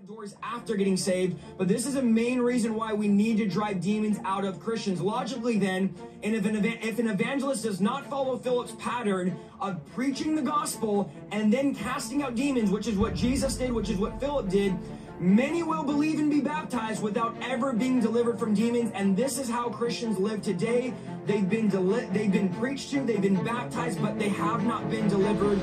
of 0.00 0.08
doors 0.08 0.34
after 0.42 0.76
getting 0.76 0.96
saved, 0.96 1.38
but 1.58 1.68
this 1.68 1.84
is 1.84 1.96
a 1.96 2.02
main 2.02 2.40
reason 2.40 2.74
why 2.74 2.92
we 2.92 3.06
need 3.06 3.36
to 3.36 3.46
drive 3.46 3.82
demons 3.82 4.18
out 4.24 4.46
of 4.46 4.58
Christians. 4.58 4.98
Logically, 5.00 5.58
then, 5.58 5.94
and 6.22 6.34
if 6.34 6.46
an, 6.46 6.64
if 6.64 6.98
an 6.98 7.08
evangelist 7.08 7.64
does 7.64 7.82
not 7.82 8.08
follow 8.08 8.38
Philip's 8.38 8.72
pattern 8.78 9.36
of 9.60 9.78
preaching 9.94 10.34
the 10.34 10.42
gospel 10.42 11.12
and 11.32 11.52
then 11.52 11.74
casting 11.74 12.22
out 12.22 12.34
demons, 12.34 12.70
which 12.70 12.86
is 12.86 12.96
what 12.96 13.14
Jesus 13.14 13.56
did, 13.56 13.72
which 13.72 13.90
is 13.90 13.98
what 13.98 14.18
Philip 14.20 14.48
did, 14.48 14.74
many 15.18 15.62
will 15.62 15.82
believe 15.82 16.18
and 16.18 16.30
be 16.30 16.40
baptized 16.40 17.02
without 17.02 17.36
ever 17.42 17.74
being 17.74 18.00
delivered 18.00 18.38
from 18.38 18.54
demons. 18.54 18.92
And 18.94 19.14
this 19.14 19.38
is 19.38 19.50
how 19.50 19.68
Christians 19.68 20.18
live 20.18 20.40
today. 20.40 20.94
They've 21.26 21.48
been 21.48 21.68
deli- 21.68 22.08
they've 22.12 22.32
been 22.32 22.48
preached 22.54 22.90
to, 22.92 23.04
they've 23.04 23.20
been 23.20 23.44
baptized, 23.44 24.00
but 24.00 24.18
they 24.18 24.30
have 24.30 24.64
not 24.64 24.88
been 24.88 25.08
delivered. 25.08 25.60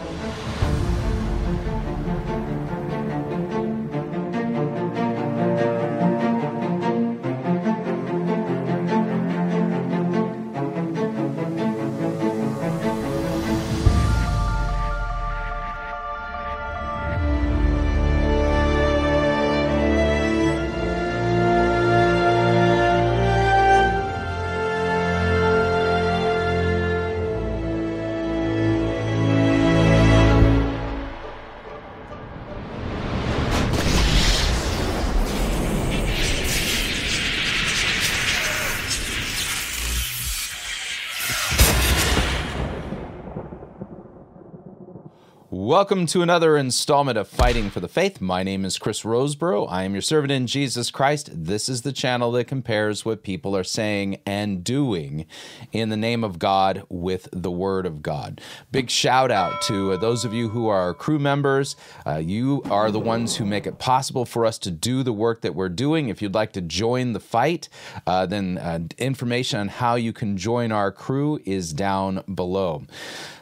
Welcome 45.77 46.07
to 46.07 46.23
another 46.23 46.57
installment 46.57 47.19
of 47.19 47.27
Fighting 47.27 47.69
for 47.69 47.81
the 47.81 47.87
Faith. 47.87 48.19
My 48.19 48.41
name 48.41 48.65
is 48.65 48.79
Chris 48.79 49.03
Rosebrough. 49.03 49.67
I 49.69 49.83
am 49.83 49.93
your 49.93 50.01
servant 50.01 50.31
in 50.31 50.47
Jesus 50.47 50.89
Christ. 50.89 51.29
This 51.31 51.69
is 51.69 51.83
the 51.83 51.91
channel 51.91 52.31
that 52.31 52.45
compares 52.45 53.05
what 53.05 53.21
people 53.21 53.55
are 53.55 53.63
saying 53.63 54.19
and 54.25 54.63
doing 54.63 55.27
in 55.71 55.89
the 55.89 55.95
name 55.95 56.23
of 56.23 56.39
God 56.39 56.81
with 56.89 57.29
the 57.31 57.51
Word 57.51 57.85
of 57.85 58.01
God. 58.01 58.41
Big 58.71 58.89
shout 58.89 59.29
out 59.29 59.61
to 59.67 59.95
those 59.97 60.25
of 60.25 60.33
you 60.33 60.49
who 60.49 60.67
are 60.67 60.95
crew 60.95 61.19
members. 61.19 61.75
Uh, 62.07 62.15
you 62.15 62.63
are 62.71 62.89
the 62.89 62.99
ones 62.99 63.35
who 63.35 63.45
make 63.45 63.67
it 63.67 63.77
possible 63.77 64.25
for 64.25 64.47
us 64.47 64.57
to 64.57 64.71
do 64.71 65.03
the 65.03 65.13
work 65.13 65.41
that 65.41 65.53
we're 65.53 65.69
doing. 65.69 66.09
If 66.09 66.23
you'd 66.23 66.33
like 66.33 66.53
to 66.53 66.61
join 66.61 67.13
the 67.13 67.19
fight, 67.19 67.69
uh, 68.07 68.25
then 68.25 68.57
uh, 68.57 68.79
information 68.97 69.59
on 69.59 69.67
how 69.67 69.93
you 69.93 70.11
can 70.11 70.37
join 70.37 70.71
our 70.71 70.91
crew 70.91 71.39
is 71.45 71.71
down 71.71 72.23
below. 72.33 72.81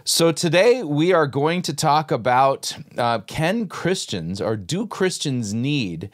So 0.08 0.32
today 0.32 0.84
we 0.84 1.14
are 1.14 1.26
going 1.26 1.64
to 1.64 1.74
talk 1.74 2.12
about 2.12 2.78
uh, 2.96 3.22
can 3.22 3.68
Christians 3.68 4.40
or 4.40 4.56
do 4.56 4.86
Christians 4.86 5.52
need 5.52 6.12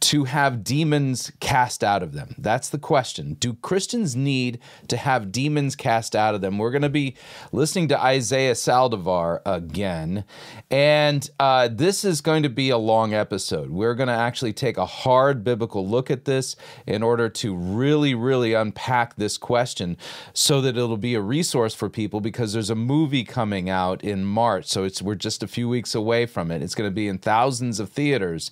to 0.00 0.24
have 0.24 0.62
demons 0.62 1.32
cast 1.40 1.82
out 1.82 2.02
of 2.02 2.12
them? 2.12 2.34
That's 2.38 2.68
the 2.68 2.78
question. 2.78 3.34
Do 3.34 3.54
Christians 3.54 4.14
need 4.14 4.58
to 4.88 4.96
have 4.96 5.32
demons 5.32 5.74
cast 5.76 6.14
out 6.14 6.34
of 6.34 6.40
them? 6.40 6.58
We're 6.58 6.70
going 6.70 6.82
to 6.82 6.88
be 6.88 7.16
listening 7.52 7.88
to 7.88 8.02
Isaiah 8.02 8.52
Saldivar 8.52 9.40
again, 9.46 10.24
and 10.70 11.28
uh, 11.40 11.68
this 11.70 12.04
is 12.04 12.20
going 12.20 12.42
to 12.42 12.48
be 12.48 12.70
a 12.70 12.78
long 12.78 13.14
episode. 13.14 13.70
We're 13.70 13.94
going 13.94 14.08
to 14.08 14.14
actually 14.14 14.52
take 14.52 14.76
a 14.76 14.86
hard 14.86 15.44
biblical 15.44 15.86
look 15.86 16.10
at 16.10 16.24
this 16.24 16.56
in 16.86 17.02
order 17.02 17.28
to 17.28 17.54
really, 17.54 18.14
really 18.14 18.52
unpack 18.52 19.16
this 19.16 19.38
question 19.38 19.96
so 20.32 20.60
that 20.60 20.76
it'll 20.76 20.96
be 20.96 21.14
a 21.14 21.20
resource 21.20 21.74
for 21.74 21.88
people 21.88 22.20
because 22.20 22.52
there's 22.52 22.70
a 22.70 22.74
movie 22.74 23.24
coming 23.24 23.70
out 23.70 24.02
in 24.04 24.24
March, 24.24 24.66
so 24.66 24.84
it's 24.84 25.00
we're 25.00 25.14
just 25.14 25.42
a 25.42 25.48
few 25.48 25.68
weeks 25.68 25.94
away 25.94 26.26
from 26.26 26.50
it. 26.50 26.62
It's 26.62 26.74
going 26.74 26.90
to 26.90 26.94
be 26.94 27.08
in 27.08 27.18
thousands 27.18 27.80
of 27.80 27.90
theaters, 27.90 28.50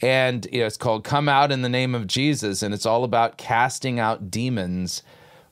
and 0.00 0.46
you 0.52 0.60
know, 0.60 0.66
it's 0.66 0.76
called 0.84 1.02
"Come 1.02 1.30
Out 1.30 1.50
in 1.50 1.62
the 1.62 1.68
Name 1.70 1.94
of 1.94 2.06
Jesus," 2.06 2.62
and 2.62 2.74
it's 2.74 2.84
all 2.84 3.04
about 3.04 3.38
casting 3.38 3.98
out 3.98 4.30
demons 4.30 5.02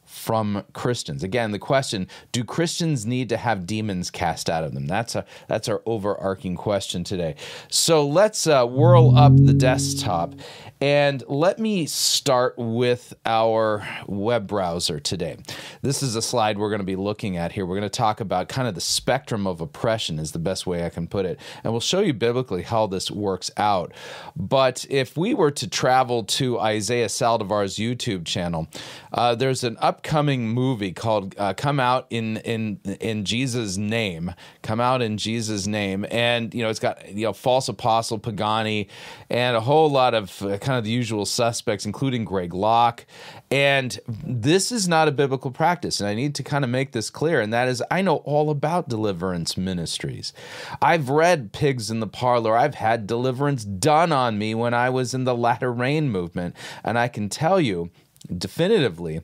from 0.05 0.63
Christians. 0.75 1.23
Again, 1.23 1.53
the 1.53 1.59
question, 1.59 2.07
do 2.33 2.45
Christians 2.45 3.07
need 3.07 3.31
to 3.31 3.39
have 3.39 3.67
demons 3.67 4.11
cast 4.11 4.51
out 4.51 4.63
of 4.63 4.75
them? 4.75 4.87
That's 4.87 5.15
a 5.15 5.25
that's 5.49 5.71
our 5.71 5.81
overarching 5.87 6.55
question 6.55 7.03
today. 7.03 7.37
So 7.71 8.07
let's 8.07 8.47
uh, 8.47 8.67
whirl 8.67 9.17
up 9.17 9.35
the 9.35 9.55
desktop 9.55 10.35
and 10.83 11.23
let 11.29 11.61
me 11.61 11.87
start 11.87 12.55
with 12.59 13.15
our 13.25 13.87
web 14.09 14.49
browser 14.49 14.99
today. 14.99 15.37
This 15.81 16.03
is 16.03 16.17
a 16.17 16.23
slide 16.23 16.59
we're 16.59 16.71
going 16.71 16.81
to 16.81 16.85
be 16.85 16.97
looking 16.97 17.37
at 17.37 17.53
here. 17.53 17.65
We're 17.65 17.79
going 17.79 17.89
to 17.89 17.99
talk 17.99 18.19
about 18.19 18.49
kind 18.49 18.67
of 18.67 18.75
the 18.75 18.81
spectrum 18.81 19.47
of 19.47 19.61
oppression 19.61 20.19
is 20.19 20.33
the 20.33 20.41
best 20.41 20.67
way 20.67 20.85
I 20.85 20.89
can 20.89 21.07
put 21.07 21.25
it. 21.25 21.39
And 21.63 21.73
we'll 21.73 21.79
show 21.79 22.01
you 22.01 22.13
biblically 22.13 22.63
how 22.63 22.89
this 22.89 23.13
works 23.13 23.49
out. 23.57 23.93
But 24.35 24.85
if 24.91 25.17
we 25.17 25.35
were 25.35 25.53
to 25.53 25.69
travel 25.69 26.25
to 26.25 26.59
Isaiah 26.59 27.07
Saldivar's 27.07 27.77
YouTube 27.77 28.25
channel, 28.27 28.67
uh, 29.13 29.37
there's 29.37 29.63
an 29.63 29.77
upcoming 29.81 30.49
movie 30.49 30.91
called 30.91 31.37
uh, 31.39 31.55
"Come 31.55 31.79
Out 31.79 32.09
in 32.11 32.39
in 32.39 32.81
in 32.99 33.25
Jesus' 33.25 33.77
Name." 33.77 34.35
Come 34.63 34.81
out 34.81 35.01
in 35.01 35.17
Jesus' 35.17 35.67
name, 35.67 36.07
and 36.11 36.53
you 36.53 36.63
know 36.63 36.71
it's 36.71 36.81
got 36.81 37.09
you 37.13 37.27
know 37.27 37.33
false 37.33 37.69
apostle 37.69 38.19
Pagani, 38.19 38.89
and 39.31 39.57
a 39.57 39.61
whole 39.61 39.89
lot 39.89 40.15
of 40.15 40.43
uh, 40.43 40.59
kind 40.59 40.72
of 40.79 40.85
the 40.85 40.91
usual 40.91 41.27
suspects, 41.27 41.87
including 41.87 42.25
Greg 42.25 42.55
Locke. 42.55 43.07
And 43.51 43.99
this 44.07 44.73
is 44.73 44.89
not 44.89 45.09
a 45.09 45.13
biblical 45.13 45.51
practice, 45.51 46.01
and 46.01 46.09
I 46.09 46.15
need 46.15 46.35
to 46.37 46.43
kind 46.43 46.65
of 46.65 46.71
make 46.71 46.93
this 46.93 47.11
clear. 47.11 47.41
And 47.41 47.53
that 47.53 47.69
is, 47.69 47.83
I 47.91 48.03
know 48.03 48.17
all 48.19 48.51
about 48.51 48.89
deliverance 48.89 49.57
ministries. 49.57 50.33
I've 50.81 51.09
read 51.09 51.53
Pigs 51.53 51.91
in 51.91 52.01
the 52.01 52.07
Parlor. 52.07 52.57
I've 52.57 52.77
had 52.77 53.07
deliverance 53.07 53.65
done 53.65 54.13
on 54.13 54.39
me 54.39 54.55
when 54.55 54.75
I 54.75 54.91
was 54.91 55.15
in 55.15 55.25
the 55.25 55.37
Latter 55.37 55.73
Rain 55.73 56.11
movement, 56.11 56.57
and 56.83 56.99
I 56.99 57.09
can 57.09 57.29
tell 57.29 57.61
you 57.61 57.91
definitively 58.37 59.21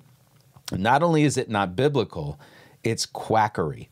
not 0.72 1.02
only 1.02 1.24
is 1.24 1.36
it 1.36 1.48
not 1.48 1.76
biblical, 1.76 2.38
it's 2.84 3.06
quackery. 3.06 3.88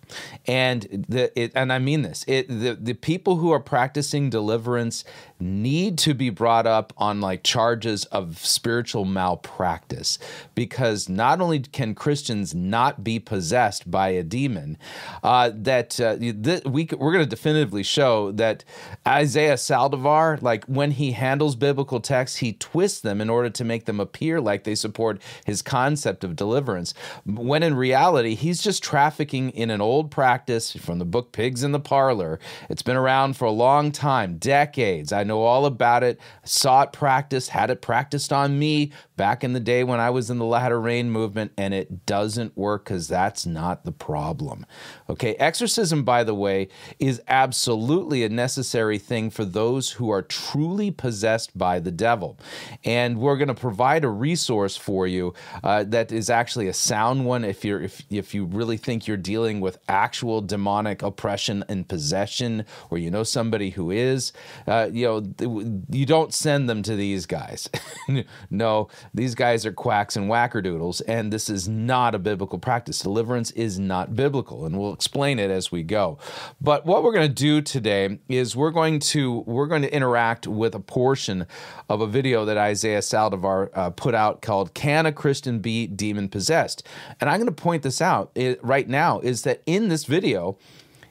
And 0.46 1.06
the 1.08 1.38
it, 1.38 1.52
and 1.54 1.72
I 1.72 1.78
mean 1.78 2.02
this. 2.02 2.24
It 2.26 2.48
the, 2.48 2.76
the 2.80 2.94
people 2.94 3.36
who 3.36 3.50
are 3.50 3.60
practicing 3.60 4.30
deliverance 4.30 5.04
need 5.38 5.98
to 5.98 6.14
be 6.14 6.30
brought 6.30 6.66
up 6.66 6.92
on 6.96 7.20
like 7.20 7.42
charges 7.42 8.04
of 8.06 8.38
spiritual 8.38 9.04
malpractice 9.04 10.18
because 10.54 11.08
not 11.08 11.40
only 11.40 11.60
can 11.60 11.94
Christians 11.94 12.54
not 12.54 13.04
be 13.04 13.18
possessed 13.18 13.90
by 13.90 14.08
a 14.08 14.22
demon, 14.22 14.78
uh, 15.22 15.50
that 15.54 16.00
uh, 16.00 16.16
th- 16.16 16.64
we 16.64 16.88
we're 16.96 17.12
going 17.12 17.24
to 17.24 17.28
definitively 17.28 17.82
show 17.82 18.32
that 18.32 18.64
Isaiah 19.06 19.54
Saldivar, 19.54 20.40
like 20.40 20.64
when 20.66 20.92
he 20.92 21.12
handles 21.12 21.56
biblical 21.56 22.00
texts, 22.00 22.38
he 22.38 22.54
twists 22.54 23.00
them 23.00 23.20
in 23.20 23.28
order 23.28 23.50
to 23.50 23.64
make 23.64 23.84
them 23.84 24.00
appear 24.00 24.40
like 24.40 24.64
they 24.64 24.74
support 24.74 25.20
his 25.44 25.62
concept 25.62 26.24
of 26.24 26.36
deliverance, 26.36 26.94
when 27.24 27.62
in 27.62 27.74
reality 27.74 28.34
he's 28.34 28.62
just 28.62 28.82
trafficking 28.82 29.50
in 29.50 29.70
an 29.70 29.80
old 29.80 29.95
practice 30.04 30.72
from 30.72 30.98
the 30.98 31.04
book 31.04 31.32
Pigs 31.32 31.62
in 31.62 31.72
the 31.72 31.80
Parlor. 31.80 32.38
It's 32.68 32.82
been 32.82 32.96
around 32.96 33.36
for 33.36 33.44
a 33.44 33.50
long 33.50 33.92
time, 33.92 34.38
decades. 34.38 35.12
I 35.12 35.24
know 35.24 35.42
all 35.42 35.66
about 35.66 36.02
it, 36.02 36.20
saw 36.44 36.82
it 36.82 36.92
practiced, 36.92 37.50
had 37.50 37.70
it 37.70 37.82
practiced 37.82 38.32
on 38.32 38.58
me 38.58 38.92
back 39.16 39.42
in 39.42 39.52
the 39.52 39.60
day 39.60 39.84
when 39.84 40.00
I 40.00 40.10
was 40.10 40.30
in 40.30 40.38
the 40.38 40.44
latter 40.44 40.80
rain 40.80 41.10
movement, 41.10 41.52
and 41.56 41.72
it 41.72 42.06
doesn't 42.06 42.56
work 42.56 42.84
because 42.84 43.08
that's 43.08 43.46
not 43.46 43.84
the 43.84 43.92
problem. 43.92 44.66
Okay, 45.08 45.34
exorcism, 45.36 46.02
by 46.02 46.24
the 46.24 46.34
way, 46.34 46.68
is 46.98 47.22
absolutely 47.28 48.24
a 48.24 48.28
necessary 48.28 48.98
thing 48.98 49.30
for 49.30 49.44
those 49.44 49.92
who 49.92 50.10
are 50.10 50.22
truly 50.22 50.90
possessed 50.90 51.56
by 51.56 51.78
the 51.78 51.92
devil. 51.92 52.38
And 52.84 53.18
we're 53.18 53.36
going 53.36 53.48
to 53.48 53.54
provide 53.54 54.04
a 54.04 54.08
resource 54.08 54.76
for 54.76 55.06
you 55.06 55.32
uh, 55.62 55.84
that 55.84 56.10
is 56.10 56.28
actually 56.28 56.66
a 56.66 56.72
sound 56.72 57.24
one 57.24 57.44
if 57.44 57.64
you're 57.64 57.82
if, 57.82 58.02
if 58.10 58.34
you 58.34 58.44
really 58.46 58.76
think 58.76 59.06
you're 59.06 59.16
dealing 59.16 59.60
with 59.60 59.78
actual 59.88 60.40
demonic 60.40 61.02
oppression 61.02 61.64
and 61.68 61.88
possession, 61.88 62.64
or 62.90 62.98
you 62.98 63.10
know 63.10 63.22
somebody 63.22 63.70
who 63.70 63.90
is. 63.92 64.32
Uh, 64.66 64.88
you 64.92 65.06
know, 65.06 65.82
you 65.90 66.06
don't 66.06 66.34
send 66.34 66.68
them 66.68 66.82
to 66.82 66.96
these 66.96 67.26
guys. 67.26 67.68
no, 68.50 68.88
these 69.14 69.34
guys 69.34 69.64
are 69.64 69.72
quacks 69.72 70.16
and 70.16 70.28
wackerdoodles, 70.28 71.00
and 71.06 71.32
this 71.32 71.48
is 71.48 71.68
not 71.68 72.14
a 72.14 72.18
biblical 72.18 72.58
practice. 72.58 72.98
Deliverance 73.00 73.52
is 73.52 73.78
not 73.78 74.16
biblical, 74.16 74.66
and 74.66 74.78
we'll 74.78 74.95
explain 74.96 75.38
it 75.38 75.50
as 75.50 75.70
we 75.70 75.82
go. 75.82 76.18
But 76.58 76.86
what 76.86 77.02
we're 77.02 77.12
going 77.12 77.28
to 77.28 77.34
do 77.34 77.60
today 77.60 78.18
is 78.28 78.56
we're 78.56 78.70
going 78.70 78.98
to 79.00 79.40
we're 79.46 79.66
going 79.66 79.82
to 79.82 79.94
interact 79.94 80.46
with 80.46 80.74
a 80.74 80.80
portion 80.80 81.46
of 81.90 82.00
a 82.00 82.06
video 82.06 82.46
that 82.46 82.56
Isaiah 82.56 83.00
Saldivar 83.00 83.68
uh, 83.74 83.90
put 83.90 84.14
out 84.14 84.40
called 84.40 84.72
"Can 84.72 85.04
a 85.04 85.12
Christian 85.12 85.58
Be 85.58 85.86
Demon 85.86 86.28
Possessed?" 86.28 86.82
And 87.20 87.28
I'm 87.28 87.38
going 87.38 87.54
to 87.54 87.62
point 87.62 87.82
this 87.82 88.00
out 88.00 88.30
it, 88.34 88.62
right 88.64 88.88
now 88.88 89.20
is 89.20 89.42
that 89.42 89.62
in 89.66 89.88
this 89.88 90.06
video, 90.06 90.56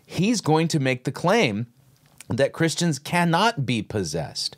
he's 0.05 0.41
going 0.41 0.67
to 0.69 0.79
make 0.79 1.03
the 1.03 1.11
claim 1.11 1.67
that 2.27 2.53
Christians 2.53 2.97
cannot 2.97 3.65
be 3.65 3.83
possessed. 3.83 4.57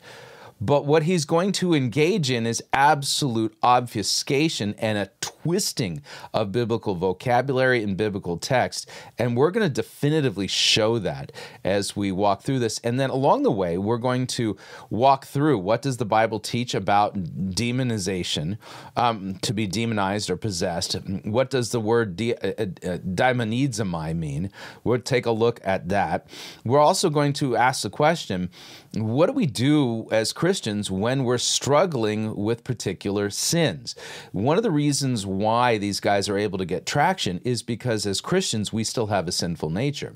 But 0.59 0.85
what 0.85 1.03
he's 1.03 1.25
going 1.25 1.51
to 1.53 1.73
engage 1.73 2.31
in 2.31 2.45
is 2.47 2.63
absolute 2.73 3.55
obfuscation 3.61 4.75
and 4.79 4.97
a 4.97 5.09
twisting 5.21 6.01
of 6.33 6.51
biblical 6.51 6.95
vocabulary 6.95 7.83
and 7.83 7.95
biblical 7.95 8.37
text. 8.37 8.89
And 9.17 9.37
we're 9.37 9.51
going 9.51 9.67
to 9.67 9.73
definitively 9.73 10.47
show 10.47 10.99
that 10.99 11.31
as 11.63 11.95
we 11.95 12.11
walk 12.11 12.41
through 12.41 12.59
this. 12.59 12.79
And 12.79 12.99
then 12.99 13.09
along 13.09 13.43
the 13.43 13.51
way, 13.51 13.77
we're 13.77 13.97
going 13.97 14.27
to 14.27 14.57
walk 14.89 15.25
through 15.25 15.59
what 15.59 15.81
does 15.81 15.97
the 15.97 16.05
Bible 16.05 16.39
teach 16.39 16.73
about 16.73 17.15
demonization, 17.15 18.57
um, 18.95 19.35
to 19.41 19.53
be 19.53 19.67
demonized 19.67 20.29
or 20.29 20.37
possessed? 20.37 20.93
What 21.23 21.49
does 21.49 21.71
the 21.71 21.79
word 21.79 22.15
de- 22.15 22.35
uh, 22.35 22.65
uh, 22.85 24.13
mean? 24.13 24.51
We'll 24.83 24.99
take 24.99 25.25
a 25.25 25.31
look 25.31 25.59
at 25.63 25.89
that. 25.89 26.27
We're 26.65 26.79
also 26.79 27.09
going 27.09 27.33
to 27.33 27.55
ask 27.55 27.83
the 27.83 27.89
question 27.89 28.49
what 28.93 29.27
do 29.27 29.33
we 29.33 29.45
do 29.45 30.07
as 30.11 30.33
Christians 30.33 30.89
when 30.89 31.23
we're 31.23 31.37
struggling 31.37 32.35
with 32.35 32.63
particular 32.63 33.29
sins? 33.29 33.95
One 34.31 34.57
of 34.57 34.63
the 34.63 34.71
reasons 34.71 35.25
why 35.25 35.77
these 35.77 35.99
guys 35.99 36.29
are 36.29 36.37
able 36.37 36.57
to 36.57 36.65
get 36.65 36.85
traction 36.85 37.39
is 37.43 37.63
because 37.63 38.05
as 38.05 38.21
Christians, 38.21 38.71
we 38.71 38.83
still 38.83 39.07
have 39.07 39.27
a 39.27 39.31
sinful 39.31 39.69
nature. 39.69 40.15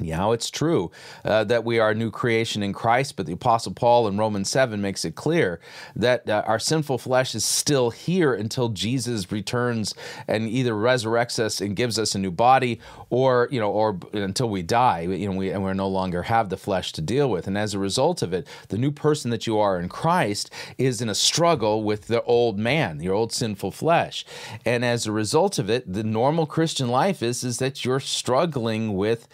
Yeah, 0.00 0.30
it's 0.32 0.50
true 0.50 0.90
uh, 1.24 1.44
that 1.44 1.64
we 1.64 1.78
are 1.78 1.90
a 1.90 1.94
new 1.94 2.10
creation 2.10 2.62
in 2.62 2.72
Christ, 2.72 3.16
but 3.16 3.26
the 3.26 3.32
Apostle 3.32 3.72
Paul 3.72 4.06
in 4.08 4.16
Romans 4.16 4.48
7 4.48 4.80
makes 4.80 5.04
it 5.04 5.14
clear 5.14 5.60
that 5.96 6.28
uh, 6.28 6.42
our 6.46 6.58
sinful 6.58 6.98
flesh 6.98 7.34
is 7.34 7.44
still 7.44 7.90
here 7.90 8.32
until 8.32 8.68
Jesus 8.68 9.30
returns 9.32 9.94
and 10.28 10.48
either 10.48 10.72
resurrects 10.72 11.38
us 11.38 11.60
and 11.60 11.76
gives 11.76 11.98
us 11.98 12.14
a 12.14 12.18
new 12.18 12.30
body 12.30 12.80
or, 13.10 13.48
you 13.50 13.58
know, 13.58 13.70
or 13.70 13.98
until 14.12 14.48
we 14.48 14.62
die, 14.62 15.00
you 15.00 15.28
know, 15.28 15.36
we, 15.36 15.50
and 15.50 15.64
we 15.64 15.72
no 15.72 15.88
longer 15.88 16.22
have 16.22 16.48
the 16.48 16.56
flesh 16.56 16.92
to 16.92 17.02
deal 17.02 17.28
with. 17.28 17.46
And 17.46 17.58
as 17.58 17.74
a 17.74 17.78
result 17.78 18.22
of 18.22 18.32
it, 18.32 18.46
the 18.68 18.78
new 18.78 18.92
person 18.92 19.30
that 19.30 19.46
you 19.46 19.58
are 19.58 19.78
in 19.78 19.88
Christ 19.88 20.50
is 20.78 21.02
in 21.02 21.08
a 21.08 21.14
struggle 21.14 21.82
with 21.82 22.06
the 22.06 22.22
old 22.22 22.58
man, 22.58 23.00
your 23.00 23.14
old 23.14 23.32
sinful 23.32 23.72
flesh. 23.72 24.24
And 24.64 24.84
as 24.84 25.06
a 25.06 25.12
result 25.12 25.58
of 25.58 25.68
it, 25.68 25.92
the 25.92 26.04
normal 26.04 26.46
Christian 26.46 26.88
life 26.88 27.22
is, 27.22 27.42
is 27.44 27.58
that 27.58 27.84
you're 27.84 28.00
struggling 28.00 28.96
with 28.96 29.28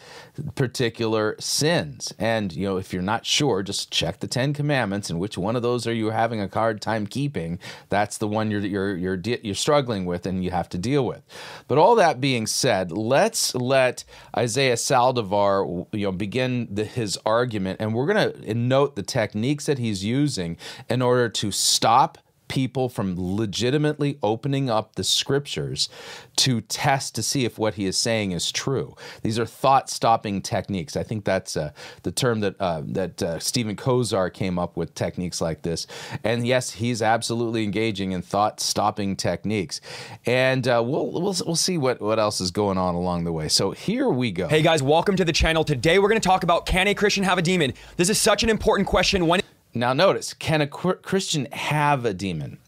particular 0.55 1.37
sins. 1.39 2.13
And, 2.19 2.53
you 2.53 2.67
know, 2.67 2.77
if 2.77 2.93
you're 2.93 3.03
not 3.03 3.27
sure, 3.27 3.63
just 3.63 3.91
check 3.91 4.21
the 4.21 4.27
10 4.27 4.53
commandments 4.53 5.11
and 5.11 5.19
which 5.19 5.39
one 5.39 5.57
of 5.57 5.63
those 5.63 5.87
are 5.87 5.93
you 5.93 6.11
having 6.11 6.41
a 6.41 6.49
hard 6.49 6.81
time 6.81 7.07
keeping. 7.07 7.59
That's 7.89 8.19
the 8.19 8.29
one 8.29 8.51
you're 8.51 8.61
you're 8.61 8.97
you're 8.97 9.21
you're 9.25 9.55
struggling 9.55 10.07
with 10.07 10.27
and 10.27 10.45
you 10.45 10.51
have 10.51 10.69
to 10.71 10.79
deal 10.79 11.07
with. 11.07 11.23
But 11.69 11.79
all 11.79 11.95
that 11.97 12.21
being 12.21 12.47
said, 12.47 12.93
let's 12.93 13.55
let 13.55 14.05
Isaiah 14.37 14.75
Saldivar, 14.75 15.87
you 15.93 16.07
know, 16.07 16.13
begin 16.13 16.69
the, 16.71 16.85
his 16.85 17.19
argument 17.27 17.81
and 17.81 17.95
we're 17.95 18.07
going 18.07 18.33
to 18.33 18.55
note 18.55 18.97
the 18.97 19.03
techniques 19.03 19.67
that 19.67 19.79
he's 19.79 20.05
using 20.05 20.57
in 20.89 21.03
order 21.03 21.29
to 21.29 21.51
stop 21.51 22.19
people 22.49 22.89
from 22.89 23.15
legitimately 23.17 24.19
opening 24.23 24.69
up 24.69 24.97
the 24.97 25.05
scriptures 25.05 25.89
to 26.37 26.61
test 26.63 27.15
to 27.15 27.23
see 27.23 27.45
if 27.45 27.59
what 27.59 27.75
he 27.75 27.87
is 27.87 27.97
saying 27.97 28.33
is 28.33 28.51
true. 28.51 28.95
These 29.23 29.39
are 29.39 29.47
thought-stopping 29.47 30.43
techniques. 30.43 30.97
I 30.97 31.03
think 31.03 31.25
that's 31.25 31.57
uh, 31.57 31.73
the 32.03 32.13
term 32.13 32.41
that 32.41 32.61
uh, 32.61 32.83
that 32.87 33.23
uh, 33.23 33.39
Steven 33.39 33.77
Kozar 33.77 34.33
came 34.33 34.59
up 34.59 34.77
with. 34.77 34.95
Techniques 34.95 35.41
like 35.41 35.63
this, 35.63 35.87
and 36.25 36.47
yes, 36.47 36.71
he's 36.71 37.03
absolutely 37.03 37.65
engaging 37.65 38.13
in 38.13 38.23
thought-stopping 38.23 39.17
techniques. 39.17 39.81
And 40.25 40.67
uh, 40.67 40.83
we'll, 40.85 41.11
we'll 41.11 41.35
we'll 41.45 41.57
see 41.57 41.77
what 41.77 42.01
what 42.01 42.19
else 42.19 42.41
is 42.41 42.51
going 42.51 42.79
on 42.79 42.95
along 42.95 43.25
the 43.25 43.33
way. 43.33 43.49
So 43.49 43.73
here 43.73 44.09
we 44.09 44.33
go. 44.33 44.49
Hey 44.49 44.63
guys, 44.63 44.83
welcome 44.83 45.17
to 45.17 45.25
the 45.25 45.33
channel. 45.33 45.65
Today 45.65 45.99
we're 45.99 46.09
going 46.09 46.21
to 46.21 46.27
talk 46.27 46.45
about 46.45 46.67
can 46.67 46.89
a 46.89 46.95
Christian 46.95 47.25
have 47.25 47.39
a 47.39 47.43
demon? 47.43 47.75
This 47.97 48.09
is 48.09 48.19
such 48.19 48.43
an 48.43 48.49
important 48.49 48.89
question. 48.89 49.27
When 49.27 49.41
now, 49.77 49.93
notice 49.93 50.35
can 50.35 50.61
a 50.61 50.67
Christian 50.67 51.47
have 51.53 52.05
a 52.05 52.15
demon? 52.15 52.59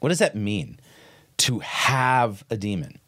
What 0.00 0.10
does 0.10 0.18
that 0.18 0.34
mean? 0.34 0.78
To 1.38 1.58
have 1.60 2.44
a 2.50 2.56
demon. 2.56 2.98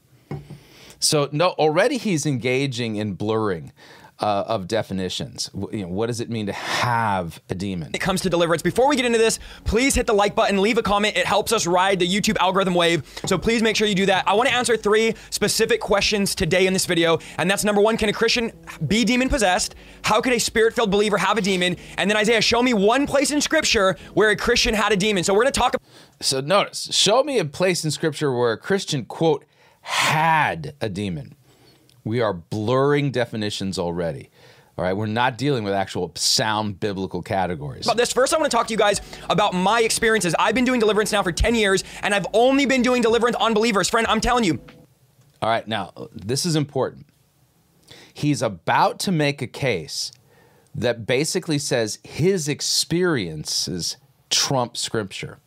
So, 0.98 1.28
no, 1.32 1.50
already 1.50 1.98
he's 1.98 2.26
engaging 2.26 2.96
in 2.96 3.14
blurring 3.14 3.72
uh, 4.22 4.44
of 4.46 4.68
definitions. 4.68 5.50
You 5.72 5.82
know, 5.82 5.88
what 5.88 6.06
does 6.06 6.20
it 6.20 6.30
mean 6.30 6.46
to 6.46 6.52
have 6.52 7.42
a 7.50 7.54
demon? 7.54 7.90
It 7.92 7.98
comes 7.98 8.20
to 8.22 8.30
deliverance. 8.30 8.62
Before 8.62 8.88
we 8.88 8.94
get 8.94 9.04
into 9.04 9.18
this, 9.18 9.40
please 9.64 9.94
hit 9.94 10.06
the 10.06 10.12
like 10.12 10.36
button, 10.36 10.62
leave 10.62 10.78
a 10.78 10.82
comment. 10.82 11.16
It 11.16 11.26
helps 11.26 11.52
us 11.52 11.66
ride 11.66 11.98
the 11.98 12.08
YouTube 12.08 12.36
algorithm 12.38 12.74
wave. 12.74 13.02
So 13.26 13.36
please 13.36 13.62
make 13.62 13.74
sure 13.76 13.88
you 13.88 13.96
do 13.96 14.06
that. 14.06 14.26
I 14.28 14.34
want 14.34 14.48
to 14.48 14.54
answer 14.54 14.76
three 14.76 15.14
specific 15.30 15.80
questions 15.80 16.34
today 16.34 16.66
in 16.66 16.72
this 16.72 16.86
video. 16.86 17.18
And 17.36 17.50
that's 17.50 17.64
number 17.64 17.82
one, 17.82 17.96
can 17.96 18.08
a 18.08 18.12
Christian 18.12 18.52
be 18.86 19.04
demon 19.04 19.28
possessed? 19.28 19.74
How 20.02 20.20
could 20.20 20.32
a 20.32 20.40
spirit 20.40 20.74
filled 20.74 20.92
believer 20.92 21.18
have 21.18 21.36
a 21.36 21.42
demon? 21.42 21.76
And 21.98 22.08
then 22.08 22.16
Isaiah, 22.16 22.40
show 22.40 22.62
me 22.62 22.74
one 22.74 23.06
place 23.06 23.32
in 23.32 23.40
scripture 23.40 23.96
where 24.14 24.30
a 24.30 24.36
Christian 24.36 24.72
had 24.72 24.92
a 24.92 24.96
demon. 24.96 25.24
So 25.24 25.34
we're 25.34 25.42
going 25.42 25.52
to 25.52 25.60
talk. 25.60 25.74
So 26.20 26.40
notice, 26.40 26.88
show 26.92 27.24
me 27.24 27.40
a 27.40 27.44
place 27.44 27.84
in 27.84 27.90
scripture 27.90 28.32
where 28.32 28.52
a 28.52 28.58
Christian, 28.58 29.04
quote, 29.04 29.44
had 29.80 30.74
a 30.80 30.88
demon. 30.88 31.34
We 32.04 32.20
are 32.20 32.32
blurring 32.32 33.10
definitions 33.10 33.78
already. 33.78 34.30
All 34.78 34.84
right, 34.84 34.94
we're 34.94 35.06
not 35.06 35.36
dealing 35.36 35.64
with 35.64 35.74
actual 35.74 36.12
sound 36.14 36.80
biblical 36.80 37.20
categories. 37.20 37.84
But 37.86 37.98
this 37.98 38.10
first, 38.10 38.32
I 38.32 38.38
want 38.38 38.50
to 38.50 38.56
talk 38.56 38.66
to 38.68 38.72
you 38.72 38.78
guys 38.78 39.02
about 39.28 39.52
my 39.52 39.82
experiences. 39.82 40.34
I've 40.38 40.54
been 40.54 40.64
doing 40.64 40.80
deliverance 40.80 41.12
now 41.12 41.22
for 41.22 41.30
10 41.30 41.54
years, 41.54 41.84
and 42.02 42.14
I've 42.14 42.26
only 42.32 42.64
been 42.64 42.80
doing 42.80 43.02
deliverance 43.02 43.36
on 43.36 43.52
believers. 43.52 43.90
Friend, 43.90 44.06
I'm 44.06 44.20
telling 44.20 44.44
you. 44.44 44.60
All 45.42 45.50
right, 45.50 45.68
now, 45.68 45.92
this 46.12 46.46
is 46.46 46.56
important. 46.56 47.06
He's 48.14 48.40
about 48.40 48.98
to 49.00 49.12
make 49.12 49.42
a 49.42 49.46
case 49.46 50.10
that 50.74 51.06
basically 51.06 51.58
says 51.58 51.98
his 52.02 52.48
experiences 52.48 53.98
trump 54.30 54.78
scripture 54.78 55.38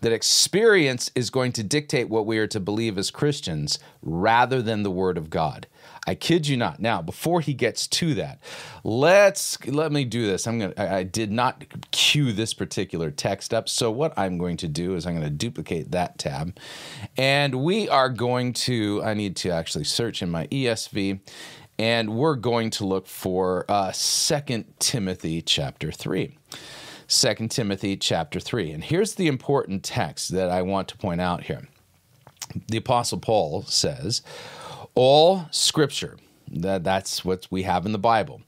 that 0.00 0.12
experience 0.12 1.10
is 1.14 1.30
going 1.30 1.52
to 1.52 1.62
dictate 1.62 2.08
what 2.08 2.26
we 2.26 2.38
are 2.38 2.46
to 2.48 2.60
believe 2.60 2.98
as 2.98 3.10
Christians 3.10 3.78
rather 4.02 4.62
than 4.62 4.82
the 4.82 4.90
Word 4.90 5.18
of 5.18 5.30
God. 5.30 5.66
I 6.06 6.14
kid 6.14 6.48
you 6.48 6.56
not. 6.56 6.80
Now, 6.80 7.02
before 7.02 7.40
he 7.40 7.54
gets 7.54 7.86
to 7.86 8.14
that, 8.14 8.40
let's 8.84 9.64
let 9.66 9.92
me 9.92 10.04
do 10.04 10.26
this. 10.26 10.46
I'm 10.46 10.58
gonna. 10.58 10.74
I, 10.76 11.02
did 11.02 11.30
not 11.30 11.64
cue 11.90 12.32
this 12.32 12.54
particular 12.54 13.10
text 13.10 13.52
up, 13.52 13.68
so 13.68 13.90
what 13.90 14.18
I'm 14.18 14.38
going 14.38 14.56
to 14.58 14.68
do 14.68 14.94
is 14.94 15.06
I'm 15.06 15.14
going 15.14 15.24
to 15.24 15.30
duplicate 15.30 15.90
that 15.92 16.18
tab, 16.18 16.58
and 17.16 17.62
we 17.62 17.88
are 17.88 18.08
going 18.08 18.54
to. 18.54 19.02
I 19.04 19.14
need 19.14 19.36
to 19.36 19.50
actually 19.50 19.84
search 19.84 20.22
in 20.22 20.30
my 20.30 20.46
ESV, 20.48 21.20
and 21.78 22.16
we're 22.16 22.36
going 22.36 22.70
to 22.70 22.86
look 22.86 23.06
for 23.06 23.64
uh, 23.68 23.92
Second 23.92 24.64
Timothy 24.78 25.42
chapter 25.42 25.92
three. 25.92 26.39
2 27.10 27.48
Timothy 27.48 27.96
chapter 27.96 28.38
3. 28.38 28.70
And 28.70 28.84
here's 28.84 29.16
the 29.16 29.26
important 29.26 29.82
text 29.82 30.30
that 30.30 30.48
I 30.48 30.62
want 30.62 30.86
to 30.88 30.96
point 30.96 31.20
out 31.20 31.42
here. 31.42 31.66
The 32.68 32.76
Apostle 32.76 33.18
Paul 33.18 33.62
says, 33.64 34.22
All 34.94 35.46
scripture, 35.50 36.18
that, 36.48 36.84
that's 36.84 37.24
what 37.24 37.48
we 37.50 37.64
have 37.64 37.84
in 37.84 37.90
the 37.90 37.98
Bible, 37.98 38.42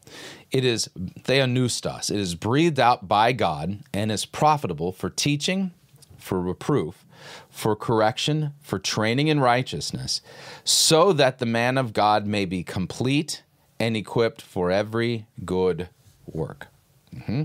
it 0.52 0.64
is 0.64 0.88
theopneustos, 0.96 2.08
it 2.08 2.20
is 2.20 2.36
breathed 2.36 2.78
out 2.78 3.08
by 3.08 3.32
God 3.32 3.80
and 3.92 4.12
is 4.12 4.24
profitable 4.24 4.92
for 4.92 5.10
teaching, 5.10 5.72
for 6.16 6.40
reproof, 6.40 7.04
for 7.50 7.74
correction, 7.74 8.52
for 8.60 8.78
training 8.78 9.26
in 9.26 9.40
righteousness, 9.40 10.20
so 10.62 11.12
that 11.12 11.40
the 11.40 11.46
man 11.46 11.76
of 11.76 11.92
God 11.92 12.26
may 12.26 12.44
be 12.44 12.62
complete 12.62 13.42
and 13.80 13.96
equipped 13.96 14.40
for 14.40 14.70
every 14.70 15.26
good 15.44 15.88
work. 16.26 16.68
Mm-hmm. 17.12 17.42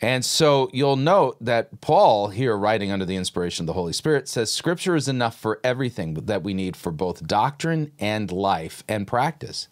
And 0.00 0.24
so 0.24 0.70
you'll 0.72 0.96
note 0.96 1.36
that 1.40 1.80
Paul, 1.80 2.28
here 2.28 2.56
writing 2.56 2.92
under 2.92 3.04
the 3.04 3.16
inspiration 3.16 3.64
of 3.64 3.66
the 3.66 3.72
Holy 3.72 3.92
Spirit, 3.92 4.28
says 4.28 4.52
Scripture 4.52 4.94
is 4.94 5.08
enough 5.08 5.36
for 5.36 5.60
everything 5.64 6.14
that 6.14 6.42
we 6.42 6.54
need 6.54 6.76
for 6.76 6.92
both 6.92 7.26
doctrine 7.26 7.92
and 7.98 8.30
life 8.30 8.84
and 8.88 9.06
practice. 9.06 9.68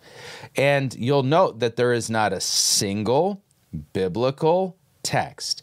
And 0.56 0.94
you'll 0.94 1.22
note 1.22 1.60
that 1.60 1.76
there 1.76 1.92
is 1.92 2.10
not 2.10 2.32
a 2.32 2.40
single 2.40 3.42
biblical 3.92 4.76
text 5.02 5.62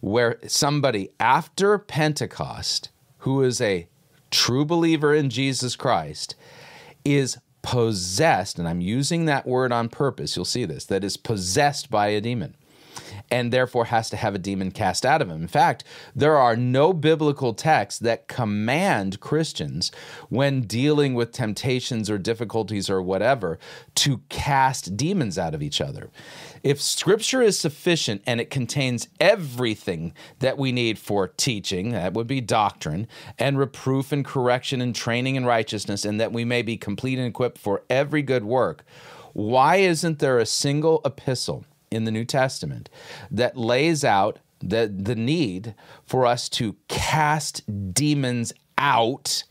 where 0.00 0.38
somebody 0.46 1.10
after 1.18 1.78
Pentecost, 1.78 2.90
who 3.18 3.42
is 3.42 3.60
a 3.60 3.88
true 4.30 4.64
believer 4.64 5.14
in 5.14 5.30
Jesus 5.30 5.74
Christ, 5.74 6.34
is 7.04 7.38
possessed, 7.62 8.58
and 8.58 8.68
I'm 8.68 8.80
using 8.80 9.24
that 9.24 9.46
word 9.46 9.72
on 9.72 9.88
purpose, 9.88 10.36
you'll 10.36 10.44
see 10.44 10.64
this, 10.64 10.84
that 10.84 11.02
is 11.02 11.16
possessed 11.16 11.90
by 11.90 12.08
a 12.08 12.20
demon 12.20 12.54
and 13.30 13.52
therefore 13.52 13.86
has 13.86 14.08
to 14.10 14.16
have 14.16 14.34
a 14.34 14.38
demon 14.38 14.70
cast 14.70 15.04
out 15.04 15.22
of 15.22 15.28
him. 15.28 15.42
In 15.42 15.48
fact, 15.48 15.84
there 16.14 16.36
are 16.36 16.56
no 16.56 16.92
biblical 16.92 17.54
texts 17.54 18.00
that 18.00 18.28
command 18.28 19.20
Christians, 19.20 19.90
when 20.28 20.62
dealing 20.62 21.14
with 21.14 21.32
temptations 21.32 22.08
or 22.08 22.18
difficulties 22.18 22.88
or 22.88 23.02
whatever, 23.02 23.58
to 23.96 24.20
cast 24.28 24.96
demons 24.96 25.38
out 25.38 25.54
of 25.54 25.62
each 25.62 25.80
other. 25.80 26.10
If 26.62 26.80
scripture 26.82 27.42
is 27.42 27.58
sufficient 27.58 28.22
and 28.26 28.40
it 28.40 28.50
contains 28.50 29.08
everything 29.20 30.12
that 30.40 30.58
we 30.58 30.72
need 30.72 30.98
for 30.98 31.28
teaching, 31.28 31.90
that 31.92 32.14
would 32.14 32.26
be 32.26 32.40
doctrine, 32.40 33.06
and 33.38 33.58
reproof 33.58 34.12
and 34.12 34.24
correction 34.24 34.80
and 34.80 34.94
training 34.94 35.36
in 35.36 35.44
righteousness, 35.44 36.04
and 36.04 36.20
that 36.20 36.32
we 36.32 36.44
may 36.44 36.62
be 36.62 36.76
complete 36.76 37.18
and 37.18 37.28
equipped 37.28 37.58
for 37.58 37.82
every 37.88 38.22
good 38.22 38.44
work, 38.44 38.84
why 39.32 39.76
isn't 39.76 40.18
there 40.18 40.38
a 40.38 40.46
single 40.46 41.00
epistle? 41.04 41.64
In 41.90 42.04
the 42.04 42.10
New 42.10 42.24
Testament 42.24 42.88
that 43.30 43.56
lays 43.56 44.04
out 44.04 44.38
the, 44.60 44.92
the 44.94 45.14
need 45.14 45.74
for 46.04 46.26
us 46.26 46.48
to 46.48 46.76
cast 46.88 47.62
demons 47.92 48.52
out 48.78 49.44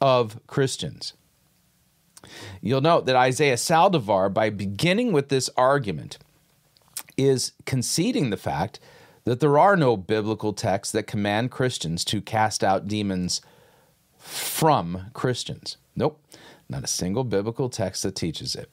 of 0.00 0.40
Christians. 0.46 1.14
You'll 2.60 2.80
note 2.80 3.06
that 3.06 3.16
Isaiah 3.16 3.54
Saldivar, 3.54 4.32
by 4.32 4.50
beginning 4.50 5.12
with 5.12 5.28
this 5.28 5.48
argument, 5.56 6.18
is 7.16 7.52
conceding 7.64 8.30
the 8.30 8.36
fact 8.36 8.78
that 9.24 9.40
there 9.40 9.58
are 9.58 9.76
no 9.76 9.96
biblical 9.96 10.52
texts 10.52 10.92
that 10.92 11.06
command 11.06 11.50
Christians 11.50 12.04
to 12.06 12.20
cast 12.20 12.64
out 12.64 12.88
demons 12.88 13.40
from 14.16 15.10
Christians. 15.12 15.76
Nope. 15.94 16.20
Not 16.70 16.84
a 16.84 16.88
single 16.88 17.24
biblical 17.24 17.70
text 17.70 18.02
that 18.02 18.14
teaches 18.14 18.54
it. 18.54 18.70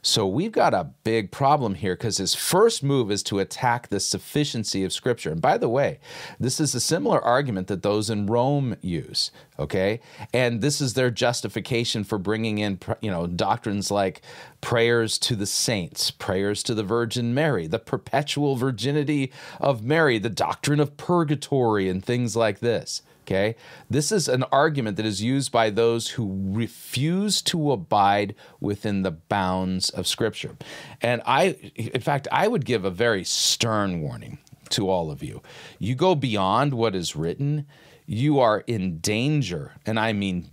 So 0.00 0.28
we've 0.28 0.52
got 0.52 0.74
a 0.74 0.90
big 1.02 1.32
problem 1.32 1.74
here 1.74 1.96
because 1.96 2.18
his 2.18 2.36
first 2.36 2.84
move 2.84 3.10
is 3.10 3.24
to 3.24 3.40
attack 3.40 3.88
the 3.88 3.98
sufficiency 3.98 4.84
of 4.84 4.92
Scripture. 4.92 5.32
And 5.32 5.42
by 5.42 5.58
the 5.58 5.68
way, 5.68 5.98
this 6.38 6.60
is 6.60 6.72
a 6.72 6.80
similar 6.80 7.20
argument 7.20 7.66
that 7.66 7.82
those 7.82 8.10
in 8.10 8.26
Rome 8.26 8.76
use, 8.80 9.32
okay? 9.58 9.98
And 10.32 10.60
this 10.60 10.80
is 10.80 10.94
their 10.94 11.10
justification 11.10 12.04
for 12.04 12.16
bringing 12.16 12.58
in, 12.58 12.78
you 13.00 13.10
know, 13.10 13.26
doctrines 13.26 13.90
like 13.90 14.22
prayers 14.60 15.18
to 15.18 15.34
the 15.34 15.46
saints, 15.46 16.12
prayers 16.12 16.62
to 16.62 16.74
the 16.74 16.84
Virgin 16.84 17.34
Mary, 17.34 17.66
the 17.66 17.80
perpetual 17.80 18.54
virginity 18.54 19.32
of 19.60 19.82
Mary, 19.82 20.18
the 20.18 20.30
doctrine 20.30 20.78
of 20.78 20.96
purgatory, 20.96 21.88
and 21.88 22.04
things 22.04 22.36
like 22.36 22.60
this. 22.60 23.02
Okay? 23.32 23.56
This 23.88 24.12
is 24.12 24.28
an 24.28 24.42
argument 24.52 24.98
that 24.98 25.06
is 25.06 25.22
used 25.22 25.50
by 25.50 25.70
those 25.70 26.10
who 26.10 26.52
refuse 26.52 27.40
to 27.42 27.72
abide 27.72 28.34
within 28.60 29.02
the 29.02 29.10
bounds 29.10 29.88
of 29.88 30.06
Scripture. 30.06 30.56
And 31.00 31.22
I, 31.24 31.72
in 31.74 32.02
fact, 32.02 32.28
I 32.30 32.46
would 32.46 32.66
give 32.66 32.84
a 32.84 32.90
very 32.90 33.24
stern 33.24 34.02
warning 34.02 34.38
to 34.70 34.90
all 34.90 35.10
of 35.10 35.22
you. 35.22 35.42
You 35.78 35.94
go 35.94 36.14
beyond 36.14 36.74
what 36.74 36.94
is 36.94 37.16
written, 37.16 37.66
you 38.06 38.40
are 38.40 38.60
in 38.66 38.98
danger, 38.98 39.72
and 39.86 39.98
I 39.98 40.12
mean 40.12 40.48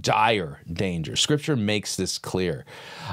dire 0.00 0.60
danger. 0.70 1.16
Scripture 1.16 1.56
makes 1.56 1.96
this 1.96 2.18
clear. 2.18 2.64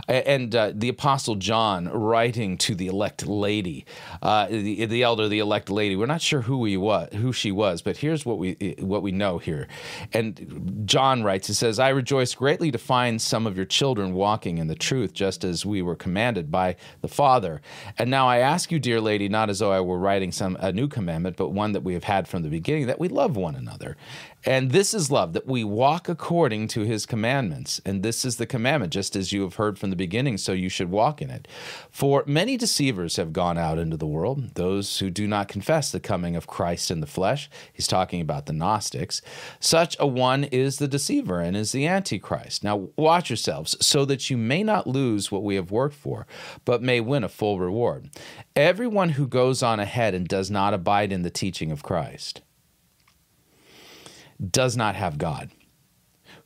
And 0.08 0.56
uh, 0.56 0.72
the 0.74 0.90
Apostle 0.90 1.36
John, 1.36 1.88
writing 1.88 2.58
to 2.60 2.76
the 2.76 2.88
elect 2.88 3.28
lady, 3.28 3.86
uh, 4.22 4.48
the, 4.48 4.86
the 4.86 5.04
elder, 5.04 5.28
the 5.28 5.40
elect 5.40 5.70
lady, 5.70 5.96
we're 5.96 6.08
not 6.08 6.22
sure 6.22 6.42
who 6.42 6.66
he 6.66 6.78
was, 6.78 7.10
who 7.14 7.32
she 7.32 7.52
was, 7.52 7.82
but 7.82 7.98
here's 7.98 8.26
what 8.26 8.38
we 8.38 8.76
what 8.80 9.02
we 9.02 9.12
know 9.12 9.38
here. 9.38 9.68
And 10.14 10.84
John 10.86 11.24
writes, 11.24 11.48
he 11.48 11.54
says, 11.54 11.80
"I 11.80 11.90
rejoice 11.90 12.34
greatly 12.36 12.72
to 12.72 12.78
find 12.78 13.22
some 13.22 13.46
of 13.46 13.56
your 13.56 13.66
children 13.66 14.14
walking 14.14 14.58
in 14.58 14.68
the 14.68 14.76
truth, 14.76 15.14
just 15.14 15.44
as 15.44 15.66
we 15.66 15.82
were 15.82 15.96
commanded 15.96 16.52
by 16.52 16.76
the 17.02 17.08
Father. 17.08 17.62
And 17.98 18.10
now 18.10 18.28
I 18.28 18.40
ask 18.40 18.72
you, 18.72 18.80
dear 18.80 19.00
lady, 19.00 19.30
not 19.30 19.50
as 19.50 19.60
though 19.60 19.72
I 19.72 19.82
were 19.82 20.00
writing 20.00 20.32
some 20.32 20.58
a 20.60 20.72
new 20.72 20.88
commandment, 20.88 21.38
but 21.38 21.50
one 21.50 21.74
that 21.74 21.82
we 21.82 21.94
have 21.94 22.04
had 22.04 22.28
from 22.28 22.44
the 22.44 22.50
beginning, 22.50 22.88
that 22.88 23.00
we 23.00 23.08
love 23.08 23.36
one 23.38 23.56
another. 23.60 23.98
And 24.46 24.72
this 24.72 24.94
is 24.94 25.12
love, 25.12 25.34
that 25.34 25.46
we 25.46 25.64
walk 25.66 26.08
according 26.08 26.70
to 26.70 26.82
his 26.82 27.06
commandments. 27.06 27.82
And 27.86 28.02
this 28.02 28.24
is 28.24 28.38
the 28.38 28.46
commandment, 28.46 28.94
just 28.94 29.16
as 29.18 29.34
you 29.34 29.42
have 29.42 29.56
heard 29.56 29.78
from 29.78 29.90
the 29.90 29.98
beginning, 29.98 30.38
so 30.38 30.54
you 30.54 30.70
should 30.70 30.90
walk 30.90 31.22
in 31.22 31.30
it. 31.30 31.48
For 31.92 32.24
many 32.26 32.56
deceivers 32.56 33.18
have 33.18 33.34
gone 33.34 33.58
out 33.58 33.78
into 33.78 33.98
the 33.98 34.08
world, 34.08 34.56
those 34.56 35.00
who 35.00 35.10
do 35.10 35.28
not 35.28 35.50
confess 35.50 35.92
the 35.92 36.00
coming 36.00 36.38
of 36.38 36.48
Christ 36.48 36.90
in 36.90 37.02
the 37.02 37.06
flesh. 37.06 37.50
He's 37.74 37.88
talking 37.88 38.22
about 38.22 38.46
the 38.46 38.54
Gnostics. 38.54 39.22
Such 39.60 39.98
a 40.00 40.08
one 40.08 40.46
is 40.46 40.78
the 40.78 40.88
deceiver 40.88 41.42
and 41.42 41.58
is 41.58 41.74
the 41.74 41.86
Antichrist. 41.86 42.64
Now 42.64 42.90
watch 42.96 43.30
yourselves, 43.30 43.76
so 43.86 44.06
that 44.06 44.30
you 44.30 44.38
may 44.38 44.64
not 44.64 44.88
lose 44.88 45.32
what 45.32 45.44
we 45.44 45.56
have 45.56 45.70
worked 45.70 45.96
for, 45.96 46.26
but 46.64 46.82
may 46.82 47.02
win 47.02 47.26
a 47.26 47.30
full 47.30 47.60
reward. 47.60 48.10
Everyone 48.56 49.10
who 49.10 49.28
goes 49.28 49.62
on 49.62 49.82
ahead 49.82 50.14
and 50.14 50.28
does 50.28 50.50
not 50.50 50.74
abide 50.74 51.12
in 51.12 51.24
the 51.24 51.30
teaching 51.30 51.72
of 51.72 51.84
Christ 51.84 52.42
does 54.40 54.78
not 54.78 54.96
have 54.96 55.18
God. 55.18 55.52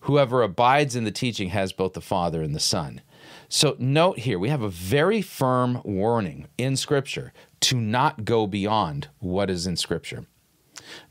Whoever 0.02 0.42
abides 0.42 0.96
in 0.96 1.04
the 1.04 1.12
teaching 1.12 1.50
has 1.50 1.72
both 1.72 1.94
the 1.94 2.02
Father 2.02 2.42
and 2.42 2.54
the 2.54 2.60
Son. 2.60 3.02
So, 3.48 3.76
note 3.80 4.20
here, 4.20 4.38
we 4.38 4.50
have 4.50 4.62
a 4.62 4.70
very 4.70 5.22
firm 5.22 5.82
warning 5.84 6.48
in 6.58 6.76
Scripture 6.76 7.32
to 7.62 7.78
not 7.78 8.26
go 8.26 8.46
beyond 8.48 9.08
what 9.20 9.50
is 9.50 9.66
in 9.66 9.78
Scripture 9.78 10.26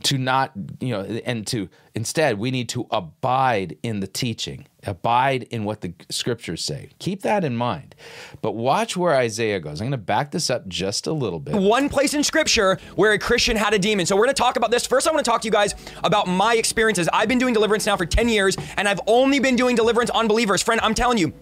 to 0.04 0.18
not, 0.18 0.52
you 0.80 0.90
know, 0.90 1.02
and 1.24 1.46
to 1.48 1.68
instead, 1.94 2.38
we 2.38 2.50
need 2.50 2.68
to 2.70 2.86
abide 2.90 3.76
in 3.82 4.00
the 4.00 4.06
teaching, 4.06 4.66
abide 4.84 5.44
in 5.44 5.64
what 5.64 5.80
the 5.80 5.92
scriptures 6.10 6.64
say. 6.64 6.90
Keep 6.98 7.22
that 7.22 7.44
in 7.44 7.56
mind. 7.56 7.94
But 8.40 8.52
watch 8.52 8.96
where 8.96 9.14
Isaiah 9.14 9.60
goes. 9.60 9.80
I'm 9.80 9.86
going 9.86 9.92
to 9.92 9.98
back 9.98 10.30
this 10.30 10.50
up 10.50 10.66
just 10.68 11.06
a 11.06 11.12
little 11.12 11.38
bit. 11.38 11.54
One 11.54 11.88
place 11.88 12.14
in 12.14 12.24
scripture 12.24 12.78
where 12.96 13.12
a 13.12 13.18
Christian 13.18 13.56
had 13.56 13.74
a 13.74 13.78
demon. 13.78 14.06
So 14.06 14.16
we're 14.16 14.24
going 14.24 14.34
to 14.34 14.42
talk 14.42 14.56
about 14.56 14.70
this. 14.70 14.86
First, 14.86 15.06
I 15.06 15.12
want 15.12 15.24
to 15.24 15.30
talk 15.30 15.42
to 15.42 15.48
you 15.48 15.52
guys 15.52 15.74
about 16.02 16.26
my 16.26 16.54
experiences. 16.56 17.08
I've 17.12 17.28
been 17.28 17.38
doing 17.38 17.54
deliverance 17.54 17.86
now 17.86 17.96
for 17.96 18.06
10 18.06 18.28
years, 18.28 18.56
and 18.76 18.88
I've 18.88 19.00
only 19.06 19.38
been 19.38 19.56
doing 19.56 19.76
deliverance 19.76 20.10
on 20.10 20.28
believers. 20.28 20.62
Friend, 20.62 20.80
I'm 20.82 20.94
telling 20.94 21.18
you, 21.18 21.32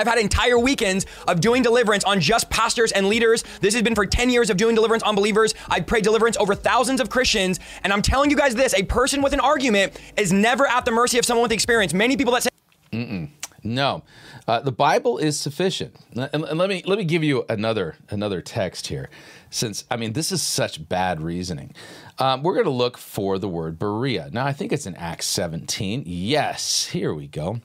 I've 0.00 0.06
had 0.06 0.18
entire 0.18 0.58
weekends 0.58 1.06
of 1.28 1.40
doing 1.40 1.62
deliverance 1.62 2.04
on 2.04 2.20
just 2.20 2.50
pastors 2.50 2.92
and 2.92 3.06
leaders. 3.06 3.44
This 3.60 3.74
has 3.74 3.82
been 3.82 3.94
for 3.94 4.06
10 4.06 4.30
years 4.30 4.50
of 4.50 4.56
doing 4.56 4.74
deliverance 4.74 5.02
on 5.02 5.14
believers. 5.14 5.54
I 5.68 5.80
pray 5.80 6.00
deliverance 6.00 6.36
over 6.38 6.54
thousands 6.54 7.00
of 7.00 7.10
Christians. 7.10 7.60
And 7.84 7.92
I'm 7.92 8.02
telling 8.02 8.30
you 8.30 8.36
guys 8.36 8.54
this 8.54 8.74
a 8.74 8.82
person 8.82 9.22
with 9.22 9.32
an 9.32 9.40
argument 9.40 10.00
is 10.16 10.32
never 10.32 10.66
at 10.66 10.84
the 10.84 10.90
mercy 10.90 11.18
of 11.18 11.24
someone 11.24 11.42
with 11.42 11.52
experience. 11.52 11.92
Many 11.92 12.16
people 12.16 12.32
that 12.32 12.42
say, 12.42 12.50
Mm-mm. 12.92 13.30
No, 13.62 14.02
uh, 14.48 14.60
the 14.60 14.72
Bible 14.72 15.18
is 15.18 15.38
sufficient. 15.38 15.96
And, 16.12 16.44
and, 16.44 16.58
let 16.58 16.68
me 16.68 16.82
let 16.86 16.98
me 16.98 17.04
give 17.04 17.22
you 17.22 17.44
another 17.48 17.96
another 18.08 18.40
text 18.40 18.86
here, 18.86 19.10
since 19.50 19.84
I 19.90 19.96
mean 19.96 20.14
this 20.14 20.32
is 20.32 20.42
such 20.42 20.88
bad 20.88 21.20
reasoning. 21.20 21.74
Um, 22.18 22.42
we're 22.42 22.54
going 22.54 22.64
to 22.64 22.70
look 22.70 22.96
for 22.96 23.38
the 23.38 23.48
word 23.48 23.78
Berea. 23.78 24.30
Now 24.32 24.46
I 24.46 24.52
think 24.52 24.72
it's 24.72 24.86
in 24.86 24.94
Acts 24.96 25.26
17. 25.26 26.04
Yes, 26.06 26.86
here 26.86 27.12
we 27.12 27.26
go. 27.26 27.60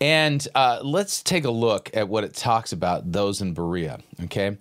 And 0.00 0.46
uh, 0.54 0.80
let's 0.82 1.22
take 1.22 1.44
a 1.44 1.50
look 1.50 1.90
at 1.94 2.08
what 2.08 2.24
it 2.24 2.34
talks 2.34 2.72
about 2.72 3.12
those 3.12 3.42
in 3.42 3.52
Berea, 3.52 3.98
okay? 4.24 4.56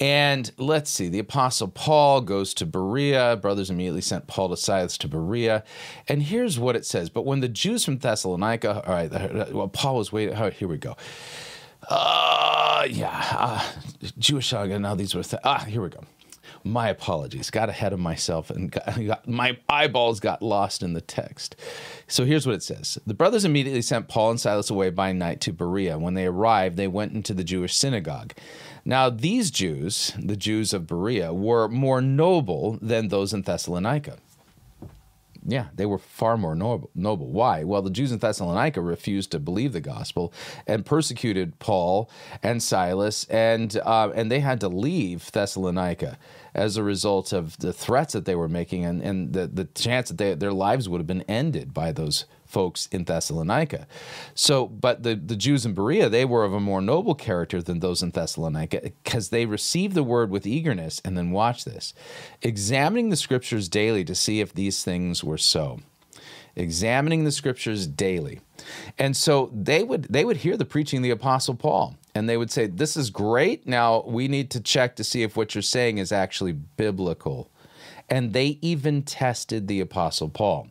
And 0.00 0.50
let's 0.58 0.90
see, 0.90 1.08
the 1.08 1.20
Apostle 1.20 1.68
Paul 1.68 2.22
goes 2.22 2.52
to 2.54 2.66
Berea. 2.66 3.36
Brothers 3.36 3.70
immediately 3.70 4.00
sent 4.00 4.26
Paul 4.26 4.48
to 4.48 4.56
Silas 4.56 4.98
to 4.98 5.08
Berea. 5.08 5.62
And 6.08 6.24
here's 6.24 6.58
what 6.58 6.74
it 6.74 6.84
says 6.84 7.08
But 7.08 7.24
when 7.24 7.38
the 7.38 7.48
Jews 7.48 7.84
from 7.84 7.98
Thessalonica, 7.98 8.82
all 8.84 8.92
right, 8.92 9.52
well, 9.52 9.68
Paul 9.68 9.96
was 9.96 10.10
waiting, 10.10 10.34
oh, 10.34 10.50
here 10.50 10.66
we 10.66 10.78
go. 10.78 10.96
Uh, 11.88 12.86
yeah, 12.90 13.26
uh, 13.38 13.72
Jewish, 14.18 14.52
now 14.52 14.94
these 14.96 15.14
were, 15.14 15.22
th- 15.22 15.42
ah, 15.44 15.64
here 15.64 15.82
we 15.82 15.88
go 15.88 16.04
my 16.64 16.88
apologies. 16.88 17.50
Got 17.50 17.68
ahead 17.68 17.92
of 17.92 18.00
myself 18.00 18.50
and 18.50 18.70
got, 18.70 19.04
got, 19.06 19.28
my 19.28 19.58
eyeballs 19.68 20.20
got 20.20 20.42
lost 20.42 20.82
in 20.82 20.92
the 20.92 21.00
text. 21.00 21.56
So 22.06 22.24
here's 22.24 22.46
what 22.46 22.54
it 22.54 22.62
says 22.62 22.98
The 23.06 23.14
brothers 23.14 23.44
immediately 23.44 23.82
sent 23.82 24.08
Paul 24.08 24.30
and 24.30 24.40
Silas 24.40 24.70
away 24.70 24.90
by 24.90 25.12
night 25.12 25.40
to 25.42 25.52
Berea. 25.52 25.98
When 25.98 26.14
they 26.14 26.26
arrived, 26.26 26.76
they 26.76 26.88
went 26.88 27.12
into 27.12 27.34
the 27.34 27.44
Jewish 27.44 27.74
synagogue. 27.74 28.34
Now, 28.84 29.10
these 29.10 29.50
Jews, 29.50 30.12
the 30.18 30.36
Jews 30.36 30.72
of 30.72 30.86
Berea, 30.86 31.32
were 31.32 31.68
more 31.68 32.00
noble 32.00 32.78
than 32.82 33.08
those 33.08 33.32
in 33.32 33.42
Thessalonica. 33.42 34.18
Yeah, 35.44 35.66
they 35.74 35.86
were 35.86 35.98
far 35.98 36.36
more 36.36 36.54
noble. 36.54 36.90
noble. 36.94 37.26
Why? 37.26 37.64
Well, 37.64 37.82
the 37.82 37.90
Jews 37.90 38.12
in 38.12 38.18
Thessalonica 38.18 38.80
refused 38.80 39.32
to 39.32 39.40
believe 39.40 39.72
the 39.72 39.80
gospel 39.80 40.32
and 40.68 40.86
persecuted 40.86 41.58
Paul 41.58 42.08
and 42.42 42.62
Silas, 42.62 43.24
and 43.24 43.76
uh, 43.84 44.10
and 44.14 44.30
they 44.30 44.38
had 44.38 44.60
to 44.60 44.68
leave 44.68 45.32
Thessalonica 45.32 46.16
as 46.54 46.76
a 46.76 46.82
result 46.82 47.32
of 47.32 47.56
the 47.58 47.72
threats 47.72 48.12
that 48.12 48.24
they 48.24 48.34
were 48.34 48.48
making 48.48 48.84
and, 48.84 49.02
and 49.02 49.32
the, 49.32 49.46
the 49.46 49.64
chance 49.64 50.08
that 50.08 50.18
they, 50.18 50.34
their 50.34 50.52
lives 50.52 50.88
would 50.88 50.98
have 50.98 51.06
been 51.06 51.22
ended 51.22 51.72
by 51.72 51.92
those 51.92 52.26
folks 52.44 52.86
in 52.92 53.04
Thessalonica. 53.04 53.86
So, 54.34 54.66
but 54.66 55.02
the, 55.02 55.14
the 55.14 55.36
Jews 55.36 55.64
in 55.64 55.72
Berea, 55.72 56.10
they 56.10 56.26
were 56.26 56.44
of 56.44 56.52
a 56.52 56.60
more 56.60 56.82
noble 56.82 57.14
character 57.14 57.62
than 57.62 57.80
those 57.80 58.02
in 58.02 58.10
Thessalonica 58.10 58.80
because 58.82 59.30
they 59.30 59.46
received 59.46 59.94
the 59.94 60.02
word 60.02 60.30
with 60.30 60.46
eagerness. 60.46 61.00
And 61.04 61.16
then 61.16 61.30
watch 61.30 61.64
this 61.64 61.94
examining 62.42 63.08
the 63.08 63.16
scriptures 63.16 63.68
daily 63.68 64.04
to 64.04 64.14
see 64.14 64.40
if 64.40 64.52
these 64.52 64.84
things 64.84 65.24
were 65.24 65.38
so. 65.38 65.80
Examining 66.54 67.24
the 67.24 67.32
scriptures 67.32 67.86
daily. 67.86 68.40
And 68.98 69.16
so 69.16 69.50
they 69.54 69.82
would 69.82 70.04
they 70.10 70.22
would 70.22 70.38
hear 70.38 70.58
the 70.58 70.66
preaching 70.66 70.98
of 70.98 71.02
the 71.02 71.10
apostle 71.10 71.54
Paul 71.54 71.96
and 72.14 72.28
they 72.28 72.36
would 72.36 72.50
say, 72.50 72.66
This 72.66 72.96
is 72.96 73.10
great. 73.10 73.66
Now 73.66 74.02
we 74.06 74.28
need 74.28 74.50
to 74.52 74.60
check 74.60 74.96
to 74.96 75.04
see 75.04 75.22
if 75.22 75.36
what 75.36 75.54
you're 75.54 75.62
saying 75.62 75.98
is 75.98 76.12
actually 76.12 76.52
biblical. 76.52 77.50
And 78.08 78.32
they 78.32 78.58
even 78.60 79.02
tested 79.02 79.68
the 79.68 79.80
Apostle 79.80 80.28
Paul. 80.28 80.68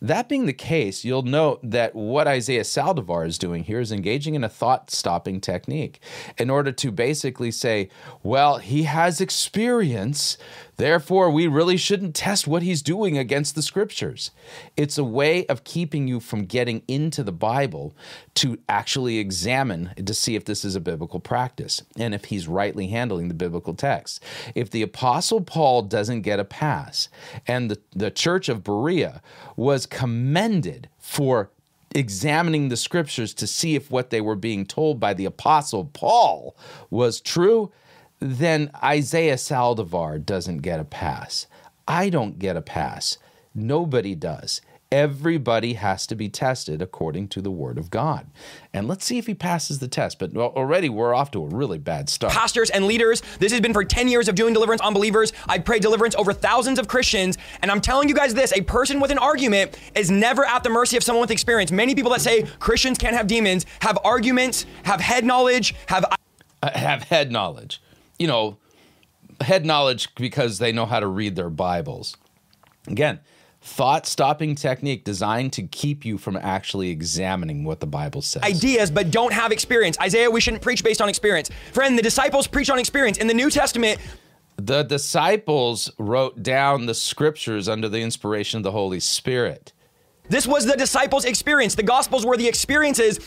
That 0.00 0.28
being 0.28 0.46
the 0.46 0.52
case, 0.52 1.04
you'll 1.04 1.22
note 1.22 1.58
that 1.62 1.94
what 1.94 2.28
Isaiah 2.28 2.62
Saldivar 2.62 3.26
is 3.26 3.38
doing 3.38 3.64
here 3.64 3.80
is 3.80 3.90
engaging 3.90 4.34
in 4.34 4.44
a 4.44 4.48
thought 4.48 4.90
stopping 4.90 5.40
technique 5.40 6.00
in 6.36 6.50
order 6.50 6.70
to 6.70 6.92
basically 6.92 7.50
say, 7.50 7.88
well, 8.22 8.58
he 8.58 8.82
has 8.82 9.20
experience, 9.20 10.36
Therefore, 10.76 11.30
we 11.30 11.46
really 11.46 11.76
shouldn't 11.76 12.14
test 12.14 12.46
what 12.46 12.62
he's 12.62 12.82
doing 12.82 13.16
against 13.16 13.54
the 13.54 13.62
scriptures. 13.62 14.30
It's 14.76 14.98
a 14.98 15.04
way 15.04 15.46
of 15.46 15.64
keeping 15.64 16.06
you 16.06 16.20
from 16.20 16.44
getting 16.44 16.82
into 16.86 17.22
the 17.22 17.32
Bible 17.32 17.96
to 18.36 18.58
actually 18.68 19.18
examine 19.18 19.92
to 20.04 20.14
see 20.14 20.36
if 20.36 20.44
this 20.44 20.64
is 20.64 20.76
a 20.76 20.80
biblical 20.80 21.20
practice 21.20 21.82
and 21.96 22.14
if 22.14 22.26
he's 22.26 22.46
rightly 22.46 22.88
handling 22.88 23.28
the 23.28 23.34
biblical 23.34 23.74
text. 23.74 24.22
If 24.54 24.70
the 24.70 24.82
Apostle 24.82 25.40
Paul 25.40 25.82
doesn't 25.82 26.22
get 26.22 26.40
a 26.40 26.44
pass, 26.44 27.08
and 27.46 27.70
the, 27.70 27.80
the 27.94 28.10
church 28.10 28.48
of 28.48 28.62
Berea 28.62 29.22
was 29.56 29.86
commended 29.86 30.88
for 30.98 31.50
examining 31.94 32.68
the 32.68 32.76
scriptures 32.76 33.32
to 33.32 33.46
see 33.46 33.74
if 33.74 33.90
what 33.90 34.10
they 34.10 34.20
were 34.20 34.36
being 34.36 34.66
told 34.66 35.00
by 35.00 35.14
the 35.14 35.24
Apostle 35.24 35.86
Paul 35.86 36.54
was 36.90 37.20
true 37.22 37.72
then 38.20 38.70
Isaiah 38.82 39.36
Saldivar 39.36 40.24
doesn't 40.24 40.58
get 40.58 40.80
a 40.80 40.84
pass. 40.84 41.46
I 41.86 42.08
don't 42.10 42.38
get 42.38 42.56
a 42.56 42.62
pass. 42.62 43.18
Nobody 43.54 44.14
does. 44.14 44.60
Everybody 44.92 45.74
has 45.74 46.06
to 46.06 46.14
be 46.14 46.28
tested 46.28 46.80
according 46.80 47.28
to 47.28 47.42
the 47.42 47.50
word 47.50 47.76
of 47.76 47.90
God. 47.90 48.28
And 48.72 48.86
let's 48.86 49.04
see 49.04 49.18
if 49.18 49.26
he 49.26 49.34
passes 49.34 49.80
the 49.80 49.88
test. 49.88 50.20
But 50.20 50.36
already 50.36 50.88
we're 50.88 51.12
off 51.12 51.32
to 51.32 51.42
a 51.42 51.48
really 51.48 51.78
bad 51.78 52.08
start. 52.08 52.32
Pastors 52.32 52.70
and 52.70 52.86
leaders, 52.86 53.20
this 53.40 53.50
has 53.50 53.60
been 53.60 53.72
for 53.72 53.84
10 53.84 54.06
years 54.06 54.28
of 54.28 54.36
doing 54.36 54.54
deliverance 54.54 54.80
on 54.80 54.94
believers. 54.94 55.32
I 55.48 55.58
pray 55.58 55.80
deliverance 55.80 56.14
over 56.14 56.32
thousands 56.32 56.78
of 56.78 56.86
Christians. 56.86 57.36
And 57.62 57.70
I'm 57.70 57.80
telling 57.80 58.08
you 58.08 58.14
guys 58.14 58.32
this 58.32 58.52
a 58.52 58.62
person 58.62 59.00
with 59.00 59.10
an 59.10 59.18
argument 59.18 59.76
is 59.96 60.08
never 60.10 60.44
at 60.44 60.62
the 60.62 60.70
mercy 60.70 60.96
of 60.96 61.02
someone 61.02 61.20
with 61.20 61.32
experience. 61.32 61.72
Many 61.72 61.96
people 61.96 62.12
that 62.12 62.20
say 62.20 62.44
Christians 62.60 62.96
can't 62.96 63.16
have 63.16 63.26
demons 63.26 63.66
have 63.80 63.98
arguments, 64.04 64.66
have 64.84 65.00
head 65.00 65.24
knowledge, 65.24 65.74
have. 65.86 66.04
Uh, 66.04 66.70
have 66.74 67.02
head 67.02 67.30
knowledge 67.30 67.80
you 68.18 68.26
know, 68.26 68.58
head 69.40 69.66
knowledge 69.66 70.14
because 70.14 70.58
they 70.58 70.72
know 70.72 70.86
how 70.86 71.00
to 71.00 71.06
read 71.06 71.36
their 71.36 71.50
Bibles. 71.50 72.16
Again, 72.86 73.20
thought 73.60 74.06
stopping 74.06 74.54
technique 74.54 75.04
designed 75.04 75.52
to 75.54 75.62
keep 75.62 76.04
you 76.04 76.18
from 76.18 76.36
actually 76.36 76.90
examining 76.90 77.64
what 77.64 77.80
the 77.80 77.86
Bible 77.86 78.22
says. 78.22 78.42
Ideas, 78.42 78.90
but 78.90 79.10
don't 79.10 79.32
have 79.32 79.52
experience. 79.52 79.98
Isaiah, 80.00 80.30
we 80.30 80.40
shouldn't 80.40 80.62
preach 80.62 80.84
based 80.84 81.02
on 81.02 81.08
experience. 81.08 81.50
Friend, 81.72 81.98
the 81.98 82.02
disciples 82.02 82.46
preach 82.46 82.70
on 82.70 82.78
experience. 82.78 83.18
In 83.18 83.26
the 83.26 83.34
New 83.34 83.50
Testament, 83.50 84.00
the 84.56 84.84
disciples 84.84 85.90
wrote 85.98 86.42
down 86.42 86.86
the 86.86 86.94
scriptures 86.94 87.68
under 87.68 87.88
the 87.88 88.00
inspiration 88.00 88.58
of 88.58 88.62
the 88.62 88.72
Holy 88.72 89.00
Spirit. 89.00 89.72
This 90.28 90.46
was 90.46 90.64
the 90.64 90.76
disciples' 90.76 91.24
experience. 91.24 91.74
The 91.74 91.82
Gospels 91.82 92.24
were 92.24 92.36
the 92.36 92.48
experiences. 92.48 93.20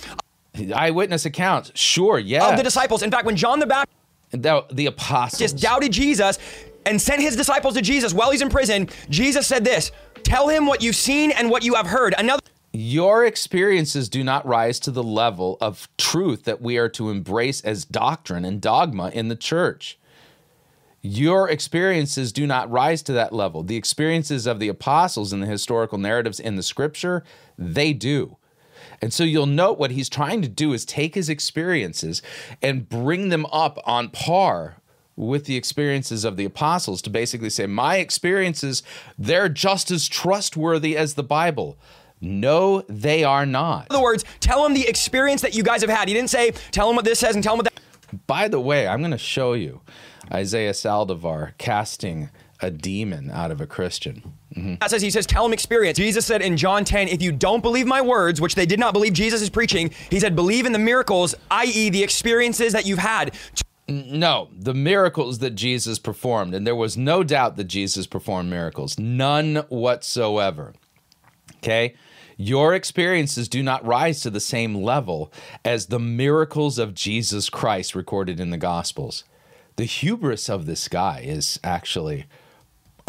Eyewitness 0.74 1.25
accounts, 1.25 1.72
sure, 1.75 2.17
yeah. 2.17 2.50
Of 2.50 2.58
the 2.58 2.63
disciples. 2.63 3.03
In 3.03 3.12
fact, 3.12 3.25
when 3.25 3.36
John 3.36 3.60
the 3.60 3.67
Baptist 3.67 3.96
the, 4.31 4.65
the 4.71 4.86
apostles 4.88 5.39
just 5.39 5.57
doubted 5.57 5.91
Jesus 5.91 6.39
and 6.86 7.01
sent 7.01 7.21
his 7.21 7.36
disciples 7.36 7.75
to 7.75 7.81
Jesus 7.81 8.13
while 8.13 8.31
he's 8.31 8.41
in 8.41 8.50
prison. 8.50 8.89
Jesus 9.09 9.48
said 9.48 9.63
this 9.63 9.91
Tell 10.24 10.48
him 10.48 10.65
what 10.65 10.81
you've 10.81 10.95
seen 10.95 11.31
and 11.31 11.50
what 11.50 11.63
you 11.63 11.75
have 11.75 11.88
heard. 11.88 12.13
Another. 12.17 12.41
Your 12.71 13.25
experiences 13.25 14.09
do 14.09 14.24
not 14.24 14.45
rise 14.45 14.79
to 14.81 14.91
the 14.91 15.03
level 15.03 15.57
of 15.59 15.89
truth 15.98 16.43
that 16.43 16.62
we 16.62 16.77
are 16.77 16.89
to 16.89 17.09
embrace 17.09 17.62
as 17.62 17.83
doctrine 17.83 18.45
and 18.45 18.62
dogma 18.62 19.09
in 19.09 19.27
the 19.27 19.36
church. 19.36 19.98
Your 21.01 21.50
experiences 21.50 22.31
do 22.31 22.45
not 22.45 22.69
rise 22.69 23.01
to 23.03 23.13
that 23.13 23.33
level. 23.33 23.63
The 23.63 23.77
experiences 23.77 24.45
of 24.45 24.59
the 24.59 24.67
apostles 24.67 25.33
in 25.33 25.39
the 25.39 25.48
historical 25.48 25.98
narratives 25.98 26.39
in 26.39 26.57
the 26.57 26.63
scripture, 26.63 27.24
they 27.57 27.93
do. 27.93 28.38
And 29.01 29.13
so 29.13 29.23
you'll 29.23 29.45
note 29.45 29.79
what 29.79 29.91
he's 29.91 30.09
trying 30.09 30.41
to 30.41 30.47
do 30.47 30.73
is 30.73 30.85
take 30.85 31.15
his 31.15 31.29
experiences 31.29 32.21
and 32.61 32.87
bring 32.87 33.29
them 33.29 33.45
up 33.47 33.79
on 33.85 34.09
par 34.09 34.77
with 35.15 35.45
the 35.45 35.57
experiences 35.57 36.23
of 36.23 36.37
the 36.37 36.45
apostles 36.45 37.01
to 37.01 37.09
basically 37.09 37.49
say, 37.49 37.65
My 37.65 37.97
experiences, 37.97 38.83
they're 39.17 39.49
just 39.49 39.91
as 39.91 40.07
trustworthy 40.07 40.95
as 40.95 41.15
the 41.15 41.23
Bible. 41.23 41.77
No, 42.21 42.81
they 42.87 43.23
are 43.23 43.45
not. 43.45 43.87
In 43.89 43.95
other 43.95 44.03
words, 44.03 44.25
tell 44.39 44.63
them 44.63 44.73
the 44.73 44.87
experience 44.87 45.41
that 45.41 45.55
you 45.55 45.63
guys 45.63 45.81
have 45.81 45.89
had. 45.89 46.07
He 46.07 46.13
didn't 46.13 46.29
say, 46.29 46.51
Tell 46.71 46.87
them 46.87 46.95
what 46.95 47.05
this 47.05 47.19
says 47.19 47.35
and 47.35 47.43
tell 47.43 47.57
them 47.57 47.65
what 47.65 47.73
that. 47.73 48.27
By 48.27 48.47
the 48.47 48.59
way, 48.59 48.87
I'm 48.87 48.99
going 48.99 49.11
to 49.11 49.17
show 49.17 49.53
you 49.53 49.81
Isaiah 50.31 50.71
Saldivar 50.71 51.53
casting 51.57 52.29
a 52.61 52.69
demon 52.69 53.31
out 53.31 53.51
of 53.51 53.61
a 53.61 53.67
Christian. 53.67 54.33
Mm-hmm. 54.55 54.75
That 54.81 54.89
says 54.89 55.01
he 55.01 55.09
says, 55.09 55.25
tell 55.25 55.45
him 55.45 55.53
experience. 55.53 55.97
Jesus 55.97 56.25
said 56.25 56.41
in 56.41 56.57
John 56.57 56.84
10, 56.84 57.07
if 57.07 57.21
you 57.21 57.31
don't 57.31 57.62
believe 57.62 57.88
my 57.88 58.01
words, 58.01 58.41
which 58.41 58.55
they 58.55 58.65
did 58.65 58.79
not 58.79 58.93
believe 58.93 59.13
Jesus 59.13 59.41
is 59.41 59.49
preaching, 59.49 59.91
he 60.10 60.19
said, 60.19 60.36
believe 60.36 60.65
in 60.65 60.73
the 60.73 60.79
miracles, 60.79 61.36
i.e., 61.51 61.89
the 61.89 62.03
experiences 62.03 62.73
that 62.73 62.86
you've 62.86 62.99
had. 62.99 63.34
No, 63.88 64.49
the 64.55 64.73
miracles 64.73 65.39
that 65.39 65.55
Jesus 65.55 65.97
performed, 65.97 66.53
and 66.53 66.67
there 66.67 66.75
was 66.75 66.95
no 66.95 67.23
doubt 67.23 67.55
that 67.57 67.63
Jesus 67.63 68.05
performed 68.05 68.49
miracles, 68.49 68.99
none 68.99 69.57
whatsoever. 69.69 70.73
Okay? 71.57 71.95
Your 72.38 72.73
experiences 72.73 73.49
do 73.49 73.63
not 73.63 73.86
rise 73.86 74.21
to 74.21 74.29
the 74.29 74.39
same 74.39 74.75
level 74.75 75.31
as 75.65 75.88
the 75.88 75.99
miracles 75.99 76.77
of 76.77 76.93
Jesus 76.93 77.49
Christ 77.49 77.95
recorded 77.95 78.39
in 78.39 78.49
the 78.49 78.57
Gospels. 78.57 79.23
The 79.75 79.86
hubris 79.86 80.49
of 80.49 80.65
this 80.65 80.88
guy 80.88 81.21
is 81.25 81.60
actually 81.63 82.27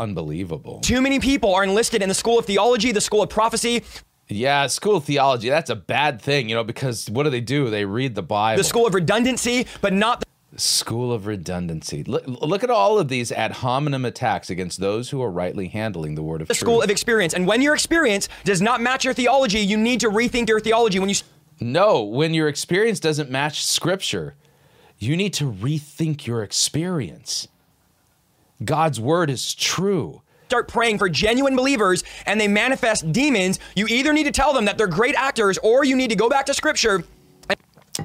unbelievable. 0.00 0.80
Too 0.80 1.00
many 1.00 1.20
people 1.20 1.54
are 1.54 1.62
enlisted 1.62 2.02
in 2.02 2.08
the 2.08 2.14
school 2.14 2.38
of 2.38 2.46
theology, 2.46 2.90
the 2.92 3.00
school 3.00 3.22
of 3.22 3.28
prophecy. 3.28 3.84
Yeah, 4.28 4.66
school 4.68 4.96
of 4.96 5.04
theology, 5.04 5.48
that's 5.48 5.70
a 5.70 5.76
bad 5.76 6.22
thing, 6.22 6.48
you 6.48 6.54
know, 6.54 6.64
because 6.64 7.10
what 7.10 7.24
do 7.24 7.30
they 7.30 7.40
do? 7.40 7.68
They 7.68 7.84
read 7.84 8.14
the 8.14 8.22
Bible. 8.22 8.58
The 8.58 8.64
school 8.64 8.86
of 8.86 8.94
redundancy, 8.94 9.66
but 9.80 9.92
not 9.92 10.20
the 10.20 10.26
School 10.56 11.12
of 11.12 11.26
redundancy. 11.26 12.02
Look, 12.02 12.24
look, 12.26 12.64
at 12.64 12.70
all 12.70 12.98
of 12.98 13.08
these 13.08 13.30
ad 13.30 13.52
hominem 13.52 14.04
attacks 14.04 14.50
against 14.50 14.80
those 14.80 15.10
who 15.10 15.22
are 15.22 15.30
rightly 15.30 15.68
handling 15.68 16.16
the 16.16 16.24
word 16.24 16.42
of 16.42 16.48
the 16.48 16.54
truth. 16.54 16.60
school 16.60 16.82
of 16.82 16.90
experience. 16.90 17.34
And 17.34 17.46
when 17.46 17.62
your 17.62 17.72
experience 17.72 18.28
does 18.42 18.60
not 18.60 18.80
match 18.80 19.04
your 19.04 19.14
theology, 19.14 19.60
you 19.60 19.76
need 19.76 20.00
to 20.00 20.10
rethink 20.10 20.48
your 20.48 20.58
theology. 20.58 20.98
When 20.98 21.08
you 21.08 21.14
no, 21.60 22.02
when 22.02 22.34
your 22.34 22.48
experience 22.48 22.98
doesn't 22.98 23.30
match 23.30 23.64
Scripture, 23.64 24.34
you 24.98 25.16
need 25.16 25.34
to 25.34 25.50
rethink 25.50 26.26
your 26.26 26.42
experience. 26.42 27.46
God's 28.64 29.00
word 29.00 29.30
is 29.30 29.54
true. 29.54 30.22
Start 30.46 30.68
praying 30.68 30.98
for 30.98 31.08
genuine 31.08 31.54
believers 31.54 32.02
and 32.26 32.40
they 32.40 32.48
manifest 32.48 33.12
demons. 33.12 33.60
You 33.76 33.86
either 33.88 34.12
need 34.12 34.24
to 34.24 34.32
tell 34.32 34.52
them 34.52 34.64
that 34.64 34.76
they're 34.76 34.88
great 34.88 35.14
actors 35.14 35.58
or 35.58 35.84
you 35.84 35.94
need 35.94 36.10
to 36.10 36.16
go 36.16 36.28
back 36.28 36.46
to 36.46 36.54
scripture. 36.54 37.04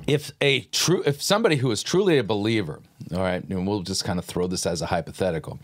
If 0.07 0.31
a 0.41 0.61
true 0.61 1.01
if 1.05 1.21
somebody 1.21 1.55
who 1.55 1.71
is 1.71 1.81
truly 1.81 2.17
a 2.17 2.23
believer, 2.23 2.81
all 3.13 3.21
right, 3.21 3.43
and 3.43 3.67
we'll 3.67 3.81
just 3.81 4.03
kind 4.03 4.19
of 4.19 4.25
throw 4.25 4.45
this 4.47 4.65
as 4.65 4.81
a 4.81 4.87
hypothetical, 4.87 5.59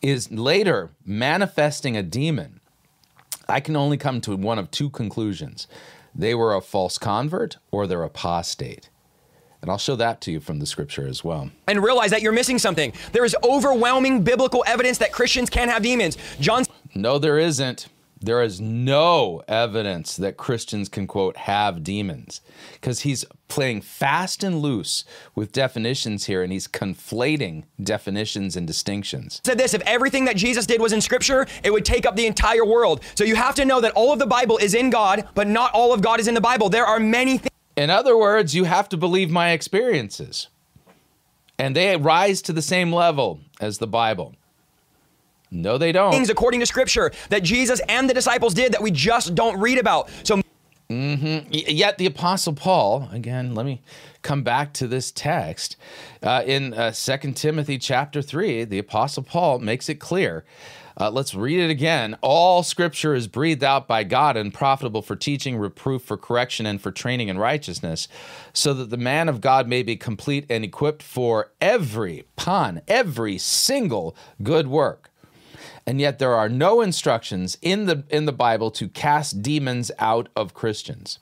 is 0.00 0.30
later 0.30 0.90
manifesting 1.04 1.96
a 1.96 2.02
demon, 2.02 2.60
I 3.48 3.60
can 3.60 3.76
only 3.76 3.96
come 3.96 4.20
to 4.22 4.36
one 4.36 4.58
of 4.58 4.70
two 4.70 4.90
conclusions. 4.90 5.66
They 6.14 6.34
were 6.34 6.54
a 6.54 6.60
false 6.60 6.98
convert 6.98 7.58
or 7.70 7.86
they're 7.86 8.02
apostate. 8.02 8.88
And 9.64 9.70
I'll 9.70 9.78
show 9.78 9.96
that 9.96 10.20
to 10.20 10.30
you 10.30 10.40
from 10.40 10.58
the 10.58 10.66
scripture 10.66 11.08
as 11.08 11.24
well. 11.24 11.48
And 11.68 11.82
realize 11.82 12.10
that 12.10 12.20
you're 12.20 12.32
missing 12.32 12.58
something. 12.58 12.92
There 13.12 13.24
is 13.24 13.34
overwhelming 13.42 14.22
biblical 14.22 14.62
evidence 14.66 14.98
that 14.98 15.10
Christians 15.10 15.48
can't 15.48 15.70
have 15.70 15.82
demons. 15.82 16.18
John. 16.38 16.66
No, 16.94 17.18
there 17.18 17.38
isn't. 17.38 17.88
There 18.20 18.42
is 18.42 18.60
no 18.60 19.42
evidence 19.48 20.18
that 20.18 20.36
Christians 20.36 20.90
can, 20.90 21.06
quote, 21.06 21.38
have 21.38 21.82
demons. 21.82 22.42
Because 22.74 23.00
he's 23.00 23.24
playing 23.48 23.80
fast 23.80 24.44
and 24.44 24.60
loose 24.60 25.06
with 25.34 25.50
definitions 25.50 26.26
here 26.26 26.42
and 26.42 26.52
he's 26.52 26.68
conflating 26.68 27.64
definitions 27.82 28.56
and 28.56 28.66
distinctions. 28.66 29.40
Said 29.46 29.56
this 29.56 29.72
if 29.72 29.80
everything 29.86 30.26
that 30.26 30.36
Jesus 30.36 30.66
did 30.66 30.78
was 30.78 30.92
in 30.92 31.00
Scripture, 31.00 31.46
it 31.62 31.72
would 31.72 31.86
take 31.86 32.04
up 32.04 32.16
the 32.16 32.26
entire 32.26 32.66
world. 32.66 33.02
So 33.14 33.24
you 33.24 33.36
have 33.36 33.54
to 33.54 33.64
know 33.64 33.80
that 33.80 33.92
all 33.92 34.12
of 34.12 34.18
the 34.18 34.26
Bible 34.26 34.58
is 34.58 34.74
in 34.74 34.90
God, 34.90 35.26
but 35.34 35.46
not 35.46 35.72
all 35.72 35.94
of 35.94 36.02
God 36.02 36.20
is 36.20 36.28
in 36.28 36.34
the 36.34 36.40
Bible. 36.42 36.68
There 36.68 36.84
are 36.84 37.00
many 37.00 37.38
things. 37.38 37.48
In 37.76 37.90
other 37.90 38.16
words, 38.16 38.54
you 38.54 38.64
have 38.64 38.88
to 38.90 38.96
believe 38.96 39.30
my 39.30 39.50
experiences. 39.50 40.48
And 41.58 41.74
they 41.74 41.96
rise 41.96 42.42
to 42.42 42.52
the 42.52 42.62
same 42.62 42.92
level 42.92 43.40
as 43.60 43.78
the 43.78 43.86
Bible. 43.86 44.34
No, 45.50 45.78
they 45.78 45.92
don't. 45.92 46.10
Things 46.10 46.30
according 46.30 46.60
to 46.60 46.66
Scripture 46.66 47.12
that 47.30 47.42
Jesus 47.42 47.80
and 47.88 48.10
the 48.10 48.14
disciples 48.14 48.54
did 48.54 48.72
that 48.72 48.82
we 48.82 48.90
just 48.90 49.34
don't 49.34 49.58
read 49.60 49.78
about. 49.78 50.10
So, 50.24 50.42
mm-hmm. 50.90 51.48
yet 51.52 51.98
the 51.98 52.06
Apostle 52.06 52.54
Paul, 52.54 53.08
again, 53.12 53.54
let 53.54 53.64
me 53.64 53.80
come 54.22 54.42
back 54.42 54.72
to 54.74 54.88
this 54.88 55.12
text 55.12 55.76
uh, 56.22 56.42
in 56.44 56.74
uh, 56.74 56.92
2 56.92 57.32
Timothy 57.32 57.78
chapter 57.78 58.20
3. 58.20 58.64
The 58.64 58.78
Apostle 58.78 59.22
Paul 59.22 59.60
makes 59.60 59.88
it 59.88 59.96
clear 59.96 60.44
uh, 60.98 61.10
let's 61.10 61.34
read 61.34 61.58
it 61.58 61.70
again. 61.70 62.16
All 62.20 62.62
scripture 62.62 63.14
is 63.14 63.26
breathed 63.26 63.64
out 63.64 63.88
by 63.88 64.04
God 64.04 64.36
and 64.36 64.54
profitable 64.54 65.02
for 65.02 65.16
teaching, 65.16 65.56
reproof, 65.56 66.02
for 66.02 66.16
correction, 66.16 66.66
and 66.66 66.80
for 66.80 66.92
training 66.92 67.28
in 67.28 67.38
righteousness, 67.38 68.06
so 68.52 68.72
that 68.74 68.90
the 68.90 68.96
man 68.96 69.28
of 69.28 69.40
God 69.40 69.66
may 69.66 69.82
be 69.82 69.96
complete 69.96 70.46
and 70.48 70.64
equipped 70.64 71.02
for 71.02 71.52
every 71.60 72.24
pun, 72.36 72.80
every 72.86 73.38
single 73.38 74.16
good 74.42 74.68
work. 74.68 75.10
And 75.86 76.00
yet 76.00 76.18
there 76.18 76.34
are 76.34 76.48
no 76.48 76.80
instructions 76.80 77.58
in 77.60 77.86
the 77.86 78.04
in 78.08 78.24
the 78.24 78.32
Bible 78.32 78.70
to 78.72 78.88
cast 78.88 79.42
demons 79.42 79.90
out 79.98 80.28
of 80.34 80.54
Christians. 80.54 81.18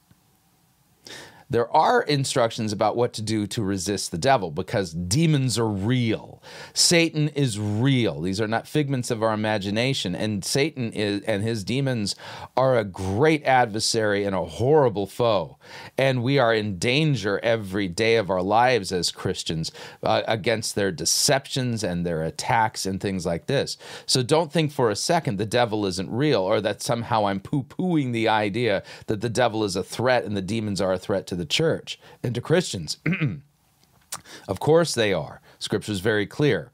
There 1.53 1.71
are 1.77 2.03
instructions 2.03 2.73
about 2.73 2.97
what 2.97 3.13
to 3.13 3.23
do 3.23 3.47
to 3.47 3.63
resist 3.63 4.11
the 4.11 4.17
devil 4.17 4.51
because 4.51 4.93
demons 4.93 5.59
are 5.59 5.69
real. 5.69 6.43
Satan 6.73 7.29
is 7.29 7.59
real. 7.59 8.23
These 8.23 8.41
are 8.41 8.49
not 8.49 8.67
figments 8.67 9.11
of 9.11 9.23
our 9.23 9.35
imagination. 9.35 10.15
And 10.15 10.43
Satan 10.43 10.93
is, 10.93 11.21
and 11.25 11.43
his 11.43 11.63
demons 11.63 12.17
are 12.57 12.79
a 12.79 12.85
great 12.85 13.45
adversary 13.45 14.25
and 14.25 14.35
a 14.35 14.45
horrible 14.45 15.07
foe. 15.07 15.59
And 15.99 16.23
we 16.23 16.39
are 16.39 16.55
in 16.55 16.79
danger 16.79 17.39
every 17.43 17.87
day 17.87 18.17
of 18.17 18.31
our 18.31 18.43
lives 18.43 18.91
as 18.91 19.11
Christians 19.11 19.71
uh, 20.03 20.23
against 20.27 20.75
their 20.75 20.91
deceptions 20.91 21.85
and 21.85 22.07
their 22.07 22.23
attacks 22.23 22.87
and 22.87 22.99
things 22.99 23.27
like 23.27 23.47
this. 23.47 23.77
So 24.07 24.23
don't 24.23 24.51
think 24.51 24.73
for 24.73 24.89
a 24.89 24.97
second 24.97 25.37
the 25.37 25.45
devil 25.45 25.85
isn't 25.85 26.11
real 26.11 26.41
or 26.41 26.63
that 26.63 26.81
somehow 26.81 27.27
I'm 27.27 27.41
poo 27.41 27.65
pooing 27.65 28.13
the 28.13 28.29
idea 28.29 28.83
that 29.07 29.21
the 29.21 29.29
devil 29.29 29.65
is 29.65 29.77
a 29.77 29.83
threat 29.83 30.25
and 30.25 30.35
the 30.35 30.41
demons 30.41 30.81
are 30.81 30.95
a 30.95 30.99
threat 30.99 31.27
to 31.27 31.37
the 31.37 31.42
church 31.47 31.99
and 32.23 32.35
to 32.35 32.41
Christians. 32.41 32.99
of 34.49 34.61
course 34.61 34.95
they 34.95 35.13
are. 35.13 35.41
Scripture 35.59 35.93
is 35.93 36.01
very 36.01 36.27
clear. 36.27 36.71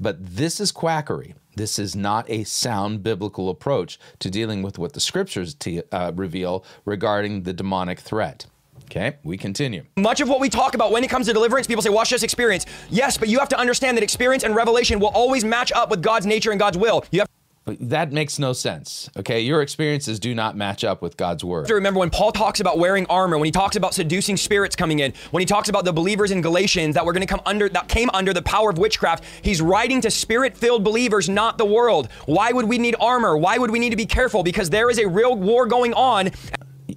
But 0.00 0.16
this 0.36 0.60
is 0.60 0.72
quackery. 0.72 1.34
This 1.54 1.78
is 1.78 1.94
not 1.94 2.28
a 2.28 2.44
sound 2.44 3.02
biblical 3.02 3.50
approach 3.50 3.98
to 4.18 4.30
dealing 4.30 4.62
with 4.62 4.78
what 4.78 4.94
the 4.94 5.00
scriptures 5.00 5.54
uh, 5.92 6.12
reveal 6.14 6.64
regarding 6.84 7.42
the 7.42 7.52
demonic 7.52 8.00
threat. 8.00 8.46
Okay, 8.86 9.16
we 9.22 9.38
continue. 9.38 9.84
Much 9.96 10.20
of 10.20 10.28
what 10.28 10.40
we 10.40 10.48
talk 10.48 10.74
about 10.74 10.92
when 10.92 11.04
it 11.04 11.08
comes 11.08 11.26
to 11.26 11.32
deliverance, 11.32 11.66
people 11.66 11.82
say, 11.82 11.88
watch 11.88 12.10
this 12.10 12.22
experience. 12.22 12.66
Yes, 12.90 13.16
but 13.16 13.28
you 13.28 13.38
have 13.38 13.48
to 13.50 13.58
understand 13.58 13.96
that 13.96 14.02
experience 14.02 14.44
and 14.44 14.54
revelation 14.54 14.98
will 14.98 15.08
always 15.08 15.44
match 15.44 15.72
up 15.72 15.88
with 15.88 16.02
God's 16.02 16.26
nature 16.26 16.50
and 16.50 16.60
God's 16.60 16.76
will. 16.76 17.04
You 17.10 17.20
have 17.20 17.28
that 17.64 18.10
makes 18.10 18.40
no 18.40 18.52
sense. 18.52 19.08
Okay, 19.16 19.40
your 19.40 19.62
experiences 19.62 20.18
do 20.18 20.34
not 20.34 20.56
match 20.56 20.82
up 20.82 21.00
with 21.00 21.16
God's 21.16 21.44
word. 21.44 21.68
remember 21.74 22.00
when 22.00 22.10
Paul 22.10 22.32
talks 22.32 22.58
about 22.58 22.78
wearing 22.78 23.06
armor, 23.06 23.38
when 23.38 23.44
he 23.44 23.52
talks 23.52 23.76
about 23.76 23.94
seducing 23.94 24.36
spirits 24.36 24.74
coming 24.74 24.98
in, 24.98 25.12
when 25.30 25.40
he 25.40 25.46
talks 25.46 25.68
about 25.68 25.84
the 25.84 25.92
believers 25.92 26.32
in 26.32 26.40
Galatians 26.40 26.96
that 26.96 27.06
were 27.06 27.12
going 27.12 27.24
to 27.24 27.26
come 27.26 27.42
under 27.46 27.68
that 27.68 27.86
came 27.86 28.10
under 28.12 28.32
the 28.32 28.42
power 28.42 28.70
of 28.70 28.78
witchcraft, 28.78 29.24
he's 29.42 29.62
writing 29.62 30.00
to 30.00 30.10
spirit-filled 30.10 30.82
believers, 30.82 31.28
not 31.28 31.56
the 31.56 31.64
world. 31.64 32.08
Why 32.26 32.50
would 32.50 32.68
we 32.68 32.78
need 32.78 32.96
armor? 32.98 33.36
Why 33.38 33.58
would 33.58 33.70
we 33.70 33.78
need 33.78 33.90
to 33.90 33.96
be 33.96 34.06
careful? 34.06 34.42
Because 34.42 34.68
there 34.70 34.90
is 34.90 34.98
a 34.98 35.06
real 35.06 35.36
war 35.36 35.66
going 35.66 35.94
on. 35.94 36.30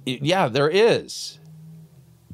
Yeah, 0.04 0.48
there 0.48 0.68
is. 0.68 1.38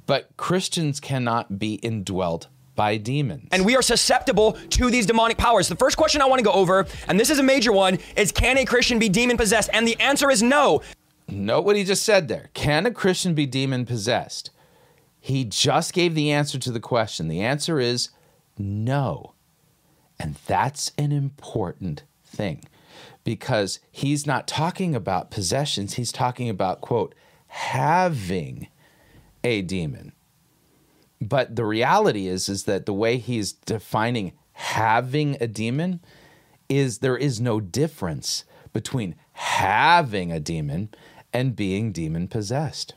But 0.07 0.37
Christians 0.37 1.01
cannot 1.01 1.59
be 1.59 1.75
indwelt 1.75 2.49
by 2.75 2.97
demons. 2.97 3.49
And 3.53 3.65
we 3.65 3.77
are 3.77 3.83
susceptible 3.83 4.53
to 4.53 4.91
these 4.91 5.07
demonic 5.07 5.37
powers. 5.37 5.69
The 5.69 5.77
first 5.77 5.97
question 5.97 6.23
I 6.23 6.27
want 6.27 6.39
to 6.39 6.45
go 6.45 6.53
over, 6.53 6.87
and 7.09 7.19
this 7.19 7.31
is 7.31 7.39
a 7.39 7.43
major 7.43 7.73
one, 7.73 7.99
is 8.17 8.33
can 8.33 8.59
a 8.59 8.65
Christian 8.65 8.99
be 8.99 9.09
demon 9.09 9.37
possessed? 9.37 9.71
And 9.73 9.87
the 9.87 9.99
answer 10.01 10.31
is 10.31 10.43
no. 10.43 10.83
Note 11.29 11.65
what 11.65 11.77
he 11.77 11.85
just 11.85 12.03
said 12.03 12.29
there. 12.29 12.51
Can 12.55 12.87
a 12.87 12.91
Christian 12.91 13.35
be 13.35 13.47
demon 13.47 13.87
possessed? 13.87 14.51
He 15.21 15.45
just 15.45 15.93
gave 15.93 16.15
the 16.15 16.33
answer 16.33 16.59
to 16.59 16.73
the 16.73 16.81
question. 16.81 17.29
The 17.29 17.43
answer 17.43 17.79
is 17.79 18.11
no. 18.59 19.35
And 20.19 20.37
that's 20.47 20.93
an 20.99 21.13
important 21.13 22.03
thing 22.25 22.65
because 23.25 23.79
he's 23.91 24.27
not 24.27 24.49
talking 24.49 24.95
about 24.95 25.31
possessions, 25.31 25.95
he's 25.95 26.13
talking 26.13 26.49
about, 26.49 26.81
quote, 26.81 27.15
having 27.47 28.69
a 29.45 29.63
demon. 29.63 30.13
But 31.23 31.57
the 31.57 31.65
reality 31.65 32.27
is 32.27 32.49
is 32.49 32.65
that 32.65 32.87
the 32.87 32.93
way 32.93 33.19
he's 33.19 33.53
defining 33.53 34.33
having 34.53 35.37
a 35.41 35.47
demon 35.47 36.01
is 36.69 36.99
there 36.99 37.17
is 37.17 37.41
no 37.41 37.61
difference 37.61 38.45
between 38.73 39.15
having 39.33 40.33
a 40.33 40.41
demon 40.41 40.89
and 41.33 41.57
being 41.57 41.93
demon 41.93 42.29
possessed. 42.29 42.95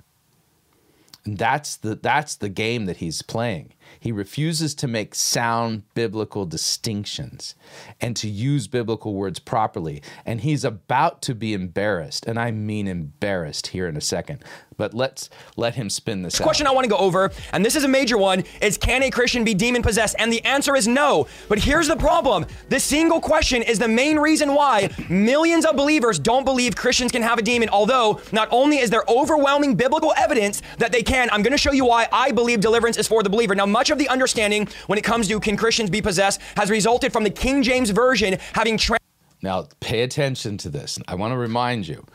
And 1.25 1.39
that's 1.39 1.75
the 1.75 1.95
that's 1.95 2.35
the 2.35 2.49
game 2.49 2.85
that 2.85 2.97
he's 2.97 3.23
playing. 3.23 3.73
He 3.99 4.11
refuses 4.11 4.75
to 4.75 4.87
make 4.87 5.15
sound 5.15 5.83
biblical 5.95 6.45
distinctions 6.45 7.55
and 7.99 8.15
to 8.17 8.29
use 8.29 8.67
biblical 8.67 9.15
words 9.15 9.39
properly. 9.39 10.03
And 10.23 10.41
he's 10.41 10.63
about 10.63 11.23
to 11.23 11.33
be 11.33 11.53
embarrassed, 11.53 12.25
and 12.27 12.37
I 12.39 12.51
mean 12.51 12.87
embarrassed 12.87 13.67
here 13.67 13.87
in 13.87 13.97
a 13.97 14.01
second. 14.01 14.43
But 14.77 14.93
let's 14.93 15.29
let 15.55 15.75
him 15.75 15.89
spin 15.89 16.21
this 16.21 16.37
question 16.39 16.67
out. 16.67 16.71
I 16.71 16.73
want 16.73 16.85
to 16.85 16.89
go 16.89 16.97
over, 16.97 17.31
and 17.53 17.63
this 17.63 17.75
is 17.75 17.83
a 17.83 17.87
major 17.87 18.17
one, 18.17 18.43
is 18.61 18.77
can 18.77 19.03
a 19.03 19.09
Christian 19.09 19.43
be 19.43 19.53
demon 19.53 19.81
possessed? 19.81 20.15
And 20.19 20.31
the 20.31 20.43
answer 20.43 20.75
is 20.75 20.87
no. 20.87 21.27
But 21.47 21.59
here's 21.59 21.87
the 21.87 21.95
problem. 21.95 22.45
This 22.67 22.83
single 22.83 23.21
question 23.21 23.61
is 23.61 23.79
the 23.79 23.87
main 23.87 24.19
reason 24.19 24.53
why 24.53 24.89
millions 25.09 25.65
of 25.65 25.75
believers 25.75 26.19
don't 26.19 26.43
believe 26.43 26.75
Christians 26.75 27.11
can 27.11 27.21
have 27.21 27.37
a 27.37 27.41
demon, 27.41 27.69
although 27.69 28.19
not 28.31 28.49
only 28.51 28.79
is 28.79 28.89
there 28.89 29.03
overwhelming 29.07 29.75
biblical 29.75 30.13
evidence 30.17 30.61
that 30.77 30.91
they 30.91 31.03
can, 31.03 31.29
I'm 31.31 31.41
going 31.41 31.51
to 31.51 31.57
show 31.57 31.71
you 31.71 31.85
why 31.85 32.07
I 32.11 32.31
believe 32.31 32.59
deliverance 32.59 32.97
is 32.97 33.07
for 33.07 33.23
the 33.23 33.29
believer. 33.29 33.55
Now, 33.55 33.65
much 33.65 33.89
of 33.89 33.97
the 33.97 34.09
understanding 34.09 34.67
when 34.87 34.99
it 34.99 35.03
comes 35.03 35.27
to 35.29 35.39
can 35.39 35.55
Christians 35.55 35.89
be 35.89 36.01
possessed 36.01 36.41
has 36.57 36.69
resulted 36.69 37.13
from 37.13 37.23
the 37.23 37.29
King 37.29 37.63
James 37.63 37.89
Version 37.91 38.37
having 38.53 38.77
tra- 38.77 38.97
Now, 39.41 39.67
pay 39.79 40.01
attention 40.01 40.57
to 40.59 40.69
this. 40.69 40.99
I 41.07 41.15
want 41.15 41.31
to 41.31 41.37
remind 41.37 41.87
you 41.87 42.05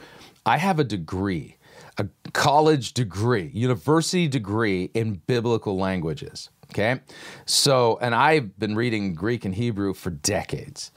I 0.44 0.56
have 0.56 0.78
a 0.78 0.84
degree, 0.84 1.56
a 2.00 2.08
college 2.32 2.94
degree, 2.94 3.50
university 3.52 4.26
degree 4.26 4.90
in 4.94 5.20
biblical 5.26 5.76
languages. 5.76 6.50
Okay. 6.70 7.00
So, 7.46 7.98
and 8.00 8.14
I've 8.14 8.58
been 8.58 8.76
reading 8.76 9.14
Greek 9.14 9.44
and 9.44 9.54
Hebrew 9.54 9.92
for 9.92 10.10
decades. 10.10 10.92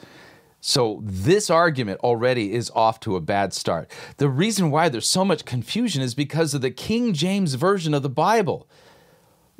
So, 0.62 1.02
this 1.04 1.50
argument 1.50 2.00
already 2.02 2.54
is 2.54 2.72
off 2.74 3.00
to 3.02 3.16
a 3.18 3.22
bad 3.22 3.54
start. 3.54 3.92
The 4.18 4.30
reason 4.30 4.72
why 4.72 4.88
there's 4.88 5.08
so 5.08 5.26
much 5.26 5.46
confusion 5.46 6.02
is 6.02 6.14
because 6.14 6.54
of 6.54 6.62
the 6.62 6.72
King 6.72 7.14
James 7.14 7.56
Version 7.56 7.94
of 7.94 8.02
the 8.02 8.10
Bible. 8.10 8.68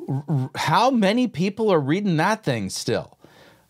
R- 0.08 0.50
how 0.54 0.90
many 0.90 1.26
people 1.28 1.70
are 1.70 1.80
reading 1.80 2.16
that 2.16 2.42
thing 2.42 2.70
still? 2.70 3.18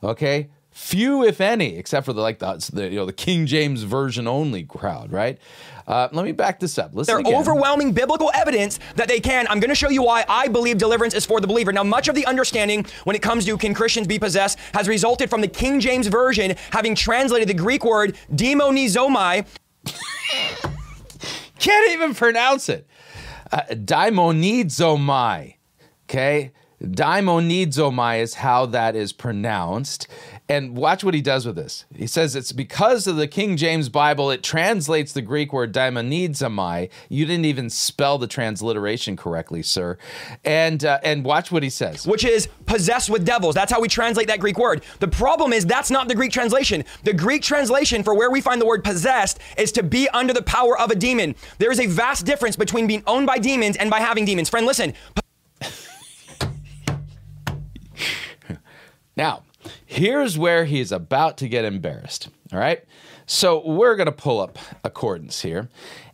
Okay, 0.02 0.50
few 0.70 1.24
if 1.24 1.40
any, 1.40 1.76
except 1.76 2.04
for 2.04 2.12
the 2.12 2.20
like 2.20 2.40
the, 2.40 2.70
the 2.72 2.90
you 2.90 2.96
know 2.96 3.06
the 3.06 3.12
King 3.12 3.46
James 3.46 3.84
version 3.84 4.28
only 4.28 4.64
crowd, 4.64 5.10
right? 5.10 5.38
Uh, 5.86 6.08
let 6.12 6.24
me 6.24 6.32
back 6.32 6.58
this 6.60 6.78
up. 6.78 6.94
Listen 6.94 7.12
There 7.12 7.18
again. 7.20 7.34
overwhelming 7.34 7.92
biblical 7.92 8.30
evidence 8.34 8.80
that 8.96 9.06
they 9.06 9.20
can. 9.20 9.46
I'm 9.48 9.60
going 9.60 9.68
to 9.68 9.74
show 9.74 9.90
you 9.90 10.02
why 10.02 10.24
I 10.28 10.48
believe 10.48 10.78
deliverance 10.78 11.12
is 11.14 11.26
for 11.26 11.40
the 11.40 11.46
believer. 11.46 11.72
Now, 11.72 11.82
much 11.84 12.08
of 12.08 12.14
the 12.14 12.24
understanding 12.26 12.86
when 13.04 13.14
it 13.14 13.20
comes 13.22 13.44
to 13.44 13.58
can 13.58 13.74
Christians 13.74 14.06
be 14.06 14.18
possessed 14.18 14.58
has 14.72 14.88
resulted 14.88 15.28
from 15.28 15.42
the 15.42 15.48
King 15.48 15.80
James 15.80 16.06
Version 16.06 16.56
having 16.70 16.94
translated 16.94 17.48
the 17.48 17.54
Greek 17.54 17.84
word 17.84 18.16
demonizomai. 18.32 19.46
Can't 21.58 21.92
even 21.92 22.14
pronounce 22.14 22.68
it. 22.68 22.86
Uh, 23.52 23.60
daimonidzomai. 23.70 25.56
Okay, 26.08 26.52
daimonidzomai 26.82 28.20
is 28.20 28.34
how 28.34 28.66
that 28.66 28.96
is 28.96 29.12
pronounced. 29.12 30.06
And 30.46 30.76
watch 30.76 31.02
what 31.02 31.14
he 31.14 31.22
does 31.22 31.46
with 31.46 31.57
this. 31.57 31.87
He 31.96 32.07
says 32.07 32.37
it's 32.37 32.52
because 32.52 33.07
of 33.07 33.16
the 33.16 33.26
King 33.26 33.57
James 33.57 33.88
Bible, 33.88 34.30
it 34.30 34.42
translates 34.42 35.12
the 35.12 35.22
Greek 35.22 35.54
word 35.54 35.72
daimonidzomai. 35.72 36.90
You 37.09 37.24
didn't 37.24 37.46
even 37.46 37.70
spell 37.70 38.18
the 38.18 38.26
transliteration 38.26 39.16
correctly, 39.16 39.62
sir. 39.62 39.96
And 40.44 40.85
uh, 40.85 40.98
and 41.02 41.24
watch 41.24 41.50
what 41.50 41.62
he 41.62 41.70
says. 41.70 42.07
which 42.07 42.26
is 42.26 42.46
possessed 42.66 43.09
with 43.09 43.24
devils. 43.24 43.54
That's 43.54 43.72
how 43.72 43.80
we 43.80 43.88
translate 43.88 44.28
that 44.28 44.38
Greek 44.38 44.59
word. 44.59 44.83
The 45.00 45.09
problem 45.09 45.54
is 45.54 45.64
that's 45.64 45.90
not 45.90 46.09
the 46.09 46.14
Greek 46.14 46.33
translation. 46.33 46.85
The 47.04 47.14
Greek 47.14 47.42
translation 47.42 48.02
for 48.02 48.14
where 48.14 48.30
we 48.30 48.42
find 48.42 48.61
the 48.61 48.66
word 48.66 48.85
possessed 48.85 49.38
is 49.57 49.72
to 49.72 49.83
be 49.83 50.11
under 50.11 50.35
the 50.35 50.42
power 50.42 50.78
of 50.78 50.90
a 50.90 50.94
demon. 50.94 51.37
There 51.57 51.72
is 51.72 51.80
a 51.80 51.87
vast 51.87 52.26
difference 52.26 52.54
between 52.54 52.87
being 52.87 53.02
owned 53.07 53.26
by 53.26 53.38
demons 53.38 53.78
and 53.78 53.88
by 53.88 54.00
having 54.00 54.26
demons. 54.26 54.50
Friend, 54.50 54.66
listen. 54.66 54.92
Now, 59.16 59.43
here's 59.85 60.38
where 60.38 60.64
he's 60.64 60.92
about 60.92 61.37
to 61.38 61.48
get 61.48 61.64
embarrassed. 61.64 62.29
All 62.53 62.59
right. 62.59 62.85
So 63.27 63.66
we're 63.66 63.96
going 63.96 64.07
to 64.07 64.12
pull 64.12 64.40
up 64.40 64.59
accordance 64.83 65.42
here. 65.42 65.68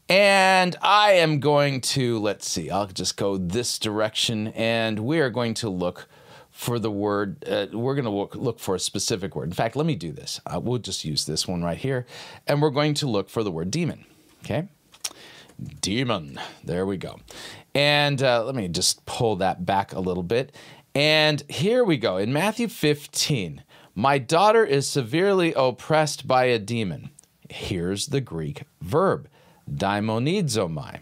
And 0.09 0.75
I 0.83 1.13
am 1.13 1.39
going 1.39 1.81
to, 1.83 2.19
let's 2.19 2.49
see, 2.49 2.69
I'll 2.69 2.87
just 2.87 3.17
go 3.17 3.37
this 3.37 3.79
direction 3.79 4.49
and 4.49 4.99
we 4.99 5.21
are 5.21 5.31
going 5.31 5.55
to 5.55 5.71
look 5.71 6.09
for 6.51 6.81
the 6.81 6.91
word, 6.91 7.45
uh, 7.49 7.67
we're 7.73 7.95
going 7.95 8.05
to 8.05 8.11
look, 8.11 8.35
look 8.35 8.59
for 8.59 8.75
a 8.75 8.81
specific 8.81 9.37
word. 9.37 9.49
In 9.49 9.55
fact, 9.55 9.77
let 9.77 9.87
me 9.87 9.95
do 9.95 10.11
this. 10.11 10.41
Uh, 10.45 10.61
we'll 10.61 10.79
just 10.79 11.05
use 11.05 11.25
this 11.25 11.47
one 11.47 11.63
right 11.63 11.79
here. 11.79 12.07
And 12.47 12.61
we're 12.61 12.71
going 12.71 12.95
to 12.95 13.07
look 13.07 13.31
for 13.31 13.45
the 13.45 13.53
word 13.53 13.71
demon. 13.71 14.05
Okay. 14.45 14.69
Demon. 15.81 16.41
There 16.65 16.85
we 16.87 16.97
go. 16.97 17.21
And 17.75 18.21
uh, 18.21 18.45
let 18.45 18.57
me 18.57 18.67
just 18.67 19.07
pull 19.07 19.37
that 19.37 19.65
back 19.65 19.93
a 19.93 20.01
little 20.01 20.25
bit. 20.25 20.55
And 20.95 21.43
here 21.49 21.85
we 21.85 21.97
go. 21.97 22.17
In 22.17 22.33
Matthew 22.33 22.69
15, 22.69 23.63
my 23.95 24.19
daughter 24.19 24.65
is 24.65 24.89
severely 24.89 25.53
oppressed 25.55 26.27
by 26.27 26.45
a 26.45 26.59
demon. 26.59 27.11
Here's 27.49 28.07
the 28.07 28.21
Greek 28.21 28.65
verb, 28.81 29.29
daimonidzomai. 29.71 31.01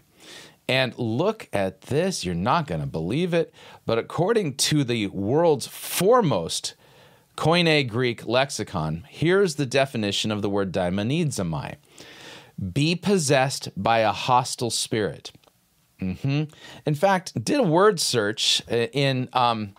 And 0.67 0.97
look 0.97 1.49
at 1.51 1.81
this. 1.81 2.23
You're 2.23 2.35
not 2.35 2.67
going 2.67 2.81
to 2.81 2.87
believe 2.87 3.33
it. 3.33 3.51
But 3.85 3.97
according 3.97 4.55
to 4.57 4.83
the 4.83 5.07
world's 5.07 5.65
foremost 5.65 6.75
Koine 7.35 7.87
Greek 7.87 8.27
lexicon, 8.27 9.05
here's 9.09 9.55
the 9.55 9.65
definition 9.65 10.29
of 10.29 10.41
the 10.43 10.49
word 10.49 10.71
daimonidzomai 10.71 11.77
be 12.73 12.95
possessed 12.95 13.69
by 13.77 13.99
a 13.99 14.11
hostile 14.11 14.69
spirit. 14.69 15.31
Mm-hmm. 15.99 16.43
In 16.85 16.95
fact, 16.95 17.43
did 17.43 17.59
a 17.59 17.63
word 17.63 17.99
search 17.99 18.61
uh, 18.71 18.75
in 18.93 19.29
um, 19.33 19.75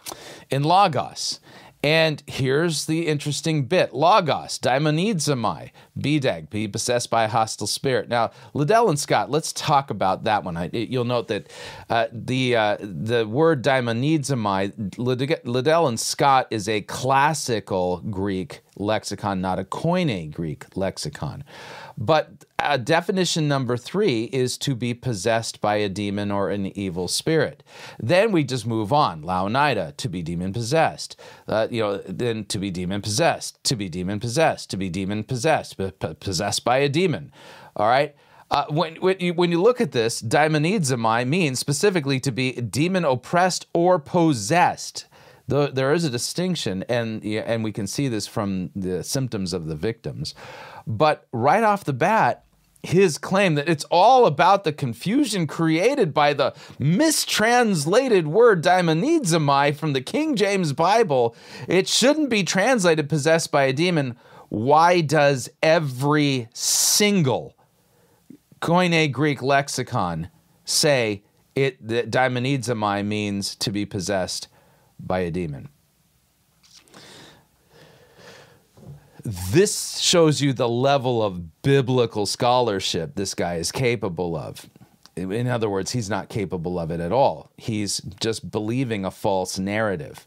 in 0.50 0.62
Logos, 0.62 1.40
and 1.82 2.22
here's 2.26 2.84
the 2.84 3.06
interesting 3.06 3.64
bit 3.64 3.94
Logos, 3.94 4.58
daimonizomai, 4.58 5.70
BDAG, 5.98 6.50
be 6.50 6.68
possessed 6.68 7.08
by 7.08 7.24
a 7.24 7.28
hostile 7.28 7.66
spirit. 7.66 8.08
Now, 8.08 8.32
Liddell 8.52 8.90
and 8.90 8.98
Scott, 8.98 9.30
let's 9.30 9.50
talk 9.52 9.88
about 9.88 10.24
that 10.24 10.44
one. 10.44 10.58
I, 10.58 10.68
you'll 10.72 11.04
note 11.04 11.28
that 11.28 11.50
uh, 11.88 12.08
the, 12.12 12.56
uh, 12.56 12.76
the 12.80 13.26
word 13.26 13.64
daimonizomai, 13.64 14.98
Liddell 14.98 15.88
and 15.88 15.98
Scott 15.98 16.48
is 16.50 16.68
a 16.68 16.82
classical 16.82 18.02
Greek 18.10 18.60
lexicon, 18.76 19.40
not 19.40 19.58
a 19.58 19.64
Koine 19.64 20.30
Greek 20.30 20.76
lexicon. 20.76 21.44
But 21.96 22.44
uh, 22.62 22.76
definition 22.76 23.48
number 23.48 23.76
three 23.76 24.24
is 24.24 24.58
to 24.58 24.74
be 24.74 24.94
possessed 24.94 25.60
by 25.60 25.76
a 25.76 25.88
demon 25.88 26.30
or 26.30 26.50
an 26.50 26.66
evil 26.78 27.08
spirit. 27.08 27.62
Then 27.98 28.32
we 28.32 28.44
just 28.44 28.66
move 28.66 28.92
on. 28.92 29.22
Louw-Nida, 29.22 29.96
to 29.96 30.08
be 30.08 30.22
demon 30.22 30.52
possessed. 30.52 31.20
Uh, 31.48 31.68
you 31.70 31.80
know, 31.80 31.98
then 31.98 32.44
to 32.46 32.58
be 32.58 32.70
demon 32.70 33.02
possessed, 33.02 33.62
to 33.64 33.76
be 33.76 33.88
demon 33.88 34.20
possessed, 34.20 34.70
to 34.70 34.76
be 34.76 34.88
demon 34.88 35.24
possessed, 35.24 35.76
possessed 36.20 36.64
by 36.64 36.78
a 36.78 36.88
demon. 36.88 37.32
All 37.76 37.88
right. 37.88 38.14
Uh, 38.50 38.66
when, 38.68 38.96
when 38.96 39.16
you, 39.20 39.32
when 39.32 39.50
you 39.50 39.62
look 39.62 39.80
at 39.80 39.92
this, 39.92 40.20
daimonizomai 40.20 41.26
means 41.26 41.58
specifically 41.58 42.18
to 42.20 42.32
be 42.32 42.52
demon 42.52 43.04
oppressed 43.04 43.66
or 43.72 43.98
possessed. 43.98 45.06
The, 45.46 45.66
there 45.66 45.92
is 45.92 46.04
a 46.04 46.10
distinction, 46.10 46.84
and 46.88 47.24
and 47.24 47.64
we 47.64 47.72
can 47.72 47.88
see 47.88 48.06
this 48.06 48.28
from 48.28 48.70
the 48.76 49.02
symptoms 49.02 49.52
of 49.52 49.66
the 49.66 49.74
victims. 49.74 50.32
But 50.86 51.26
right 51.32 51.64
off 51.64 51.82
the 51.82 51.92
bat, 51.92 52.44
his 52.82 53.18
claim 53.18 53.54
that 53.56 53.68
it's 53.68 53.84
all 53.90 54.26
about 54.26 54.64
the 54.64 54.72
confusion 54.72 55.46
created 55.46 56.14
by 56.14 56.32
the 56.32 56.54
mistranslated 56.78 58.26
word 58.26 58.62
daimonizomai 58.62 59.74
from 59.76 59.92
the 59.92 60.00
King 60.00 60.36
James 60.36 60.72
Bible. 60.72 61.36
It 61.68 61.88
shouldn't 61.88 62.30
be 62.30 62.42
translated 62.42 63.08
possessed 63.08 63.52
by 63.52 63.64
a 63.64 63.72
demon. 63.72 64.16
Why 64.48 65.00
does 65.00 65.48
every 65.62 66.48
single 66.54 67.56
Koine 68.60 69.12
Greek 69.12 69.42
lexicon 69.42 70.30
say 70.64 71.22
it 71.54 71.86
that 71.86 72.10
daimonizomai 72.10 73.04
means 73.04 73.54
to 73.56 73.70
be 73.70 73.84
possessed 73.84 74.48
by 74.98 75.20
a 75.20 75.30
demon? 75.30 75.68
This 79.24 79.98
shows 79.98 80.40
you 80.40 80.52
the 80.52 80.68
level 80.68 81.22
of 81.22 81.62
biblical 81.62 82.26
scholarship 82.26 83.14
this 83.14 83.34
guy 83.34 83.56
is 83.56 83.72
capable 83.72 84.36
of. 84.36 84.68
In 85.16 85.48
other 85.48 85.68
words, 85.68 85.90
he's 85.90 86.08
not 86.08 86.28
capable 86.28 86.78
of 86.78 86.90
it 86.90 87.00
at 87.00 87.12
all. 87.12 87.50
He's 87.56 87.98
just 88.20 88.50
believing 88.50 89.04
a 89.04 89.10
false 89.10 89.58
narrative. 89.58 90.26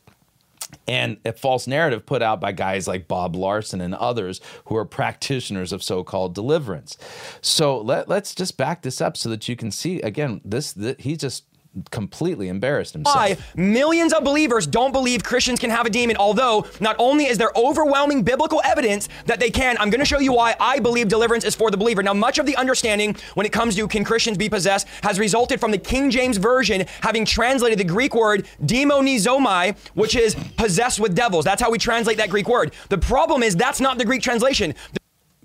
And 0.88 1.18
a 1.24 1.34
false 1.34 1.68
narrative 1.68 2.06
put 2.06 2.22
out 2.22 2.42
by 2.42 2.52
guys 2.52 2.88
like 2.88 3.08
Bob 3.08 3.36
Larson 3.36 3.80
and 3.80 3.96
others 3.96 4.42
who 4.66 4.76
are 4.76 4.86
practitioners 4.86 5.72
of 5.72 5.84
so 5.84 6.04
called 6.04 6.36
deliverance. 6.36 6.98
So 7.42 7.80
let, 7.80 8.10
us 8.10 8.36
just 8.36 8.58
back 8.58 8.82
this 8.82 9.00
up 9.00 9.16
so 9.16 9.30
that 9.30 9.48
you 9.48 9.56
can 9.56 9.72
see 9.72 10.02
again, 10.02 10.42
this, 10.44 10.74
this 10.74 10.96
he 11.00 11.16
just 11.16 11.46
completely 11.90 12.50
embarrassed 12.50 12.94
himself. 12.94 13.16
Why 13.16 13.38
millions 13.56 14.14
of 14.14 14.24
believers 14.24 14.68
don't 14.68 14.92
believe 14.92 15.24
Christians 15.24 15.60
can 15.60 15.70
have 15.70 15.86
a 15.86 15.90
demon, 15.90 16.18
although 16.18 16.68
not 16.80 16.96
only 17.00 17.26
is 17.26 17.38
there 17.38 17.52
overwhelming 17.56 18.24
biblical 18.24 18.62
evidence 18.64 19.10
that 19.26 19.40
they 19.40 19.50
can, 19.50 19.78
I'm 19.80 19.90
going 19.90 20.00
to 20.00 20.06
show 20.06 20.20
you 20.20 20.34
why 20.34 20.56
I 20.60 20.80
believe 20.80 21.08
deliverance 21.08 21.44
is 21.44 21.56
for 21.56 21.72
the 21.72 21.78
believer. 21.78 22.04
Now, 22.04 22.14
much 22.14 22.38
of 22.38 22.46
the 22.46 22.56
understanding 22.56 23.16
when 23.34 23.46
it 23.46 23.52
comes 23.52 23.76
to 23.76 23.88
can 23.88 24.04
Christians 24.04 24.38
be 24.38 24.50
possessed 24.50 24.88
has 25.02 25.20
resulted 25.20 25.60
from 25.60 25.72
the 25.72 25.78
King 25.78 26.12
James 26.12 26.38
Version 26.38 26.86
having 27.02 27.26
translated 27.26 27.80
the 27.80 27.84
Greek 27.84 28.14
word 28.14 28.48
demonizomai, 28.64 29.76
which 29.96 30.16
is 30.16 30.36
possessed 30.58 31.00
with 31.00 31.16
devils. 31.16 31.46
That's 31.46 31.62
how 31.62 31.72
we 31.72 31.80
translate 31.80 32.18
that 32.18 32.30
Greek 32.30 32.48
word. 32.48 32.74
The 32.90 32.98
problem 32.98 33.44
is 33.44 33.56
that's 33.56 33.82
not 33.82 33.98
the 33.98 34.06
Greek 34.06 34.22
translation. 34.22 34.76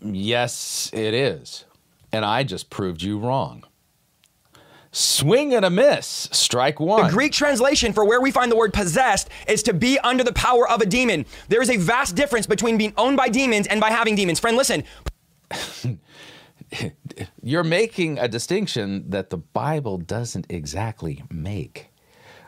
Yes, 0.02 0.90
it 0.92 1.14
is. 1.14 1.64
And 2.12 2.24
I 2.24 2.42
just 2.42 2.70
proved 2.70 3.02
you 3.02 3.18
wrong. 3.18 3.64
Swing 4.90 5.54
and 5.54 5.64
a 5.64 5.70
miss. 5.70 6.28
Strike 6.32 6.80
one. 6.80 7.06
The 7.06 7.12
Greek 7.12 7.32
translation 7.32 7.92
for 7.92 8.04
where 8.04 8.20
we 8.20 8.30
find 8.30 8.50
the 8.50 8.56
word 8.56 8.72
possessed 8.72 9.28
is 9.46 9.62
to 9.64 9.74
be 9.74 9.98
under 10.00 10.24
the 10.24 10.32
power 10.32 10.68
of 10.68 10.80
a 10.80 10.86
demon. 10.86 11.26
There 11.48 11.62
is 11.62 11.70
a 11.70 11.76
vast 11.76 12.16
difference 12.16 12.46
between 12.46 12.78
being 12.78 12.94
owned 12.96 13.16
by 13.16 13.28
demons 13.28 13.66
and 13.66 13.80
by 13.80 13.90
having 13.90 14.14
demons. 14.14 14.40
Friend, 14.40 14.56
listen. 14.56 14.84
You're 17.42 17.64
making 17.64 18.18
a 18.18 18.28
distinction 18.28 19.08
that 19.10 19.30
the 19.30 19.38
Bible 19.38 19.98
doesn't 19.98 20.46
exactly 20.48 21.22
make. 21.30 21.90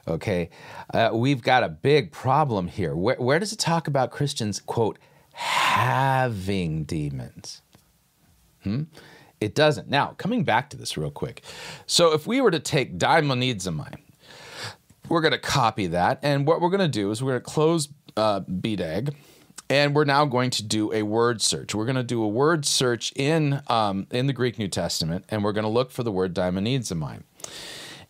Okay. 0.06 0.50
Uh, 0.92 1.10
we've 1.12 1.42
got 1.42 1.62
a 1.62 1.68
big 1.68 2.10
problem 2.10 2.68
here. 2.68 2.94
Where, 2.94 3.16
where 3.16 3.38
does 3.38 3.52
it 3.52 3.58
talk 3.58 3.86
about 3.86 4.10
Christians, 4.10 4.60
quote, 4.60 4.98
having 5.32 6.84
demons? 6.84 7.62
Hmm? 8.62 8.84
It 9.40 9.54
doesn't. 9.54 9.88
Now, 9.88 10.14
coming 10.18 10.44
back 10.44 10.70
to 10.70 10.76
this 10.76 10.96
real 10.96 11.10
quick. 11.10 11.42
So, 11.86 12.12
if 12.12 12.26
we 12.26 12.40
were 12.40 12.50
to 12.50 12.60
take 12.60 12.98
daimonizomai, 12.98 13.96
we're 15.08 15.20
going 15.20 15.32
to 15.32 15.38
copy 15.38 15.88
that. 15.88 16.20
And 16.22 16.46
what 16.46 16.60
we're 16.60 16.70
going 16.70 16.80
to 16.80 16.88
do 16.88 17.10
is 17.10 17.22
we're 17.22 17.32
going 17.32 17.42
to 17.42 17.50
close 17.50 17.88
uh, 18.16 18.40
BDAG 18.40 19.14
and 19.68 19.94
we're 19.94 20.04
now 20.04 20.24
going 20.24 20.50
to 20.50 20.62
do 20.62 20.92
a 20.92 21.02
word 21.02 21.42
search. 21.42 21.74
We're 21.74 21.84
going 21.84 21.96
to 21.96 22.02
do 22.02 22.22
a 22.22 22.28
word 22.28 22.64
search 22.64 23.12
in, 23.16 23.60
um, 23.68 24.06
in 24.10 24.26
the 24.26 24.32
Greek 24.32 24.58
New 24.58 24.68
Testament 24.68 25.24
and 25.28 25.44
we're 25.44 25.52
going 25.52 25.64
to 25.64 25.70
look 25.70 25.90
for 25.90 26.02
the 26.02 26.12
word 26.12 26.34
daimonizomai. 26.34 27.22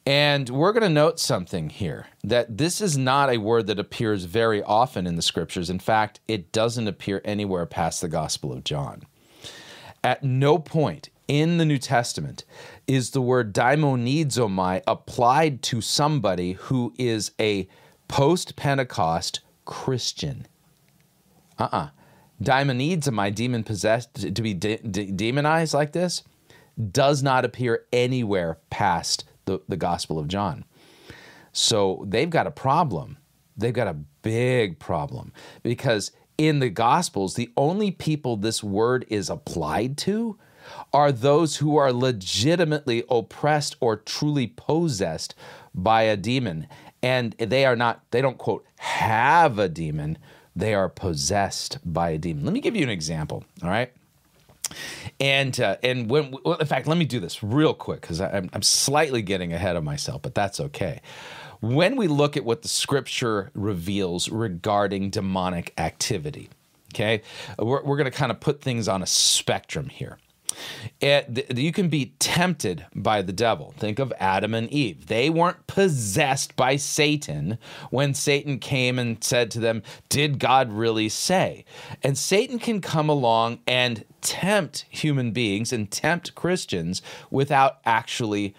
And 0.06 0.48
we're 0.48 0.72
going 0.72 0.82
to 0.82 0.88
note 0.88 1.20
something 1.20 1.68
here 1.70 2.06
that 2.24 2.56
this 2.56 2.80
is 2.80 2.96
not 2.96 3.30
a 3.30 3.38
word 3.38 3.66
that 3.66 3.78
appears 3.78 4.24
very 4.24 4.62
often 4.62 5.06
in 5.06 5.16
the 5.16 5.22
scriptures. 5.22 5.68
In 5.68 5.78
fact, 5.78 6.20
it 6.26 6.52
doesn't 6.52 6.88
appear 6.88 7.20
anywhere 7.24 7.66
past 7.66 8.00
the 8.00 8.08
Gospel 8.08 8.52
of 8.52 8.64
John. 8.64 9.02
At 10.02 10.24
no 10.24 10.58
point 10.58 11.10
in 11.30 11.58
the 11.58 11.64
New 11.64 11.78
Testament 11.78 12.44
is 12.88 13.10
the 13.10 13.20
word 13.22 13.54
daimonizomai 13.54 14.82
applied 14.84 15.62
to 15.62 15.80
somebody 15.80 16.54
who 16.54 16.92
is 16.98 17.30
a 17.38 17.68
post 18.08 18.56
Pentecost 18.56 19.38
Christian. 19.64 20.48
Uh 21.56 21.68
uh-uh. 21.72 21.78
uh. 21.78 21.88
Daimonizomai, 22.42 23.32
demon 23.32 23.62
possessed, 23.62 24.34
to 24.34 24.42
be 24.42 24.54
de- 24.54 24.78
de- 24.78 25.12
demonized 25.12 25.72
like 25.72 25.92
this, 25.92 26.24
does 26.90 27.22
not 27.22 27.44
appear 27.44 27.84
anywhere 27.92 28.58
past 28.70 29.24
the, 29.44 29.60
the 29.68 29.76
Gospel 29.76 30.18
of 30.18 30.26
John. 30.26 30.64
So 31.52 32.04
they've 32.08 32.28
got 32.28 32.48
a 32.48 32.50
problem. 32.50 33.18
They've 33.56 33.72
got 33.72 33.86
a 33.86 33.98
big 34.22 34.80
problem 34.80 35.32
because 35.62 36.10
in 36.38 36.58
the 36.58 36.70
Gospels, 36.70 37.34
the 37.34 37.52
only 37.56 37.92
people 37.92 38.36
this 38.36 38.64
word 38.64 39.04
is 39.08 39.30
applied 39.30 39.96
to 39.98 40.36
are 40.92 41.12
those 41.12 41.56
who 41.56 41.76
are 41.76 41.92
legitimately 41.92 43.04
oppressed 43.10 43.76
or 43.80 43.96
truly 43.96 44.48
possessed 44.48 45.34
by 45.74 46.02
a 46.02 46.16
demon. 46.16 46.66
And 47.02 47.32
they 47.32 47.64
are 47.64 47.76
not, 47.76 48.02
they 48.10 48.20
don't 48.20 48.38
quote, 48.38 48.64
have 48.76 49.58
a 49.58 49.68
demon, 49.68 50.18
they 50.54 50.74
are 50.74 50.88
possessed 50.88 51.78
by 51.84 52.10
a 52.10 52.18
demon. 52.18 52.44
Let 52.44 52.52
me 52.52 52.60
give 52.60 52.76
you 52.76 52.82
an 52.82 52.90
example, 52.90 53.44
all 53.62 53.70
right? 53.70 53.92
And 55.18 55.58
uh, 55.60 55.76
and 55.82 56.08
when 56.08 56.34
well, 56.44 56.54
in 56.54 56.66
fact, 56.66 56.86
let 56.86 56.96
me 56.96 57.04
do 57.04 57.18
this 57.18 57.42
real 57.42 57.74
quick 57.74 58.02
because 58.02 58.20
I'm, 58.20 58.48
I'm 58.52 58.62
slightly 58.62 59.20
getting 59.20 59.52
ahead 59.52 59.76
of 59.76 59.82
myself, 59.82 60.22
but 60.22 60.34
that's 60.34 60.60
okay. 60.60 61.00
When 61.60 61.96
we 61.96 62.06
look 62.06 62.36
at 62.36 62.44
what 62.44 62.62
the 62.62 62.68
scripture 62.68 63.50
reveals 63.54 64.28
regarding 64.28 65.10
demonic 65.10 65.74
activity, 65.76 66.50
okay, 66.94 67.22
we're, 67.58 67.82
we're 67.82 67.96
going 67.96 68.10
to 68.10 68.16
kind 68.16 68.30
of 68.30 68.40
put 68.40 68.62
things 68.62 68.88
on 68.88 69.02
a 69.02 69.06
spectrum 69.06 69.88
here. 69.88 70.18
It, 71.00 71.56
you 71.56 71.72
can 71.72 71.88
be 71.88 72.14
tempted 72.18 72.86
by 72.94 73.22
the 73.22 73.32
devil. 73.32 73.74
Think 73.76 73.98
of 73.98 74.12
Adam 74.18 74.54
and 74.54 74.70
Eve. 74.70 75.06
They 75.06 75.30
weren't 75.30 75.66
possessed 75.66 76.56
by 76.56 76.76
Satan 76.76 77.58
when 77.90 78.14
Satan 78.14 78.58
came 78.58 78.98
and 78.98 79.22
said 79.22 79.50
to 79.52 79.60
them, 79.60 79.82
Did 80.08 80.38
God 80.38 80.72
really 80.72 81.08
say? 81.08 81.64
And 82.02 82.16
Satan 82.18 82.58
can 82.58 82.80
come 82.80 83.08
along 83.08 83.60
and 83.66 84.04
tempt 84.20 84.84
human 84.88 85.32
beings 85.32 85.72
and 85.72 85.90
tempt 85.90 86.34
Christians 86.34 87.02
without 87.30 87.78
actually 87.84 88.54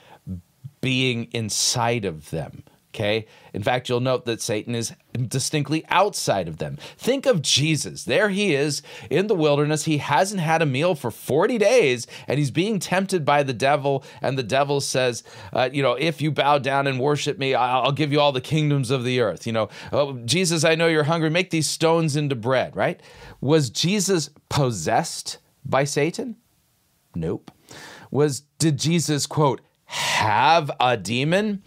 being 0.82 1.26
inside 1.32 2.06
of 2.06 2.32
them. 2.32 2.64
Okay. 2.94 3.26
In 3.54 3.64
fact, 3.64 3.88
you'll 3.88 4.02
note 4.02 4.26
that 4.26 4.42
Satan 4.42 4.76
is 4.76 4.94
distinctly 5.14 5.86
outside 5.88 6.50
of 6.50 6.58
them. 6.58 6.78
Think 6.98 7.26
of 7.26 7.42
Jesus. 7.42 8.04
There 8.04 8.28
he 8.28 8.54
is 8.54 8.82
in 9.10 9.28
the 9.28 9.36
wilderness. 9.36 9.86
He 9.86 10.00
hasn't 10.00 10.42
had 10.42 10.62
a 10.62 10.66
meal 10.66 10.94
for 10.94 11.10
40 11.10 11.58
days 11.58 12.06
and 12.28 12.38
he's 12.38 12.52
being 12.52 12.80
tempted 12.80 13.24
by 13.24 13.44
the 13.44 13.54
devil. 13.54 14.04
And 14.22 14.38
the 14.38 14.44
devil 14.44 14.82
says, 14.82 15.24
uh, 15.54 15.70
You 15.72 15.82
know, 15.82 15.94
if 15.94 16.22
you 16.22 16.32
bow 16.32 16.58
down 16.58 16.86
and 16.86 17.00
worship 17.00 17.38
me, 17.38 17.56
I'll 17.56 17.94
give 17.94 18.12
you 18.12 18.20
all 18.20 18.34
the 18.34 18.42
kingdoms 18.42 18.92
of 18.92 19.06
the 19.06 19.22
earth. 19.22 19.48
You 19.48 19.54
know, 19.54 19.70
oh, 19.94 20.14
Jesus, 20.26 20.66
I 20.66 20.76
know 20.76 20.88
you're 20.88 21.04
hungry. 21.04 21.30
Make 21.30 21.52
these 21.52 21.70
stones 21.70 22.18
into 22.18 22.36
bread, 22.36 22.76
right? 22.76 23.02
Was 23.40 23.70
Jesus 23.70 24.32
possessed 24.50 25.38
by 25.64 25.86
Satan? 25.86 26.36
Nope. 27.16 27.52
Was, 28.12 28.42
did 28.60 28.78
Jesus, 28.78 29.28
quote, 29.28 29.62
have 29.86 30.70
a 30.80 30.98
demon? 30.98 31.64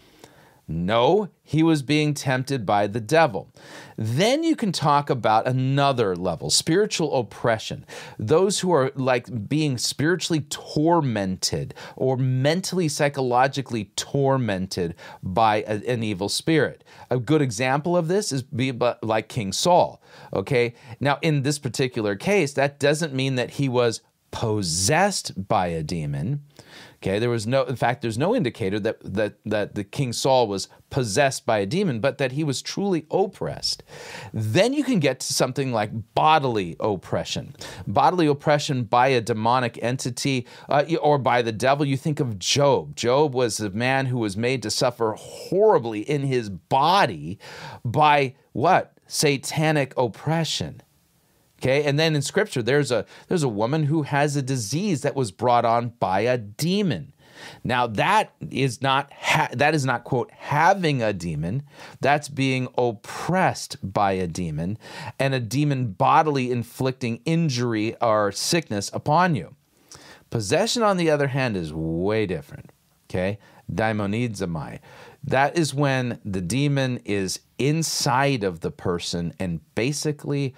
No, 0.66 1.28
he 1.42 1.62
was 1.62 1.82
being 1.82 2.14
tempted 2.14 2.64
by 2.64 2.86
the 2.86 3.00
devil. 3.00 3.52
Then 3.98 4.42
you 4.42 4.56
can 4.56 4.72
talk 4.72 5.10
about 5.10 5.46
another 5.46 6.16
level 6.16 6.48
spiritual 6.48 7.14
oppression. 7.18 7.84
Those 8.18 8.60
who 8.60 8.72
are 8.72 8.90
like 8.94 9.48
being 9.48 9.76
spiritually 9.76 10.40
tormented 10.48 11.74
or 11.96 12.16
mentally, 12.16 12.88
psychologically 12.88 13.92
tormented 13.96 14.94
by 15.22 15.64
a, 15.66 15.82
an 15.86 16.02
evil 16.02 16.30
spirit. 16.30 16.82
A 17.10 17.18
good 17.18 17.42
example 17.42 17.94
of 17.94 18.08
this 18.08 18.32
is 18.32 18.42
be 18.42 18.72
like 19.02 19.28
King 19.28 19.52
Saul. 19.52 20.02
Okay. 20.32 20.74
Now, 20.98 21.18
in 21.20 21.42
this 21.42 21.58
particular 21.58 22.16
case, 22.16 22.54
that 22.54 22.80
doesn't 22.80 23.12
mean 23.12 23.34
that 23.34 23.50
he 23.50 23.68
was 23.68 24.00
possessed 24.30 25.46
by 25.46 25.68
a 25.68 25.82
demon. 25.82 26.42
Okay, 27.04 27.18
there 27.18 27.28
was 27.28 27.46
no, 27.46 27.64
in 27.64 27.76
fact, 27.76 28.00
there's 28.00 28.16
no 28.16 28.34
indicator 28.34 28.80
that, 28.80 28.96
that, 29.04 29.34
that 29.44 29.74
the 29.74 29.84
King 29.84 30.14
Saul 30.14 30.48
was 30.48 30.68
possessed 30.88 31.44
by 31.44 31.58
a 31.58 31.66
demon, 31.66 32.00
but 32.00 32.16
that 32.16 32.32
he 32.32 32.42
was 32.42 32.62
truly 32.62 33.04
oppressed. 33.10 33.82
Then 34.32 34.72
you 34.72 34.82
can 34.82 35.00
get 35.00 35.20
to 35.20 35.34
something 35.34 35.70
like 35.70 35.90
bodily 36.14 36.76
oppression. 36.80 37.56
Bodily 37.86 38.26
oppression 38.26 38.84
by 38.84 39.08
a 39.08 39.20
demonic 39.20 39.78
entity 39.82 40.46
uh, 40.70 40.84
or 41.02 41.18
by 41.18 41.42
the 41.42 41.52
devil. 41.52 41.84
You 41.84 41.98
think 41.98 42.20
of 42.20 42.38
Job. 42.38 42.96
Job 42.96 43.34
was 43.34 43.60
a 43.60 43.68
man 43.68 44.06
who 44.06 44.16
was 44.16 44.34
made 44.34 44.62
to 44.62 44.70
suffer 44.70 45.14
horribly 45.18 46.00
in 46.00 46.22
his 46.22 46.48
body 46.48 47.38
by 47.84 48.34
what? 48.52 48.96
Satanic 49.06 49.92
oppression. 49.98 50.80
Okay, 51.60 51.84
and 51.84 51.98
then 51.98 52.14
in 52.14 52.22
scripture 52.22 52.62
there's 52.62 52.90
a 52.90 53.06
there's 53.28 53.42
a 53.42 53.48
woman 53.48 53.84
who 53.84 54.02
has 54.02 54.36
a 54.36 54.42
disease 54.42 55.02
that 55.02 55.14
was 55.14 55.30
brought 55.30 55.64
on 55.64 55.90
by 56.00 56.20
a 56.20 56.36
demon. 56.36 57.12
Now 57.62 57.86
that 57.86 58.32
is 58.50 58.82
not 58.82 59.12
ha- 59.12 59.50
that 59.52 59.74
is 59.74 59.84
not 59.84 60.04
quote 60.04 60.30
having 60.32 61.02
a 61.02 61.12
demon. 61.12 61.62
That's 62.00 62.28
being 62.28 62.68
oppressed 62.76 63.76
by 63.82 64.12
a 64.12 64.26
demon 64.26 64.78
and 65.18 65.34
a 65.34 65.40
demon 65.40 65.92
bodily 65.92 66.50
inflicting 66.50 67.20
injury 67.24 67.96
or 68.00 68.32
sickness 68.32 68.90
upon 68.92 69.34
you. 69.34 69.54
Possession 70.30 70.82
on 70.82 70.96
the 70.96 71.10
other 71.10 71.28
hand 71.28 71.56
is 71.56 71.72
way 71.72 72.26
different. 72.26 72.70
Okay? 73.08 73.38
Daimonizomai. 73.72 74.80
That 75.22 75.56
is 75.56 75.72
when 75.72 76.18
the 76.24 76.40
demon 76.40 77.00
is 77.04 77.40
inside 77.58 78.44
of 78.44 78.60
the 78.60 78.70
person 78.70 79.32
and 79.38 79.60
basically 79.74 80.54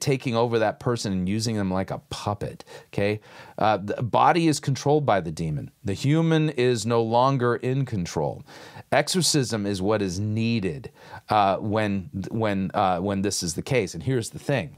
taking 0.00 0.36
over 0.36 0.58
that 0.58 0.80
person 0.80 1.12
and 1.12 1.28
using 1.28 1.56
them 1.56 1.70
like 1.70 1.90
a 1.90 1.98
puppet. 2.10 2.64
Okay, 2.86 3.20
uh, 3.58 3.76
the 3.78 4.02
body 4.02 4.48
is 4.48 4.60
controlled 4.60 5.06
by 5.06 5.20
the 5.20 5.32
demon. 5.32 5.70
The 5.84 5.94
human 5.94 6.50
is 6.50 6.86
no 6.86 7.02
longer 7.02 7.56
in 7.56 7.84
control. 7.84 8.44
Exorcism 8.90 9.66
is 9.66 9.82
what 9.82 10.02
is 10.02 10.20
needed 10.20 10.90
uh, 11.28 11.56
when 11.58 12.10
when 12.30 12.70
uh, 12.74 12.98
when 12.98 13.22
this 13.22 13.42
is 13.42 13.54
the 13.54 13.62
case. 13.62 13.94
And 13.94 14.02
here's 14.02 14.30
the 14.30 14.38
thing: 14.38 14.76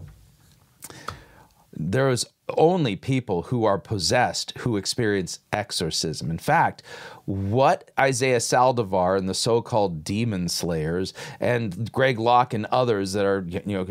there 1.73 2.09
is 2.11 2.27
only 2.57 2.95
people 2.97 3.43
who 3.43 3.65
are 3.65 3.79
possessed 3.79 4.53
who 4.59 4.77
experience 4.77 5.39
exorcism. 5.53 6.31
In 6.31 6.39
fact, 6.39 6.83
what 7.25 7.91
Isaiah 7.99 8.39
Saldivar 8.39 9.17
and 9.17 9.29
the 9.29 9.35
so-called 9.35 10.05
demon 10.05 10.49
slayers 10.49 11.15
and 11.41 11.91
Greg 11.91 12.19
Locke 12.19 12.53
and 12.53 12.67
others 12.67 13.15
that 13.15 13.25
are 13.25 13.45
you 13.49 13.63
know 13.65 13.87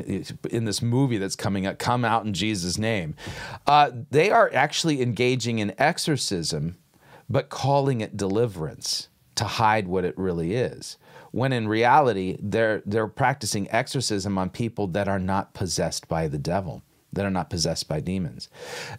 in 0.51 0.65
this 0.65 0.81
movie 0.81 1.17
that's 1.17 1.35
coming 1.35 1.65
up 1.65 1.79
come 1.79 2.05
out 2.05 2.25
in 2.25 2.33
Jesus' 2.33 2.77
name, 2.77 3.15
uh, 3.65 3.91
they 4.11 4.29
are 4.29 4.51
actually 4.53 5.01
engaging 5.01 5.59
in 5.59 5.73
exorcism, 5.79 6.77
but 7.29 7.49
calling 7.49 8.01
it 8.01 8.17
deliverance 8.17 9.09
to 9.35 9.45
hide 9.45 9.87
what 9.87 10.05
it 10.05 10.17
really 10.17 10.53
is 10.53 10.97
when 11.31 11.51
in 11.51 11.67
reality 11.67 12.37
they're 12.39 12.83
they're 12.85 13.07
practicing 13.07 13.69
exorcism 13.71 14.37
on 14.37 14.51
people 14.51 14.85
that 14.85 15.07
are 15.07 15.17
not 15.17 15.55
possessed 15.55 16.07
by 16.07 16.27
the 16.27 16.37
devil 16.37 16.83
that 17.13 17.25
are 17.25 17.31
not 17.31 17.49
possessed 17.49 17.87
by 17.87 17.99
demons. 17.99 18.49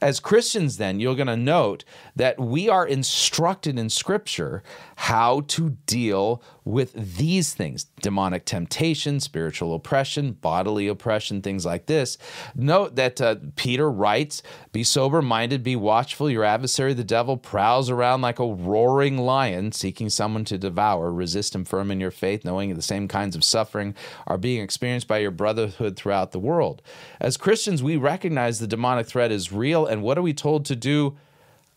As 0.00 0.20
Christians, 0.20 0.76
then, 0.76 1.00
you're 1.00 1.14
going 1.14 1.26
to 1.26 1.36
note 1.36 1.84
that 2.16 2.38
we 2.38 2.68
are 2.68 2.86
instructed 2.86 3.78
in 3.78 3.90
Scripture 3.90 4.62
how 4.96 5.40
to 5.48 5.70
deal 5.86 6.42
with 6.64 7.16
these 7.16 7.52
things 7.52 7.84
demonic 8.00 8.44
temptation, 8.44 9.20
spiritual 9.20 9.74
oppression, 9.74 10.32
bodily 10.32 10.88
oppression, 10.88 11.42
things 11.42 11.66
like 11.66 11.86
this. 11.86 12.16
Note 12.54 12.96
that 12.96 13.20
uh, 13.20 13.36
Peter 13.56 13.90
writes, 13.90 14.42
Be 14.72 14.82
sober 14.82 15.20
minded, 15.20 15.62
be 15.62 15.76
watchful. 15.76 16.30
Your 16.30 16.44
adversary, 16.44 16.94
the 16.94 17.04
devil, 17.04 17.36
prowls 17.36 17.90
around 17.90 18.22
like 18.22 18.38
a 18.38 18.46
roaring 18.46 19.18
lion, 19.18 19.72
seeking 19.72 20.08
someone 20.08 20.44
to 20.46 20.58
devour. 20.58 21.12
Resist 21.12 21.54
him 21.54 21.64
firm 21.64 21.90
in 21.90 22.00
your 22.00 22.10
faith, 22.10 22.44
knowing 22.44 22.74
the 22.74 22.82
same 22.82 23.08
kinds 23.08 23.36
of 23.36 23.44
suffering 23.44 23.94
are 24.26 24.38
being 24.38 24.62
experienced 24.62 25.06
by 25.06 25.18
your 25.18 25.30
brotherhood 25.30 25.96
throughout 25.96 26.32
the 26.32 26.38
world. 26.38 26.80
As 27.20 27.36
Christians, 27.36 27.82
we 27.82 27.96
recognize 27.96 28.58
the 28.58 28.66
demonic 28.66 29.06
threat 29.06 29.30
is 29.30 29.52
real, 29.52 29.86
and 29.86 30.02
what 30.02 30.16
are 30.16 30.22
we 30.22 30.34
told 30.34 30.64
to 30.66 30.76
do? 30.76 31.16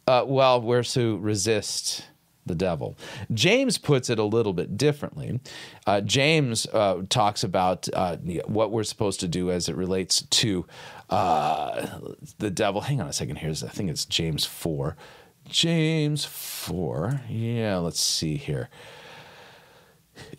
Uh, 0.07 0.23
well, 0.25 0.61
we're 0.61 0.83
to 0.83 1.17
resist 1.17 2.05
the 2.47 2.55
devil. 2.55 2.97
James 3.33 3.77
puts 3.77 4.09
it 4.09 4.19
a 4.19 4.23
little 4.23 4.53
bit 4.53 4.77
differently. 4.77 5.39
Uh, 5.85 6.01
James 6.01 6.65
uh, 6.67 7.01
talks 7.09 7.43
about 7.43 7.87
uh, 7.93 8.17
what 8.45 8.71
we're 8.71 8.83
supposed 8.83 9.19
to 9.19 9.27
do 9.27 9.51
as 9.51 9.69
it 9.69 9.75
relates 9.75 10.21
to 10.21 10.65
uh, 11.09 11.99
the 12.39 12.49
devil. 12.49 12.81
Hang 12.81 13.01
on 13.01 13.07
a 13.07 13.13
second 13.13 13.37
here. 13.37 13.49
I 13.49 13.53
think 13.53 13.89
it's 13.89 14.05
James 14.05 14.45
4. 14.45 14.95
James 15.47 16.25
4. 16.25 17.21
Yeah, 17.29 17.77
let's 17.77 18.01
see 18.01 18.35
here. 18.35 18.69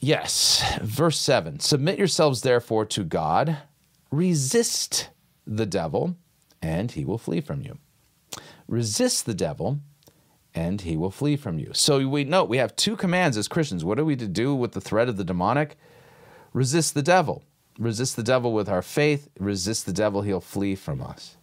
Yes, 0.01 0.65
verse 0.83 1.19
7 1.19 1.61
Submit 1.61 1.99
yourselves 1.99 2.43
therefore 2.43 2.85
to 2.87 3.05
God, 3.05 3.59
resist 4.11 5.11
the 5.47 5.67
devil, 5.67 6.17
and 6.61 6.91
he 6.91 7.05
will 7.05 7.19
flee 7.19 7.41
from 7.41 7.63
you. 7.63 7.79
Resist 8.67 9.25
the 9.25 9.35
devil, 9.35 9.81
and 10.59 10.81
he 10.81 10.97
will 10.97 11.11
flee 11.21 11.37
from 11.37 11.59
you. 11.59 11.71
So 11.73 11.93
we 12.09 12.25
know 12.25 12.45
we 12.45 12.59
have 12.59 12.75
two 12.75 12.97
commands 12.97 13.37
as 13.37 13.49
Christians. 13.49 13.85
What 13.85 13.99
are 13.99 14.05
we 14.05 14.17
to 14.17 14.29
do 14.45 14.49
with 14.63 14.73
the 14.73 14.81
threat 14.81 15.09
of 15.09 15.17
the 15.17 15.25
demonic? 15.25 15.71
Resist 16.53 16.95
the 16.95 17.03
devil. 17.03 17.43
Resist 17.79 18.17
the 18.17 18.23
devil 18.33 18.51
with 18.53 18.69
our 18.69 18.83
faith. 18.83 19.29
Resist 19.39 19.87
the 19.87 19.93
devil, 19.93 20.23
he'll 20.23 20.41
flee 20.55 20.77
from 20.77 21.01
us. 21.01 21.37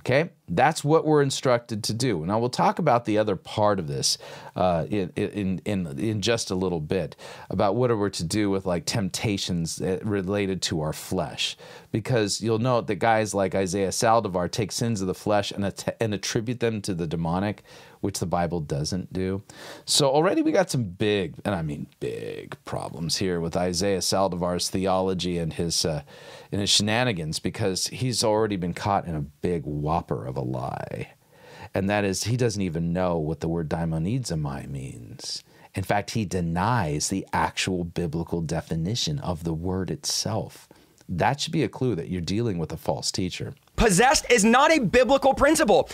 Okay, 0.00 0.30
that's 0.48 0.82
what 0.84 1.04
we're 1.04 1.22
instructed 1.22 1.82
to 1.84 1.92
do. 1.92 2.24
Now 2.24 2.38
we'll 2.38 2.48
talk 2.64 2.78
about 2.78 3.04
the 3.04 3.18
other 3.18 3.36
part 3.36 3.78
of 3.78 3.88
this 3.88 4.16
uh, 4.56 4.86
in, 4.88 5.12
in 5.16 5.60
in 5.66 5.98
in 5.98 6.22
just 6.22 6.50
a 6.50 6.54
little 6.54 6.80
bit 6.80 7.16
about 7.50 7.74
what 7.74 7.90
we're 7.90 8.04
we 8.04 8.10
to 8.10 8.24
do 8.24 8.48
with 8.48 8.64
like 8.64 8.86
temptations 8.86 9.82
related 10.02 10.62
to 10.62 10.80
our 10.80 10.94
flesh, 10.94 11.56
because 11.92 12.40
you'll 12.40 12.60
note 12.60 12.86
that 12.86 13.00
guys 13.00 13.34
like 13.34 13.54
Isaiah 13.54 13.92
Saldivar 13.92 14.50
take 14.50 14.72
sins 14.72 15.00
of 15.02 15.08
the 15.08 15.14
flesh 15.14 15.50
and 15.50 15.64
att- 15.64 15.96
and 16.00 16.14
attribute 16.14 16.60
them 16.60 16.80
to 16.82 16.94
the 16.94 17.06
demonic 17.06 17.62
which 18.00 18.18
the 18.18 18.26
Bible 18.26 18.60
doesn't 18.60 19.12
do. 19.12 19.42
So 19.84 20.08
already 20.08 20.42
we 20.42 20.52
got 20.52 20.70
some 20.70 20.84
big, 20.84 21.34
and 21.44 21.54
I 21.54 21.62
mean 21.62 21.86
big 22.00 22.56
problems 22.64 23.16
here 23.16 23.40
with 23.40 23.56
Isaiah 23.56 23.98
Saldivar's 23.98 24.70
theology 24.70 25.38
and 25.38 25.52
his 25.52 25.84
uh, 25.84 26.02
and 26.52 26.60
his 26.60 26.70
shenanigans 26.70 27.38
because 27.38 27.88
he's 27.88 28.24
already 28.24 28.56
been 28.56 28.74
caught 28.74 29.06
in 29.06 29.14
a 29.14 29.20
big 29.20 29.64
whopper 29.64 30.26
of 30.26 30.36
a 30.36 30.42
lie. 30.42 31.12
And 31.74 31.88
that 31.90 32.04
is, 32.04 32.24
he 32.24 32.36
doesn't 32.36 32.62
even 32.62 32.92
know 32.92 33.18
what 33.18 33.40
the 33.40 33.48
word 33.48 33.68
daimonizomai 33.68 34.68
means. 34.68 35.44
In 35.74 35.82
fact, 35.84 36.12
he 36.12 36.24
denies 36.24 37.08
the 37.08 37.26
actual 37.32 37.84
biblical 37.84 38.40
definition 38.40 39.18
of 39.18 39.44
the 39.44 39.52
word 39.52 39.90
itself. 39.90 40.68
That 41.08 41.40
should 41.40 41.52
be 41.52 41.62
a 41.62 41.68
clue 41.68 41.94
that 41.94 42.08
you're 42.08 42.20
dealing 42.20 42.58
with 42.58 42.72
a 42.72 42.76
false 42.76 43.10
teacher. 43.10 43.54
Possessed 43.76 44.30
is 44.30 44.44
not 44.44 44.72
a 44.72 44.80
biblical 44.80 45.34
principle. 45.34 45.88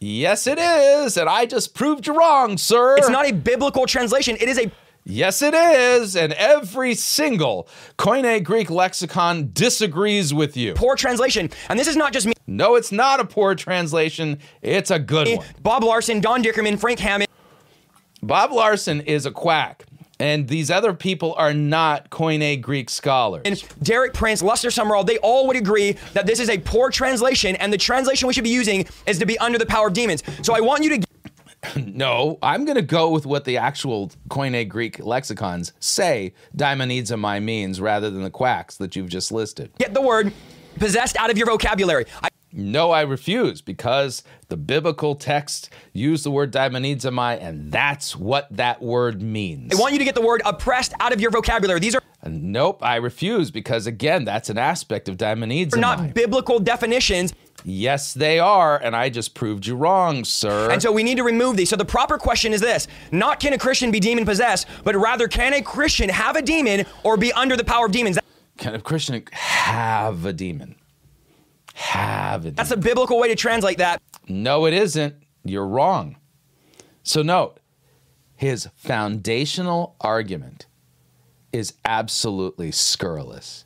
Yes, 0.00 0.46
it 0.46 0.58
is. 0.58 1.18
And 1.18 1.28
I 1.28 1.44
just 1.44 1.74
proved 1.74 2.06
you 2.06 2.16
wrong, 2.16 2.56
sir. 2.56 2.96
It's 2.96 3.10
not 3.10 3.28
a 3.28 3.32
biblical 3.32 3.86
translation. 3.86 4.36
It 4.40 4.48
is 4.48 4.58
a 4.58 4.72
Yes, 5.04 5.42
it 5.42 5.54
is. 5.54 6.16
And 6.16 6.32
every 6.34 6.94
single 6.94 7.68
Koine 7.98 8.42
Greek 8.42 8.70
lexicon 8.70 9.50
disagrees 9.52 10.32
with 10.32 10.56
you. 10.56 10.74
Poor 10.74 10.96
translation. 10.96 11.50
And 11.68 11.78
this 11.78 11.88
is 11.88 11.96
not 11.96 12.12
just 12.12 12.26
me. 12.26 12.32
No, 12.46 12.76
it's 12.76 12.92
not 12.92 13.20
a 13.20 13.24
poor 13.24 13.54
translation. 13.54 14.38
It's 14.62 14.90
a 14.90 14.98
good 14.98 15.28
eh, 15.28 15.36
one. 15.36 15.46
Bob 15.62 15.84
Larson, 15.84 16.20
Don 16.20 16.42
Dickerman, 16.42 16.78
Frank 16.78 16.98
Hammond. 16.98 17.28
Bob 18.22 18.52
Larson 18.52 19.00
is 19.02 19.26
a 19.26 19.30
quack. 19.30 19.84
And 20.20 20.46
these 20.46 20.70
other 20.70 20.92
people 20.92 21.34
are 21.38 21.54
not 21.54 22.10
Koine 22.10 22.60
Greek 22.60 22.90
scholars. 22.90 23.42
And 23.46 23.64
Derek 23.82 24.12
Prince, 24.12 24.42
Lester 24.42 24.68
Sumrall, 24.68 25.04
they 25.04 25.16
all 25.18 25.46
would 25.46 25.56
agree 25.56 25.96
that 26.12 26.26
this 26.26 26.38
is 26.38 26.50
a 26.50 26.58
poor 26.58 26.90
translation, 26.90 27.56
and 27.56 27.72
the 27.72 27.78
translation 27.78 28.28
we 28.28 28.34
should 28.34 28.44
be 28.44 28.50
using 28.50 28.86
is 29.06 29.18
to 29.18 29.26
be 29.26 29.38
under 29.38 29.58
the 29.58 29.66
power 29.66 29.88
of 29.88 29.94
demons. 29.94 30.22
So 30.42 30.54
I 30.54 30.60
want 30.60 30.84
you 30.84 31.00
to. 31.00 31.06
No, 31.76 32.38
I'm 32.42 32.64
going 32.64 32.76
to 32.76 32.82
go 32.82 33.10
with 33.10 33.26
what 33.26 33.44
the 33.44 33.58
actual 33.58 34.10
Koine 34.30 34.66
Greek 34.66 34.98
lexicons 34.98 35.74
say 35.78 36.32
daimonizomai 36.56 37.42
means 37.42 37.82
rather 37.82 38.08
than 38.08 38.22
the 38.22 38.30
quacks 38.30 38.78
that 38.78 38.96
you've 38.96 39.10
just 39.10 39.30
listed. 39.30 39.70
Get 39.78 39.92
the 39.92 40.00
word 40.00 40.32
possessed 40.78 41.18
out 41.18 41.28
of 41.30 41.36
your 41.36 41.46
vocabulary. 41.46 42.06
I- 42.22 42.29
No, 42.52 42.90
I 42.90 43.02
refuse 43.02 43.60
because 43.60 44.24
the 44.48 44.56
biblical 44.56 45.14
text 45.14 45.70
used 45.92 46.24
the 46.24 46.30
word 46.32 46.52
daimonizomai, 46.52 47.40
and 47.40 47.70
that's 47.70 48.16
what 48.16 48.48
that 48.50 48.82
word 48.82 49.22
means. 49.22 49.72
I 49.72 49.80
want 49.80 49.92
you 49.92 50.00
to 50.00 50.04
get 50.04 50.16
the 50.16 50.20
word 50.20 50.42
oppressed 50.44 50.92
out 50.98 51.12
of 51.12 51.20
your 51.20 51.30
vocabulary. 51.30 51.78
These 51.78 51.94
are 51.94 52.02
nope, 52.26 52.82
I 52.82 52.96
refuse 52.96 53.50
because 53.50 53.86
again, 53.86 54.24
that's 54.24 54.50
an 54.50 54.58
aspect 54.58 55.08
of 55.08 55.16
daimonizomai. 55.16 55.70
They're 55.70 55.80
not 55.80 56.14
biblical 56.14 56.58
definitions. 56.58 57.32
Yes, 57.64 58.14
they 58.14 58.38
are, 58.38 58.78
and 58.78 58.96
I 58.96 59.10
just 59.10 59.34
proved 59.34 59.66
you 59.66 59.76
wrong, 59.76 60.24
sir. 60.24 60.70
And 60.70 60.82
so 60.82 60.90
we 60.90 61.02
need 61.02 61.18
to 61.18 61.24
remove 61.24 61.56
these. 61.56 61.68
So 61.68 61.76
the 61.76 61.84
proper 61.84 62.18
question 62.18 62.52
is 62.52 62.60
this 62.60 62.88
not 63.12 63.38
can 63.38 63.52
a 63.52 63.58
Christian 63.58 63.90
be 63.90 64.00
demon 64.00 64.24
possessed, 64.24 64.66
but 64.82 64.96
rather 64.96 65.28
can 65.28 65.52
a 65.52 65.62
Christian 65.62 66.08
have 66.08 66.36
a 66.36 66.42
demon 66.42 66.86
or 67.04 67.16
be 67.16 67.32
under 67.32 67.56
the 67.56 67.64
power 67.64 67.86
of 67.86 67.92
demons? 67.92 68.18
Can 68.56 68.74
a 68.74 68.80
Christian 68.80 69.24
have 69.32 70.24
a 70.24 70.32
demon? 70.32 70.76
Have. 71.80 72.54
That's 72.54 72.70
a 72.70 72.76
biblical 72.76 73.18
way 73.18 73.28
to 73.28 73.34
translate 73.34 73.78
that. 73.78 74.02
No, 74.28 74.66
it 74.66 74.74
isn't. 74.74 75.14
You're 75.44 75.66
wrong. 75.66 76.18
So 77.02 77.22
note, 77.22 77.58
his 78.36 78.68
foundational 78.76 79.96
argument 79.98 80.66
is 81.54 81.72
absolutely 81.86 82.70
scurrilous, 82.70 83.64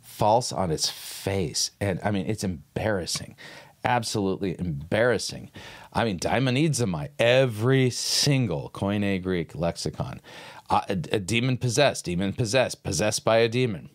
false 0.00 0.52
on 0.52 0.70
its 0.70 0.88
face. 0.88 1.72
And 1.82 2.00
I 2.02 2.10
mean, 2.10 2.24
it's 2.26 2.44
embarrassing, 2.44 3.36
absolutely 3.84 4.58
embarrassing. 4.58 5.50
I 5.92 6.04
mean, 6.04 6.18
daimonizomai, 6.18 7.10
every 7.18 7.90
single 7.90 8.70
Koine 8.72 9.22
Greek 9.22 9.54
lexicon, 9.54 10.22
uh, 10.70 10.80
a, 10.88 10.92
a 10.92 11.20
demon 11.20 11.58
possessed, 11.58 12.06
demon 12.06 12.32
possessed, 12.32 12.82
possessed 12.82 13.22
by 13.22 13.36
a 13.36 13.48
demon. 13.48 13.90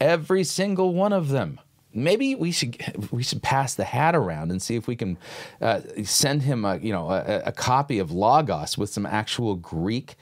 Every 0.00 0.44
single 0.44 0.94
one 0.94 1.12
of 1.12 1.30
them 1.30 1.58
maybe 1.92 2.34
we 2.34 2.52
should 2.52 2.76
we 3.10 3.22
should 3.22 3.42
pass 3.42 3.74
the 3.74 3.84
hat 3.84 4.14
around 4.14 4.50
and 4.50 4.60
see 4.60 4.76
if 4.76 4.86
we 4.86 4.96
can 4.96 5.18
uh, 5.60 5.80
send 6.04 6.42
him 6.42 6.64
a 6.64 6.76
you 6.78 6.92
know 6.92 7.10
a, 7.10 7.42
a, 7.46 7.52
copy 7.52 7.98
of 7.98 8.10
Logos 8.10 8.76
with 8.76 8.90
some 8.90 9.06
actual 9.06 9.56
Greek 9.56 10.16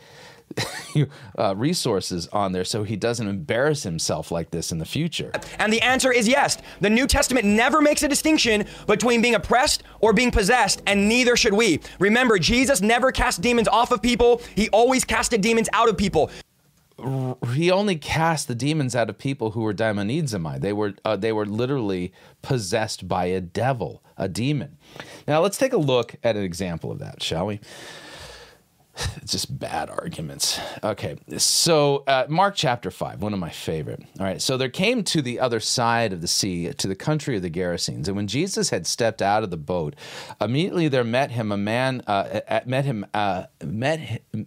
uh, 1.39 1.55
resources 1.57 2.29
on 2.29 2.53
there 2.53 2.64
so 2.64 2.85
he 2.85 2.97
doesn't 2.97 3.27
embarrass 3.27 3.83
himself 3.83 4.31
like 4.31 4.51
this 4.51 4.73
in 4.73 4.79
the 4.79 4.85
future? 4.85 5.33
And 5.59 5.73
the 5.73 5.83
answer 5.83 6.12
is 6.12 6.29
yes. 6.29 6.59
The 6.81 6.91
New 6.91 7.07
Testament 7.07 7.47
never 7.47 7.81
makes 7.81 8.03
a 8.03 8.09
distinction 8.09 8.64
between 8.87 9.21
being 9.23 9.35
oppressed 9.35 9.83
or 10.01 10.12
being 10.12 10.31
possessed, 10.31 10.83
and 10.87 11.09
neither 11.09 11.37
should 11.37 11.53
we. 11.53 11.81
Remember, 11.99 12.39
Jesus 12.39 12.81
never 12.81 13.12
cast 13.12 13.41
demons 13.41 13.69
off 13.69 13.91
of 13.91 14.01
people, 14.01 14.41
he 14.55 14.69
always 14.71 15.05
casted 15.05 15.41
demons 15.41 15.69
out 15.73 15.89
of 15.89 15.97
people 15.97 16.31
he 17.53 17.70
only 17.70 17.97
cast 17.97 18.49
the 18.49 18.55
demons 18.55 18.97
out 18.97 19.11
of 19.11 19.18
people 19.18 19.51
who 19.51 19.61
were 19.61 19.74
daimonizomai. 19.74 20.61
They 20.61 20.72
were 20.72 20.94
uh, 21.05 21.16
they 21.16 21.32
were 21.32 21.47
literally 21.47 22.12
possessed 22.42 23.07
by 23.07 23.26
a 23.26 23.40
devil, 23.40 24.03
a 24.16 24.28
demon. 24.28 24.78
Now 25.28 25.40
let's 25.40 25.59
take 25.59 25.72
a 25.74 25.78
look 25.78 26.16
at 26.24 26.36
an 26.36 26.42
example 26.42 26.90
of 26.90 26.99
that, 27.01 27.22
shall 27.22 27.47
we? 27.47 27.61
It's 29.16 29.32
just 29.32 29.59
bad 29.59 29.90
arguments. 29.90 30.59
Okay, 30.82 31.16
so 31.36 32.05
uh, 32.07 32.26
Mark 32.28 32.55
chapter 32.55 32.90
5, 32.90 33.20
one 33.20 33.34
of 33.34 33.38
my 33.38 33.51
favorite. 33.51 34.03
All 34.18 34.24
right, 34.24 34.40
so 34.40 34.57
there 34.57 34.68
came 34.68 35.05
to 35.05 35.20
the 35.20 35.40
other 35.40 35.61
side 35.61 36.12
of 36.12 36.20
the 36.20 36.28
sea, 36.28 36.72
to 36.72 36.88
the 36.88 36.94
country 36.94 37.36
of 37.36 37.42
the 37.42 37.51
Gerasenes. 37.51 38.07
And 38.07 38.16
when 38.16 38.26
Jesus 38.26 38.70
had 38.70 38.86
stepped 38.86 39.20
out 39.20 39.42
of 39.42 39.51
the 39.51 39.57
boat, 39.57 39.94
immediately 40.40 40.88
there 40.88 41.05
met 41.05 41.32
him 41.32 41.53
a 41.53 41.57
man, 41.57 42.03
uh, 42.07 42.40
met 42.64 42.84
him, 42.84 43.05
uh, 43.12 43.44
met 43.62 44.01
him, 44.01 44.47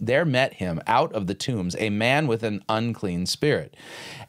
there 0.00 0.24
met 0.24 0.54
him 0.54 0.80
out 0.86 1.12
of 1.12 1.26
the 1.26 1.34
tombs 1.34 1.76
a 1.78 1.90
man 1.90 2.26
with 2.26 2.42
an 2.42 2.64
unclean 2.68 3.26
spirit 3.26 3.74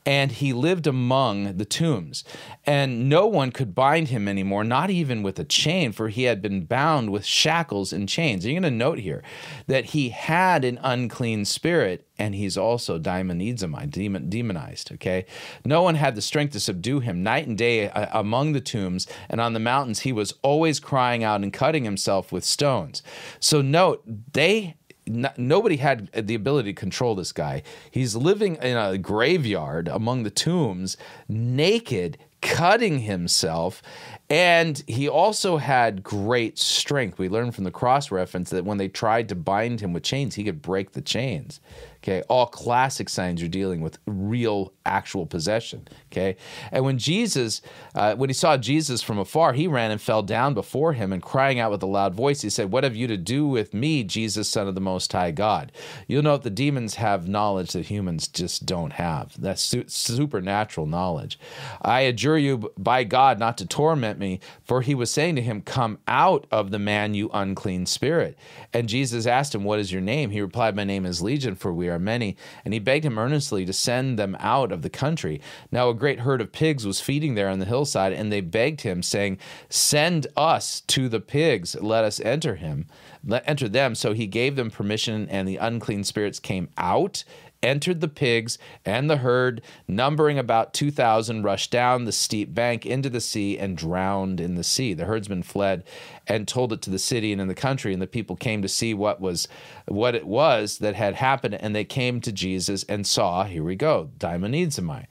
and 0.07 0.31
he 0.31 0.53
lived 0.53 0.87
among 0.87 1.57
the 1.57 1.65
tombs. 1.65 2.23
And 2.65 3.09
no 3.09 3.27
one 3.27 3.51
could 3.51 3.75
bind 3.75 4.07
him 4.07 4.29
anymore, 4.29 4.63
not 4.63 4.89
even 4.89 5.21
with 5.21 5.37
a 5.37 5.43
chain, 5.43 5.91
for 5.91 6.07
he 6.07 6.23
had 6.23 6.41
been 6.41 6.63
bound 6.63 7.09
with 7.09 7.25
shackles 7.25 7.91
and 7.91 8.07
chains. 8.07 8.45
And 8.45 8.53
you're 8.53 8.61
going 8.61 8.71
to 8.71 8.77
note 8.77 8.99
here 8.99 9.21
that 9.67 9.87
he 9.87 10.09
had 10.09 10.63
an 10.63 10.79
unclean 10.81 11.43
spirit, 11.43 12.07
and 12.17 12.35
he's 12.35 12.57
also 12.57 12.97
demon, 12.97 14.29
demonized. 14.29 14.93
Okay, 14.93 15.25
no 15.65 15.81
one 15.81 15.95
had 15.95 16.15
the 16.15 16.21
strength 16.21 16.53
to 16.53 16.61
subdue 16.61 17.01
him. 17.01 17.21
Night 17.21 17.45
and 17.45 17.57
day 17.57 17.89
uh, 17.89 18.07
among 18.17 18.53
the 18.53 18.61
tombs 18.61 19.07
and 19.29 19.41
on 19.41 19.51
the 19.51 19.59
mountains, 19.59 19.99
he 19.99 20.13
was 20.13 20.33
always 20.41 20.79
crying 20.79 21.25
out 21.25 21.41
and 21.41 21.51
cutting 21.51 21.83
himself 21.83 22.31
with 22.31 22.45
stones. 22.45 23.03
So 23.41 23.61
note 23.61 24.03
they 24.31 24.76
nobody 25.07 25.77
had 25.77 26.11
the 26.13 26.35
ability 26.35 26.73
to 26.73 26.79
control 26.79 27.15
this 27.15 27.31
guy. 27.31 27.63
He's 27.89 28.15
living 28.15 28.55
in 28.57 28.77
a 28.77 28.97
graveyard 28.97 29.87
among 29.87 30.23
the 30.23 30.29
tombs, 30.29 30.97
naked, 31.27 32.17
cutting 32.41 32.99
himself. 32.99 33.81
And 34.29 34.83
he 34.87 35.07
also 35.07 35.57
had 35.57 36.03
great 36.03 36.57
strength. 36.57 37.17
We 37.17 37.29
learned 37.29 37.55
from 37.55 37.63
the 37.63 37.71
cross 37.71 38.11
reference 38.11 38.49
that 38.49 38.65
when 38.65 38.77
they 38.77 38.87
tried 38.87 39.29
to 39.29 39.35
bind 39.35 39.79
him 39.79 39.93
with 39.93 40.03
chains, 40.03 40.35
he 40.35 40.43
could 40.43 40.61
break 40.61 40.91
the 40.91 41.01
chains. 41.01 41.59
Okay, 42.07 42.21
all 42.29 42.45
classic 42.45 43.09
signs 43.09 43.43
are 43.43 43.49
dealing 43.49 43.81
with 43.81 43.97
real, 44.05 44.71
actual 44.85 45.25
possession. 45.25 45.85
Okay, 46.09 46.37
and 46.71 46.85
when 46.85 46.97
Jesus, 46.97 47.61
uh, 47.95 48.15
when 48.15 48.29
he 48.29 48.33
saw 48.33 48.55
Jesus 48.55 49.01
from 49.01 49.19
afar, 49.19 49.51
he 49.51 49.67
ran 49.67 49.91
and 49.91 49.99
fell 49.99 50.23
down 50.23 50.53
before 50.53 50.93
him 50.93 51.11
and 51.11 51.21
crying 51.21 51.59
out 51.59 51.69
with 51.69 51.83
a 51.83 51.85
loud 51.85 52.15
voice, 52.15 52.43
he 52.43 52.49
said, 52.49 52.71
"What 52.71 52.85
have 52.85 52.95
you 52.95 53.07
to 53.07 53.17
do 53.17 53.45
with 53.45 53.73
me, 53.73 54.05
Jesus, 54.05 54.47
Son 54.47 54.69
of 54.69 54.75
the 54.75 54.79
Most 54.79 55.11
High 55.11 55.31
God?" 55.31 55.73
You'll 56.07 56.23
note 56.23 56.43
the 56.43 56.49
demons 56.49 56.95
have 56.95 57.27
knowledge 57.27 57.73
that 57.73 57.87
humans 57.87 58.29
just 58.29 58.65
don't 58.65 58.93
have. 58.93 59.35
That's 59.37 59.61
su- 59.61 59.83
supernatural 59.87 60.87
knowledge. 60.87 61.37
I 61.81 62.01
adjure 62.01 62.37
you 62.37 62.71
by 62.77 63.03
God 63.03 63.37
not 63.37 63.57
to 63.57 63.65
torment 63.65 64.17
me, 64.17 64.39
for 64.63 64.81
he 64.81 64.95
was 64.95 65.11
saying 65.11 65.35
to 65.35 65.41
him, 65.41 65.61
"Come 65.61 65.97
out 66.07 66.47
of 66.51 66.71
the 66.71 66.79
man, 66.79 67.15
you 67.15 67.29
unclean 67.33 67.85
spirit." 67.85 68.37
And 68.73 68.87
Jesus 68.87 69.25
asked 69.27 69.53
him, 69.53 69.65
"What 69.65 69.79
is 69.79 69.91
your 69.91 70.01
name?" 70.01 70.29
He 70.29 70.39
replied, 70.39 70.73
"My 70.73 70.85
name 70.85 71.05
is 71.05 71.21
Legion, 71.21 71.55
for 71.55 71.73
we 71.73 71.89
are." 71.89 71.96
Are 71.97 71.99
many, 71.99 72.37
and 72.63 72.73
he 72.73 72.79
begged 72.79 73.03
him 73.03 73.17
earnestly 73.17 73.65
to 73.65 73.73
send 73.73 74.17
them 74.17 74.37
out 74.39 74.71
of 74.71 74.83
the 74.83 74.89
country. 74.89 75.41
Now 75.71 75.89
a 75.89 75.93
great 75.93 76.19
herd 76.19 76.39
of 76.39 76.51
pigs 76.51 76.85
was 76.85 77.01
feeding 77.01 77.35
there 77.35 77.49
on 77.49 77.59
the 77.59 77.65
hillside, 77.65 78.13
and 78.13 78.31
they 78.31 78.41
begged 78.41 78.81
him, 78.81 79.03
saying, 79.03 79.39
Send 79.69 80.27
us 80.37 80.81
to 80.81 81.09
the 81.09 81.19
pigs, 81.19 81.75
let 81.81 82.03
us 82.03 82.19
enter 82.19 82.55
him, 82.55 82.85
let 83.25 83.43
enter 83.47 83.67
them. 83.67 83.95
So 83.95 84.13
he 84.13 84.27
gave 84.27 84.55
them 84.55 84.69
permission, 84.69 85.27
and 85.29 85.47
the 85.47 85.57
unclean 85.57 86.03
spirits 86.03 86.39
came 86.39 86.69
out 86.77 87.23
entered 87.63 88.01
the 88.01 88.07
pigs 88.07 88.57
and 88.85 89.09
the 89.09 89.17
herd, 89.17 89.61
numbering 89.87 90.37
about 90.37 90.73
2,000, 90.73 91.43
rushed 91.43 91.71
down 91.71 92.05
the 92.05 92.11
steep 92.11 92.53
bank 92.53 92.85
into 92.85 93.09
the 93.09 93.21
sea 93.21 93.57
and 93.57 93.77
drowned 93.77 94.39
in 94.39 94.55
the 94.55 94.63
sea. 94.63 94.93
The 94.93 95.05
herdsmen 95.05 95.43
fled 95.43 95.83
and 96.27 96.47
told 96.47 96.73
it 96.73 96.81
to 96.83 96.89
the 96.89 96.99
city 96.99 97.31
and 97.31 97.41
in 97.41 97.47
the 97.47 97.55
country, 97.55 97.93
and 97.93 98.01
the 98.01 98.07
people 98.07 98.35
came 98.35 98.61
to 98.61 98.67
see 98.67 98.93
what 98.93 99.19
was 99.19 99.47
what 99.87 100.15
it 100.15 100.27
was 100.27 100.79
that 100.79 100.95
had 100.95 101.15
happened, 101.15 101.55
and 101.55 101.75
they 101.75 101.85
came 101.85 102.21
to 102.21 102.31
Jesus 102.31 102.83
and 102.83 103.07
saw, 103.07 103.45
here 103.45 103.63
we 103.63 103.75
go, 103.75 104.09
daimonizomai, 104.17 105.05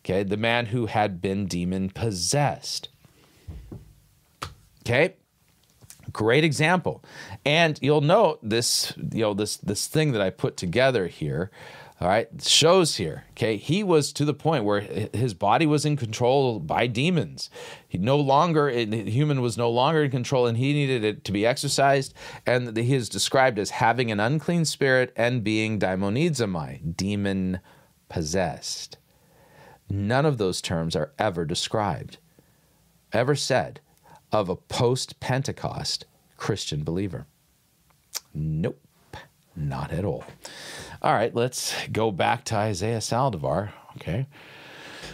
okay, 0.00 0.22
the 0.22 0.36
man 0.36 0.66
who 0.66 0.86
had 0.86 1.20
been 1.20 1.46
demon 1.46 1.90
possessed. 1.90 2.88
Okay, 4.80 5.14
great 6.12 6.44
example 6.44 7.02
and 7.44 7.78
you'll 7.80 8.00
note 8.00 8.38
this 8.42 8.92
you 9.12 9.20
know 9.20 9.34
this 9.34 9.56
this 9.58 9.86
thing 9.86 10.12
that 10.12 10.20
i 10.20 10.30
put 10.30 10.56
together 10.56 11.06
here 11.06 11.50
all 12.02 12.08
right, 12.08 12.28
shows 12.42 12.96
here. 12.96 13.26
Okay, 13.30 13.56
he 13.56 13.84
was 13.84 14.12
to 14.14 14.24
the 14.24 14.34
point 14.34 14.64
where 14.64 14.80
his 14.80 15.34
body 15.34 15.66
was 15.66 15.84
in 15.84 15.96
control 15.96 16.58
by 16.58 16.88
demons. 16.88 17.48
He 17.86 17.96
no 17.96 18.16
longer, 18.16 18.68
human 18.68 19.40
was 19.40 19.56
no 19.56 19.70
longer 19.70 20.02
in 20.02 20.10
control, 20.10 20.48
and 20.48 20.58
he 20.58 20.72
needed 20.72 21.04
it 21.04 21.22
to 21.22 21.30
be 21.30 21.46
exercised. 21.46 22.12
And 22.44 22.76
he 22.76 22.96
is 22.96 23.08
described 23.08 23.56
as 23.56 23.70
having 23.70 24.10
an 24.10 24.18
unclean 24.18 24.64
spirit 24.64 25.12
and 25.14 25.44
being 25.44 25.78
daimonizomai, 25.78 26.96
demon 26.96 27.60
possessed. 28.08 28.98
None 29.88 30.26
of 30.26 30.38
those 30.38 30.60
terms 30.60 30.96
are 30.96 31.12
ever 31.20 31.44
described, 31.44 32.18
ever 33.12 33.36
said 33.36 33.78
of 34.32 34.48
a 34.48 34.56
post 34.56 35.20
Pentecost 35.20 36.06
Christian 36.36 36.82
believer. 36.82 37.26
Nope, 38.34 38.80
not 39.54 39.92
at 39.92 40.04
all. 40.04 40.24
All 41.02 41.12
right, 41.12 41.34
let's 41.34 41.74
go 41.90 42.12
back 42.12 42.44
to 42.44 42.54
Isaiah 42.54 42.98
Saldivar. 42.98 43.70
Okay. 43.96 44.26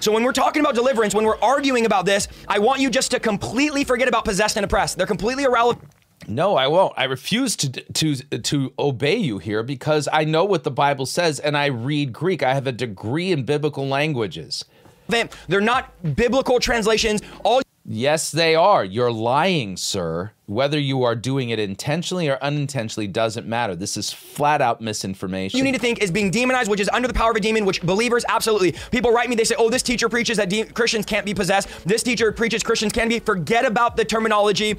So 0.01 0.13
when 0.13 0.23
we're 0.23 0.33
talking 0.33 0.61
about 0.61 0.75
deliverance, 0.75 1.15
when 1.15 1.25
we're 1.25 1.41
arguing 1.41 1.87
about 1.87 2.05
this, 2.05 2.29
I 2.47 2.59
want 2.59 2.81
you 2.81 2.91
just 2.91 3.11
to 3.13 3.21
completely 3.21 3.85
forget 3.85 4.07
about 4.07 4.27
possessed 4.27 4.57
and 4.57 4.65
oppressed. 4.65 4.99
They're 4.99 5.07
completely 5.07 5.45
irrelevant. 5.45 5.89
No, 6.27 6.57
I 6.57 6.67
won't. 6.67 6.93
I 6.99 7.05
refuse 7.05 7.57
to 7.57 7.71
to 7.71 8.17
to 8.17 8.73
obey 8.79 9.17
you 9.17 9.39
here 9.39 9.63
because 9.63 10.09
I 10.13 10.25
know 10.25 10.45
what 10.45 10.63
the 10.63 10.71
Bible 10.71 11.07
says 11.07 11.41
and 11.41 11.57
I 11.57 11.67
read 11.67 12.13
Greek. 12.13 12.43
I 12.43 12.53
have 12.53 12.67
a 12.67 12.73
degree 12.73 13.33
in 13.33 13.45
biblical 13.45 13.89
languages. 13.89 14.67
They're 15.09 15.61
not 15.63 15.91
biblical 16.17 16.61
translations. 16.61 17.23
All 17.45 17.63
Yes, 17.91 18.31
they 18.31 18.55
are. 18.55 18.85
You're 18.85 19.11
lying, 19.11 19.79
sir. 19.79 20.33
Whether 20.45 20.79
you 20.79 21.05
are 21.05 21.15
doing 21.15 21.49
it 21.49 21.59
intentionally 21.59 22.29
or 22.29 22.37
unintentionally 22.43 23.07
doesn't 23.07 23.47
matter. 23.47 23.75
This 23.75 23.97
is 23.97 24.13
flat 24.13 24.61
out 24.61 24.83
misinformation. 24.83 25.57
You 25.57 25.65
need 25.65 25.73
to 25.73 25.79
think 25.79 26.03
is 26.03 26.11
being 26.11 26.31
demonized, 26.31 26.71
which 26.71 26.81
is 26.81 26.91
under 26.91 27.09
the 27.09 27.15
power 27.15 27.31
of 27.31 27.37
a 27.39 27.41
demon, 27.41 27.65
which 27.65 27.81
believers 27.81 28.27
absolutely. 28.29 28.73
People 28.91 29.11
write 29.11 29.31
me, 29.31 29.37
they 29.37 29.45
say, 29.45 29.55
oh, 29.59 29.71
this 29.71 29.83
teacher 29.83 30.11
preaches 30.11 30.37
that 30.37 30.75
Christians 30.75 31.07
can't 31.07 31.25
be 31.25 31.33
possessed. 31.33 31.69
This 31.87 32.03
teacher 32.03 32.31
preaches 32.31 32.63
Christians 32.63 32.93
can 32.93 33.09
be. 33.09 33.21
Forget 33.21 33.65
about 33.65 33.97
the 33.97 34.05
terminology. 34.05 34.77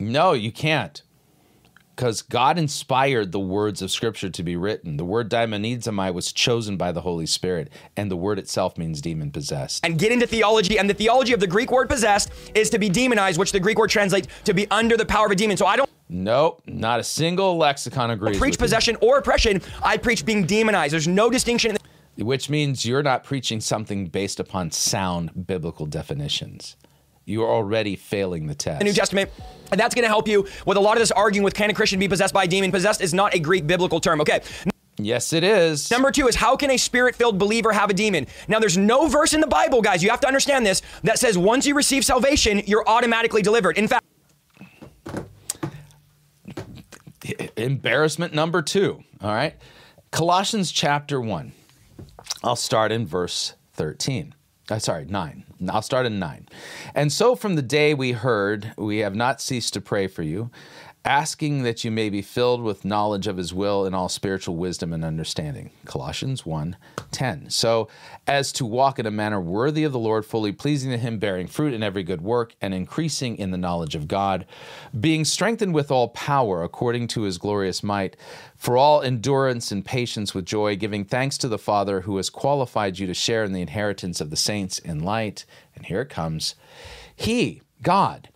No, 0.00 0.32
you 0.32 0.50
can't 0.50 1.02
because 1.98 2.22
God 2.22 2.60
inspired 2.60 3.32
the 3.32 3.40
words 3.40 3.82
of 3.82 3.90
Scripture 3.90 4.30
to 4.30 4.42
be 4.44 4.54
written. 4.54 4.98
The 4.98 5.04
word 5.04 5.28
daimonizomai 5.28 6.14
was 6.14 6.32
chosen 6.32 6.76
by 6.76 6.92
the 6.92 7.00
Holy 7.00 7.26
Spirit, 7.26 7.72
and 7.96 8.08
the 8.08 8.16
word 8.16 8.38
itself 8.38 8.78
means 8.78 9.00
demon 9.00 9.32
possessed. 9.32 9.84
And 9.84 9.98
get 9.98 10.12
into 10.12 10.24
theology, 10.24 10.78
and 10.78 10.88
the 10.88 10.94
theology 10.94 11.32
of 11.32 11.40
the 11.40 11.46
Greek 11.48 11.72
word 11.72 11.88
possessed 11.88 12.30
is 12.54 12.70
to 12.70 12.78
be 12.78 12.88
demonized, 12.88 13.36
which 13.36 13.50
the 13.50 13.58
Greek 13.58 13.80
word 13.80 13.90
translates 13.90 14.28
to 14.44 14.54
be 14.54 14.70
under 14.70 14.96
the 14.96 15.04
power 15.04 15.26
of 15.26 15.32
a 15.32 15.34
demon. 15.34 15.56
So 15.56 15.66
I 15.66 15.74
don't 15.74 15.90
Nope, 16.08 16.62
not 16.68 17.00
a 17.00 17.04
single 17.04 17.56
lexicon 17.56 18.12
agrees. 18.12 18.36
I 18.36 18.38
preach 18.38 18.52
with 18.52 18.60
you. 18.60 18.64
possession 18.64 18.96
or 19.00 19.18
oppression. 19.18 19.60
I 19.82 19.96
preach 19.96 20.24
being 20.24 20.46
demonized. 20.46 20.92
There's 20.92 21.08
no 21.08 21.30
distinction. 21.30 21.78
In 22.16 22.26
which 22.26 22.48
means 22.48 22.86
you're 22.86 23.02
not 23.02 23.24
preaching 23.24 23.60
something 23.60 24.06
based 24.06 24.38
upon 24.38 24.70
sound 24.70 25.48
biblical 25.48 25.84
definitions. 25.84 26.76
You're 27.28 27.48
already 27.48 27.94
failing 27.94 28.46
the 28.46 28.54
test. 28.54 28.78
the 28.78 28.84
New 28.86 28.92
Testament. 28.94 29.30
And 29.70 29.78
that's 29.78 29.94
going 29.94 30.04
to 30.04 30.08
help 30.08 30.26
you 30.26 30.46
with 30.64 30.78
a 30.78 30.80
lot 30.80 30.96
of 30.96 31.00
this 31.00 31.10
arguing 31.10 31.44
with 31.44 31.52
can 31.52 31.68
a 31.68 31.74
Christian 31.74 32.00
be 32.00 32.08
possessed 32.08 32.32
by 32.32 32.44
a 32.44 32.46
demon? 32.46 32.72
Possessed 32.72 33.02
is 33.02 33.12
not 33.12 33.34
a 33.34 33.38
Greek 33.38 33.66
biblical 33.66 34.00
term. 34.00 34.22
Okay. 34.22 34.40
yes, 34.96 35.34
it 35.34 35.44
is. 35.44 35.90
Number 35.90 36.10
two 36.10 36.26
is 36.26 36.36
how 36.36 36.56
can 36.56 36.70
a 36.70 36.78
spirit 36.78 37.14
filled 37.14 37.38
believer 37.38 37.70
have 37.70 37.90
a 37.90 37.94
demon? 37.94 38.26
Now, 38.48 38.60
there's 38.60 38.78
no 38.78 39.08
verse 39.08 39.34
in 39.34 39.42
the 39.42 39.46
Bible, 39.46 39.82
guys, 39.82 40.02
you 40.02 40.08
have 40.08 40.20
to 40.20 40.26
understand 40.26 40.64
this, 40.64 40.80
that 41.02 41.18
says 41.18 41.36
once 41.36 41.66
you 41.66 41.74
receive 41.74 42.02
salvation, 42.02 42.62
you're 42.66 42.88
automatically 42.88 43.42
delivered. 43.42 43.76
In 43.76 43.88
fact, 43.88 44.06
Embarrassment 47.58 48.32
number 48.32 48.62
two. 48.62 49.02
All 49.20 49.34
right. 49.34 49.54
Colossians 50.10 50.72
chapter 50.72 51.20
1. 51.20 51.52
I'll 52.42 52.56
start 52.56 52.90
in 52.90 53.06
verse 53.06 53.52
13. 53.74 54.34
Uh, 54.70 54.78
sorry, 54.78 55.06
9. 55.06 55.44
I'll 55.70 55.82
start 55.82 56.04
in 56.04 56.18
9. 56.18 56.46
And 56.94 57.10
so 57.12 57.34
from 57.34 57.54
the 57.54 57.62
day 57.62 57.94
we 57.94 58.12
heard, 58.12 58.72
we 58.76 58.98
have 58.98 59.14
not 59.14 59.40
ceased 59.40 59.72
to 59.74 59.80
pray 59.80 60.06
for 60.06 60.22
you, 60.22 60.50
asking 61.08 61.62
that 61.62 61.84
you 61.84 61.90
may 61.90 62.10
be 62.10 62.20
filled 62.20 62.62
with 62.62 62.84
knowledge 62.84 63.26
of 63.26 63.38
his 63.38 63.54
will 63.54 63.86
in 63.86 63.94
all 63.94 64.10
spiritual 64.10 64.56
wisdom 64.56 64.92
and 64.92 65.02
understanding. 65.02 65.70
Colossians 65.86 66.44
1 66.44 66.76
10. 67.10 67.48
So 67.48 67.88
as 68.26 68.52
to 68.52 68.66
walk 68.66 68.98
in 68.98 69.06
a 69.06 69.10
manner 69.10 69.40
worthy 69.40 69.84
of 69.84 69.92
the 69.92 69.98
Lord, 69.98 70.26
fully 70.26 70.52
pleasing 70.52 70.90
to 70.90 70.98
him, 70.98 71.18
bearing 71.18 71.46
fruit 71.46 71.72
in 71.72 71.82
every 71.82 72.02
good 72.02 72.20
work, 72.20 72.54
and 72.60 72.74
increasing 72.74 73.38
in 73.38 73.52
the 73.52 73.56
knowledge 73.56 73.94
of 73.94 74.06
God, 74.06 74.44
being 75.00 75.24
strengthened 75.24 75.72
with 75.72 75.90
all 75.90 76.08
power 76.08 76.62
according 76.62 77.08
to 77.08 77.22
his 77.22 77.38
glorious 77.38 77.82
might, 77.82 78.14
for 78.54 78.76
all 78.76 79.00
endurance 79.00 79.72
and 79.72 79.86
patience 79.86 80.34
with 80.34 80.44
joy, 80.44 80.76
giving 80.76 81.06
thanks 81.06 81.38
to 81.38 81.48
the 81.48 81.56
Father 81.56 82.02
who 82.02 82.18
has 82.18 82.28
qualified 82.28 82.98
you 82.98 83.06
to 83.06 83.14
share 83.14 83.44
in 83.44 83.54
the 83.54 83.62
inheritance 83.62 84.20
of 84.20 84.28
the 84.28 84.36
saints 84.36 84.78
in 84.78 85.00
light. 85.00 85.46
And 85.74 85.86
here 85.86 86.02
it 86.02 86.10
comes. 86.10 86.54
He, 87.16 87.62
God, 87.82 88.28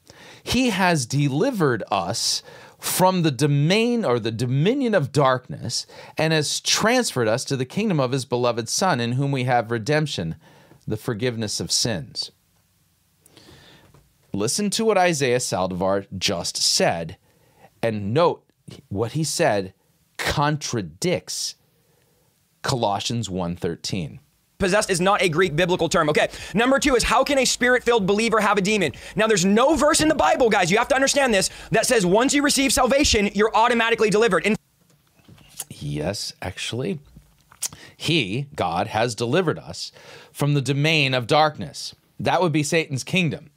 he 0.42 0.70
has 0.70 1.06
delivered 1.06 1.82
us 1.90 2.42
from 2.82 3.22
the 3.22 3.30
domain 3.30 4.04
or 4.04 4.18
the 4.18 4.32
dominion 4.32 4.92
of 4.92 5.12
darkness 5.12 5.86
and 6.18 6.32
has 6.32 6.60
transferred 6.60 7.28
us 7.28 7.44
to 7.44 7.56
the 7.56 7.64
kingdom 7.64 8.00
of 8.00 8.10
his 8.10 8.24
beloved 8.24 8.68
Son, 8.68 8.98
in 8.98 9.12
whom 9.12 9.30
we 9.30 9.44
have 9.44 9.70
redemption, 9.70 10.34
the 10.84 10.96
forgiveness 10.96 11.60
of 11.60 11.70
sins. 11.70 12.32
Listen 14.32 14.68
to 14.70 14.84
what 14.84 14.98
Isaiah 14.98 15.38
Saldivar 15.38 16.08
just 16.18 16.56
said, 16.56 17.18
and 17.80 18.12
note 18.12 18.44
what 18.88 19.12
he 19.12 19.22
said 19.22 19.74
contradicts 20.18 21.54
Colossians 22.62 23.28
1:13 23.28 24.18
possessed 24.62 24.88
is 24.88 25.00
not 25.00 25.20
a 25.20 25.28
Greek 25.28 25.54
biblical 25.54 25.88
term. 25.88 26.08
Okay. 26.08 26.28
Number 26.54 26.78
two 26.78 26.94
is 26.94 27.02
how 27.02 27.22
can 27.22 27.38
a 27.38 27.44
spirit 27.44 27.82
filled 27.82 28.06
believer 28.06 28.40
have 28.40 28.56
a 28.56 28.62
demon? 28.62 28.92
Now, 29.16 29.26
there's 29.26 29.44
no 29.44 29.76
verse 29.76 30.00
in 30.00 30.08
the 30.08 30.14
Bible, 30.14 30.48
guys, 30.48 30.70
you 30.70 30.78
have 30.78 30.88
to 30.88 30.94
understand 30.94 31.34
this, 31.34 31.50
that 31.70 31.84
says 31.84 32.06
once 32.06 32.32
you 32.32 32.42
receive 32.42 32.72
salvation, 32.72 33.28
you're 33.34 33.54
automatically 33.54 34.08
delivered. 34.08 34.46
In 34.46 34.56
Yes, 35.68 36.32
actually, 36.40 37.00
He, 37.96 38.46
God, 38.54 38.86
has 38.86 39.14
delivered 39.14 39.58
us 39.58 39.92
from 40.32 40.54
the 40.54 40.62
domain 40.62 41.12
of 41.12 41.26
darkness. 41.26 41.94
That 42.18 42.40
would 42.40 42.52
be 42.52 42.62
Satan's 42.62 43.04
kingdom. 43.04 43.50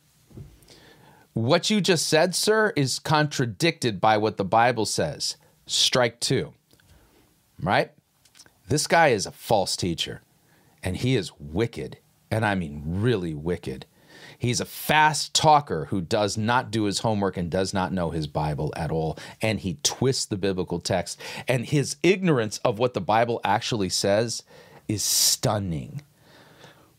What 1.33 1.69
you 1.69 1.81
just 1.81 2.07
said, 2.07 2.33
sir, 2.33 2.73
is 2.75 2.97
contradicted 2.97 4.01
by 4.01 4.17
what 4.17 4.37
the 4.37 4.45
Bible 4.45 4.85
says. 4.85 5.37
Strike 5.67 6.19
two. 6.19 6.53
Right? 7.61 7.91
This 8.67 8.87
guy 8.87 9.09
is 9.09 9.25
a 9.25 9.31
false 9.31 9.75
teacher, 9.75 10.21
and 10.85 10.95
he 10.95 11.15
is 11.15 11.31
wicked, 11.39 11.97
and 12.31 12.45
I 12.45 12.55
mean 12.55 12.83
really 12.85 13.33
wicked. 13.33 13.87
He's 14.37 14.59
a 14.59 14.65
fast 14.65 15.33
talker 15.33 15.85
who 15.85 16.01
does 16.01 16.37
not 16.37 16.69
do 16.69 16.83
his 16.83 16.99
homework 16.99 17.37
and 17.37 17.49
does 17.49 17.73
not 17.73 17.91
know 17.91 18.11
his 18.11 18.27
Bible 18.27 18.71
at 18.75 18.91
all. 18.91 19.17
And 19.41 19.59
he 19.59 19.77
twists 19.81 20.25
the 20.25 20.37
biblical 20.37 20.79
text. 20.79 21.19
And 21.47 21.65
his 21.65 21.95
ignorance 22.03 22.59
of 22.59 22.77
what 22.77 22.93
the 22.93 23.01
Bible 23.01 23.39
actually 23.43 23.89
says 23.89 24.43
is 24.87 25.03
stunning. 25.03 26.01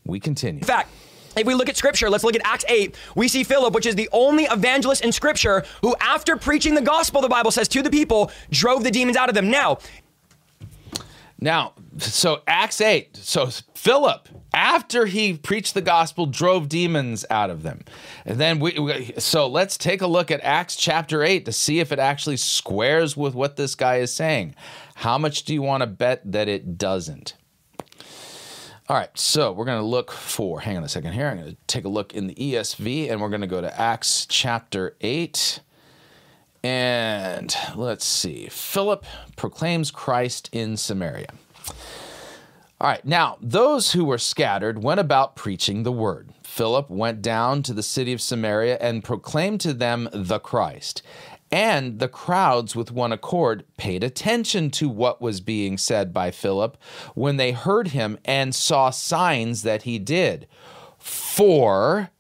We 0.05 0.18
continue. 0.18 0.61
In 0.61 0.66
fact, 0.66 0.91
if 1.37 1.47
we 1.47 1.55
look 1.55 1.68
at 1.68 1.76
scripture, 1.76 2.09
let's 2.09 2.24
look 2.24 2.34
at 2.34 2.43
Acts 2.45 2.64
8. 2.68 2.97
We 3.14 3.28
see 3.28 3.45
Philip, 3.45 3.74
which 3.74 3.87
is 3.87 3.95
the 3.95 4.09
only 4.12 4.45
evangelist 4.45 5.05
in 5.05 5.12
scripture 5.12 5.64
who, 5.82 5.95
after 6.01 6.37
preaching 6.37 6.74
the 6.74 6.80
gospel, 6.80 7.20
the 7.20 7.28
Bible 7.28 7.51
says, 7.51 7.68
to 7.68 7.82
the 7.82 7.91
people, 7.91 8.30
drove 8.51 8.82
the 8.82 8.91
demons 8.91 9.16
out 9.16 9.28
of 9.28 9.34
them. 9.34 9.51
Now, 9.51 9.78
Now, 11.39 11.74
so 11.99 12.43
Acts 12.47 12.80
8. 12.80 13.16
So 13.16 13.49
Philip, 13.74 14.28
after 14.55 15.07
he 15.07 15.34
preached 15.34 15.74
the 15.74 15.82
gospel, 15.82 16.24
drove 16.24 16.68
demons 16.68 17.26
out 17.28 17.51
of 17.51 17.62
them. 17.62 17.82
And 18.24 18.39
then 18.39 18.59
we, 18.59 18.78
we, 18.78 19.12
so 19.18 19.47
let's 19.47 19.76
take 19.76 20.01
a 20.01 20.07
look 20.07 20.30
at 20.30 20.41
Acts 20.41 20.76
chapter 20.76 21.22
8 21.22 21.45
to 21.45 21.53
see 21.53 21.78
if 21.78 21.93
it 21.93 21.99
actually 21.99 22.39
squares 22.39 23.16
with 23.16 23.34
what 23.34 23.57
this 23.57 23.74
guy 23.74 23.97
is 23.97 24.12
saying. 24.12 24.55
How 24.95 25.18
much 25.18 25.45
do 25.45 25.53
you 25.53 25.61
want 25.61 25.82
to 25.82 25.87
bet 25.87 26.22
that 26.32 26.49
it 26.49 26.78
doesn't? 26.78 27.34
All 28.89 28.97
right, 28.97 29.11
so 29.18 29.51
we're 29.53 29.64
going 29.64 29.80
to 29.80 29.87
look 29.87 30.12
for, 30.12 30.61
hang 30.61 30.76
on 30.76 30.84
a 30.84 30.89
second 30.89 31.12
here. 31.12 31.26
I'm 31.26 31.39
going 31.39 31.51
to 31.51 31.57
take 31.66 31.84
a 31.84 31.89
look 31.89 32.14
in 32.14 32.28
the 32.28 32.34
ESV 32.34 33.11
and 33.11 33.20
we're 33.20 33.28
going 33.28 33.41
to 33.41 33.47
go 33.47 33.61
to 33.61 33.80
Acts 33.80 34.26
chapter 34.26 34.97
8. 35.01 35.61
And 36.66 37.54
let's 37.76 38.04
see. 38.04 38.48
Philip 38.48 39.06
proclaims 39.36 39.92
Christ 39.92 40.50
in 40.50 40.76
Samaria. 40.76 41.32
All 42.80 42.88
right, 42.88 43.04
now 43.04 43.38
those 43.40 43.92
who 43.92 44.04
were 44.04 44.18
scattered 44.18 44.82
went 44.82 44.98
about 44.98 45.36
preaching 45.36 45.84
the 45.84 45.92
word. 45.92 46.30
Philip 46.42 46.90
went 46.90 47.22
down 47.22 47.62
to 47.62 47.72
the 47.72 47.84
city 47.84 48.12
of 48.12 48.20
Samaria 48.20 48.78
and 48.80 49.04
proclaimed 49.04 49.60
to 49.60 49.74
them 49.74 50.08
the 50.12 50.40
Christ. 50.40 51.02
And 51.52 52.00
the 52.00 52.08
crowds, 52.08 52.74
with 52.74 52.90
one 52.90 53.12
accord, 53.12 53.62
paid 53.76 54.02
attention 54.02 54.72
to 54.72 54.88
what 54.88 55.22
was 55.22 55.40
being 55.40 55.78
said 55.78 56.12
by 56.12 56.32
Philip 56.32 56.76
when 57.14 57.36
they 57.36 57.52
heard 57.52 57.88
him 57.88 58.18
and 58.24 58.52
saw 58.52 58.90
signs 58.90 59.62
that 59.62 59.82
he 59.82 60.00
did. 60.00 60.48
For 60.98 62.10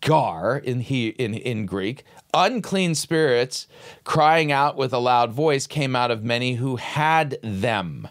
gar 0.00 0.56
in 0.56 0.80
he 0.80 1.08
in, 1.08 1.34
in 1.34 1.66
Greek, 1.66 2.04
unclean 2.34 2.94
spirits 2.94 3.66
crying 4.04 4.52
out 4.52 4.76
with 4.76 4.92
a 4.92 4.98
loud 4.98 5.32
voice 5.32 5.66
came 5.66 5.96
out 5.96 6.10
of 6.10 6.24
many 6.24 6.54
who 6.54 6.76
had 6.76 7.38
them. 7.42 8.08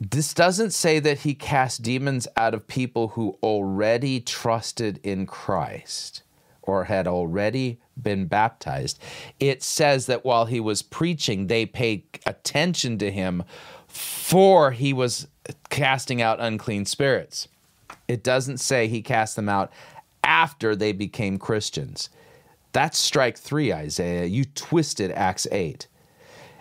This 0.00 0.32
doesn't 0.32 0.70
say 0.70 1.00
that 1.00 1.20
he 1.20 1.34
cast 1.34 1.82
demons 1.82 2.28
out 2.36 2.54
of 2.54 2.68
people 2.68 3.08
who 3.08 3.36
already 3.42 4.20
trusted 4.20 5.00
in 5.02 5.26
Christ 5.26 6.22
or 6.62 6.84
had 6.84 7.08
already 7.08 7.80
been 8.00 8.26
baptized. 8.26 9.00
It 9.40 9.62
says 9.62 10.06
that 10.06 10.24
while 10.24 10.44
he 10.44 10.60
was 10.60 10.82
preaching, 10.82 11.48
they 11.48 11.66
paid 11.66 12.04
attention 12.26 12.98
to 12.98 13.10
him 13.10 13.42
for 13.88 14.70
he 14.70 14.92
was 14.92 15.26
casting 15.70 16.22
out 16.22 16.40
unclean 16.40 16.84
spirits. 16.84 17.48
It 18.06 18.22
doesn't 18.22 18.58
say 18.58 18.86
he 18.86 19.02
cast 19.02 19.34
them 19.34 19.48
out 19.48 19.72
after 20.28 20.76
they 20.76 20.92
became 20.92 21.38
Christians. 21.38 22.10
That's 22.72 22.98
strike 22.98 23.38
three, 23.38 23.72
Isaiah. 23.72 24.26
You 24.26 24.44
twisted 24.44 25.10
Acts 25.10 25.46
8 25.50 25.88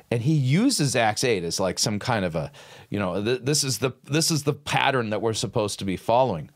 and 0.09 0.22
he 0.22 0.34
uses 0.34 0.95
acts 0.95 1.26
8 1.26 1.43
as 1.43 1.59
like 1.59 1.78
some 1.78 1.99
kind 1.99 2.24
of 2.24 2.34
a 2.34 2.49
you 2.89 2.97
know 2.97 3.22
th- 3.22 3.41
this 3.43 3.65
is 3.65 3.80
the 3.80 3.91
this 4.05 4.32
is 4.32 4.43
the 4.43 4.53
pattern 4.53 5.09
that 5.09 5.22
we're 5.22 5.34
supposed 5.34 5.80
to 5.80 5.86
be 5.86 5.97
following 5.97 6.49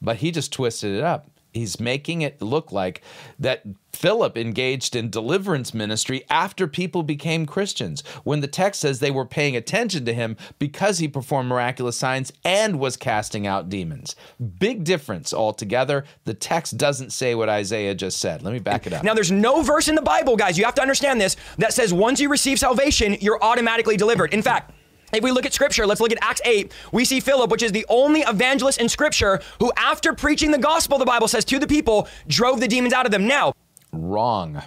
but 0.00 0.16
he 0.16 0.30
just 0.30 0.54
twisted 0.54 0.96
it 0.96 1.04
up 1.04 1.28
He's 1.54 1.78
making 1.78 2.22
it 2.22 2.42
look 2.42 2.72
like 2.72 3.00
that 3.38 3.62
Philip 3.92 4.36
engaged 4.36 4.96
in 4.96 5.08
deliverance 5.08 5.72
ministry 5.72 6.24
after 6.28 6.66
people 6.66 7.04
became 7.04 7.46
Christians, 7.46 8.02
when 8.24 8.40
the 8.40 8.48
text 8.48 8.80
says 8.80 8.98
they 8.98 9.12
were 9.12 9.24
paying 9.24 9.54
attention 9.54 10.04
to 10.04 10.12
him 10.12 10.36
because 10.58 10.98
he 10.98 11.06
performed 11.06 11.48
miraculous 11.48 11.96
signs 11.96 12.32
and 12.44 12.80
was 12.80 12.96
casting 12.96 13.46
out 13.46 13.68
demons. 13.68 14.16
Big 14.58 14.82
difference 14.82 15.32
altogether. 15.32 16.04
The 16.24 16.34
text 16.34 16.76
doesn't 16.76 17.10
say 17.10 17.36
what 17.36 17.48
Isaiah 17.48 17.94
just 17.94 18.18
said. 18.18 18.42
Let 18.42 18.52
me 18.52 18.58
back 18.58 18.88
it 18.88 18.92
up. 18.92 19.04
Now, 19.04 19.14
there's 19.14 19.30
no 19.30 19.62
verse 19.62 19.86
in 19.86 19.94
the 19.94 20.02
Bible, 20.02 20.36
guys, 20.36 20.58
you 20.58 20.64
have 20.64 20.74
to 20.74 20.82
understand 20.82 21.20
this, 21.20 21.36
that 21.58 21.72
says 21.72 21.94
once 21.94 22.20
you 22.20 22.28
receive 22.28 22.58
salvation, 22.58 23.16
you're 23.20 23.42
automatically 23.42 23.96
delivered. 23.96 24.34
In 24.34 24.42
fact, 24.42 24.72
if 25.16 25.24
we 25.24 25.30
look 25.30 25.46
at 25.46 25.52
scripture, 25.52 25.86
let's 25.86 26.00
look 26.00 26.12
at 26.12 26.18
Acts 26.20 26.40
8. 26.44 26.72
We 26.92 27.04
see 27.04 27.20
Philip, 27.20 27.50
which 27.50 27.62
is 27.62 27.72
the 27.72 27.86
only 27.88 28.20
evangelist 28.22 28.80
in 28.80 28.88
scripture, 28.88 29.40
who, 29.60 29.72
after 29.76 30.12
preaching 30.12 30.50
the 30.50 30.58
gospel, 30.58 30.98
the 30.98 31.04
Bible 31.04 31.28
says, 31.28 31.44
to 31.46 31.58
the 31.58 31.66
people, 31.66 32.08
drove 32.26 32.60
the 32.60 32.68
demons 32.68 32.92
out 32.92 33.06
of 33.06 33.12
them. 33.12 33.26
Now, 33.26 33.52
wrong. 33.92 34.62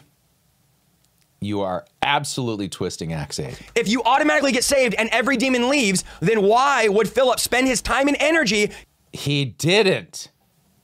You 1.40 1.62
are 1.62 1.86
absolutely 2.02 2.68
twisting 2.68 3.14
Acts 3.14 3.40
8. 3.40 3.60
If 3.76 3.88
you 3.88 4.02
automatically 4.04 4.52
get 4.52 4.64
saved 4.64 4.96
and 4.96 5.08
every 5.10 5.38
demon 5.38 5.70
leaves, 5.70 6.04
then 6.20 6.42
why 6.42 6.88
would 6.88 7.08
Philip 7.08 7.40
spend 7.40 7.68
his 7.68 7.82
time 7.82 8.08
and 8.08 8.18
energy? 8.20 8.72
He 9.14 9.46
didn't. 9.46 10.30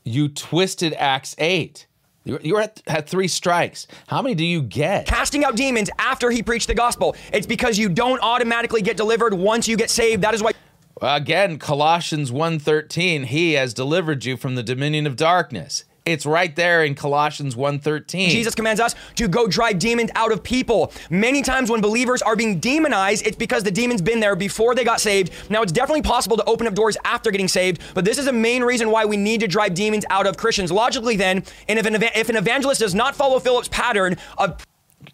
You 0.03 0.27
twisted 0.27 0.93
Acts 0.93 1.35
8. 1.39 1.87
You're 2.25 2.61
at, 2.61 2.81
at 2.87 3.09
three 3.09 3.27
strikes. 3.27 3.87
How 4.07 4.21
many 4.21 4.33
do 4.33 4.45
you 4.45 4.61
get? 4.61 5.05
Casting 5.05 5.43
out 5.43 5.55
demons 5.57 5.89
after 5.99 6.29
he 6.29 6.41
preached 6.41 6.67
the 6.67 6.73
gospel. 6.73 7.15
It's 7.33 7.47
because 7.47 7.77
you 7.77 7.89
don't 7.89 8.19
automatically 8.21 8.81
get 8.81 8.95
delivered 8.95 9.33
once 9.33 9.67
you 9.67 9.75
get 9.75 9.89
saved. 9.89 10.21
That 10.21 10.33
is 10.33 10.41
why. 10.41 10.53
Again, 11.01 11.59
Colossians 11.59 12.31
1:13, 12.31 13.25
he 13.25 13.53
has 13.53 13.73
delivered 13.73 14.23
you 14.23 14.37
from 14.37 14.55
the 14.55 14.63
dominion 14.63 15.05
of 15.05 15.17
darkness. 15.17 15.83
It's 16.05 16.25
right 16.25 16.53
there 16.53 16.83
in 16.83 16.95
Colossians 16.95 17.55
1:13. 17.55 18.29
Jesus 18.29 18.55
commands 18.55 18.81
us 18.81 18.93
to 19.15 19.27
go 19.27 19.47
drive 19.47 19.79
demons 19.79 20.11
out 20.15 20.31
of 20.31 20.43
people. 20.43 20.91
Many 21.09 21.41
times 21.41 21.69
when 21.69 21.79
believers 21.79 22.21
are 22.21 22.35
being 22.35 22.59
demonized, 22.59 23.25
it's 23.25 23.37
because 23.37 23.63
the 23.63 23.71
demon's 23.71 24.01
been 24.01 24.19
there 24.19 24.35
before 24.35 24.75
they 24.75 24.83
got 24.83 24.99
saved. 24.99 25.31
Now 25.49 25.61
it's 25.61 25.71
definitely 25.71 26.01
possible 26.01 26.35
to 26.35 26.43
open 26.43 26.67
up 26.67 26.73
doors 26.73 26.97
after 27.05 27.31
getting 27.31 27.47
saved, 27.47 27.81
but 27.93 28.03
this 28.03 28.17
is 28.17 28.27
a 28.27 28.33
main 28.33 28.63
reason 28.63 28.91
why 28.91 29.05
we 29.05 29.15
need 29.15 29.39
to 29.41 29.47
drive 29.47 29.73
demons 29.73 30.05
out 30.09 30.27
of 30.27 30.35
Christians. 30.35 30.71
Logically 30.71 31.15
then, 31.15 31.43
and 31.69 31.79
if 31.79 31.85
an, 31.85 31.95
if 31.95 32.29
an 32.29 32.35
evangelist 32.35 32.81
does 32.81 32.93
not 32.93 33.15
follow 33.15 33.39
Philip's 33.39 33.69
pattern 33.69 34.17
of 34.37 34.65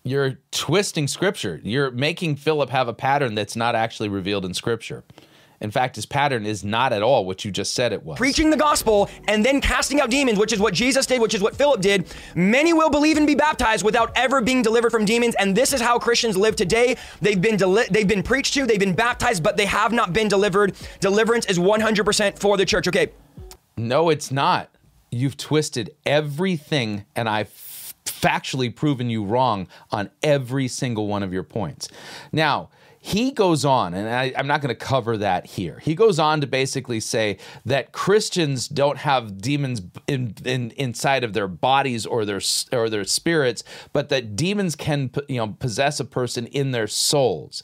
you're 0.03 0.37
twisting 0.51 1.07
scripture. 1.07 1.59
You're 1.63 1.91
making 1.91 2.35
Philip 2.35 2.69
have 2.69 2.87
a 2.87 2.93
pattern 2.93 3.35
that's 3.35 3.55
not 3.55 3.75
actually 3.75 4.09
revealed 4.09 4.45
in 4.45 4.53
scripture. 4.53 5.03
In 5.61 5.71
fact, 5.71 5.95
his 5.95 6.05
pattern 6.05 6.45
is 6.45 6.63
not 6.63 6.93
at 6.93 7.01
all 7.01 7.25
what 7.25 7.43
you 7.43 7.51
just 7.51 7.73
said 7.73 7.91
it 7.91 8.03
was. 8.03 8.17
Preaching 8.17 8.49
the 8.49 8.57
gospel 8.57 9.09
and 9.27 9.45
then 9.45 9.59
casting 9.59 9.99
out 9.99 10.09
demons, 10.09 10.39
which 10.39 10.53
is 10.53 10.59
what 10.59 10.73
Jesus 10.73 11.05
did, 11.05 11.19
which 11.21 11.33
is 11.33 11.41
what 11.41 11.55
Philip 11.55 11.81
did. 11.81 12.07
Many 12.35 12.73
will 12.73 12.89
believe 12.89 13.17
and 13.17 13.27
be 13.27 13.35
baptized 13.35 13.83
without 13.83 14.11
ever 14.15 14.41
being 14.41 14.61
delivered 14.61 14.91
from 14.91 15.05
demons, 15.05 15.35
and 15.35 15.55
this 15.55 15.73
is 15.73 15.81
how 15.81 15.99
Christians 15.99 16.37
live 16.37 16.55
today. 16.55 16.95
They've 17.21 17.41
been 17.41 17.57
deli- 17.57 17.87
they've 17.91 18.07
been 18.07 18.23
preached 18.23 18.53
to, 18.53 18.65
they've 18.65 18.79
been 18.79 18.95
baptized, 18.95 19.43
but 19.43 19.57
they 19.57 19.65
have 19.65 19.91
not 19.91 20.13
been 20.13 20.27
delivered. 20.27 20.75
Deliverance 21.01 21.45
is 21.47 21.59
100% 21.59 22.39
for 22.39 22.55
the 22.55 22.65
church. 22.65 22.87
Okay. 22.87 23.09
No, 23.77 24.09
it's 24.09 24.31
not. 24.31 24.69
You've 25.11 25.37
twisted 25.37 25.91
everything, 26.05 27.05
and 27.15 27.27
I've 27.27 27.49
factually 28.05 28.73
proven 28.73 29.09
you 29.09 29.23
wrong 29.23 29.67
on 29.91 30.09
every 30.23 30.67
single 30.67 31.07
one 31.07 31.23
of 31.23 31.33
your 31.33 31.43
points. 31.43 31.87
Now, 32.31 32.69
he 33.01 33.31
goes 33.31 33.63
on, 33.63 33.93
and 33.93 34.09
I, 34.09 34.25
am 34.35 34.45
not 34.45 34.61
going 34.61 34.75
to 34.75 34.85
cover 34.85 35.15
that 35.17 35.45
here. 35.45 35.79
He 35.79 35.95
goes 35.95 36.19
on 36.19 36.41
to 36.41 36.47
basically 36.47 36.99
say 36.99 37.37
that 37.65 37.93
Christians 37.93 38.67
don't 38.67 38.97
have 38.97 39.39
demons 39.39 39.81
in, 40.05 40.35
in, 40.43 40.71
inside 40.71 41.23
of 41.23 41.33
their 41.33 41.47
bodies 41.47 42.05
or 42.05 42.25
their 42.25 42.41
or 42.73 42.89
their 42.89 43.05
spirits, 43.05 43.63
but 43.93 44.09
that 44.09 44.35
demons 44.35 44.75
can 44.75 45.11
you 45.29 45.37
know 45.37 45.55
possess 45.59 45.99
a 46.01 46.05
person 46.05 46.47
in 46.47 46.71
their 46.71 46.87
souls. 46.87 47.63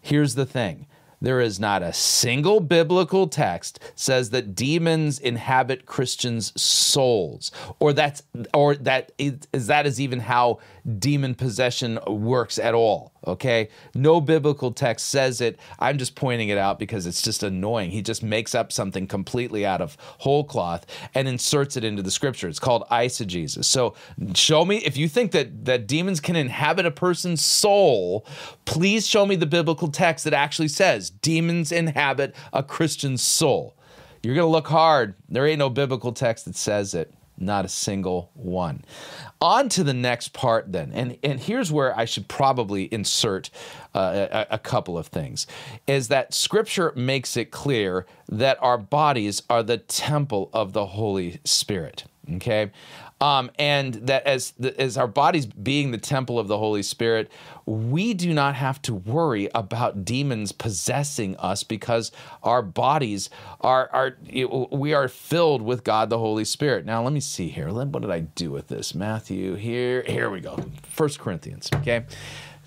Here's 0.00 0.36
the 0.36 0.46
thing 0.46 0.86
there 1.20 1.40
is 1.40 1.58
not 1.58 1.82
a 1.82 1.92
single 1.92 2.60
biblical 2.60 3.26
text 3.26 3.80
says 3.94 4.30
that 4.30 4.54
demons 4.54 5.18
inhabit 5.18 5.86
Christians' 5.86 6.52
souls, 6.60 7.50
or 7.80 7.92
that's 7.92 8.22
or 8.52 8.76
that 8.76 9.12
is, 9.18 9.38
is 9.52 9.66
that 9.66 9.86
is 9.86 10.00
even 10.00 10.20
how 10.20 10.58
demon 10.98 11.34
possession 11.34 11.98
works 12.06 12.58
at 12.58 12.74
all. 12.74 13.12
Okay, 13.26 13.68
no 13.94 14.20
biblical 14.20 14.70
text 14.70 15.08
says 15.08 15.40
it. 15.40 15.58
I'm 15.80 15.98
just 15.98 16.14
pointing 16.14 16.48
it 16.48 16.58
out 16.58 16.78
because 16.78 17.06
it's 17.06 17.22
just 17.22 17.42
annoying. 17.42 17.90
He 17.90 18.02
just 18.02 18.22
makes 18.22 18.54
up 18.54 18.72
something 18.72 19.06
completely 19.06 19.66
out 19.66 19.80
of 19.80 19.96
whole 20.18 20.44
cloth 20.44 20.86
and 21.14 21.26
inserts 21.26 21.76
it 21.76 21.82
into 21.82 22.02
the 22.02 22.10
scripture. 22.10 22.48
It's 22.48 22.60
called 22.60 22.84
eisegesis. 22.90 23.64
So 23.64 23.94
show 24.34 24.64
me 24.64 24.76
if 24.78 24.96
you 24.96 25.08
think 25.08 25.32
that 25.32 25.64
that 25.64 25.86
demons 25.86 26.20
can 26.20 26.36
inhabit 26.36 26.86
a 26.86 26.90
person's 26.92 27.44
soul. 27.44 28.24
Please 28.64 29.06
show 29.06 29.26
me 29.26 29.34
the 29.34 29.46
biblical 29.46 29.88
text 29.88 30.24
that 30.24 30.34
actually 30.34 30.68
says 30.68 31.10
demons 31.10 31.72
inhabit 31.72 32.34
a 32.52 32.62
Christian's 32.62 33.22
soul. 33.22 33.76
You're 34.22 34.34
gonna 34.34 34.46
look 34.46 34.68
hard. 34.68 35.14
There 35.28 35.46
ain't 35.46 35.58
no 35.58 35.70
biblical 35.70 36.12
text 36.12 36.44
that 36.44 36.56
says 36.56 36.94
it. 36.94 37.12
Not 37.38 37.64
a 37.64 37.68
single 37.68 38.30
one. 38.34 38.82
On 39.40 39.68
to 39.70 39.84
the 39.84 39.92
next 39.92 40.32
part, 40.32 40.72
then. 40.72 40.92
And, 40.92 41.18
and 41.22 41.38
here's 41.38 41.70
where 41.70 41.96
I 41.96 42.06
should 42.06 42.26
probably 42.26 42.84
insert 42.92 43.50
uh, 43.94 44.26
a, 44.30 44.54
a 44.54 44.58
couple 44.58 44.96
of 44.96 45.08
things 45.08 45.46
is 45.86 46.08
that 46.08 46.32
scripture 46.32 46.92
makes 46.96 47.36
it 47.36 47.50
clear 47.50 48.06
that 48.28 48.58
our 48.62 48.78
bodies 48.78 49.42
are 49.50 49.62
the 49.62 49.78
temple 49.78 50.48
of 50.52 50.72
the 50.72 50.86
Holy 50.86 51.40
Spirit. 51.44 52.04
Okay. 52.34 52.70
Um, 53.20 53.50
and 53.58 53.94
that 53.94 54.26
as 54.26 54.50
the, 54.58 54.78
as 54.80 54.98
our 54.98 55.06
bodies 55.06 55.46
being 55.46 55.90
the 55.90 55.98
temple 55.98 56.38
of 56.38 56.48
the 56.48 56.58
Holy 56.58 56.82
Spirit, 56.82 57.30
we 57.64 58.12
do 58.12 58.34
not 58.34 58.54
have 58.54 58.82
to 58.82 58.94
worry 58.94 59.48
about 59.54 60.04
demons 60.04 60.52
possessing 60.52 61.36
us 61.36 61.62
because 61.62 62.12
our 62.42 62.60
bodies 62.62 63.30
are 63.60 63.88
are 63.92 64.16
we 64.70 64.92
are 64.92 65.08
filled 65.08 65.62
with 65.62 65.82
God 65.82 66.10
the 66.10 66.18
Holy 66.18 66.44
Spirit. 66.44 66.84
Now 66.84 67.02
let 67.02 67.12
me 67.12 67.20
see 67.20 67.48
here. 67.48 67.72
What 67.72 68.02
did 68.02 68.10
I 68.10 68.20
do 68.20 68.50
with 68.50 68.68
this? 68.68 68.94
Matthew 68.94 69.54
here. 69.54 70.02
Here 70.06 70.28
we 70.28 70.40
go. 70.40 70.58
First 70.82 71.18
Corinthians. 71.18 71.70
Okay. 71.76 72.04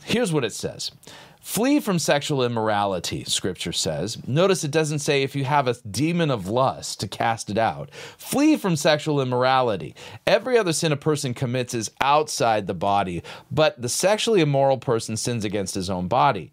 Here's 0.04 0.34
what 0.34 0.44
it 0.44 0.54
says. 0.54 0.92
Flee 1.40 1.80
from 1.80 2.00
sexual 2.00 2.44
immorality, 2.44 3.24
scripture 3.24 3.72
says. 3.72 4.18
Notice 4.28 4.64
it 4.64 4.72
doesn't 4.72 5.00
say 5.00 5.24
if 5.24 5.36
you 5.36 5.46
have 5.46 5.68
a 5.68 5.76
demon 5.90 6.30
of 6.30 6.48
lust 6.48 7.00
to 7.00 7.08
cast 7.08 7.50
it 7.50 7.58
out. 7.58 7.90
Flee 8.18 8.58
from 8.58 8.76
sexual 8.76 9.22
immorality. 9.22 9.96
Every 10.28 10.58
other 10.58 10.74
sin 10.74 10.92
a 10.92 10.98
person 10.98 11.34
commits 11.34 11.74
is 11.74 11.92
outside 12.02 12.68
the 12.68 12.74
body, 12.74 13.24
but 13.50 13.82
the 13.82 13.90
sexually 13.90 14.42
immoral 14.42 14.78
person 14.78 15.16
sins 15.16 15.46
against 15.46 15.76
his 15.76 15.90
own 15.90 16.08
body. 16.08 16.52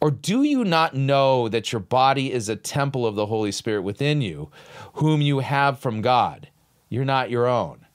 Or 0.00 0.10
do 0.10 0.42
you 0.42 0.64
not 0.64 0.94
know 0.94 1.48
that 1.48 1.72
your 1.72 1.80
body 1.80 2.30
is 2.30 2.50
a 2.50 2.56
temple 2.56 3.06
of 3.06 3.14
the 3.14 3.26
Holy 3.26 3.52
Spirit 3.52 3.82
within 3.82 4.20
you, 4.20 4.50
whom 4.94 5.22
you 5.22 5.38
have 5.38 5.78
from 5.78 6.02
God? 6.02 6.48
You're 6.90 7.06
not 7.06 7.30
your 7.30 7.46
own. 7.46 7.86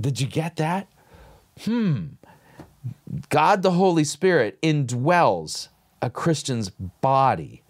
Did 0.00 0.20
you 0.20 0.26
get 0.26 0.56
that? 0.56 0.88
Hmm. 1.64 2.06
God 3.28 3.62
the 3.62 3.72
Holy 3.72 4.04
Spirit 4.04 4.60
indwells 4.62 5.68
a 6.00 6.10
Christian's 6.10 6.70
body. 6.70 7.62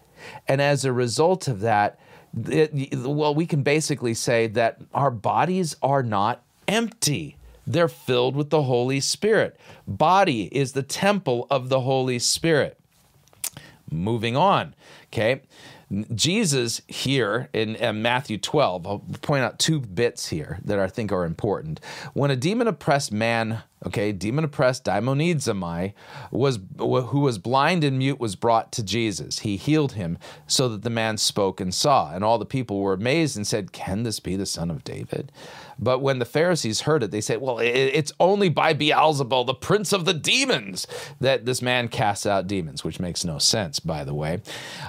And 0.47 0.61
as 0.61 0.85
a 0.85 0.93
result 0.93 1.49
of 1.49 1.61
that, 1.61 1.99
it, 2.49 2.95
well, 2.97 3.35
we 3.35 3.47
can 3.47 3.63
basically 3.63 4.15
say 4.15 4.47
that 4.49 4.81
our 4.95 5.11
bodies 5.11 5.77
are 5.83 6.03
not 6.03 6.43
empty. 6.69 7.37
They're 7.67 7.89
filled 7.89 8.37
with 8.37 8.51
the 8.51 8.63
Holy 8.63 9.01
Spirit. 9.01 9.59
Body 9.87 10.45
is 10.53 10.73
the 10.73 10.83
temple 10.83 11.47
of 11.51 11.69
the 11.69 11.81
Holy 11.81 12.19
Spirit. 12.19 12.79
Moving 13.91 14.37
on, 14.37 14.75
okay? 15.13 15.43
Jesus 16.15 16.81
here 16.89 17.51
in, 17.53 17.77
in, 17.77 18.01
Matthew 18.01 18.39
12, 18.39 18.87
I'll 18.87 19.05
point 19.21 19.45
out 19.45 19.59
two 19.59 19.81
bits 19.81 20.29
here 20.29 20.59
that 20.65 20.79
I 20.79 20.87
think 20.87 21.13
are 21.13 21.27
important. 21.27 21.81
When 22.15 22.31
a 22.31 22.37
demon 22.37 22.67
oppressed 22.67 23.13
man 23.13 23.63
okay, 23.87 24.13
demon 24.13 24.45
oppressed 24.45 24.85
daimonizomai 24.85 25.93
was 26.31 26.59
who 26.79 27.21
was 27.21 27.39
blind 27.39 27.85
and 27.85 27.99
mute 27.99 28.21
was 28.21 28.37
brought 28.37 28.73
to 28.73 28.83
Jesus. 28.83 29.41
He 29.41 29.57
healed 29.57 29.93
him 29.93 30.19
so 30.47 30.69
that 30.69 30.83
the 30.83 30.91
man 30.91 31.17
spoke 31.17 31.61
and 31.61 31.75
saw, 31.75 32.13
and 32.13 32.25
all 32.25 32.39
the 32.39 32.47
people 32.47 32.81
were 32.81 32.93
amazed 32.93 33.37
and 33.37 33.47
said, 33.47 33.73
"Can 33.73 34.03
this 34.03 34.21
be 34.21 34.37
the 34.37 34.47
son 34.47 34.71
of 34.71 34.85
David?" 34.85 35.33
But 35.79 36.01
when 36.01 36.21
the 36.21 36.25
Pharisees 36.25 36.83
heard 36.83 37.03
it, 37.03 37.11
they 37.11 37.21
said, 37.21 37.41
"Well, 37.41 37.59
it's 37.59 38.13
only 38.21 38.49
by 38.49 38.73
Beelzebul, 38.73 39.47
the 39.47 39.55
prince 39.55 39.93
of 39.93 40.05
the 40.05 40.15
demons, 40.15 40.87
that 41.21 41.45
this 41.45 41.61
man 41.61 41.89
casts 41.89 42.27
out 42.27 42.47
demons," 42.47 42.85
which 42.85 43.01
makes 43.01 43.25
no 43.25 43.39
sense, 43.39 43.81
by 43.81 44.05
the 44.05 44.15
way. 44.15 44.43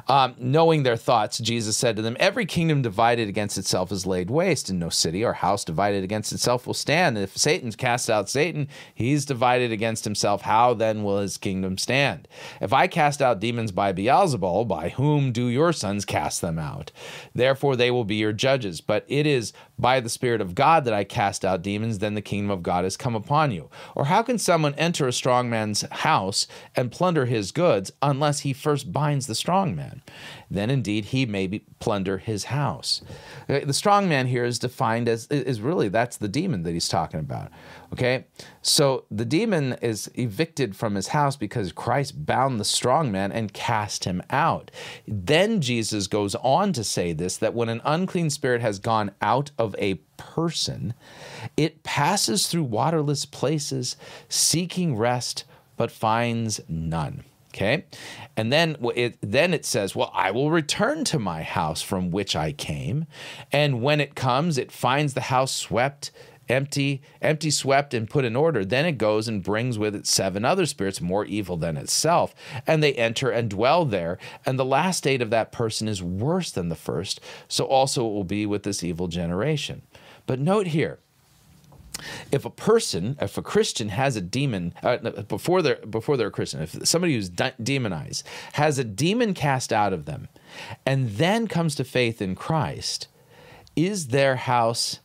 Um, 0.07 0.35
knowing 0.37 0.83
their 0.83 0.97
thoughts, 0.97 1.39
Jesus 1.39 1.77
said 1.77 1.95
to 1.95 2.01
them, 2.01 2.17
"Every 2.19 2.45
kingdom 2.45 2.81
divided 2.81 3.27
against 3.27 3.57
itself 3.57 3.91
is 3.91 4.05
laid 4.05 4.29
waste, 4.29 4.69
and 4.69 4.79
no 4.79 4.89
city 4.89 5.23
or 5.23 5.33
house 5.33 5.63
divided 5.63 6.03
against 6.03 6.31
itself 6.31 6.67
will 6.67 6.73
stand. 6.73 7.17
And 7.17 7.23
if 7.23 7.37
Satan 7.37 7.71
casts 7.71 8.09
out 8.09 8.29
Satan, 8.29 8.67
He's 8.93 9.25
divided 9.25 9.71
against 9.71 10.03
himself. 10.03 10.43
How 10.43 10.73
then 10.73 11.03
will 11.03 11.19
his 11.19 11.37
kingdom 11.37 11.77
stand? 11.77 12.27
If 12.61 12.73
I 12.73 12.87
cast 12.87 13.21
out 13.21 13.39
demons 13.39 13.71
by 13.71 13.93
Beelzebul, 13.93 14.67
by 14.67 14.89
whom 14.89 15.31
do 15.31 15.47
your 15.47 15.73
sons 15.73 16.05
cast 16.05 16.41
them 16.41 16.59
out? 16.59 16.91
Therefore 17.33 17.75
they 17.75 17.91
will 17.91 18.05
be 18.05 18.15
your 18.15 18.33
judges. 18.33 18.81
But 18.81 19.05
it 19.07 19.25
is 19.25 19.53
by 19.77 19.99
the 19.99 20.09
Spirit 20.09 20.41
of 20.41 20.55
God 20.55 20.85
that 20.85 20.93
I 20.93 21.03
cast 21.03 21.43
out 21.43 21.61
demons, 21.61 21.99
then 21.99 22.13
the 22.13 22.21
kingdom 22.21 22.51
of 22.51 22.63
God 22.63 22.83
has 22.83 22.97
come 22.97 23.15
upon 23.15 23.51
you? 23.51 23.69
Or 23.95 24.05
how 24.05 24.21
can 24.21 24.37
someone 24.37 24.75
enter 24.75 25.07
a 25.07 25.13
strong 25.13 25.49
man's 25.49 25.81
house 25.91 26.47
and 26.75 26.91
plunder 26.91 27.25
his 27.25 27.51
goods 27.51 27.91
unless 28.01 28.41
he 28.41 28.53
first 28.53 28.93
binds 28.93 29.27
the 29.27 29.35
strong 29.35 29.75
man? 29.75 30.01
Then 30.49 30.69
indeed 30.69 31.05
he 31.05 31.25
may 31.25 31.47
be, 31.47 31.59
plunder 31.79 32.17
his 32.17 32.45
house. 32.45 33.01
Uh, 33.49 33.59
the 33.59 33.73
strong 33.73 34.07
man 34.07 34.27
here 34.27 34.45
is 34.45 34.59
defined 34.59 35.09
as, 35.09 35.27
is 35.27 35.61
really, 35.61 35.89
that's 35.89 36.17
the 36.17 36.27
demon 36.27 36.63
that 36.63 36.71
he's 36.71 36.87
talking 36.87 37.19
about. 37.19 37.51
Okay? 37.91 38.25
So 38.61 39.05
the 39.11 39.25
demon 39.25 39.73
is 39.81 40.09
evicted 40.15 40.75
from 40.75 40.95
his 40.95 41.09
house 41.09 41.35
because 41.35 41.71
Christ 41.71 42.25
bound 42.25 42.59
the 42.59 42.65
strong 42.65 43.11
man 43.11 43.31
and 43.31 43.53
cast 43.53 44.05
him 44.05 44.21
out. 44.29 44.71
Then 45.07 45.61
Jesus 45.61 46.07
goes 46.07 46.35
on 46.35 46.73
to 46.73 46.83
say 46.83 47.13
this 47.13 47.37
that 47.37 47.53
when 47.53 47.69
an 47.69 47.81
unclean 47.83 48.29
spirit 48.29 48.61
has 48.61 48.79
gone 48.79 49.11
out 49.21 49.51
of 49.57 49.75
a 49.77 49.95
person, 50.17 50.93
it 51.57 51.83
passes 51.83 52.47
through 52.47 52.63
waterless 52.63 53.25
places, 53.25 53.95
seeking 54.29 54.95
rest, 54.95 55.43
but 55.75 55.91
finds 55.91 56.61
none. 56.67 57.23
Okay, 57.53 57.85
and 58.35 58.51
then 58.51 58.77
it 58.95 59.17
then 59.21 59.53
it 59.53 59.63
says, 59.63 59.95
"Well, 59.95 60.11
I 60.13 60.31
will 60.31 60.49
return 60.49 61.03
to 61.05 61.19
my 61.19 61.43
house 61.43 61.83
from 61.83 62.09
which 62.09 62.35
I 62.35 62.51
came," 62.51 63.05
and 63.51 63.83
when 63.83 64.01
it 64.01 64.15
comes, 64.15 64.57
it 64.57 64.71
finds 64.71 65.13
the 65.13 65.21
house 65.21 65.51
swept 65.51 66.11
empty, 66.49 67.01
empty, 67.21 67.49
swept, 67.49 67.93
and 67.93 68.09
put 68.09 68.25
in 68.25 68.35
order. 68.35 68.65
Then 68.65 68.85
it 68.85 68.97
goes 68.97 69.27
and 69.27 69.43
brings 69.43 69.77
with 69.77 69.95
it 69.95 70.07
seven 70.07 70.43
other 70.45 70.65
spirits 70.65 71.01
more 71.01 71.25
evil 71.25 71.57
than 71.57 71.77
itself, 71.77 72.33
and 72.67 72.81
they 72.81 72.93
enter 72.93 73.29
and 73.29 73.49
dwell 73.49 73.85
there. 73.85 74.17
And 74.45 74.59
the 74.59 74.65
last 74.65 74.97
state 74.97 75.21
of 75.21 75.29
that 75.29 75.51
person 75.51 75.87
is 75.87 76.03
worse 76.03 76.51
than 76.51 76.69
the 76.69 76.75
first. 76.75 77.21
So 77.47 77.65
also 77.65 78.05
it 78.05 78.13
will 78.13 78.23
be 78.23 78.45
with 78.45 78.63
this 78.63 78.83
evil 78.83 79.07
generation. 79.07 79.83
But 80.25 80.39
note 80.39 80.67
here, 80.67 80.99
if 82.31 82.45
a 82.45 82.49
person, 82.49 83.17
if 83.21 83.37
a 83.37 83.41
Christian 83.41 83.89
has 83.89 84.15
a 84.15 84.21
demon 84.21 84.73
uh, 84.83 84.97
before 85.23 85.61
they're 85.61 85.85
before 85.87 86.17
they're 86.17 86.27
a 86.27 86.31
Christian, 86.31 86.61
if 86.61 86.87
somebody 86.87 87.13
who's 87.15 87.29
de- 87.29 87.53
demonized 87.61 88.25
has 88.53 88.77
a 88.79 88.83
demon 88.83 89.33
cast 89.33 89.71
out 89.71 89.93
of 89.93 90.05
them, 90.05 90.27
and 90.85 91.11
then 91.11 91.47
comes 91.47 91.75
to 91.75 91.83
faith 91.83 92.21
in 92.21 92.35
Christ, 92.35 93.07
is 93.75 94.07
their 94.07 94.35
house 94.35 94.99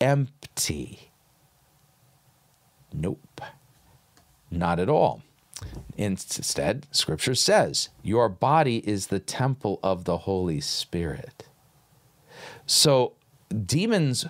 empty? 0.00 1.10
Nope, 2.92 3.40
not 4.50 4.78
at 4.78 4.88
all. 4.88 5.22
Instead, 5.96 6.86
scripture 6.90 7.34
says, 7.34 7.90
Your 8.02 8.28
body 8.28 8.78
is 8.88 9.06
the 9.06 9.20
temple 9.20 9.78
of 9.82 10.04
the 10.04 10.18
Holy 10.18 10.60
Spirit. 10.60 11.44
So, 12.66 13.12
demons 13.64 14.26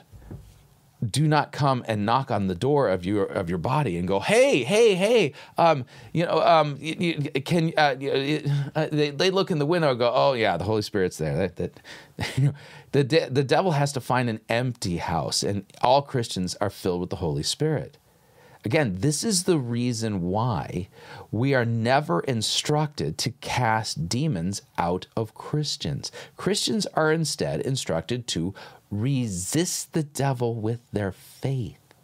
do 1.11 1.27
not 1.27 1.53
come 1.53 1.85
and 1.89 2.07
knock 2.07 2.31
on 2.31 2.47
the 2.47 2.55
door 2.55 2.89
of 2.89 3.05
your 3.05 3.25
of 3.25 3.49
your 3.49 3.59
body 3.59 3.97
and 3.97 4.07
go, 4.07 4.21
hey, 4.21 4.63
hey, 4.63 4.95
hey, 4.95 5.33
um, 5.59 5.85
you 6.13 6.25
know, 6.25 6.41
um, 6.41 6.77
you, 6.79 6.95
you, 7.35 7.43
can 7.43 7.73
uh, 7.77 7.97
you, 7.99 8.43
uh, 8.75 8.87
they, 8.93 9.11
they 9.11 9.31
look 9.31 9.51
in 9.51 9.59
the 9.59 9.67
window 9.67 9.91
and 9.91 9.99
go, 9.99 10.13
oh 10.15 10.35
yeah, 10.35 10.57
the 10.57 10.65
Holy 10.65 10.83
Spirit's 10.83 11.19
there. 11.19 11.37
That, 11.37 11.57
that 11.57 11.81
you 12.37 12.45
know, 12.45 12.55
the 12.93 13.05
de- 13.05 13.29
the 13.29 13.45
devil 13.45 13.73
has 13.73 13.93
to 13.95 14.01
find 14.01 14.31
an 14.31 14.41
empty 14.49 14.99
house, 14.99 15.43
and 15.43 15.65
all 15.83 16.03
Christians 16.03 16.55
are 16.61 16.71
filled 16.71 17.01
with 17.01 17.11
the 17.11 17.17
Holy 17.17 17.43
Spirit. 17.43 17.99
Again, 18.65 18.99
this 19.01 19.25
is 19.25 19.43
the 19.43 19.59
reason 19.59 20.23
why 20.23 20.89
we 21.33 21.53
are 21.53 21.65
never 21.65 22.21
instructed 22.21 23.19
to 23.19 23.33
cast 23.33 24.09
demons 24.09 24.63
out 24.79 25.09
of 25.17 25.35
Christians. 25.35 26.13
Christians 26.37 26.87
are 26.95 27.11
instead 27.11 27.61
instructed 27.63 28.29
to 28.29 28.55
resist 28.93 29.95
the 29.95 30.03
devil 30.03 30.55
with 30.55 30.81
their 30.93 31.11
faith, 31.11 31.95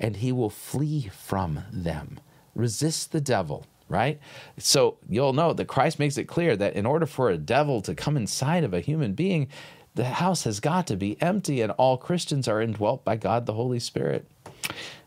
and 0.00 0.16
he 0.16 0.32
will 0.32 0.50
flee 0.50 1.10
from 1.12 1.62
them. 1.70 2.18
Resist 2.54 3.12
the 3.12 3.20
devil, 3.20 3.66
right? 3.88 4.18
So 4.58 4.96
you'll 5.08 5.34
know 5.34 5.52
that 5.52 5.68
Christ 5.68 5.98
makes 5.98 6.16
it 6.16 6.24
clear 6.24 6.56
that 6.56 6.74
in 6.74 6.86
order 6.86 7.06
for 7.06 7.30
a 7.30 7.36
devil 7.36 7.82
to 7.82 7.94
come 7.94 8.16
inside 8.16 8.64
of 8.64 8.74
a 8.74 8.80
human 8.80 9.12
being, 9.12 9.48
the 9.94 10.04
house 10.04 10.44
has 10.44 10.60
got 10.60 10.86
to 10.86 10.96
be 10.96 11.20
empty, 11.20 11.60
and 11.60 11.72
all 11.72 11.98
Christians 11.98 12.48
are 12.48 12.62
indwelt 12.62 13.04
by 13.04 13.16
God 13.16 13.44
the 13.44 13.52
Holy 13.52 13.78
Spirit 13.78 14.26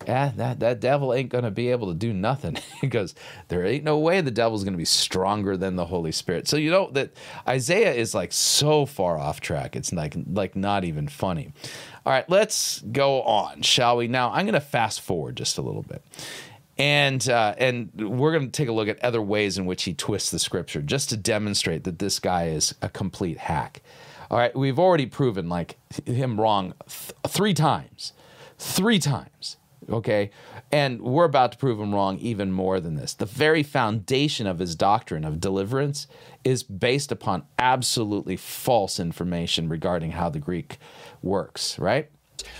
yeah, 0.07 0.32
that, 0.36 0.59
that 0.59 0.80
devil 0.80 1.14
ain't 1.14 1.30
going 1.30 1.43
to 1.43 1.51
be 1.51 1.70
able 1.70 1.88
to 1.88 1.93
do 1.93 2.14
nothing 2.14 2.57
because 2.82 3.16
there 3.47 3.66
ain't 3.66 3.84
no 3.84 3.97
way 3.97 4.22
the 4.22 4.32
devil's 4.32 4.64
going 4.64 4.74
to 4.74 4.78
be 4.78 4.86
stronger 4.86 5.57
than 5.57 5.76
the 5.76 5.86
Holy 5.86 6.11
Spirit. 6.11 6.47
So 6.47 6.57
you 6.57 6.72
know 6.72 6.89
that 6.91 7.11
Isaiah 7.47 7.93
is 7.93 8.14
like 8.14 8.32
so 8.32 8.86
far 8.86 9.18
off 9.18 9.41
track. 9.41 9.76
It's 9.76 9.93
like 9.93 10.16
like 10.32 10.55
not 10.55 10.84
even 10.84 11.07
funny. 11.07 11.53
All 12.05 12.11
right, 12.11 12.30
let's 12.30 12.82
go 12.82 13.22
on, 13.22 13.61
shall 13.61 13.97
we? 13.97 14.07
Now 14.07 14.32
I'm 14.32 14.45
going 14.45 14.53
to 14.53 14.61
fast 14.61 15.01
forward 15.01 15.38
just 15.38 15.57
a 15.57 15.61
little 15.61 15.84
bit. 15.84 16.03
And 16.78 17.28
uh, 17.30 17.53
and 17.57 17.91
we're 17.95 18.32
going 18.32 18.45
to 18.45 18.51
take 18.51 18.68
a 18.68 18.72
look 18.74 18.88
at 18.88 19.03
other 19.03 19.22
ways 19.22 19.57
in 19.57 19.66
which 19.66 19.84
he 19.84 19.93
twists 19.93 20.32
the 20.32 20.39
scripture 20.39 20.82
just 20.82 21.09
to 21.09 21.18
demonstrate 21.18 21.84
that 21.84 21.99
this 21.99 22.20
guy 22.20 22.47
is 22.47 22.74
a 22.82 22.89
complete 22.89 23.38
hack. 23.38 23.82
All 24.32 24.39
right, 24.39 24.55
we've 24.55 24.80
already 24.80 25.05
proven 25.05 25.47
like 25.49 25.78
him 26.05 26.41
wrong 26.41 26.74
th- 26.88 27.14
three 27.28 27.53
times 27.53 28.14
three 28.64 28.99
times. 28.99 29.57
Okay. 29.89 30.32
And 30.72 31.01
we're 31.01 31.26
about 31.26 31.51
to 31.51 31.57
prove 31.57 31.80
him 31.80 31.93
wrong 31.93 32.18
even 32.20 32.51
more 32.51 32.80
than 32.80 32.95
this. 32.95 33.14
The 33.14 33.26
very 33.26 33.64
foundation 33.64 34.47
of 34.47 34.59
his 34.59 34.76
doctrine 34.76 35.26
of 35.26 35.39
deliverance 35.39 36.07
is 36.43 36.64
based 36.64 37.11
upon 37.11 37.43
absolutely 37.59 38.38
false 38.38 38.99
information 38.99 39.70
regarding 39.70 40.11
how 40.11 40.30
the 40.30 40.39
Greek 40.39 40.78
works, 41.22 41.78
right? 41.78 42.09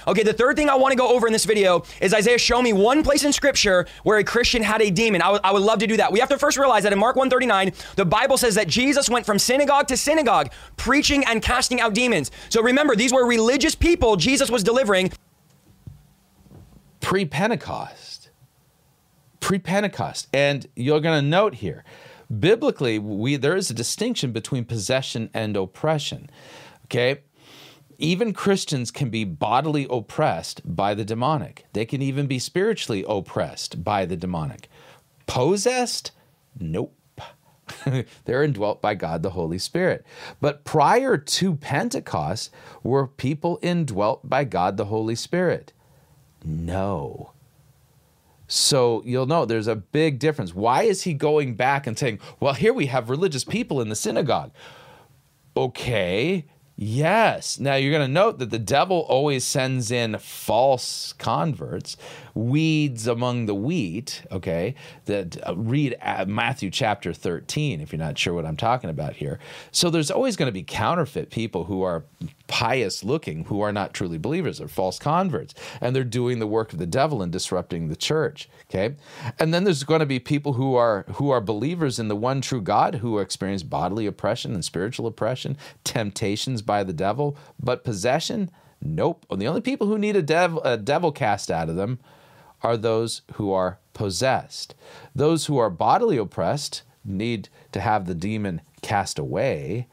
Okay, 0.08 0.24
the 0.24 0.34
third 0.34 0.56
thing 0.56 0.70
I 0.70 0.76
want 0.76 0.92
to 0.92 0.98
go 0.98 1.10
over 1.10 1.28
in 1.28 1.34
this 1.34 1.46
video 1.46 1.84
is 2.00 2.14
Isaiah, 2.14 2.38
show 2.38 2.62
me 2.62 2.72
one 2.72 3.04
place 3.04 3.24
in 3.24 3.34
scripture 3.34 3.86
where 4.04 4.18
a 4.18 4.24
Christian 4.24 4.62
had 4.62 4.82
a 4.82 4.90
demon. 4.90 5.22
I, 5.22 5.26
w- 5.26 5.42
I 5.44 5.52
would 5.52 5.62
love 5.62 5.80
to 5.80 5.88
do 5.88 5.98
that. 5.98 6.12
We 6.12 6.20
have 6.20 6.30
to 6.30 6.38
first 6.38 6.58
realize 6.58 6.84
that 6.84 6.94
in 6.94 7.00
Mark 7.00 7.16
139, 7.16 7.74
the 7.96 8.06
Bible 8.06 8.38
says 8.38 8.56
that 8.56 8.68
Jesus 8.68 9.10
went 9.10 9.26
from 9.26 9.40
synagogue 9.40 9.88
to 9.88 9.98
synagogue, 9.98 10.52
preaching 10.78 11.26
and 11.26 11.42
casting 11.42 11.82
out 11.82 11.94
demons. 11.94 12.32
So 12.50 12.62
remember, 12.62 12.96
these 12.96 13.12
were 13.12 13.26
religious 13.26 13.76
people 13.76 14.16
Jesus 14.16 14.50
was 14.50 14.64
delivering 14.64 15.12
pre 17.04 17.26
Pentecost. 17.26 18.32
Pre 19.42 19.60
Pentecost. 19.60 20.28
And 20.34 20.66
you're 20.76 21.02
going 21.02 21.22
to 21.22 21.30
note 21.30 21.56
here, 21.56 21.84
biblically, 22.40 22.98
we, 22.98 23.36
there 23.36 23.56
is 23.56 23.70
a 23.70 23.76
distinction 23.76 24.32
between 24.32 24.66
possession 24.66 25.30
and 25.34 25.56
oppression. 25.56 26.30
Okay? 26.86 27.22
Even 28.00 28.34
Christians 28.34 28.90
can 28.90 29.10
be 29.10 29.26
bodily 29.26 29.86
oppressed 29.90 30.62
by 30.66 30.94
the 30.94 31.06
demonic, 31.06 31.66
they 31.74 31.86
can 31.86 32.02
even 32.02 32.26
be 32.26 32.40
spiritually 32.40 33.06
oppressed 33.08 33.84
by 33.84 34.06
the 34.06 34.18
demonic. 34.18 34.70
Possessed? 35.28 36.12
Nope. 36.60 36.96
They're 38.26 38.44
indwelt 38.44 38.82
by 38.82 38.96
God 38.96 39.24
the 39.24 39.32
Holy 39.32 39.58
Spirit. 39.58 40.06
But 40.42 40.64
prior 40.64 41.18
to 41.18 41.56
Pentecost, 41.56 42.52
were 42.82 43.08
people 43.08 43.60
indwelt 43.62 44.28
by 44.28 44.44
God 44.46 44.78
the 44.78 44.86
Holy 44.86 45.16
Spirit? 45.16 45.74
No. 46.44 47.32
So 48.48 49.02
you'll 49.06 49.26
know 49.26 49.46
there's 49.46 49.68
a 49.68 49.76
big 49.76 50.20
difference. 50.20 50.54
Why 50.54 50.84
is 50.84 51.04
he 51.04 51.14
going 51.14 51.56
back 51.56 51.88
and 51.88 51.98
saying, 51.98 52.20
well, 52.40 52.54
here 52.54 52.74
we 52.74 52.88
have 52.88 53.10
religious 53.10 53.44
people 53.44 53.82
in 53.82 53.90
the 53.90 53.96
synagogue? 53.96 54.52
Okay, 55.56 56.46
Yes. 56.76 57.60
Now 57.60 57.76
you're 57.76 57.92
going 57.92 58.08
to 58.08 58.12
note 58.12 58.40
that 58.40 58.50
the 58.50 58.60
devil 58.60 59.02
always 59.02 59.44
sends 59.44 59.92
in 59.92 60.18
false 60.18 61.14
converts, 61.14 61.98
weeds 62.36 63.08
among 63.08 63.46
the 63.46 63.56
wheat. 63.56 64.24
Okay. 64.32 64.76
That 65.06 65.38
uh, 65.48 65.56
read 65.56 65.96
uh, 66.02 66.26
Matthew 66.28 66.70
chapter 66.70 67.14
13 67.14 67.82
if 67.82 67.92
you're 67.92 68.00
not 68.00 68.18
sure 68.18 68.34
what 68.34 68.46
I'm 68.46 68.58
talking 68.58 68.90
about 68.90 69.16
here. 69.16 69.40
So 69.72 69.90
there's 69.90 70.12
always 70.12 70.36
going 70.36 70.48
to 70.48 70.54
be 70.54 70.64
counterfeit 70.64 71.30
people 71.30 71.66
who 71.66 71.84
are 71.84 72.04
pious 72.48 73.04
looking, 73.04 73.46
who 73.46 73.62
are 73.62 73.72
not 73.72 73.94
truly 73.94 74.18
believers, 74.18 74.60
or 74.60 74.68
false 74.68 75.00
converts, 75.00 75.54
and 75.82 75.96
they're 75.96 76.04
doing 76.04 76.40
the 76.40 76.48
work 76.48 76.74
of 76.74 76.80
the 76.80 76.86
devil 76.86 77.22
and 77.22 77.32
disrupting 77.32 77.88
the 77.88 77.96
church. 77.96 78.50
Okay. 78.70 78.96
And 79.40 79.54
then 79.54 79.64
there's 79.64 79.84
going 79.84 80.00
to 80.00 80.06
be 80.06 80.20
people 80.20 80.54
who 80.54 80.76
are 80.76 81.06
who 81.14 81.30
are 81.30 81.42
believers 81.42 82.00
in 82.00 82.08
the 82.08 82.16
one 82.16 82.42
true 82.42 82.62
God 82.62 82.96
who 82.96 83.20
experience 83.20 83.64
bodily 83.64 84.06
oppression 84.06 84.54
and 84.54 84.66
spiritual 84.66 85.08
oppression, 85.08 85.58
temptations 85.84 86.62
by 86.62 86.84
the 86.84 86.94
devil, 86.94 87.38
but 87.60 87.84
possession, 87.84 88.50
nope. 88.82 89.26
The 89.36 89.48
only 89.48 89.62
people 89.62 89.88
who 89.88 89.98
need 89.98 90.16
a, 90.16 90.22
dev, 90.22 90.58
a 90.64 90.78
devil 90.78 91.12
cast 91.12 91.52
out 91.52 91.70
of 91.70 91.76
them 91.76 92.00
are 92.64 92.78
those 92.78 93.22
who 93.34 93.52
are 93.52 93.80
possessed. 93.94 94.74
Those 95.14 95.46
who 95.46 95.58
are 95.58 95.70
bodily 95.70 96.18
oppressed 96.18 96.84
need 97.06 97.50
to 97.74 97.82
have 97.82 98.06
the 98.06 98.16
demon 98.16 98.62
cast 98.82 99.20
away. 99.20 99.88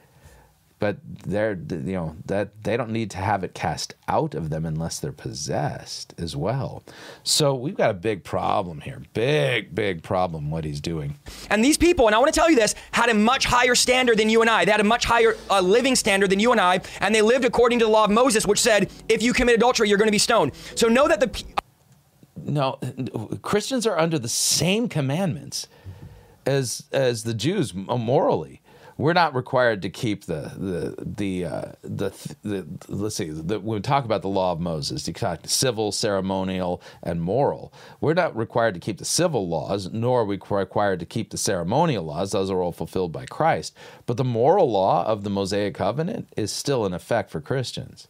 but 0.79 0.97
they're 1.05 1.59
you 1.68 1.93
know 1.93 2.16
that 2.25 2.64
they 2.64 2.75
don't 2.77 2.91
need 2.91 3.11
to 3.11 3.18
have 3.18 3.45
it 3.45 3.53
cast 3.55 3.95
out 4.09 4.35
of 4.35 4.49
them 4.49 4.64
unless 4.64 4.99
they're 4.99 5.12
possessed 5.12 6.14
as 6.16 6.35
well 6.35 6.83
so 7.23 7.55
we've 7.55 7.77
got 7.77 7.91
a 7.91 7.95
big 8.09 8.25
problem 8.25 8.81
here 8.81 9.03
big 9.12 9.75
big 9.75 10.03
problem 10.03 10.51
what 10.51 10.64
he's 10.64 10.81
doing 10.81 11.14
and 11.51 11.62
these 11.62 11.77
people 11.77 12.07
and 12.07 12.14
i 12.14 12.18
want 12.18 12.33
to 12.33 12.41
tell 12.41 12.49
you 12.49 12.57
this 12.57 12.75
had 12.93 13.11
a 13.11 13.14
much 13.14 13.45
higher 13.45 13.75
standard 13.75 14.16
than 14.18 14.31
you 14.31 14.41
and 14.41 14.49
i 14.49 14.64
they 14.64 14.71
had 14.73 14.81
a 14.81 14.85
much 14.85 15.05
higher 15.05 15.37
uh, 15.51 15.61
living 15.61 15.95
standard 15.95 16.31
than 16.31 16.41
you 16.41 16.51
and 16.51 16.61
i 16.61 16.81
and 17.01 17.14
they 17.14 17.23
lived 17.23 17.45
according 17.45 17.79
to 17.79 17.85
the 17.85 17.91
law 17.91 18.05
of 18.05 18.11
moses 18.11 18.47
which 18.47 18.59
said 18.61 18.91
if 19.09 19.23
you 19.23 19.33
commit 19.35 19.55
adultery 19.55 19.87
you're 19.89 19.99
going 19.99 20.09
to 20.09 20.12
be 20.12 20.18
stoned 20.18 20.51
so 20.75 20.89
know 20.89 21.07
that 21.07 21.21
the 21.21 21.45
no 22.45 22.78
christians 23.43 23.86
are 23.86 23.99
under 23.99 24.18
the 24.18 24.28
same 24.28 24.88
commandments 24.88 25.68
as 26.47 26.84
as 26.93 27.24
the 27.24 27.34
jews 27.34 27.74
morally 27.74 28.61
we're 29.01 29.14
not 29.14 29.34
required 29.34 29.82
to 29.82 29.91
keep 29.91 30.26
the 30.26 30.53
the 30.57 30.95
the 30.99 31.45
uh, 31.45 31.72
the, 31.82 32.11
the, 32.43 32.66
let's 32.88 33.16
see 33.16 33.30
the, 33.30 33.59
when 33.59 33.78
we 33.78 33.80
talk 33.80 34.05
about 34.05 34.22
the 34.22 34.28
law 34.28 34.53
of 34.53 34.61
Moses, 34.61 35.09
you 35.09 35.14
talk 35.14 35.41
civil, 35.47 35.91
ceremonial, 35.91 36.82
and 37.03 37.22
moral. 37.22 37.72
We're 38.01 38.14
not 38.14 38.36
required 38.36 38.74
to 38.74 38.80
keep 38.80 38.99
the 38.99 39.05
civil 39.05 39.49
laws, 39.49 39.91
nor 39.91 40.20
are 40.20 40.24
we 40.24 40.38
required 40.51 41.01
to 41.01 41.07
keep 41.07 41.30
the 41.30 41.38
ceremonial 41.38 42.05
laws. 42.05 42.32
Those 42.32 42.51
are 42.51 42.61
all 42.61 42.72
fulfilled 42.72 43.12
by 43.12 43.24
Christ. 43.24 43.74
But 44.05 44.18
the 44.18 44.24
moral 44.24 44.70
law 44.70 45.05
of 45.07 45.24
the 45.24 45.30
Mosaic 45.30 45.74
covenant 45.74 46.28
is 46.36 46.53
still 46.53 46.84
in 46.84 46.93
effect 46.93 47.30
for 47.30 47.41
Christians. 47.41 48.09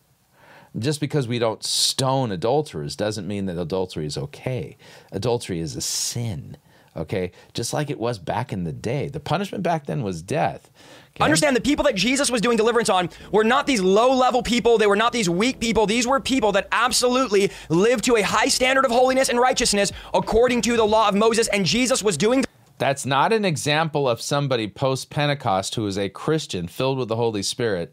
Just 0.79 1.01
because 1.01 1.27
we 1.27 1.39
don't 1.39 1.65
stone 1.65 2.31
adulterers 2.31 2.95
doesn't 2.95 3.27
mean 3.27 3.47
that 3.47 3.59
adultery 3.59 4.07
is 4.07 4.17
okay. 4.17 4.77
Adultery 5.13 5.61
is 5.61 5.77
a 5.77 5.81
sin 5.81 6.57
okay? 6.97 7.33
Just 7.55 7.73
like 7.73 7.91
it 7.91 7.99
was 7.99 8.19
back 8.19 8.53
in 8.53 8.65
the 8.65 8.73
day. 8.73 9.09
The 9.09 9.21
punishment 9.21 9.63
back 9.63 9.87
then 9.87 10.03
was 10.03 10.23
death. 10.23 10.71
Okay? 11.15 11.25
Understand 11.25 11.57
the 11.57 11.61
people 11.61 11.85
that 11.85 11.95
Jesus 11.95 12.31
was 12.31 12.41
doing 12.41 12.57
deliverance 12.57 12.89
on 12.89 13.11
were 13.33 13.45
not 13.45 13.67
these 13.67 13.81
low 13.81 14.15
level 14.15 14.43
people. 14.43 14.79
They 14.79 14.87
were 14.87 14.97
not 14.97 15.13
these 15.13 15.29
weak 15.29 15.61
people. 15.61 15.87
These 15.87 16.07
were 16.07 16.21
people 16.21 16.53
that 16.53 16.69
absolutely 16.73 17.51
lived 17.69 18.05
to 18.05 18.17
a 18.17 18.23
high 18.23 18.49
standard 18.49 18.85
of 18.85 18.91
holiness 18.91 19.29
and 19.29 19.39
righteousness 19.39 19.93
according 20.15 20.63
to 20.63 20.77
the 20.77 20.85
law 20.85 21.09
of 21.09 21.15
Moses. 21.15 21.49
And 21.49 21.65
Jesus 21.65 22.03
was 22.03 22.17
doing. 22.17 22.45
That's 22.79 23.05
not 23.05 23.33
an 23.33 23.45
example 23.45 24.09
of 24.09 24.23
somebody 24.23 24.67
post 24.67 25.11
Pentecost 25.11 25.75
who 25.75 25.87
is 25.87 25.99
a 25.99 26.09
Christian 26.09 26.67
filled 26.67 26.99
with 26.99 27.09
the 27.09 27.17
Holy 27.17 27.43
Spirit 27.43 27.93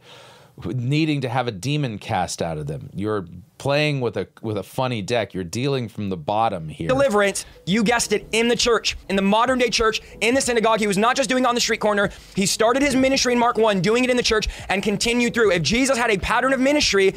needing 0.66 1.22
to 1.22 1.30
have 1.30 1.48
a 1.48 1.52
demon 1.52 2.00
cast 2.00 2.42
out 2.42 2.58
of 2.58 2.68
them. 2.68 2.90
You're 2.94 3.28
playing 3.58 4.02
with 4.02 4.18
a 4.18 4.28
with 4.42 4.58
a 4.58 4.64
funny 4.64 5.02
deck. 5.02 5.34
You're 5.34 5.44
dealing 5.44 5.88
from 5.88 6.10
the 6.10 6.18
bottom 6.18 6.68
here. 6.68 6.88
Deliverance, 6.88 7.46
you 7.66 7.84
guessed 7.84 8.12
it, 8.12 8.28
in 8.32 8.48
the 8.48 8.56
church, 8.56 8.98
in 9.10 9.16
the 9.16 9.22
modern 9.22 9.60
day 9.60 9.70
church, 9.70 10.02
in 10.22 10.34
the 10.34 10.42
synagogue. 10.42 10.80
He 10.80 10.88
was 10.88 10.98
not 10.98 11.16
just 11.16 11.30
doing 11.30 11.44
it 11.44 11.48
on 11.48 11.56
the 11.56 11.62
street 11.62 11.80
corner. 11.80 12.10
He 12.36 12.46
started 12.46 12.82
his 12.82 12.96
ministry 12.96 13.34
in 13.34 13.40
Mark 13.40 13.58
1, 13.58 13.82
doing 13.82 14.04
it 14.04 14.10
in 14.10 14.18
the 14.18 14.24
church 14.24 14.48
and 14.70 14.82
continued 14.82 15.34
through. 15.34 15.52
If 15.52 15.62
Jesus 15.62 15.98
had 15.98 16.10
a 16.10 16.18
pattern 16.18 16.54
of 16.54 16.60
ministry, 16.60 17.14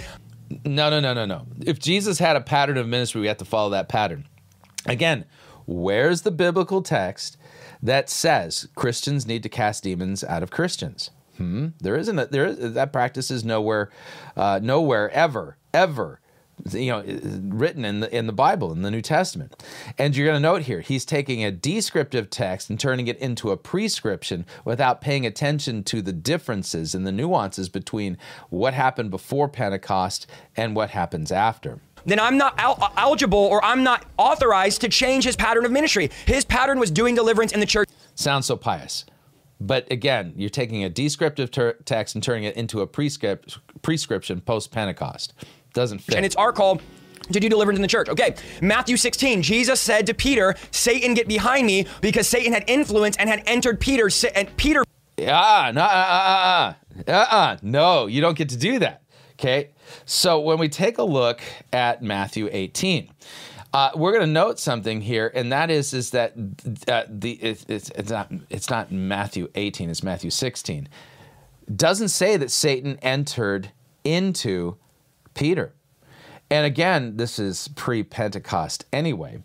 no, 0.64 0.90
no, 0.90 1.00
no, 1.00 1.14
no, 1.14 1.24
no. 1.24 1.46
If 1.64 1.78
Jesus 1.78 2.18
had 2.18 2.36
a 2.36 2.40
pattern 2.40 2.76
of 2.76 2.88
ministry, 2.88 3.20
we 3.20 3.28
have 3.28 3.38
to 3.38 3.44
follow 3.44 3.70
that 3.70 3.88
pattern. 3.88 4.26
Again, 4.86 5.24
where's 5.66 6.22
the 6.22 6.30
biblical 6.30 6.82
text 6.82 7.36
that 7.82 8.10
says 8.10 8.68
Christians 8.74 9.26
need 9.26 9.42
to 9.44 9.48
cast 9.48 9.84
demons 9.84 10.24
out 10.24 10.42
of 10.42 10.50
Christians? 10.50 11.10
Hmm? 11.40 11.68
There 11.80 11.96
isn't 11.96 12.18
a, 12.18 12.26
there 12.26 12.44
is, 12.44 12.74
that 12.74 12.92
practice 12.92 13.30
is 13.30 13.46
nowhere, 13.46 13.88
uh, 14.36 14.60
nowhere 14.62 15.08
ever, 15.10 15.56
ever 15.72 16.20
you 16.72 16.90
know 16.90 17.02
written 17.56 17.86
in 17.86 18.00
the 18.00 18.14
in 18.14 18.26
the 18.26 18.32
Bible 18.34 18.72
in 18.72 18.82
the 18.82 18.90
New 18.90 19.00
Testament. 19.00 19.64
And 19.96 20.14
you're 20.14 20.26
going 20.26 20.36
to 20.36 20.40
note 20.40 20.62
here 20.62 20.82
he's 20.82 21.06
taking 21.06 21.42
a 21.42 21.50
descriptive 21.50 22.28
text 22.28 22.68
and 22.68 22.78
turning 22.78 23.06
it 23.06 23.16
into 23.16 23.52
a 23.52 23.56
prescription 23.56 24.44
without 24.66 25.00
paying 25.00 25.24
attention 25.24 25.82
to 25.84 26.02
the 26.02 26.12
differences 26.12 26.94
and 26.94 27.06
the 27.06 27.12
nuances 27.12 27.70
between 27.70 28.18
what 28.50 28.74
happened 28.74 29.10
before 29.10 29.48
Pentecost 29.48 30.26
and 30.58 30.76
what 30.76 30.90
happens 30.90 31.32
after 31.32 31.80
then 32.04 32.20
I'm 32.20 32.36
not 32.36 32.54
el- 32.58 32.92
eligible 32.98 33.38
or 33.38 33.64
I'm 33.64 33.82
not 33.82 34.04
authorized 34.18 34.82
to 34.82 34.90
change 34.90 35.24
his 35.24 35.36
pattern 35.36 35.64
of 35.64 35.72
ministry. 35.72 36.10
His 36.26 36.44
pattern 36.44 36.78
was 36.78 36.90
doing 36.90 37.14
deliverance 37.14 37.52
in 37.52 37.60
the 37.60 37.66
church. 37.66 37.88
Sounds 38.14 38.44
so 38.44 38.56
pious. 38.56 39.06
But 39.60 39.90
again, 39.90 40.32
you're 40.36 40.50
taking 40.50 40.84
a 40.84 40.88
descriptive 40.88 41.50
ter- 41.50 41.74
text 41.84 42.14
and 42.14 42.24
turning 42.24 42.44
it 42.44 42.56
into 42.56 42.80
a 42.80 42.86
prescript- 42.86 43.58
prescription 43.82 44.40
post 44.40 44.72
Pentecost. 44.72 45.34
Doesn't 45.74 45.98
fit. 45.98 46.16
And 46.16 46.24
it's 46.24 46.36
our 46.36 46.52
call 46.52 46.80
to 47.32 47.40
do 47.40 47.48
deliverance 47.48 47.78
in 47.78 47.82
the 47.82 47.88
church. 47.88 48.08
Okay, 48.08 48.34
Matthew 48.60 48.96
16, 48.96 49.42
Jesus 49.42 49.80
said 49.80 50.06
to 50.06 50.14
Peter, 50.14 50.56
Satan, 50.70 51.14
get 51.14 51.28
behind 51.28 51.66
me, 51.66 51.86
because 52.00 52.26
Satan 52.26 52.52
had 52.52 52.64
influence 52.66 53.16
and 53.18 53.28
had 53.28 53.42
entered 53.46 53.78
Peter. 53.80 54.10
And 54.34 54.56
Peter. 54.56 54.84
Yeah, 55.16 55.70
no, 55.74 55.82
uh, 55.82 55.84
uh, 55.84 56.74
uh, 57.06 57.12
uh, 57.12 57.56
no, 57.62 58.06
you 58.06 58.20
don't 58.20 58.36
get 58.36 58.48
to 58.48 58.56
do 58.56 58.78
that. 58.78 59.02
Okay, 59.38 59.70
so 60.04 60.40
when 60.40 60.58
we 60.58 60.68
take 60.68 60.98
a 60.98 61.02
look 61.02 61.40
at 61.72 62.02
Matthew 62.02 62.48
18, 62.50 63.10
uh, 63.72 63.90
we're 63.94 64.12
going 64.12 64.26
to 64.26 64.32
note 64.32 64.58
something 64.58 65.00
here, 65.00 65.30
and 65.34 65.52
that 65.52 65.70
is 65.70 65.94
is 65.94 66.10
that 66.10 66.32
uh, 66.88 67.04
the 67.08 67.32
it, 67.32 67.64
it's, 67.68 67.90
it's 67.90 68.10
not 68.10 68.32
it's 68.48 68.70
not 68.70 68.90
Matthew 68.90 69.48
18, 69.54 69.90
it's 69.90 70.02
Matthew 70.02 70.30
16. 70.30 70.88
Doesn't 71.74 72.08
say 72.08 72.36
that 72.36 72.50
Satan 72.50 72.98
entered 73.00 73.70
into 74.02 74.76
Peter. 75.34 75.72
And 76.52 76.66
again, 76.66 77.16
this 77.16 77.38
is 77.38 77.68
pre 77.68 78.02
Pentecost 78.02 78.84
anyway. 78.92 79.38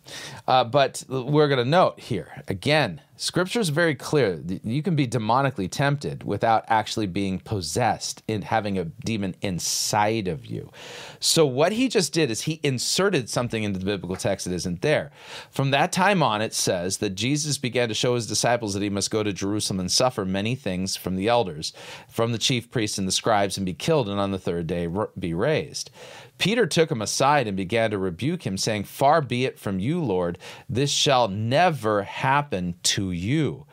Uh, 0.47 0.64
but 0.64 1.03
we're 1.08 1.47
going 1.47 1.64
to 1.64 1.66
note 1.66 1.99
here 1.99 2.43
again, 2.47 2.99
scripture 3.16 3.60
is 3.60 3.70
very 3.70 3.93
clear. 3.93 4.41
You 4.64 4.82
can 4.82 4.95
be 4.95 5.08
demonically 5.08 5.70
tempted 5.70 6.24
without 6.24 6.66
actually 6.68 7.06
being 7.06 7.38
possessed 7.39 8.24
in 8.28 8.41
having 8.41 8.80
a 8.80 8.86
demon 8.86 9.36
inside 9.43 10.28
of 10.28 10.47
you. 10.47 10.72
So, 11.20 11.45
what 11.45 11.74
he 11.74 11.89
just 11.89 12.12
did 12.12 12.32
is 12.32 12.41
he 12.41 12.60
inserted 12.64 13.30
something 13.30 13.64
into 13.64 13.78
the 13.78 13.86
biblical 13.86 14.16
text 14.16 14.45
that 14.45 14.56
isn't 14.56 14.82
there. 14.82 15.12
From 15.51 15.70
that 15.72 15.91
time 15.91 16.24
on, 16.24 16.41
it 16.41 16.56
says 16.56 16.97
that 16.97 17.12
Jesus 17.12 17.60
began 17.60 17.88
to 17.89 17.93
show 17.93 18.16
his 18.16 18.26
disciples 18.26 18.74
that 18.74 18.82
he 18.82 18.89
must 18.89 19.12
go 19.12 19.22
to 19.22 19.32
Jerusalem 19.32 19.80
and 19.80 19.91
suffer 19.91 20.26
many 20.26 20.56
things 20.56 20.95
from 20.95 21.18
the 21.18 21.28
elders, 21.28 21.72
from 22.10 22.32
the 22.32 22.39
chief 22.39 22.72
priests 22.72 22.97
and 22.97 23.08
the 23.08 23.12
scribes, 23.12 23.58
and 23.58 23.66
be 23.66 23.76
killed, 23.76 24.10
and 24.10 24.20
on 24.20 24.32
the 24.32 24.39
third 24.39 24.66
day 24.66 24.89
be 25.20 25.36
raised. 25.36 25.91
Peter 26.38 26.65
took 26.65 26.91
him 26.91 27.01
aside 27.01 27.47
and 27.47 27.55
began 27.55 27.91
to 27.91 27.97
rebuke 27.97 28.45
him, 28.45 28.57
saying, 28.57 28.83
Far 28.83 29.21
be 29.21 29.45
it 29.45 29.57
from 29.57 29.79
you, 29.79 30.01
Lord, 30.01 30.38
this 30.69 30.91
shall 30.91 31.27
never 31.27 32.03
happen 32.03 32.75
to 32.83 33.11
you. 33.11 33.65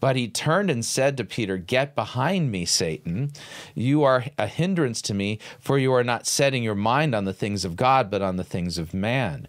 But 0.00 0.16
he 0.16 0.28
turned 0.28 0.70
and 0.70 0.82
said 0.82 1.18
to 1.18 1.24
Peter, 1.24 1.58
Get 1.58 1.94
behind 1.94 2.50
me, 2.50 2.64
Satan. 2.64 3.32
You 3.74 4.02
are 4.02 4.24
a 4.38 4.46
hindrance 4.46 5.02
to 5.02 5.14
me, 5.14 5.38
for 5.58 5.78
you 5.78 5.92
are 5.92 6.02
not 6.02 6.26
setting 6.26 6.62
your 6.62 6.74
mind 6.74 7.14
on 7.14 7.26
the 7.26 7.34
things 7.34 7.66
of 7.66 7.76
God, 7.76 8.10
but 8.10 8.22
on 8.22 8.36
the 8.36 8.44
things 8.44 8.78
of 8.78 8.94
man. 8.94 9.46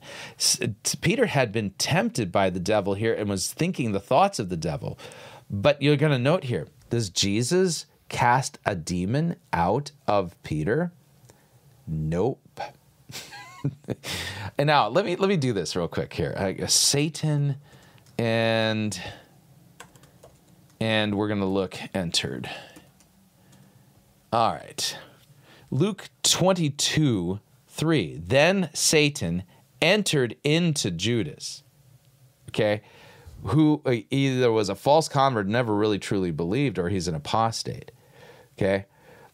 Peter 1.00 1.28
had 1.28 1.54
been 1.54 1.72
tempted 1.72 2.32
by 2.32 2.50
the 2.50 2.60
devil 2.60 2.96
here 2.96 3.14
and 3.14 3.30
was 3.30 3.52
thinking 3.54 3.94
the 3.94 4.02
thoughts 4.02 4.40
of 4.40 4.50
the 4.50 4.58
devil. 4.58 5.00
But 5.50 5.82
you're 5.82 5.96
going 5.96 6.12
to 6.12 6.20
note 6.20 6.44
here 6.44 6.68
does 6.90 7.10
Jesus 7.10 7.86
cast 8.10 8.60
a 8.66 8.76
demon 8.76 9.38
out 9.54 9.92
of 10.06 10.36
Peter? 10.44 10.92
Nope. 11.92 12.62
and 14.58 14.66
now 14.68 14.88
let 14.88 15.06
me 15.06 15.18
let 15.18 15.28
me 15.28 15.36
do 15.36 15.52
this 15.52 15.76
real 15.76 15.90
quick 15.90 16.14
here. 16.14 16.34
I 16.38 16.54
guess 16.54 16.74
Satan 16.74 17.58
and 18.18 19.00
and 20.80 21.16
we're 21.16 21.28
gonna 21.28 21.46
look 21.46 21.78
entered. 21.94 22.50
All 24.32 24.54
right. 24.54 24.98
Luke 25.70 26.10
22, 26.24 27.40
3. 27.68 28.22
Then 28.26 28.70
Satan 28.74 29.44
entered 29.82 30.38
into 30.44 30.92
Judas. 30.92 31.64
Okay. 32.50 32.82
Who 33.44 33.82
uh, 33.86 33.96
either 34.10 34.52
was 34.52 34.70
a 34.70 34.76
false 34.76 35.10
convert, 35.10 35.48
never 35.48 35.76
really 35.76 36.00
truly 36.00 36.32
believed, 36.32 36.80
or 36.80 36.88
he's 36.88 37.10
an 37.10 37.16
apostate. 37.16 37.92
Okay. 38.58 38.86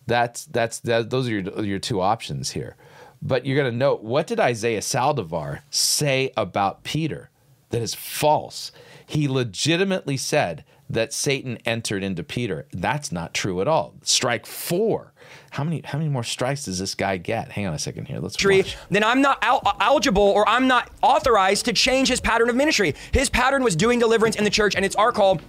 That's 0.07 0.45
that's 0.45 0.79
that, 0.79 1.09
those 1.09 1.27
are 1.27 1.31
your 1.31 1.63
your 1.63 1.79
two 1.79 2.01
options 2.01 2.51
here. 2.51 2.75
But 3.21 3.45
you're 3.45 3.57
going 3.57 3.71
to 3.71 3.77
note 3.77 4.03
what 4.03 4.27
did 4.27 4.39
Isaiah 4.39 4.79
Saldivar 4.79 5.61
say 5.69 6.31
about 6.37 6.83
Peter 6.83 7.29
that 7.69 7.81
is 7.81 7.93
false? 7.93 8.71
He 9.05 9.27
legitimately 9.27 10.17
said 10.17 10.63
that 10.89 11.13
Satan 11.13 11.57
entered 11.65 12.03
into 12.03 12.23
Peter. 12.23 12.67
That's 12.71 13.11
not 13.11 13.33
true 13.33 13.59
at 13.59 13.67
all. 13.67 13.95
Strike 14.03 14.45
4. 14.45 15.11
How 15.51 15.63
many 15.63 15.81
how 15.83 15.97
many 15.97 16.09
more 16.09 16.23
strikes 16.23 16.65
does 16.65 16.79
this 16.79 16.95
guy 16.95 17.17
get? 17.17 17.51
Hang 17.51 17.67
on 17.67 17.73
a 17.73 17.79
second 17.79 18.05
here. 18.05 18.19
Let's 18.19 18.37
watch. 18.59 18.77
Then 18.89 19.03
I'm 19.03 19.21
not 19.21 19.39
el- 19.41 19.61
eligible 19.81 20.21
or 20.23 20.47
I'm 20.47 20.67
not 20.67 20.89
authorized 21.01 21.65
to 21.65 21.73
change 21.73 22.07
his 22.07 22.21
pattern 22.21 22.49
of 22.49 22.55
ministry. 22.55 22.95
His 23.11 23.29
pattern 23.29 23.63
was 23.63 23.75
doing 23.75 23.99
deliverance 23.99 24.37
in 24.37 24.45
the 24.45 24.49
church 24.49 24.75
and 24.75 24.85
it's 24.85 24.95
our 24.95 25.11
call 25.11 25.41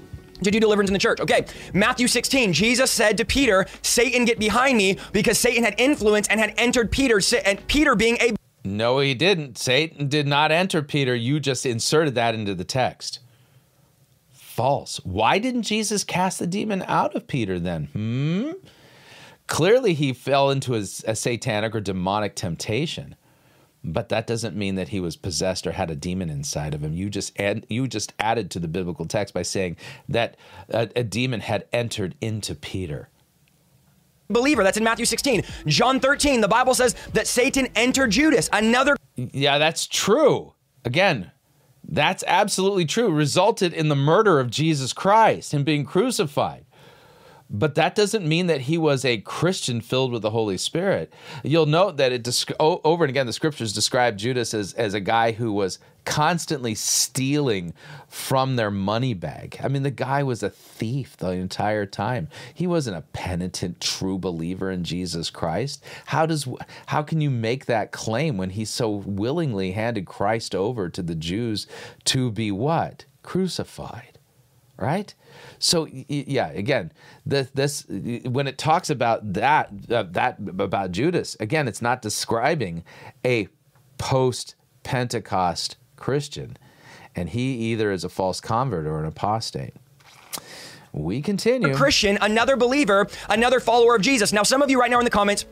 to 0.43 0.51
do 0.51 0.61
deliverance 0.61 0.91
in 0.91 0.93
the 0.93 0.99
church. 0.99 1.20
Okay, 1.20 1.45
Matthew 1.72 2.09
16, 2.09 2.53
Jesus 2.53 2.91
said 2.91 3.16
to 3.18 3.24
Peter, 3.24 3.66
Satan, 3.82 4.24
get 4.24 4.39
behind 4.39 4.78
me, 4.78 4.99
because 5.12 5.39
Satan 5.39 5.64
had 5.64 5.74
influence 5.78 6.28
and 6.28 6.41
had 6.41 6.55
entered 6.57 6.91
Peter, 6.91 7.20
and 7.45 7.66
Peter 7.66 7.95
being 7.95 8.16
a. 8.20 8.34
No, 8.64 8.99
he 8.99 9.14
didn't. 9.14 9.59
Satan 9.59 10.09
did 10.09 10.26
not 10.26 10.53
enter 10.53 10.82
Peter. 10.82 11.14
You 11.14 11.41
just 11.41 11.64
inserted 11.64 12.14
that 12.16 12.34
into 12.34 12.55
the 12.55 12.64
text. 12.64 13.20
False. 14.32 14.99
Why 15.05 15.39
didn't 15.39 15.62
Jesus 15.62 16.03
cast 16.05 16.41
the 16.41 16.47
demon 16.47 16.82
out 16.86 17.14
of 17.14 17.26
Peter 17.28 17.59
then? 17.59 17.84
Hmm? 17.93 18.68
clearly 19.49 19.95
he 19.95 20.12
fell 20.12 20.51
into 20.51 20.74
a, 20.74 20.80
a 20.80 21.16
satanic 21.16 21.74
or 21.74 21.80
demonic 21.80 22.36
temptation 22.36 23.16
but 23.93 24.09
that 24.09 24.26
doesn't 24.26 24.57
mean 24.57 24.74
that 24.76 24.89
he 24.89 25.01
was 25.01 25.16
possessed 25.16 25.66
or 25.66 25.72
had 25.72 25.91
a 25.91 25.97
demon 25.97 26.30
inside 26.30 26.74
of 26.74 26.82
him. 26.82 26.95
You 26.95 27.11
just 27.11 27.39
add, 27.39 27.66
you 27.68 27.86
just 27.89 28.12
added 28.18 28.51
to 28.53 28.59
the 28.59 28.68
biblical 28.68 29.07
text 29.07 29.34
by 29.34 29.43
saying 29.43 29.76
that 30.09 30.36
a, 30.68 30.89
a 30.97 31.05
demon 31.05 31.41
had 31.41 31.66
entered 31.72 32.14
into 32.20 32.55
Peter 32.55 33.09
believer. 34.30 34.62
That's 34.62 34.76
in 34.76 34.84
Matthew 34.84 35.05
16. 35.05 35.43
John 35.66 36.01
13, 36.01 36.41
the 36.41 36.49
Bible 36.49 36.74
says 36.74 36.95
that 37.12 37.26
Satan 37.26 37.68
entered 37.74 38.11
Judas. 38.11 38.49
Another. 38.53 38.97
Yeah, 39.16 39.59
that's 39.59 39.86
true. 39.86 40.55
Again, 40.84 41.32
that's 41.89 42.22
absolutely 42.26 42.84
true. 42.84 43.11
Resulted 43.11 43.72
in 43.72 43.89
the 43.89 43.97
murder 43.97 44.39
of 44.39 44.51
Jesus 44.51 44.93
Christ, 44.93 45.53
him 45.53 45.64
being 45.64 45.84
crucified. 45.84 46.64
But 47.51 47.76
that 47.76 47.94
doesn't 47.94 48.28
mean 48.28 48.46
that 48.49 48.62
he 48.62 48.76
was 48.76 49.05
a 49.05 49.18
Christian 49.18 49.80
filled 49.80 50.12
with 50.12 50.22
the 50.22 50.30
Holy 50.30 50.59
Spirit. 50.59 51.12
You'll 51.42 51.66
note 51.66 51.96
that 51.96 52.12
it 52.12 52.28
over 52.61 53.05
and 53.05 53.11
again 53.11 53.26
the 53.26 53.32
scriptures 53.32 53.72
describe 53.72 54.18
Judas 54.18 54.53
as, 54.53 54.74
as 54.74 54.92
a 54.92 55.01
guy 55.01 55.32
who 55.32 55.53
was 55.53 55.78
constantly 56.05 56.74
stealing 56.74 57.74
from 58.09 58.57
their 58.57 58.70
money 58.70 59.12
bag. 59.12 59.59
I 59.62 59.68
mean, 59.68 59.82
the 59.82 59.90
guy 59.90 60.22
was 60.22 60.42
a 60.42 60.49
thief 60.49 61.16
the 61.18 61.30
entire 61.32 61.84
time. 61.84 62.28
He 62.55 62.66
wasn't 62.66 62.96
a 62.96 63.05
penitent, 63.12 63.80
true 63.80 64.18
believer 64.18 64.70
in 64.70 64.84
Jesus 64.84 65.28
Christ. 65.28 65.84
How 66.07 66.24
does 66.24 66.49
how 66.86 67.03
can 67.03 67.20
you 67.20 67.28
make 67.30 67.66
that 67.66 67.92
claim 67.92 68.38
when 68.38 68.51
he 68.51 68.64
so 68.64 68.90
willingly 68.90 69.72
handed 69.72 70.07
Christ 70.07 70.55
over 70.55 70.88
to 70.88 71.03
the 71.03 71.14
Jews 71.14 71.66
to 72.07 72.30
be 72.30 72.51
what? 72.51 73.05
Crucified, 73.22 74.18
right? 74.78 75.14
So 75.59 75.88
yeah, 75.90 76.50
again, 76.50 76.92
this, 77.26 77.50
this 77.50 77.86
when 77.88 78.46
it 78.46 78.59
talks 78.59 78.90
about 78.90 79.32
that 79.32 79.70
uh, 79.90 80.04
that 80.11 80.38
about 80.59 80.92
Judas, 80.92 81.36
again, 81.40 81.66
it's 81.68 81.82
not 81.82 82.02
describing 82.02 82.84
a 83.24 83.48
post 83.98 84.54
Pentecost 84.84 85.76
Christian, 85.96 86.56
and 87.14 87.30
he 87.30 87.54
either 87.72 87.90
is 87.90 88.04
a 88.04 88.09
false 88.09 88.40
convert 88.40 88.86
or 88.86 89.00
an 89.00 89.06
apostate. 89.06 89.74
We 90.92 91.20
continue. 91.20 91.72
A 91.72 91.74
Christian, 91.74 92.18
another 92.20 92.56
believer, 92.56 93.09
another 93.28 93.61
follower 93.61 93.96
of 93.96 94.02
Jesus. 94.02 94.32
Now, 94.32 94.42
some 94.42 94.62
of 94.62 94.70
you 94.70 94.80
right 94.80 94.90
now 94.90 94.98
in 94.98 95.04
the 95.04 95.11
comments, 95.11 95.44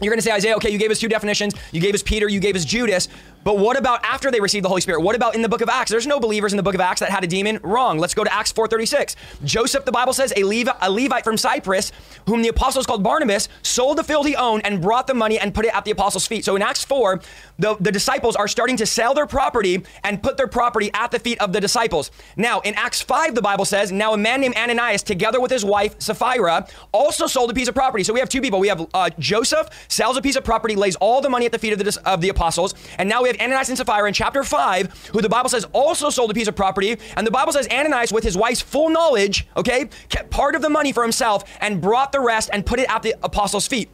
you're 0.00 0.10
going 0.10 0.18
to 0.18 0.22
say, 0.22 0.32
Isaiah, 0.32 0.56
okay, 0.56 0.70
you 0.70 0.78
gave 0.78 0.90
us 0.90 0.98
two 0.98 1.08
definitions. 1.08 1.54
You 1.70 1.80
gave 1.80 1.94
us 1.94 2.02
Peter, 2.02 2.28
you 2.28 2.40
gave 2.40 2.56
us 2.56 2.64
Judas. 2.64 3.08
But 3.44 3.58
what 3.58 3.76
about 3.76 4.04
after 4.04 4.30
they 4.30 4.40
received 4.40 4.64
the 4.64 4.68
Holy 4.68 4.80
Spirit? 4.80 5.00
What 5.00 5.16
about 5.16 5.34
in 5.34 5.42
the 5.42 5.48
book 5.48 5.60
of 5.60 5.68
Acts? 5.68 5.90
There's 5.90 6.06
no 6.06 6.20
believers 6.20 6.52
in 6.52 6.56
the 6.56 6.62
book 6.62 6.74
of 6.74 6.80
Acts 6.80 7.00
that 7.00 7.10
had 7.10 7.24
a 7.24 7.26
demon. 7.26 7.58
Wrong. 7.62 7.98
Let's 7.98 8.14
go 8.14 8.24
to 8.24 8.32
Acts 8.32 8.52
4:36. 8.52 9.16
Joseph, 9.44 9.84
the 9.84 9.92
Bible 9.92 10.12
says, 10.12 10.32
a, 10.36 10.44
Levi, 10.44 10.72
a 10.80 10.90
Levite 10.90 11.24
from 11.24 11.36
Cyprus, 11.36 11.92
whom 12.26 12.42
the 12.42 12.48
apostles 12.48 12.86
called 12.86 13.02
Barnabas, 13.02 13.48
sold 13.62 13.98
the 13.98 14.04
field 14.04 14.26
he 14.26 14.36
owned 14.36 14.64
and 14.64 14.80
brought 14.80 15.06
the 15.06 15.14
money 15.14 15.38
and 15.38 15.54
put 15.54 15.64
it 15.64 15.74
at 15.74 15.84
the 15.84 15.90
apostles' 15.90 16.26
feet. 16.26 16.44
So 16.44 16.56
in 16.56 16.62
Acts 16.62 16.84
4, 16.84 17.20
the, 17.58 17.76
the 17.80 17.90
disciples 17.90 18.36
are 18.36 18.48
starting 18.48 18.76
to 18.76 18.86
sell 18.86 19.14
their 19.14 19.26
property 19.26 19.84
and 20.04 20.22
put 20.22 20.36
their 20.36 20.46
property 20.46 20.90
at 20.94 21.10
the 21.10 21.18
feet 21.18 21.40
of 21.40 21.52
the 21.52 21.60
disciples. 21.60 22.10
Now, 22.36 22.60
in 22.60 22.74
Acts 22.74 23.02
5, 23.02 23.34
the 23.34 23.42
Bible 23.42 23.64
says, 23.64 23.90
now 23.90 24.12
a 24.12 24.18
man 24.18 24.40
named 24.40 24.56
Ananias, 24.56 25.02
together 25.02 25.40
with 25.40 25.50
his 25.50 25.64
wife 25.64 25.96
Sapphira, 25.98 26.66
also 26.92 27.26
sold 27.26 27.50
a 27.50 27.54
piece 27.54 27.68
of 27.68 27.74
property. 27.74 28.04
So 28.04 28.12
we 28.12 28.20
have 28.20 28.28
two 28.28 28.40
people. 28.40 28.60
We 28.60 28.68
have 28.68 28.86
uh, 28.94 29.10
Joseph 29.18 29.68
sells 29.88 30.16
a 30.16 30.22
piece 30.22 30.36
of 30.36 30.44
property, 30.44 30.76
lays 30.76 30.96
all 30.96 31.20
the 31.20 31.30
money 31.30 31.46
at 31.46 31.52
the 31.52 31.58
feet 31.58 31.72
of 31.72 31.78
the, 31.78 32.00
of 32.04 32.20
the 32.20 32.28
apostles, 32.28 32.74
and 32.98 33.08
now 33.08 33.22
we 33.22 33.28
have 33.28 33.31
Ananias 33.40 33.68
and 33.68 33.78
Sapphira 33.78 34.08
in 34.08 34.14
chapter 34.14 34.42
5, 34.44 35.10
who 35.12 35.20
the 35.20 35.28
Bible 35.28 35.48
says 35.48 35.64
also 35.72 36.10
sold 36.10 36.30
a 36.30 36.34
piece 36.34 36.48
of 36.48 36.56
property. 36.56 36.96
And 37.16 37.26
the 37.26 37.30
Bible 37.30 37.52
says 37.52 37.68
Ananias, 37.68 38.12
with 38.12 38.24
his 38.24 38.36
wife's 38.36 38.60
full 38.60 38.88
knowledge, 38.90 39.46
okay, 39.56 39.88
kept 40.08 40.30
part 40.30 40.54
of 40.54 40.62
the 40.62 40.70
money 40.70 40.92
for 40.92 41.02
himself 41.02 41.44
and 41.60 41.80
brought 41.80 42.12
the 42.12 42.20
rest 42.20 42.50
and 42.52 42.64
put 42.64 42.78
it 42.78 42.88
at 42.88 43.02
the 43.02 43.14
apostles' 43.22 43.66
feet. 43.66 43.88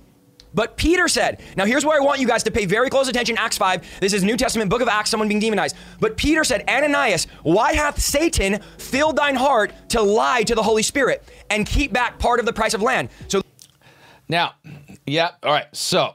But 0.54 0.76
Peter 0.76 1.08
said, 1.08 1.42
now 1.56 1.66
here's 1.66 1.84
where 1.84 2.00
I 2.00 2.04
want 2.04 2.20
you 2.20 2.26
guys 2.26 2.42
to 2.44 2.50
pay 2.50 2.64
very 2.64 2.88
close 2.88 3.08
attention 3.08 3.36
Acts 3.36 3.58
5. 3.58 4.00
This 4.00 4.12
is 4.12 4.24
New 4.24 4.36
Testament, 4.36 4.70
book 4.70 4.80
of 4.80 4.88
Acts, 4.88 5.10
someone 5.10 5.28
being 5.28 5.40
demonized. 5.40 5.76
But 6.00 6.16
Peter 6.16 6.42
said, 6.42 6.68
Ananias, 6.68 7.26
why 7.42 7.74
hath 7.74 8.00
Satan 8.00 8.60
filled 8.78 9.16
thine 9.16 9.34
heart 9.34 9.72
to 9.90 10.00
lie 10.00 10.42
to 10.44 10.54
the 10.54 10.62
Holy 10.62 10.82
Spirit 10.82 11.22
and 11.50 11.66
keep 11.66 11.92
back 11.92 12.18
part 12.18 12.40
of 12.40 12.46
the 12.46 12.52
price 12.52 12.74
of 12.74 12.82
land? 12.82 13.10
So 13.28 13.42
now, 14.28 14.54
yeah, 15.06 15.32
all 15.42 15.52
right. 15.52 15.66
So, 15.72 16.14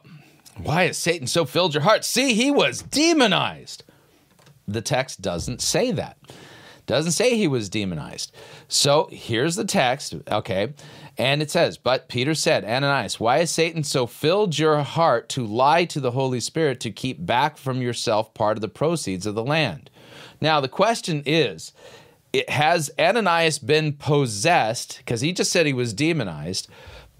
why 0.58 0.84
has 0.86 0.97
Satan 0.97 1.28
so 1.28 1.45
filled 1.45 1.74
your 1.74 1.84
heart? 1.84 2.06
See, 2.06 2.34
he 2.34 2.51
was 2.51 2.82
demonized 2.82 3.84
the 4.68 4.82
text 4.82 5.22
doesn't 5.22 5.62
say 5.62 5.91
that. 5.91 6.18
Doesn't 6.86 7.14
say 7.14 7.38
he 7.38 7.47
was 7.47 7.70
demonized. 7.70 8.36
So 8.68 9.08
here's 9.12 9.56
the 9.56 9.66
text, 9.66 10.16
okay? 10.30 10.74
And 11.18 11.41
it 11.41 11.49
says, 11.49 11.78
But 11.78 12.10
Peter 12.10 12.36
said, 12.36 12.66
Ananias, 12.66 13.20
why 13.20 13.39
has 13.39 13.51
Satan 13.51 13.84
so 13.84 14.06
filled 14.06 14.58
your 14.60 14.80
heart 14.80 15.30
to 15.30 15.45
lie 15.45 15.86
to 15.86 16.01
the 16.01 16.12
Holy 16.12 16.41
Spirit 16.41 16.80
to 16.82 16.91
keep 16.91 17.26
back 17.26 17.58
from 17.58 17.82
yourself 17.82 18.34
part 18.34 18.58
of 18.58 18.62
the 18.62 18.68
proceeds 18.68 19.26
of 19.26 19.36
the 19.36 19.43
land? 19.43 19.89
Now, 20.41 20.60
the 20.60 20.68
question 20.68 21.24
is, 21.26 21.72
it, 22.34 22.49
has 22.49 22.91
Ananias 22.99 23.60
been 23.60 23.93
possessed? 23.93 24.97
Because 24.97 25.22
he 25.22 25.32
just 25.32 25.51
said 25.51 25.66
he 25.66 25.74
was 25.74 25.93
demonized, 25.93 26.68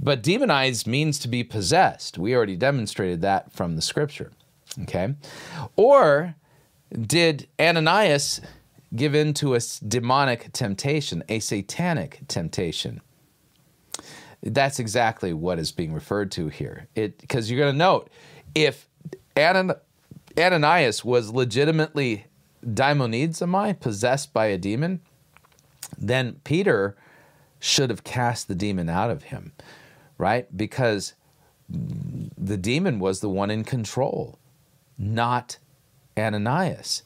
but 0.04 0.22
demonized 0.22 0.86
means 0.86 1.18
to 1.20 1.28
be 1.28 1.44
possessed. 1.44 2.18
We 2.18 2.36
already 2.36 2.58
demonstrated 2.58 3.22
that 3.22 3.54
from 3.54 3.76
the 3.76 3.82
scripture, 3.82 4.34
okay? 4.82 5.16
Or 5.78 6.36
did 6.92 7.48
Ananias 7.60 8.42
give 8.96 9.16
in 9.16 9.34
to 9.36 9.56
a 9.56 9.60
demonic 9.88 10.52
temptation, 10.52 11.24
a 11.30 11.40
satanic 11.40 12.20
temptation? 12.28 13.02
That's 14.42 14.78
exactly 14.78 15.32
what 15.32 15.58
is 15.58 15.72
being 15.72 15.94
referred 15.94 16.32
to 16.34 16.50
here. 16.50 16.88
Because 16.96 17.50
you're 17.50 17.60
going 17.60 17.74
to 17.74 17.78
note 17.78 18.10
if 18.54 18.90
Anan, 19.38 19.72
Ananias 20.38 21.06
was 21.06 21.32
legitimately 21.32 22.26
daimonizomai, 22.66 23.80
possessed 23.80 24.34
by 24.34 24.48
a 24.48 24.58
demon, 24.58 25.00
then 25.98 26.42
Peter 26.44 26.98
should 27.60 27.90
have 27.90 28.04
cast 28.04 28.50
the 28.50 28.56
demon 28.56 28.90
out 28.90 29.10
of 29.10 29.24
him, 29.24 29.54
right? 30.24 30.48
Because 30.56 31.16
the 31.70 32.56
demon 32.56 32.98
was 33.00 33.20
the 33.20 33.28
one 33.28 33.52
in 33.52 33.66
control, 33.66 34.40
not 34.98 35.58
Ananias. 36.18 37.04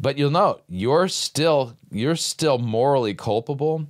But 0.00 0.18
you'll 0.18 0.32
note 0.32 0.64
you're 0.68 1.06
still 1.06 1.76
you're 1.92 2.16
still 2.16 2.58
morally 2.58 3.14
culpable 3.14 3.86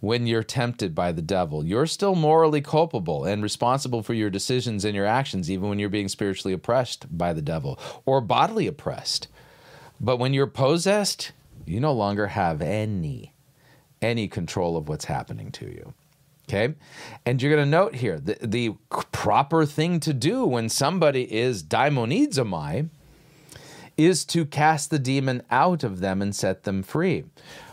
when 0.00 0.26
you're 0.26 0.42
tempted 0.42 0.94
by 0.94 1.12
the 1.12 1.20
devil. 1.20 1.62
You're 1.62 1.86
still 1.86 2.14
morally 2.14 2.62
culpable 2.62 3.26
and 3.26 3.42
responsible 3.42 4.02
for 4.02 4.14
your 4.14 4.30
decisions 4.30 4.86
and 4.86 4.94
your 4.94 5.04
actions 5.04 5.50
even 5.50 5.68
when 5.68 5.78
you're 5.78 5.90
being 5.90 6.08
spiritually 6.08 6.54
oppressed 6.54 7.18
by 7.18 7.34
the 7.34 7.42
devil 7.42 7.78
or 8.06 8.22
bodily 8.22 8.66
oppressed. 8.66 9.28
But 10.00 10.16
when 10.16 10.32
you're 10.32 10.46
possessed, 10.46 11.32
you 11.66 11.80
no 11.80 11.92
longer 11.92 12.28
have 12.28 12.62
any 12.62 13.34
any 14.00 14.26
control 14.26 14.78
of 14.78 14.88
what's 14.88 15.04
happening 15.04 15.50
to 15.50 15.66
you. 15.66 15.92
Okay? 16.48 16.74
And 17.24 17.42
you're 17.42 17.52
going 17.52 17.64
to 17.64 17.70
note 17.70 17.96
here 17.96 18.18
the, 18.18 18.38
the 18.40 18.74
proper 19.12 19.66
thing 19.66 20.00
to 20.00 20.12
do 20.12 20.44
when 20.44 20.68
somebody 20.68 21.32
is 21.32 21.62
daimonizomai 21.62 22.88
is 23.96 24.24
to 24.26 24.44
cast 24.44 24.90
the 24.90 24.98
demon 24.98 25.42
out 25.50 25.82
of 25.82 26.00
them 26.00 26.22
and 26.22 26.34
set 26.34 26.64
them 26.64 26.82
free. 26.82 27.24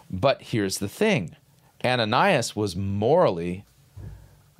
But 0.09 0.41
here's 0.41 0.77
the 0.77 0.89
thing 0.89 1.35
Ananias 1.83 2.55
was 2.55 2.75
morally 2.75 3.65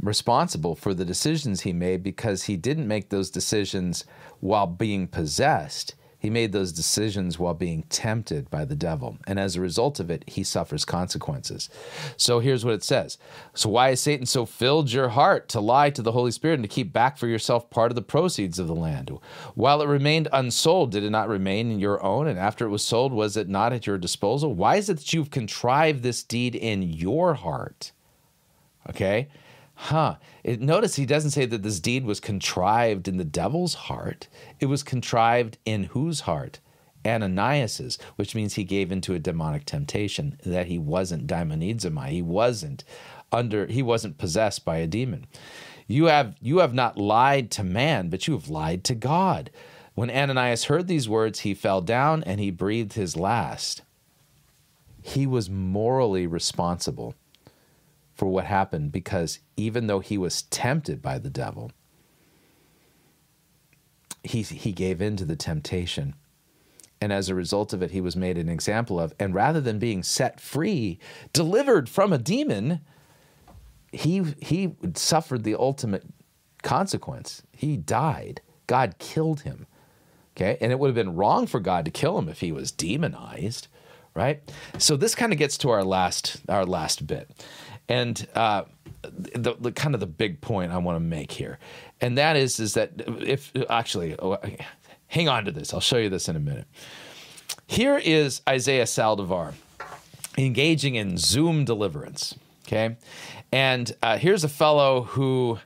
responsible 0.01 0.76
for 0.76 0.93
the 0.93 1.05
decisions 1.05 1.61
he 1.61 1.74
made 1.74 2.03
because 2.03 2.43
he 2.43 2.57
didn't 2.57 2.88
make 2.88 3.09
those 3.09 3.30
decisions 3.30 4.03
while 4.41 4.68
being 4.68 5.07
possessed. 5.07 5.95
He 6.24 6.30
made 6.30 6.54
those 6.54 6.72
decisions 6.72 7.38
while 7.38 7.54
being 7.54 7.84
tempted 7.90 8.50
by 8.50 8.64
the 8.64 8.78
devil. 8.78 9.18
And 9.28 9.38
as 9.38 9.58
a 9.58 9.62
result 9.62 10.00
of 10.00 10.10
it, 10.10 10.24
he 10.26 10.42
suffers 10.42 10.86
consequences. 10.86 11.70
So 12.16 12.40
here's 12.40 12.64
what 12.64 12.76
it 12.76 12.84
says 12.84 13.18
So, 13.54 13.68
why 13.68 13.90
has 13.90 14.00
Satan 14.00 14.26
so 14.26 14.46
filled 14.46 14.90
your 14.90 15.10
heart 15.10 15.50
to 15.50 15.60
lie 15.60 15.90
to 15.90 16.02
the 16.02 16.14
Holy 16.14 16.32
Spirit 16.32 16.54
and 16.56 16.64
to 16.64 16.70
keep 16.70 16.94
back 16.94 17.18
for 17.18 17.28
yourself 17.28 17.70
part 17.70 17.92
of 17.92 17.96
the 17.96 18.02
proceeds 18.02 18.58
of 18.58 18.68
the 18.68 18.74
land? 18.74 19.12
While 19.54 19.82
it 19.82 19.88
remained 19.88 20.30
unsold, 20.32 20.92
did 20.92 21.04
it 21.04 21.10
not 21.10 21.28
remain 21.28 21.70
in 21.70 21.80
your 21.80 22.02
own? 22.02 22.28
And 22.28 22.40
after 22.40 22.66
it 22.66 22.70
was 22.70 22.86
sold, 22.86 23.12
was 23.12 23.36
it 23.36 23.50
not 23.50 23.74
at 23.74 23.86
your 23.86 23.98
disposal? 23.98 24.54
Why 24.56 24.78
is 24.78 24.90
it 24.90 25.00
that 25.00 25.12
you've 25.12 25.30
contrived 25.30 26.04
this 26.04 26.24
deed 26.24 26.56
in 26.56 26.84
your 26.84 27.34
heart? 27.34 27.92
Okay? 28.90 29.28
Huh. 29.76 30.16
It, 30.44 30.60
notice 30.60 30.96
he 30.96 31.06
doesn't 31.06 31.32
say 31.32 31.46
that 31.46 31.64
this 31.64 31.80
deed 31.80 32.06
was 32.06 32.20
contrived 32.20 33.08
in 33.08 33.18
the 33.18 33.24
devil's 33.24 33.74
heart. 33.74 34.28
It 34.60 34.66
was 34.66 34.84
contrived 34.84 35.58
in 35.66 35.86
whose 35.86 36.22
heart? 36.22 36.60
Ananias's, 37.06 37.98
which 38.16 38.36
means 38.36 38.54
he 38.54 38.64
gave 38.64 38.91
into 38.91 39.14
a 39.14 39.20
demonic 39.20 39.66
temptation 39.66 40.38
that 40.46 40.68
he 40.68 40.78
wasn't 40.78 41.28
daimonizomai. 41.28 42.10
He 42.10 42.22
wasn't 42.22 42.84
under 43.32 43.66
he 43.68 43.82
wasn't 43.82 44.18
possessed 44.18 44.64
by 44.64 44.78
a 44.78 44.88
demon. 44.88 45.26
You 45.88 46.06
have 46.06 46.36
you 46.41 46.60
have 46.60 46.74
not 46.74 46.98
lied 46.98 47.52
to 47.52 47.64
man, 47.64 48.10
but 48.10 48.28
you 48.28 48.34
have 48.34 48.50
lied 48.50 48.84
to 48.86 48.96
God. 48.96 49.52
When 49.96 50.10
Ananias 50.10 50.66
heard 50.66 50.88
these 50.88 51.10
words, 51.10 51.41
he 51.41 51.54
fell 51.54 51.82
down 51.82 52.24
and 52.24 52.39
he 52.39 52.52
breathed 52.52 52.94
his 52.94 53.18
last. 53.18 53.82
He 55.02 55.28
was 55.28 55.50
morally 55.50 56.26
responsible 56.26 57.16
for 58.14 58.28
what 58.28 58.45
happened 58.45 58.91
because 58.91 59.39
even 59.57 59.88
though 59.88 59.99
he 59.99 60.18
was 60.18 60.43
tempted 60.43 61.01
by 61.01 61.18
the 61.18 61.30
devil, 61.30 61.72
he, 64.24 64.41
he 64.41 64.72
gave 64.72 65.01
in 65.01 65.18
to 65.18 65.26
the 65.26 65.36
temptation. 65.36 66.16
And 67.01 67.11
as 67.11 67.28
a 67.28 67.36
result 67.36 67.74
of 67.74 67.82
it, 67.82 67.91
he 67.91 67.99
was 67.99 68.16
made 68.16 68.38
an 68.38 68.47
example 68.47 68.99
of. 68.99 69.14
And 69.20 69.34
rather 69.34 69.59
than 69.59 69.78
being 69.78 70.03
set 70.03 70.39
free, 70.39 70.99
delivered 71.34 71.89
from 71.89 72.14
a 72.14 72.18
demon, 72.18 72.80
he, 73.91 74.24
he 74.41 74.76
suffered 74.95 75.43
the 75.43 75.55
ultimate 75.55 76.05
consequence. 76.61 77.43
He 77.51 77.76
died. 77.76 78.41
God 78.68 78.95
killed 78.99 79.41
him. 79.41 79.68
Okay. 80.36 80.57
And 80.61 80.72
it 80.72 80.80
would 80.80 80.88
have 80.88 80.95
been 80.95 81.16
wrong 81.16 81.45
for 81.45 81.59
God 81.59 81.86
to 81.86 81.91
kill 81.91 82.18
him 82.18 82.30
if 82.30 82.39
he 82.39 82.51
was 82.51 82.72
demonized. 82.72 83.68
Right. 84.16 84.41
So 84.78 84.95
this 84.95 85.16
kind 85.16 85.34
of 85.34 85.39
gets 85.39 85.57
to 85.59 85.72
our 85.72 85.84
last 85.84 86.38
our 86.47 86.66
last 86.66 87.07
bit. 87.07 87.32
And 87.90 88.28
uh, 88.34 88.64
the, 89.02 89.56
the 89.60 89.72
kind 89.72 89.94
of 89.94 90.00
the 90.00 90.08
big 90.08 90.42
point 90.42 90.72
I 90.72 90.78
want 90.78 90.96
to 90.96 91.02
make 91.02 91.32
here, 91.32 91.60
and 92.00 92.18
that 92.18 92.36
is 92.36 92.60
is 92.60 92.74
that 92.76 92.92
if 93.08 93.52
actually, 93.70 94.16
oh, 94.18 94.38
hang 95.08 95.28
on 95.28 95.46
to 95.46 95.52
this. 95.52 95.74
I'll 95.74 95.82
show 95.82 95.98
you 95.98 96.10
this 96.10 96.30
in 96.30 96.36
a 96.36 96.40
minute. 96.40 96.66
Here 97.68 97.98
is 97.98 98.42
Isaiah 98.48 98.86
Saldivar 98.86 99.54
engaging 100.38 100.96
in 100.96 101.18
Zoom 101.18 101.66
deliverance. 101.66 102.36
Okay, 102.66 102.96
and 103.52 103.94
uh, 104.02 104.18
here's 104.18 104.46
a 104.46 104.50
fellow 104.50 105.04
who 105.04 105.60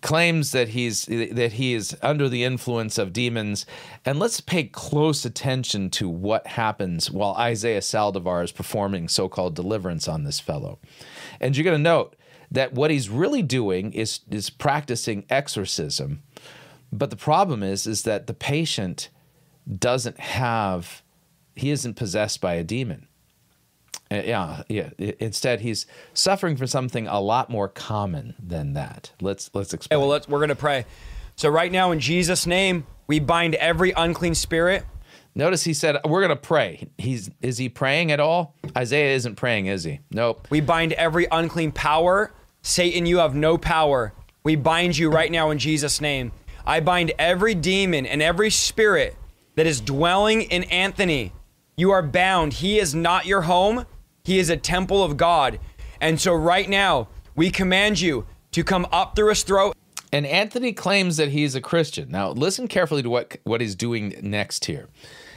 claims 0.00 0.52
that 0.52 0.68
he's 0.68 1.04
that 1.06 1.52
he 1.54 1.74
is 1.74 1.96
under 2.02 2.28
the 2.28 2.44
influence 2.44 2.96
of 2.96 3.12
demons 3.12 3.66
and 4.04 4.18
let's 4.18 4.40
pay 4.40 4.64
close 4.64 5.24
attention 5.24 5.90
to 5.90 6.08
what 6.08 6.46
happens 6.46 7.10
while 7.10 7.34
Isaiah 7.34 7.80
Saldivar 7.80 8.42
is 8.42 8.52
performing 8.52 9.08
so-called 9.08 9.54
deliverance 9.54 10.08
on 10.08 10.24
this 10.24 10.40
fellow 10.40 10.78
and 11.40 11.56
you're 11.56 11.64
going 11.64 11.76
to 11.76 11.82
note 11.82 12.16
that 12.50 12.72
what 12.72 12.90
he's 12.90 13.10
really 13.10 13.42
doing 13.42 13.92
is 13.92 14.20
is 14.30 14.48
practicing 14.48 15.24
exorcism. 15.28 16.22
But 16.92 17.10
the 17.10 17.16
problem 17.16 17.62
is 17.62 17.86
is 17.86 18.02
that 18.02 18.26
the 18.26 18.34
patient 18.34 19.10
doesn't 19.78 20.18
have 20.18 21.02
he 21.56 21.70
isn't 21.70 21.94
possessed 21.94 22.40
by 22.40 22.54
a 22.54 22.64
demon. 22.64 23.08
Uh, 24.10 24.22
yeah, 24.24 24.62
yeah. 24.68 24.90
Instead, 25.18 25.60
he's 25.60 25.86
suffering 26.12 26.56
from 26.56 26.66
something 26.66 27.06
a 27.06 27.20
lot 27.20 27.50
more 27.50 27.68
common 27.68 28.34
than 28.38 28.74
that. 28.74 29.12
Let's 29.20 29.50
let's 29.54 29.72
explain. 29.72 29.96
Okay, 29.96 30.00
well, 30.00 30.10
let's, 30.10 30.28
we're 30.28 30.38
going 30.38 30.48
to 30.50 30.56
pray. 30.56 30.84
So 31.36 31.48
right 31.48 31.72
now, 31.72 31.90
in 31.90 32.00
Jesus' 32.00 32.46
name, 32.46 32.86
we 33.06 33.18
bind 33.18 33.54
every 33.56 33.92
unclean 33.92 34.34
spirit. 34.34 34.84
Notice 35.34 35.64
he 35.64 35.74
said, 35.74 35.96
"We're 36.04 36.20
going 36.20 36.30
to 36.30 36.36
pray." 36.36 36.88
He's 36.98 37.30
is 37.42 37.58
he 37.58 37.68
praying 37.68 38.12
at 38.12 38.20
all? 38.20 38.54
Isaiah 38.76 39.14
isn't 39.16 39.36
praying, 39.36 39.66
is 39.66 39.84
he? 39.84 40.00
Nope. 40.10 40.46
We 40.50 40.60
bind 40.60 40.92
every 40.92 41.26
unclean 41.30 41.72
power. 41.72 42.32
Satan, 42.62 43.06
you 43.06 43.18
have 43.18 43.34
no 43.34 43.58
power. 43.58 44.12
We 44.44 44.56
bind 44.56 44.96
you 44.96 45.10
right 45.10 45.32
now 45.32 45.50
in 45.50 45.58
Jesus' 45.58 46.00
name. 46.00 46.32
I 46.66 46.80
bind 46.80 47.12
every 47.18 47.54
demon 47.54 48.06
and 48.06 48.22
every 48.22 48.50
spirit 48.50 49.16
that 49.56 49.66
is 49.66 49.80
dwelling 49.80 50.42
in 50.42 50.64
Anthony. 50.64 51.32
You 51.76 51.90
are 51.90 52.02
bound. 52.02 52.54
He 52.54 52.78
is 52.78 52.94
not 52.94 53.26
your 53.26 53.42
home. 53.42 53.86
He 54.24 54.38
is 54.38 54.48
a 54.48 54.56
temple 54.56 55.04
of 55.04 55.18
God. 55.18 55.60
And 56.00 56.18
so 56.18 56.32
right 56.32 56.68
now, 56.68 57.08
we 57.36 57.50
command 57.50 58.00
you 58.00 58.26
to 58.52 58.64
come 58.64 58.86
up 58.90 59.14
through 59.14 59.28
his 59.28 59.42
throat. 59.42 59.76
And 60.12 60.24
Anthony 60.26 60.72
claims 60.72 61.18
that 61.18 61.28
he's 61.28 61.54
a 61.54 61.60
Christian. 61.60 62.10
Now, 62.10 62.30
listen 62.30 62.66
carefully 62.66 63.02
to 63.02 63.10
what, 63.10 63.36
what 63.44 63.60
he's 63.60 63.74
doing 63.74 64.14
next 64.22 64.64
here. 64.64 64.88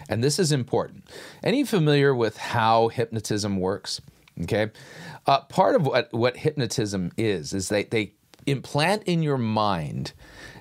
And 0.08 0.24
this 0.24 0.40
is 0.40 0.54
important. 0.54 1.04
Any 1.44 1.66
familiar 1.66 2.16
with 2.16 2.38
how 2.38 2.88
hypnotism 2.88 3.60
works? 3.60 4.00
Okay. 4.44 4.72
Uh, 5.26 5.42
part 5.42 5.76
of 5.76 5.86
what, 5.86 6.14
what 6.14 6.38
hypnotism 6.38 7.12
is, 7.18 7.54
is 7.54 7.68
they, 7.68 7.84
they 7.84 8.14
implant 8.46 9.04
in 9.04 9.22
your 9.22 9.38
mind 9.38 10.14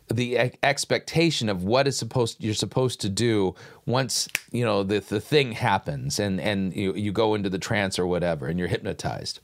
the 0.09 0.53
expectation 0.63 1.49
of 1.49 1.65
what 1.65 1.89
is 1.89 1.99
supposed 1.99 2.43
you're 2.43 2.55
supposed 2.55 3.01
to 3.01 3.09
do 3.09 3.55
once 3.87 4.29
you 4.53 4.65
know 4.65 4.83
the, 4.83 5.01
the 5.01 5.21
thing 5.21 5.53
happens 5.53 6.19
and 6.19 6.41
and 6.41 6.75
you, 6.75 6.95
you 6.95 7.13
go 7.13 7.35
into 7.35 7.51
the 7.51 7.59
trance 7.59 7.99
or 7.99 8.07
whatever 8.07 8.47
and 8.47 8.59
you're 8.59 8.69
hypnotized. 8.69 9.41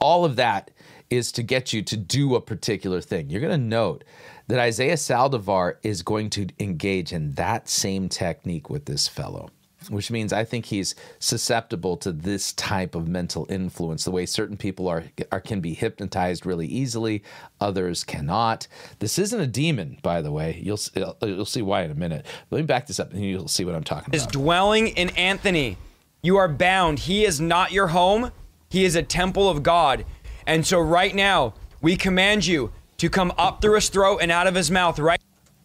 All 0.00 0.24
of 0.24 0.36
that 0.36 0.72
is 1.10 1.30
to 1.32 1.42
get 1.42 1.72
you 1.72 1.82
to 1.82 1.96
do 1.96 2.34
a 2.34 2.40
particular 2.40 3.00
thing. 3.00 3.30
You're 3.30 3.40
going 3.40 3.52
to 3.52 3.66
note 3.66 4.02
that 4.48 4.58
Isaiah 4.58 4.94
Saldivar 4.94 5.76
is 5.82 6.02
going 6.02 6.30
to 6.30 6.48
engage 6.58 7.12
in 7.12 7.32
that 7.32 7.68
same 7.68 8.08
technique 8.08 8.68
with 8.68 8.86
this 8.86 9.06
fellow 9.06 9.50
which 9.90 10.10
means 10.10 10.32
I 10.32 10.44
think 10.44 10.66
he's 10.66 10.94
susceptible 11.18 11.96
to 11.98 12.12
this 12.12 12.52
type 12.52 12.94
of 12.94 13.08
mental 13.08 13.46
influence. 13.50 14.04
The 14.04 14.10
way 14.10 14.26
certain 14.26 14.56
people 14.56 14.88
are, 14.88 15.04
are 15.30 15.40
can 15.40 15.60
be 15.60 15.74
hypnotized 15.74 16.46
really 16.46 16.66
easily, 16.66 17.22
others 17.60 18.04
cannot. 18.04 18.66
This 18.98 19.18
isn't 19.18 19.40
a 19.40 19.46
demon, 19.46 19.98
by 20.02 20.22
the 20.22 20.32
way. 20.32 20.60
You'll 20.62 20.80
you'll 21.22 21.44
see 21.44 21.62
why 21.62 21.82
in 21.82 21.90
a 21.90 21.94
minute. 21.94 22.26
Let 22.50 22.58
me 22.58 22.66
back 22.66 22.86
this 22.86 23.00
up, 23.00 23.12
and 23.12 23.24
you'll 23.24 23.48
see 23.48 23.64
what 23.64 23.74
I'm 23.74 23.84
talking 23.84 24.08
about. 24.08 24.16
Is 24.16 24.26
dwelling 24.26 24.88
in 24.88 25.10
Anthony. 25.10 25.76
You 26.22 26.36
are 26.36 26.48
bound. 26.48 27.00
He 27.00 27.24
is 27.24 27.40
not 27.40 27.72
your 27.72 27.88
home. 27.88 28.32
He 28.70 28.84
is 28.84 28.96
a 28.96 29.02
temple 29.02 29.48
of 29.48 29.62
God, 29.62 30.04
and 30.46 30.66
so 30.66 30.80
right 30.80 31.14
now 31.14 31.54
we 31.80 31.96
command 31.96 32.46
you 32.46 32.72
to 32.96 33.08
come 33.10 33.32
up 33.36 33.60
through 33.60 33.74
his 33.74 33.88
throat 33.88 34.18
and 34.22 34.32
out 34.32 34.46
of 34.46 34.54
his 34.54 34.70
mouth 34.70 34.98
right 34.98 35.20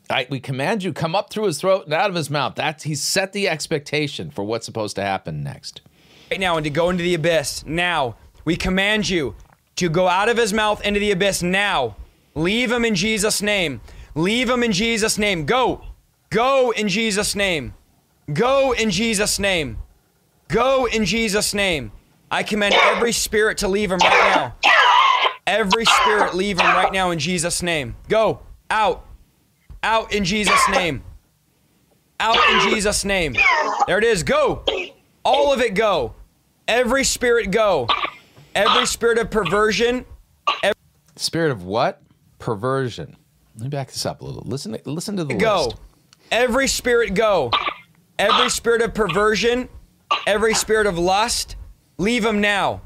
I, 0.09 0.25
we 0.29 0.39
command 0.39 0.83
you 0.83 0.91
come 0.91 1.15
up 1.15 1.29
through 1.29 1.45
his 1.45 1.59
throat 1.59 1.85
and 1.85 1.93
out 1.93 2.09
of 2.09 2.15
his 2.15 2.29
mouth. 2.29 2.55
That's 2.55 2.83
he's 2.83 3.01
set 3.01 3.31
the 3.31 3.47
expectation 3.47 4.31
for 4.31 4.43
what's 4.43 4.65
supposed 4.65 4.95
to 4.95 5.03
happen 5.03 5.43
next. 5.43 5.81
Right 6.31 6.39
now, 6.39 6.57
and 6.57 6.63
to 6.63 6.69
go 6.69 6.89
into 6.89 7.03
the 7.03 7.13
abyss. 7.13 7.63
Now, 7.65 8.15
we 8.45 8.55
command 8.55 9.07
you 9.09 9.35
to 9.75 9.89
go 9.89 10.07
out 10.07 10.29
of 10.29 10.37
his 10.37 10.51
mouth 10.51 10.83
into 10.83 10.99
the 10.99 11.11
abyss 11.11 11.43
now. 11.43 11.95
Leave 12.35 12.71
him 12.71 12.85
in 12.85 12.95
Jesus' 12.95 13.41
name. 13.41 13.81
Leave 14.15 14.49
him 14.49 14.63
in 14.63 14.71
Jesus' 14.71 15.17
name. 15.17 15.45
Go. 15.45 15.81
Go 16.29 16.71
in 16.71 16.87
Jesus' 16.87 17.35
name. 17.35 17.73
Go 18.33 18.73
in 18.73 18.89
Jesus' 18.89 19.39
name. 19.39 19.77
Go 20.47 20.85
in 20.85 21.05
Jesus' 21.05 21.53
name. 21.53 21.91
I 22.31 22.43
command 22.43 22.75
every 22.75 23.11
spirit 23.11 23.59
to 23.59 23.67
leave 23.67 23.91
him 23.91 23.99
right 23.99 24.35
now. 24.35 24.55
Every 25.47 25.85
spirit 25.85 26.35
leave 26.35 26.59
him 26.59 26.67
right 26.67 26.91
now 26.91 27.11
in 27.11 27.19
Jesus' 27.19 27.63
name. 27.63 27.95
Go. 28.07 28.41
Out. 28.69 29.05
Out 29.83 30.13
in 30.13 30.25
Jesus' 30.25 30.61
name. 30.71 31.03
Out 32.19 32.37
in 32.51 32.69
Jesus' 32.69 33.05
name. 33.05 33.35
There 33.87 33.97
it 33.97 34.03
is. 34.03 34.23
Go. 34.23 34.63
All 35.23 35.53
of 35.53 35.61
it 35.61 35.73
go. 35.73 36.15
Every 36.67 37.03
spirit 37.03 37.51
go. 37.51 37.87
Every 38.53 38.85
spirit 38.85 39.17
of 39.17 39.31
perversion. 39.31 40.05
Every 40.63 40.75
spirit 41.15 41.51
of 41.51 41.63
what? 41.63 42.01
Perversion. 42.39 43.15
Let 43.55 43.63
me 43.63 43.69
back 43.69 43.87
this 43.87 44.05
up 44.05 44.21
a 44.21 44.25
little. 44.25 44.43
Listen, 44.45 44.77
listen 44.85 45.17
to 45.17 45.23
the 45.23 45.35
go. 45.35 45.65
List. 45.65 45.77
Every 46.31 46.67
spirit 46.67 47.13
go. 47.13 47.51
Every 48.17 48.49
spirit 48.49 48.81
of 48.81 48.93
perversion. 48.93 49.69
Every 50.27 50.53
spirit 50.53 50.87
of 50.87 50.97
lust. 50.97 51.55
Leave 51.97 52.23
them 52.23 52.41
now. 52.41 52.81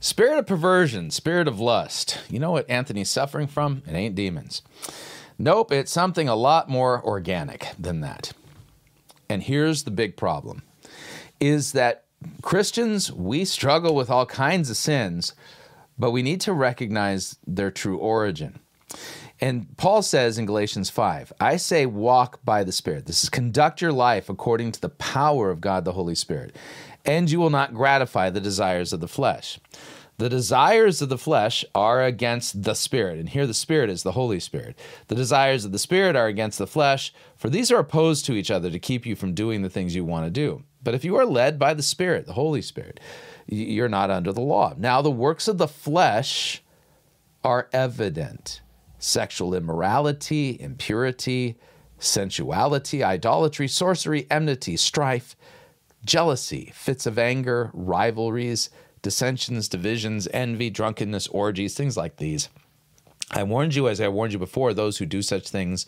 Spirit 0.00 0.38
of 0.38 0.46
perversion, 0.46 1.10
spirit 1.10 1.46
of 1.46 1.60
lust. 1.60 2.18
You 2.28 2.38
know 2.38 2.50
what 2.50 2.68
Anthony's 2.68 3.08
suffering 3.08 3.46
from? 3.46 3.82
It 3.86 3.94
ain't 3.94 4.14
demons. 4.14 4.62
Nope, 5.38 5.72
it's 5.72 5.92
something 5.92 6.28
a 6.28 6.34
lot 6.34 6.68
more 6.68 7.04
organic 7.04 7.68
than 7.78 8.00
that. 8.00 8.32
And 9.28 9.42
here's 9.42 9.82
the 9.84 9.90
big 9.90 10.16
problem 10.16 10.62
is 11.40 11.72
that 11.72 12.04
Christians, 12.40 13.12
we 13.12 13.44
struggle 13.44 13.94
with 13.94 14.08
all 14.08 14.24
kinds 14.24 14.70
of 14.70 14.76
sins, 14.76 15.34
but 15.98 16.10
we 16.10 16.22
need 16.22 16.40
to 16.42 16.52
recognize 16.52 17.36
their 17.46 17.70
true 17.70 17.98
origin. 17.98 18.58
And 19.40 19.76
Paul 19.76 20.00
says 20.00 20.38
in 20.38 20.46
Galatians 20.46 20.88
5, 20.88 21.32
I 21.38 21.58
say 21.58 21.84
walk 21.84 22.40
by 22.42 22.64
the 22.64 22.72
Spirit. 22.72 23.04
This 23.04 23.22
is 23.22 23.28
conduct 23.28 23.82
your 23.82 23.92
life 23.92 24.30
according 24.30 24.72
to 24.72 24.80
the 24.80 24.88
power 24.88 25.50
of 25.50 25.60
God 25.60 25.84
the 25.84 25.92
Holy 25.92 26.14
Spirit, 26.14 26.56
and 27.04 27.30
you 27.30 27.38
will 27.38 27.50
not 27.50 27.74
gratify 27.74 28.30
the 28.30 28.40
desires 28.40 28.94
of 28.94 29.00
the 29.00 29.08
flesh. 29.08 29.60
The 30.18 30.28
desires 30.30 31.02
of 31.02 31.10
the 31.10 31.18
flesh 31.18 31.64
are 31.74 32.02
against 32.02 32.62
the 32.62 32.74
Spirit. 32.74 33.18
And 33.18 33.28
here 33.28 33.46
the 33.46 33.52
Spirit 33.52 33.90
is 33.90 34.02
the 34.02 34.12
Holy 34.12 34.40
Spirit. 34.40 34.78
The 35.08 35.14
desires 35.14 35.64
of 35.64 35.72
the 35.72 35.78
Spirit 35.78 36.16
are 36.16 36.26
against 36.26 36.58
the 36.58 36.66
flesh, 36.66 37.12
for 37.36 37.50
these 37.50 37.70
are 37.70 37.78
opposed 37.78 38.24
to 38.26 38.32
each 38.32 38.50
other 38.50 38.70
to 38.70 38.78
keep 38.78 39.04
you 39.04 39.14
from 39.14 39.34
doing 39.34 39.62
the 39.62 39.68
things 39.68 39.94
you 39.94 40.04
want 40.04 40.24
to 40.24 40.30
do. 40.30 40.62
But 40.82 40.94
if 40.94 41.04
you 41.04 41.16
are 41.16 41.26
led 41.26 41.58
by 41.58 41.74
the 41.74 41.82
Spirit, 41.82 42.26
the 42.26 42.32
Holy 42.32 42.62
Spirit, 42.62 42.98
you're 43.46 43.88
not 43.88 44.10
under 44.10 44.32
the 44.32 44.40
law. 44.40 44.74
Now, 44.78 45.02
the 45.02 45.10
works 45.10 45.48
of 45.48 45.58
the 45.58 45.68
flesh 45.68 46.62
are 47.44 47.68
evident 47.72 48.62
sexual 48.98 49.54
immorality, 49.54 50.56
impurity, 50.58 51.56
sensuality, 51.98 53.04
idolatry, 53.04 53.68
sorcery, 53.68 54.26
enmity, 54.30 54.76
strife, 54.76 55.36
jealousy, 56.04 56.72
fits 56.74 57.06
of 57.06 57.18
anger, 57.18 57.70
rivalries 57.74 58.70
dissensions, 59.06 59.68
divisions, 59.68 60.26
envy, 60.34 60.68
drunkenness, 60.68 61.28
orgies, 61.28 61.76
things 61.76 61.96
like 61.96 62.16
these. 62.16 62.48
I 63.30 63.44
warned 63.44 63.76
you, 63.76 63.86
as 63.86 64.00
I 64.00 64.08
warned 64.08 64.32
you 64.32 64.38
before, 64.40 64.74
those 64.74 64.98
who 64.98 65.06
do 65.06 65.22
such 65.22 65.48
things 65.48 65.86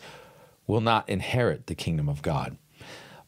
will 0.67 0.79
not 0.79 1.09
inherit 1.09 1.67
the 1.67 1.75
kingdom 1.75 2.07
of 2.07 2.21
God. 2.21 2.55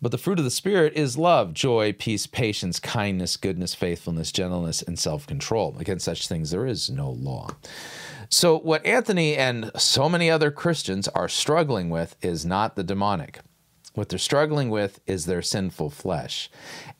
But 0.01 0.13
the 0.13 0.17
fruit 0.17 0.39
of 0.39 0.45
the 0.45 0.49
Spirit 0.49 0.93
is 0.93 1.17
love, 1.17 1.53
joy, 1.53 1.91
peace, 1.91 2.25
patience, 2.25 2.79
kindness, 2.79 3.35
goodness, 3.35 3.75
faithfulness, 3.75 4.31
gentleness, 4.31 4.81
and 4.81 4.97
self 4.97 5.27
control. 5.27 5.75
Against 5.77 6.05
such 6.05 6.29
things 6.29 6.51
there 6.51 6.65
is 6.65 6.89
no 6.89 7.11
law. 7.11 7.49
So, 8.29 8.57
what 8.57 8.85
Anthony 8.85 9.35
and 9.35 9.71
so 9.77 10.07
many 10.07 10.31
other 10.31 10.51
Christians 10.51 11.09
are 11.09 11.27
struggling 11.27 11.89
with 11.89 12.15
is 12.21 12.45
not 12.45 12.77
the 12.77 12.83
demonic. 12.83 13.41
What 13.93 14.07
they're 14.07 14.19
struggling 14.19 14.69
with 14.69 15.01
is 15.05 15.25
their 15.25 15.41
sinful 15.41 15.89
flesh. 15.89 16.49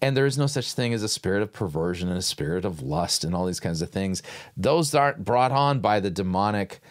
And 0.01 0.15
there 0.15 0.26
is 0.26 0.38
no 0.38 0.47
such 0.47 0.73
thing 0.73 0.93
as 0.93 1.03
a 1.03 1.09
spirit 1.09 1.41
of 1.41 1.53
perversion 1.53 2.09
and 2.09 2.18
a 2.18 2.22
spirit 2.22 2.65
of 2.65 2.81
lust 2.81 3.23
and 3.23 3.34
all 3.34 3.45
these 3.45 3.61
kinds 3.61 3.81
of 3.81 3.89
things. 3.89 4.22
Those 4.57 4.93
aren't 4.93 5.23
brought 5.23 5.53
on 5.53 5.80
by 5.80 6.01
the 6.01 6.09
demonic. 6.09 6.81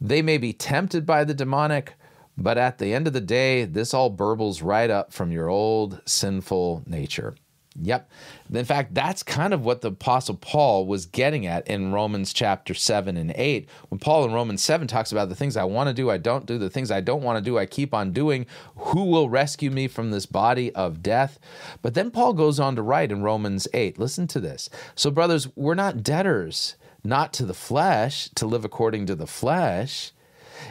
They 0.00 0.22
may 0.22 0.38
be 0.38 0.52
tempted 0.52 1.04
by 1.04 1.24
the 1.24 1.34
demonic, 1.34 1.94
but 2.36 2.56
at 2.56 2.78
the 2.78 2.94
end 2.94 3.08
of 3.08 3.12
the 3.12 3.20
day, 3.20 3.64
this 3.64 3.92
all 3.92 4.14
burbles 4.14 4.62
right 4.62 4.90
up 4.90 5.12
from 5.12 5.32
your 5.32 5.48
old 5.48 6.02
sinful 6.04 6.84
nature. 6.86 7.34
Yep. 7.80 8.10
In 8.52 8.64
fact, 8.64 8.94
that's 8.94 9.22
kind 9.22 9.54
of 9.54 9.64
what 9.64 9.82
the 9.82 9.88
Apostle 9.88 10.34
Paul 10.34 10.86
was 10.86 11.06
getting 11.06 11.46
at 11.46 11.66
in 11.68 11.92
Romans 11.92 12.32
chapter 12.32 12.74
7 12.74 13.16
and 13.16 13.32
8. 13.34 13.68
When 13.88 13.98
Paul 13.98 14.24
in 14.24 14.32
Romans 14.32 14.62
7 14.62 14.88
talks 14.88 15.12
about 15.12 15.28
the 15.28 15.34
things 15.34 15.56
I 15.56 15.64
want 15.64 15.88
to 15.88 15.94
do, 15.94 16.10
I 16.10 16.18
don't 16.18 16.46
do, 16.46 16.58
the 16.58 16.70
things 16.70 16.90
I 16.90 17.00
don't 17.00 17.22
want 17.22 17.42
to 17.42 17.50
do, 17.50 17.58
I 17.58 17.66
keep 17.66 17.94
on 17.94 18.12
doing. 18.12 18.46
Who 18.76 19.04
will 19.04 19.28
rescue 19.28 19.70
me 19.70 19.86
from 19.86 20.10
this 20.10 20.26
body 20.26 20.74
of 20.74 21.02
death? 21.02 21.38
But 21.82 21.94
then 21.94 22.10
Paul 22.10 22.32
goes 22.32 22.58
on 22.58 22.74
to 22.76 22.82
write 22.82 23.12
in 23.12 23.22
Romans 23.22 23.68
8. 23.72 23.98
Listen 23.98 24.26
to 24.28 24.40
this. 24.40 24.68
So, 24.94 25.10
brothers, 25.10 25.48
we're 25.54 25.74
not 25.74 26.02
debtors, 26.02 26.76
not 27.04 27.32
to 27.34 27.44
the 27.44 27.54
flesh, 27.54 28.28
to 28.34 28.46
live 28.46 28.64
according 28.64 29.06
to 29.06 29.14
the 29.14 29.26
flesh. 29.26 30.12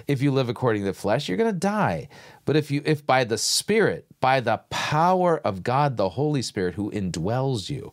If 0.08 0.22
you 0.22 0.32
live 0.32 0.50
according 0.50 0.82
to 0.82 0.88
the 0.88 0.94
flesh, 0.94 1.30
you're 1.30 1.38
going 1.38 1.54
to 1.54 1.58
die. 1.58 2.10
But 2.48 2.56
if 2.56 2.72
you 2.72 2.82
if 2.86 3.06
by 3.06 3.26
the 3.26 3.38
Spirit, 3.38 4.06
by 4.22 4.40
the 4.40 4.61
power 4.69 5.38
of 5.38 5.64
God 5.64 5.98
the 5.98 6.10
Holy 6.10 6.41
Spirit 6.41 6.76
who 6.76 6.90
indwells 6.90 7.69
you, 7.69 7.91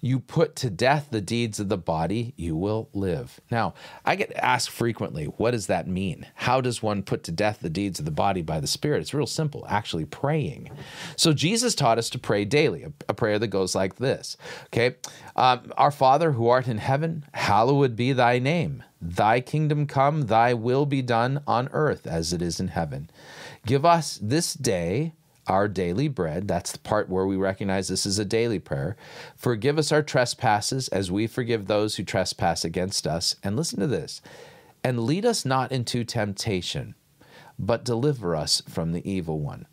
you 0.00 0.20
put 0.20 0.54
to 0.56 0.70
death 0.70 1.08
the 1.10 1.20
deeds 1.20 1.58
of 1.58 1.68
the 1.68 1.76
body, 1.76 2.32
you 2.36 2.54
will 2.54 2.88
live. 2.92 3.40
Now, 3.50 3.74
I 4.04 4.14
get 4.14 4.32
asked 4.36 4.70
frequently, 4.70 5.24
what 5.24 5.50
does 5.50 5.66
that 5.66 5.88
mean? 5.88 6.26
How 6.36 6.60
does 6.60 6.80
one 6.80 7.02
put 7.02 7.24
to 7.24 7.32
death 7.32 7.58
the 7.60 7.68
deeds 7.68 7.98
of 7.98 8.04
the 8.04 8.12
body 8.12 8.40
by 8.40 8.60
the 8.60 8.68
Spirit? 8.68 9.00
It's 9.00 9.14
real 9.14 9.26
simple, 9.26 9.66
actually 9.68 10.04
praying. 10.04 10.70
So 11.16 11.32
Jesus 11.32 11.74
taught 11.74 11.98
us 11.98 12.08
to 12.10 12.20
pray 12.20 12.44
daily, 12.44 12.86
a, 13.08 13.14
prayer 13.14 13.40
that 13.40 13.48
goes 13.48 13.74
like 13.74 13.96
this. 13.96 14.36
Okay, 14.66 14.94
um, 15.34 15.72
Our 15.76 15.90
Father 15.90 16.30
who 16.30 16.46
art 16.46 16.68
in 16.68 16.78
heaven, 16.78 17.24
hallowed 17.34 17.96
be 17.96 18.12
thy 18.12 18.38
name. 18.38 18.84
Thy 19.00 19.40
kingdom 19.40 19.86
come, 19.86 20.22
thy 20.26 20.54
will 20.54 20.86
be 20.86 21.02
done 21.02 21.42
on 21.46 21.68
earth 21.72 22.06
as 22.06 22.32
it 22.32 22.42
is 22.42 22.60
in 22.60 22.68
heaven. 22.68 23.10
Give 23.68 23.84
us 23.84 24.18
this 24.22 24.54
day 24.54 25.12
our 25.46 25.68
daily 25.68 26.08
bread. 26.08 26.48
That's 26.48 26.72
the 26.72 26.78
part 26.78 27.10
where 27.10 27.26
we 27.26 27.36
recognize 27.36 27.88
this 27.88 28.06
is 28.06 28.18
a 28.18 28.24
daily 28.24 28.58
prayer. 28.58 28.96
Forgive 29.36 29.76
us 29.76 29.92
our 29.92 30.02
trespasses 30.02 30.88
as 30.88 31.12
we 31.12 31.26
forgive 31.26 31.66
those 31.66 31.96
who 31.96 32.02
trespass 32.02 32.64
against 32.64 33.06
us. 33.06 33.36
And 33.44 33.56
listen 33.56 33.78
to 33.80 33.86
this 33.86 34.22
and 34.82 35.04
lead 35.04 35.26
us 35.26 35.44
not 35.44 35.70
into 35.70 36.02
temptation, 36.02 36.94
but 37.58 37.84
deliver 37.84 38.34
us 38.34 38.62
from 38.66 38.92
the 38.92 39.06
evil 39.06 39.38
one. 39.38 39.66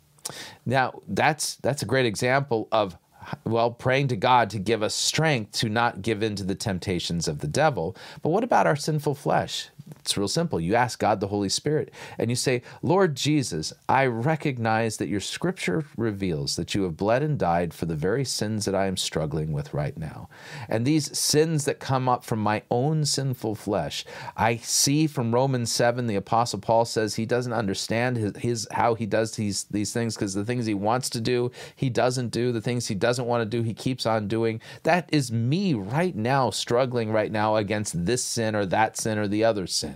Now, 0.66 1.00
that's 1.08 1.54
that's 1.56 1.80
a 1.80 1.86
great 1.86 2.04
example 2.04 2.68
of 2.70 2.98
well, 3.46 3.70
praying 3.70 4.08
to 4.08 4.16
God 4.16 4.50
to 4.50 4.58
give 4.58 4.82
us 4.82 4.94
strength 4.94 5.52
to 5.52 5.70
not 5.70 6.02
give 6.02 6.22
in 6.22 6.36
to 6.36 6.44
the 6.44 6.54
temptations 6.54 7.28
of 7.28 7.38
the 7.38 7.48
devil. 7.48 7.96
But 8.20 8.28
what 8.28 8.44
about 8.44 8.66
our 8.66 8.76
sinful 8.76 9.14
flesh? 9.14 9.70
It's 10.06 10.16
real 10.16 10.28
simple. 10.28 10.60
You 10.60 10.76
ask 10.76 11.00
God 11.00 11.18
the 11.18 11.26
Holy 11.26 11.48
Spirit 11.48 11.92
and 12.16 12.30
you 12.30 12.36
say, 12.36 12.62
Lord 12.80 13.16
Jesus, 13.16 13.72
I 13.88 14.06
recognize 14.06 14.98
that 14.98 15.08
your 15.08 15.18
scripture 15.18 15.84
reveals 15.96 16.54
that 16.54 16.76
you 16.76 16.84
have 16.84 16.96
bled 16.96 17.24
and 17.24 17.36
died 17.36 17.74
for 17.74 17.86
the 17.86 17.96
very 17.96 18.24
sins 18.24 18.66
that 18.66 18.74
I 18.76 18.86
am 18.86 18.96
struggling 18.96 19.50
with 19.50 19.74
right 19.74 19.98
now. 19.98 20.28
And 20.68 20.86
these 20.86 21.18
sins 21.18 21.64
that 21.64 21.80
come 21.80 22.08
up 22.08 22.24
from 22.24 22.38
my 22.38 22.62
own 22.70 23.04
sinful 23.04 23.56
flesh, 23.56 24.04
I 24.36 24.58
see 24.58 25.08
from 25.08 25.34
Romans 25.34 25.72
7, 25.72 26.06
the 26.06 26.14
Apostle 26.14 26.60
Paul 26.60 26.84
says 26.84 27.16
he 27.16 27.26
doesn't 27.26 27.52
understand 27.52 28.16
his, 28.16 28.36
his 28.36 28.68
how 28.70 28.94
he 28.94 29.06
does 29.06 29.32
these, 29.32 29.64
these 29.64 29.92
things 29.92 30.14
because 30.14 30.34
the 30.34 30.44
things 30.44 30.66
he 30.66 30.74
wants 30.74 31.10
to 31.10 31.20
do, 31.20 31.50
he 31.74 31.90
doesn't 31.90 32.28
do. 32.28 32.52
The 32.52 32.60
things 32.60 32.86
he 32.86 32.94
doesn't 32.94 33.26
want 33.26 33.40
to 33.42 33.56
do, 33.56 33.64
he 33.64 33.74
keeps 33.74 34.06
on 34.06 34.28
doing. 34.28 34.60
That 34.84 35.08
is 35.12 35.32
me 35.32 35.74
right 35.74 36.14
now, 36.14 36.50
struggling 36.50 37.10
right 37.10 37.32
now 37.32 37.56
against 37.56 38.06
this 38.06 38.22
sin 38.22 38.54
or 38.54 38.64
that 38.66 38.96
sin 38.96 39.18
or 39.18 39.26
the 39.26 39.42
other 39.42 39.66
sin 39.66 39.95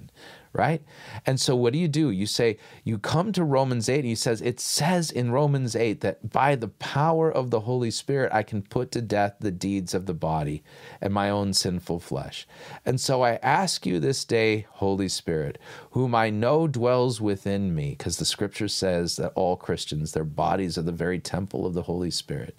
right? 0.52 0.82
And 1.26 1.40
so 1.40 1.54
what 1.54 1.72
do 1.72 1.78
you 1.78 1.86
do? 1.86 2.10
You 2.10 2.26
say, 2.26 2.58
you 2.82 2.98
come 2.98 3.32
to 3.32 3.44
Romans 3.44 3.88
8, 3.88 3.98
and 3.98 4.04
he 4.04 4.14
says, 4.16 4.40
it 4.40 4.58
says 4.58 5.10
in 5.10 5.30
Romans 5.30 5.76
8 5.76 6.00
that 6.00 6.30
by 6.30 6.56
the 6.56 6.68
power 6.68 7.30
of 7.30 7.50
the 7.50 7.60
Holy 7.60 7.90
Spirit, 7.90 8.32
I 8.32 8.42
can 8.42 8.62
put 8.62 8.90
to 8.92 9.00
death 9.00 9.36
the 9.38 9.52
deeds 9.52 9.94
of 9.94 10.06
the 10.06 10.14
body 10.14 10.64
and 11.00 11.14
my 11.14 11.30
own 11.30 11.52
sinful 11.52 12.00
flesh. 12.00 12.48
And 12.84 13.00
so 13.00 13.22
I 13.22 13.34
ask 13.42 13.86
you 13.86 14.00
this 14.00 14.24
day, 14.24 14.66
Holy 14.70 15.08
Spirit, 15.08 15.58
whom 15.92 16.14
I 16.14 16.30
know 16.30 16.66
dwells 16.66 17.20
within 17.20 17.74
me, 17.74 17.90
because 17.90 18.16
the 18.16 18.24
scripture 18.24 18.68
says 18.68 19.16
that 19.16 19.32
all 19.36 19.56
Christians, 19.56 20.12
their 20.12 20.24
bodies 20.24 20.76
are 20.76 20.82
the 20.82 20.90
very 20.90 21.20
temple 21.20 21.64
of 21.64 21.74
the 21.74 21.82
Holy 21.82 22.10
Spirit. 22.10 22.58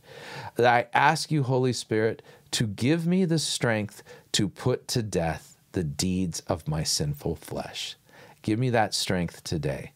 That 0.55 0.65
I 0.65 0.87
ask 0.97 1.29
you, 1.29 1.43
Holy 1.43 1.73
Spirit, 1.73 2.21
to 2.51 2.67
give 2.67 3.05
me 3.05 3.25
the 3.25 3.39
strength 3.39 4.03
to 4.33 4.47
put 4.47 4.87
to 4.89 5.03
death 5.03 5.50
the 5.71 5.83
deeds 5.83 6.41
of 6.41 6.67
my 6.67 6.83
sinful 6.83 7.35
flesh. 7.35 7.95
Give 8.41 8.59
me 8.59 8.69
that 8.71 8.93
strength 8.93 9.43
today. 9.43 9.91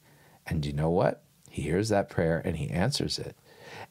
And 0.48 0.66
you 0.66 0.74
know 0.74 0.90
what? 0.90 1.24
He 1.50 1.64
hears 1.64 1.90
that 1.90 2.10
prayer 2.10 2.42
and 2.44 2.58
he 2.58 2.70
answers 2.70 3.18
it. 3.18 3.36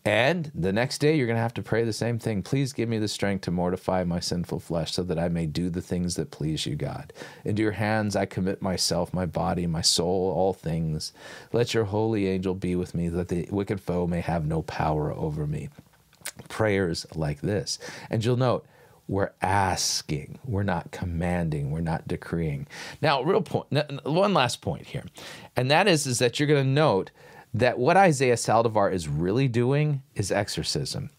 And 0.04 0.50
the 0.54 0.72
next 0.72 0.98
day, 0.98 1.16
you're 1.16 1.26
going 1.26 1.36
to 1.36 1.42
have 1.42 1.54
to 1.54 1.62
pray 1.62 1.82
the 1.82 1.92
same 1.92 2.18
thing. 2.18 2.42
Please 2.42 2.72
give 2.72 2.88
me 2.88 2.98
the 2.98 3.08
strength 3.08 3.42
to 3.42 3.50
mortify 3.50 4.04
my 4.04 4.20
sinful 4.20 4.60
flesh 4.60 4.92
so 4.92 5.02
that 5.02 5.18
I 5.18 5.28
may 5.28 5.46
do 5.46 5.70
the 5.70 5.80
things 5.80 6.16
that 6.16 6.30
please 6.30 6.66
you, 6.66 6.76
God. 6.76 7.12
Into 7.44 7.62
your 7.62 7.72
hands 7.72 8.14
I 8.14 8.26
commit 8.26 8.60
myself, 8.60 9.14
my 9.14 9.26
body, 9.26 9.66
my 9.66 9.80
soul, 9.80 10.30
all 10.30 10.52
things. 10.52 11.12
Let 11.52 11.74
your 11.74 11.84
holy 11.84 12.28
angel 12.28 12.54
be 12.54 12.76
with 12.76 12.94
me, 12.94 13.08
that 13.08 13.28
the 13.28 13.48
wicked 13.50 13.80
foe 13.80 14.06
may 14.06 14.20
have 14.20 14.46
no 14.46 14.62
power 14.62 15.12
over 15.12 15.46
me. 15.46 15.70
Prayers 16.48 17.06
like 17.14 17.40
this. 17.40 17.78
And 18.10 18.24
you'll 18.24 18.36
note, 18.36 18.66
we're 19.06 19.32
asking 19.42 20.38
we're 20.44 20.62
not 20.62 20.90
commanding 20.90 21.70
we're 21.70 21.80
not 21.80 22.08
decreeing. 22.08 22.66
Now 23.02 23.22
real 23.22 23.42
point 23.42 23.66
one 24.04 24.34
last 24.34 24.62
point 24.62 24.86
here 24.86 25.04
and 25.56 25.70
that 25.70 25.86
is 25.88 26.06
is 26.06 26.18
that 26.20 26.38
you're 26.38 26.48
going 26.48 26.64
to 26.64 26.70
note 26.70 27.10
that 27.52 27.78
what 27.78 27.96
isaiah 27.96 28.34
saldivar 28.34 28.92
is 28.92 29.08
really 29.08 29.46
doing 29.48 30.02
is 30.14 30.32
exorcism 30.32 31.10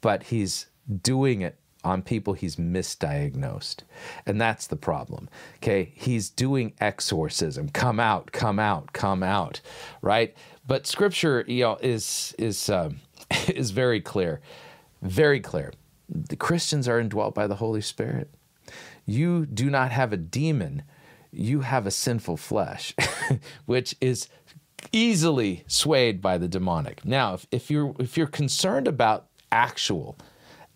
but 0.00 0.24
he's 0.24 0.66
doing 1.02 1.40
it 1.40 1.58
on 1.82 2.02
people 2.02 2.34
he's 2.34 2.56
misdiagnosed 2.56 3.78
and 4.26 4.40
that's 4.40 4.66
the 4.66 4.76
problem 4.76 5.28
okay? 5.56 5.92
He's 5.94 6.30
doing 6.30 6.74
exorcism. 6.80 7.68
Come 7.70 7.98
out 7.98 8.30
come 8.32 8.58
out 8.58 8.92
come 8.92 9.22
out 9.22 9.60
right? 10.02 10.34
But 10.66 10.86
scripture 10.86 11.44
you 11.48 11.64
know 11.64 11.78
is 11.80 12.34
is 12.38 12.68
um, 12.68 13.00
is 13.48 13.70
very 13.70 14.00
clear 14.02 14.40
very 15.02 15.40
clear 15.40 15.72
the 16.14 16.36
Christians 16.36 16.88
are 16.88 17.00
indwelt 17.00 17.34
by 17.34 17.46
the 17.46 17.56
Holy 17.56 17.80
Spirit. 17.80 18.30
You 19.04 19.46
do 19.46 19.68
not 19.68 19.90
have 19.90 20.12
a 20.12 20.16
demon, 20.16 20.84
you 21.30 21.60
have 21.60 21.86
a 21.86 21.90
sinful 21.90 22.36
flesh, 22.36 22.94
which 23.66 23.94
is 24.00 24.28
easily 24.92 25.64
swayed 25.66 26.22
by 26.22 26.38
the 26.38 26.48
demonic. 26.48 27.04
Now, 27.04 27.34
if, 27.34 27.46
if 27.50 27.70
you're 27.70 27.94
if 27.98 28.16
you're 28.16 28.26
concerned 28.26 28.88
about 28.88 29.26
actual 29.52 30.16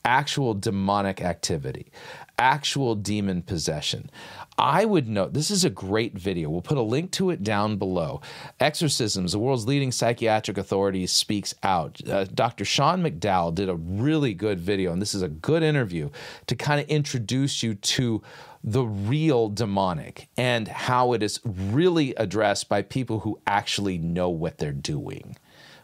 actual 0.05 0.55
demonic 0.55 1.23
activity, 1.23 1.93
actual 2.39 2.95
demon 2.95 3.43
possession. 3.43 4.11
I 4.59 4.85
would 4.85 5.09
note 5.09 5.35
this 5.35 5.53
is 5.53 5.65
a 5.65 5.71
great 5.71 6.19
video. 6.19 6.51
We'll 6.51 6.63
put 6.63 6.79
a 6.79 6.83
link 6.83 7.13
to 7.13 7.31
it 7.31 7.45
down 7.45 7.77
below. 7.77 8.21
Exorcisms, 8.59 9.33
the 9.33 9.39
world's 9.39 9.67
leading 9.67 9.93
psychiatric 9.93 10.59
authority 10.59 11.07
speaks 11.07 11.55
out. 11.63 12.01
Uh, 12.09 12.25
Dr. 12.25 12.65
Sean 12.65 13.03
McDowell 13.03 13.55
did 13.55 13.69
a 13.69 13.77
really 13.77 14.35
good 14.35 14.59
video, 14.59 14.93
and 14.93 15.01
this 15.01 15.15
is 15.15 15.23
a 15.23 15.29
good 15.29 15.63
interview 15.63 16.11
to 16.49 16.57
kind 16.57 16.81
of 16.81 16.89
introduce 16.89 17.63
you 17.63 17.75
to 17.75 18.21
the 18.65 18.83
real 18.83 19.49
demonic 19.49 20.29
and 20.37 20.67
how 20.67 21.13
it 21.13 21.23
is 21.23 21.41
really 21.45 22.13
addressed 22.17 22.69
by 22.69 22.83
people 22.83 23.21
who 23.21 23.41
actually 23.47 23.99
know 23.99 24.29
what 24.29 24.59
they're 24.59 24.73
doing. 24.73 25.37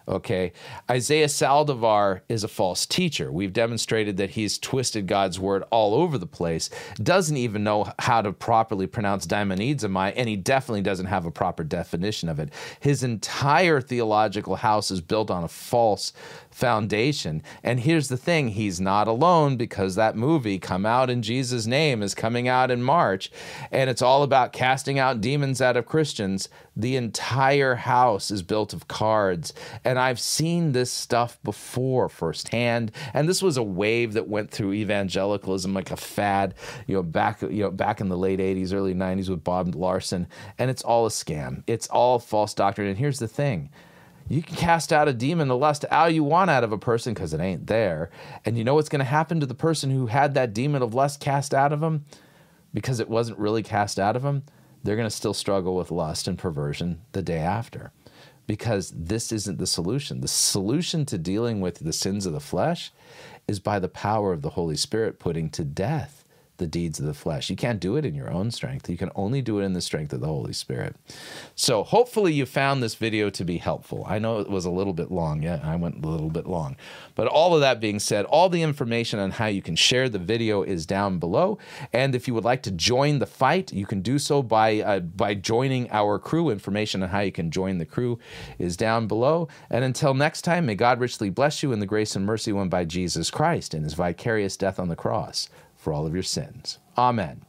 Okay. 0.06 0.52
Isaiah 0.90 1.28
Saldivar 1.28 2.20
is 2.28 2.44
a 2.44 2.48
false 2.48 2.84
teacher. 2.84 3.32
We've 3.32 3.52
demonstrated 3.52 4.18
that 4.18 4.30
he's 4.30 4.58
twisted 4.58 5.06
God's 5.06 5.40
word 5.40 5.64
all 5.70 5.94
over 5.94 6.18
the 6.18 6.26
place, 6.26 6.68
doesn't 7.02 7.36
even 7.36 7.64
know 7.64 7.90
how 7.98 8.20
to 8.20 8.32
properly 8.32 8.86
pronounce 8.86 9.26
daimonizomai, 9.26 10.12
and 10.14 10.28
he 10.28 10.36
definitely 10.36 10.82
doesn't 10.82 11.06
have 11.06 11.24
a 11.24 11.30
proper 11.30 11.64
definition 11.64 12.28
of 12.28 12.38
it. 12.38 12.52
His 12.80 13.02
entire 13.02 13.80
theological 13.80 14.56
house 14.56 14.90
is 14.90 15.00
built 15.00 15.30
on 15.30 15.42
a 15.42 15.48
false 15.48 16.12
foundation. 16.50 17.42
And 17.62 17.80
here's 17.80 18.08
the 18.08 18.16
thing 18.16 18.48
he's 18.48 18.80
not 18.80 19.08
alone 19.08 19.56
because 19.56 19.94
that 19.94 20.16
movie, 20.16 20.58
Come 20.58 20.84
Out 20.84 21.10
in 21.10 21.22
Jesus' 21.22 21.66
Name, 21.66 22.02
is 22.02 22.14
coming 22.14 22.46
out 22.46 22.70
in 22.70 22.82
March, 22.82 23.30
and 23.72 23.88
it's 23.88 24.02
all 24.02 24.22
about 24.22 24.52
casting 24.52 24.98
out 24.98 25.20
demons 25.22 25.62
out 25.62 25.76
of 25.76 25.86
Christians. 25.86 26.48
The 26.76 26.96
entire 26.96 27.76
house 27.76 28.30
is 28.30 28.42
built 28.42 28.72
of 28.72 28.88
cards. 28.88 29.52
And 29.84 29.98
I've 29.98 30.18
seen 30.18 30.72
this 30.72 30.90
stuff 30.90 31.38
before 31.44 32.08
firsthand. 32.08 32.90
And 33.12 33.28
this 33.28 33.42
was 33.42 33.56
a 33.56 33.62
wave 33.62 34.14
that 34.14 34.28
went 34.28 34.50
through 34.50 34.72
evangelicalism 34.72 35.72
like 35.72 35.90
a 35.90 35.96
fad, 35.96 36.54
you 36.86 36.94
know, 36.96 37.02
back 37.02 37.42
you 37.42 37.62
know, 37.62 37.70
back 37.70 38.00
in 38.00 38.08
the 38.08 38.16
late 38.16 38.40
80s, 38.40 38.72
early 38.72 38.94
90s 38.94 39.28
with 39.28 39.44
Bob 39.44 39.74
Larson. 39.74 40.26
And 40.58 40.70
it's 40.70 40.82
all 40.82 41.06
a 41.06 41.10
scam. 41.10 41.62
It's 41.66 41.86
all 41.88 42.18
false 42.18 42.54
doctrine. 42.54 42.88
And 42.88 42.98
here's 42.98 43.18
the 43.18 43.28
thing. 43.28 43.70
You 44.28 44.42
can 44.42 44.56
cast 44.56 44.92
out 44.92 45.06
a 45.06 45.12
demon, 45.12 45.48
the 45.48 45.56
lust, 45.56 45.84
all 45.90 46.08
you 46.08 46.24
want 46.24 46.50
out 46.50 46.64
of 46.64 46.72
a 46.72 46.78
person 46.78 47.12
because 47.12 47.34
it 47.34 47.40
ain't 47.40 47.66
there. 47.66 48.10
And 48.44 48.56
you 48.56 48.64
know 48.64 48.74
what's 48.74 48.88
going 48.88 49.00
to 49.00 49.04
happen 49.04 49.38
to 49.40 49.46
the 49.46 49.54
person 49.54 49.90
who 49.90 50.06
had 50.06 50.34
that 50.34 50.54
demon 50.54 50.82
of 50.82 50.94
lust 50.94 51.20
cast 51.20 51.52
out 51.52 51.72
of 51.72 51.82
him? 51.82 52.06
Because 52.72 53.00
it 53.00 53.08
wasn't 53.08 53.38
really 53.38 53.62
cast 53.62 53.98
out 53.98 54.16
of 54.16 54.24
him? 54.24 54.44
They're 54.84 54.96
going 54.96 55.08
to 55.08 55.14
still 55.14 55.34
struggle 55.34 55.74
with 55.74 55.90
lust 55.90 56.28
and 56.28 56.38
perversion 56.38 57.00
the 57.12 57.22
day 57.22 57.38
after 57.38 57.90
because 58.46 58.92
this 58.94 59.32
isn't 59.32 59.58
the 59.58 59.66
solution. 59.66 60.20
The 60.20 60.28
solution 60.28 61.06
to 61.06 61.18
dealing 61.18 61.60
with 61.60 61.78
the 61.78 61.92
sins 61.92 62.26
of 62.26 62.34
the 62.34 62.40
flesh 62.40 62.92
is 63.48 63.58
by 63.58 63.78
the 63.78 63.88
power 63.88 64.32
of 64.32 64.42
the 64.42 64.50
Holy 64.50 64.76
Spirit 64.76 65.18
putting 65.18 65.48
to 65.50 65.64
death 65.64 66.23
the 66.56 66.66
deeds 66.66 67.00
of 67.00 67.06
the 67.06 67.14
flesh. 67.14 67.50
You 67.50 67.56
can't 67.56 67.80
do 67.80 67.96
it 67.96 68.04
in 68.04 68.14
your 68.14 68.30
own 68.30 68.50
strength. 68.50 68.88
You 68.88 68.96
can 68.96 69.10
only 69.14 69.42
do 69.42 69.58
it 69.58 69.64
in 69.64 69.72
the 69.72 69.80
strength 69.80 70.12
of 70.12 70.20
the 70.20 70.26
Holy 70.26 70.52
Spirit. 70.52 70.96
So 71.54 71.82
hopefully 71.82 72.32
you 72.32 72.46
found 72.46 72.82
this 72.82 72.94
video 72.94 73.28
to 73.30 73.44
be 73.44 73.58
helpful. 73.58 74.04
I 74.06 74.18
know 74.18 74.38
it 74.38 74.48
was 74.48 74.64
a 74.64 74.70
little 74.70 74.92
bit 74.92 75.10
long. 75.10 75.42
Yeah, 75.42 75.60
I 75.62 75.76
went 75.76 76.04
a 76.04 76.08
little 76.08 76.30
bit 76.30 76.46
long. 76.46 76.76
But 77.14 77.26
all 77.26 77.54
of 77.54 77.60
that 77.60 77.80
being 77.80 77.98
said, 77.98 78.24
all 78.26 78.48
the 78.48 78.62
information 78.62 79.18
on 79.18 79.32
how 79.32 79.46
you 79.46 79.62
can 79.62 79.76
share 79.76 80.08
the 80.08 80.18
video 80.18 80.62
is 80.62 80.86
down 80.86 81.18
below. 81.18 81.58
And 81.92 82.14
if 82.14 82.28
you 82.28 82.34
would 82.34 82.44
like 82.44 82.62
to 82.64 82.70
join 82.70 83.18
the 83.18 83.26
fight, 83.26 83.72
you 83.72 83.86
can 83.86 84.00
do 84.00 84.18
so 84.18 84.42
by 84.42 84.80
uh, 84.80 85.00
by 85.00 85.34
joining 85.34 85.90
our 85.90 86.18
crew. 86.18 86.50
Information 86.50 87.02
on 87.02 87.08
how 87.08 87.20
you 87.20 87.32
can 87.32 87.50
join 87.50 87.78
the 87.78 87.86
crew 87.86 88.18
is 88.58 88.76
down 88.76 89.06
below. 89.06 89.48
And 89.70 89.84
until 89.84 90.14
next 90.14 90.42
time, 90.42 90.66
may 90.66 90.74
God 90.74 91.00
richly 91.00 91.30
bless 91.30 91.62
you 91.62 91.72
in 91.72 91.80
the 91.80 91.86
grace 91.86 92.14
and 92.14 92.24
mercy 92.24 92.52
won 92.52 92.68
by 92.68 92.84
Jesus 92.84 93.30
Christ 93.30 93.74
in 93.74 93.82
his 93.82 93.94
vicarious 93.94 94.56
death 94.56 94.78
on 94.78 94.88
the 94.88 94.96
cross 94.96 95.48
for 95.84 95.92
all 95.92 96.06
of 96.06 96.14
your 96.14 96.22
sins. 96.22 96.78
Amen. 96.96 97.42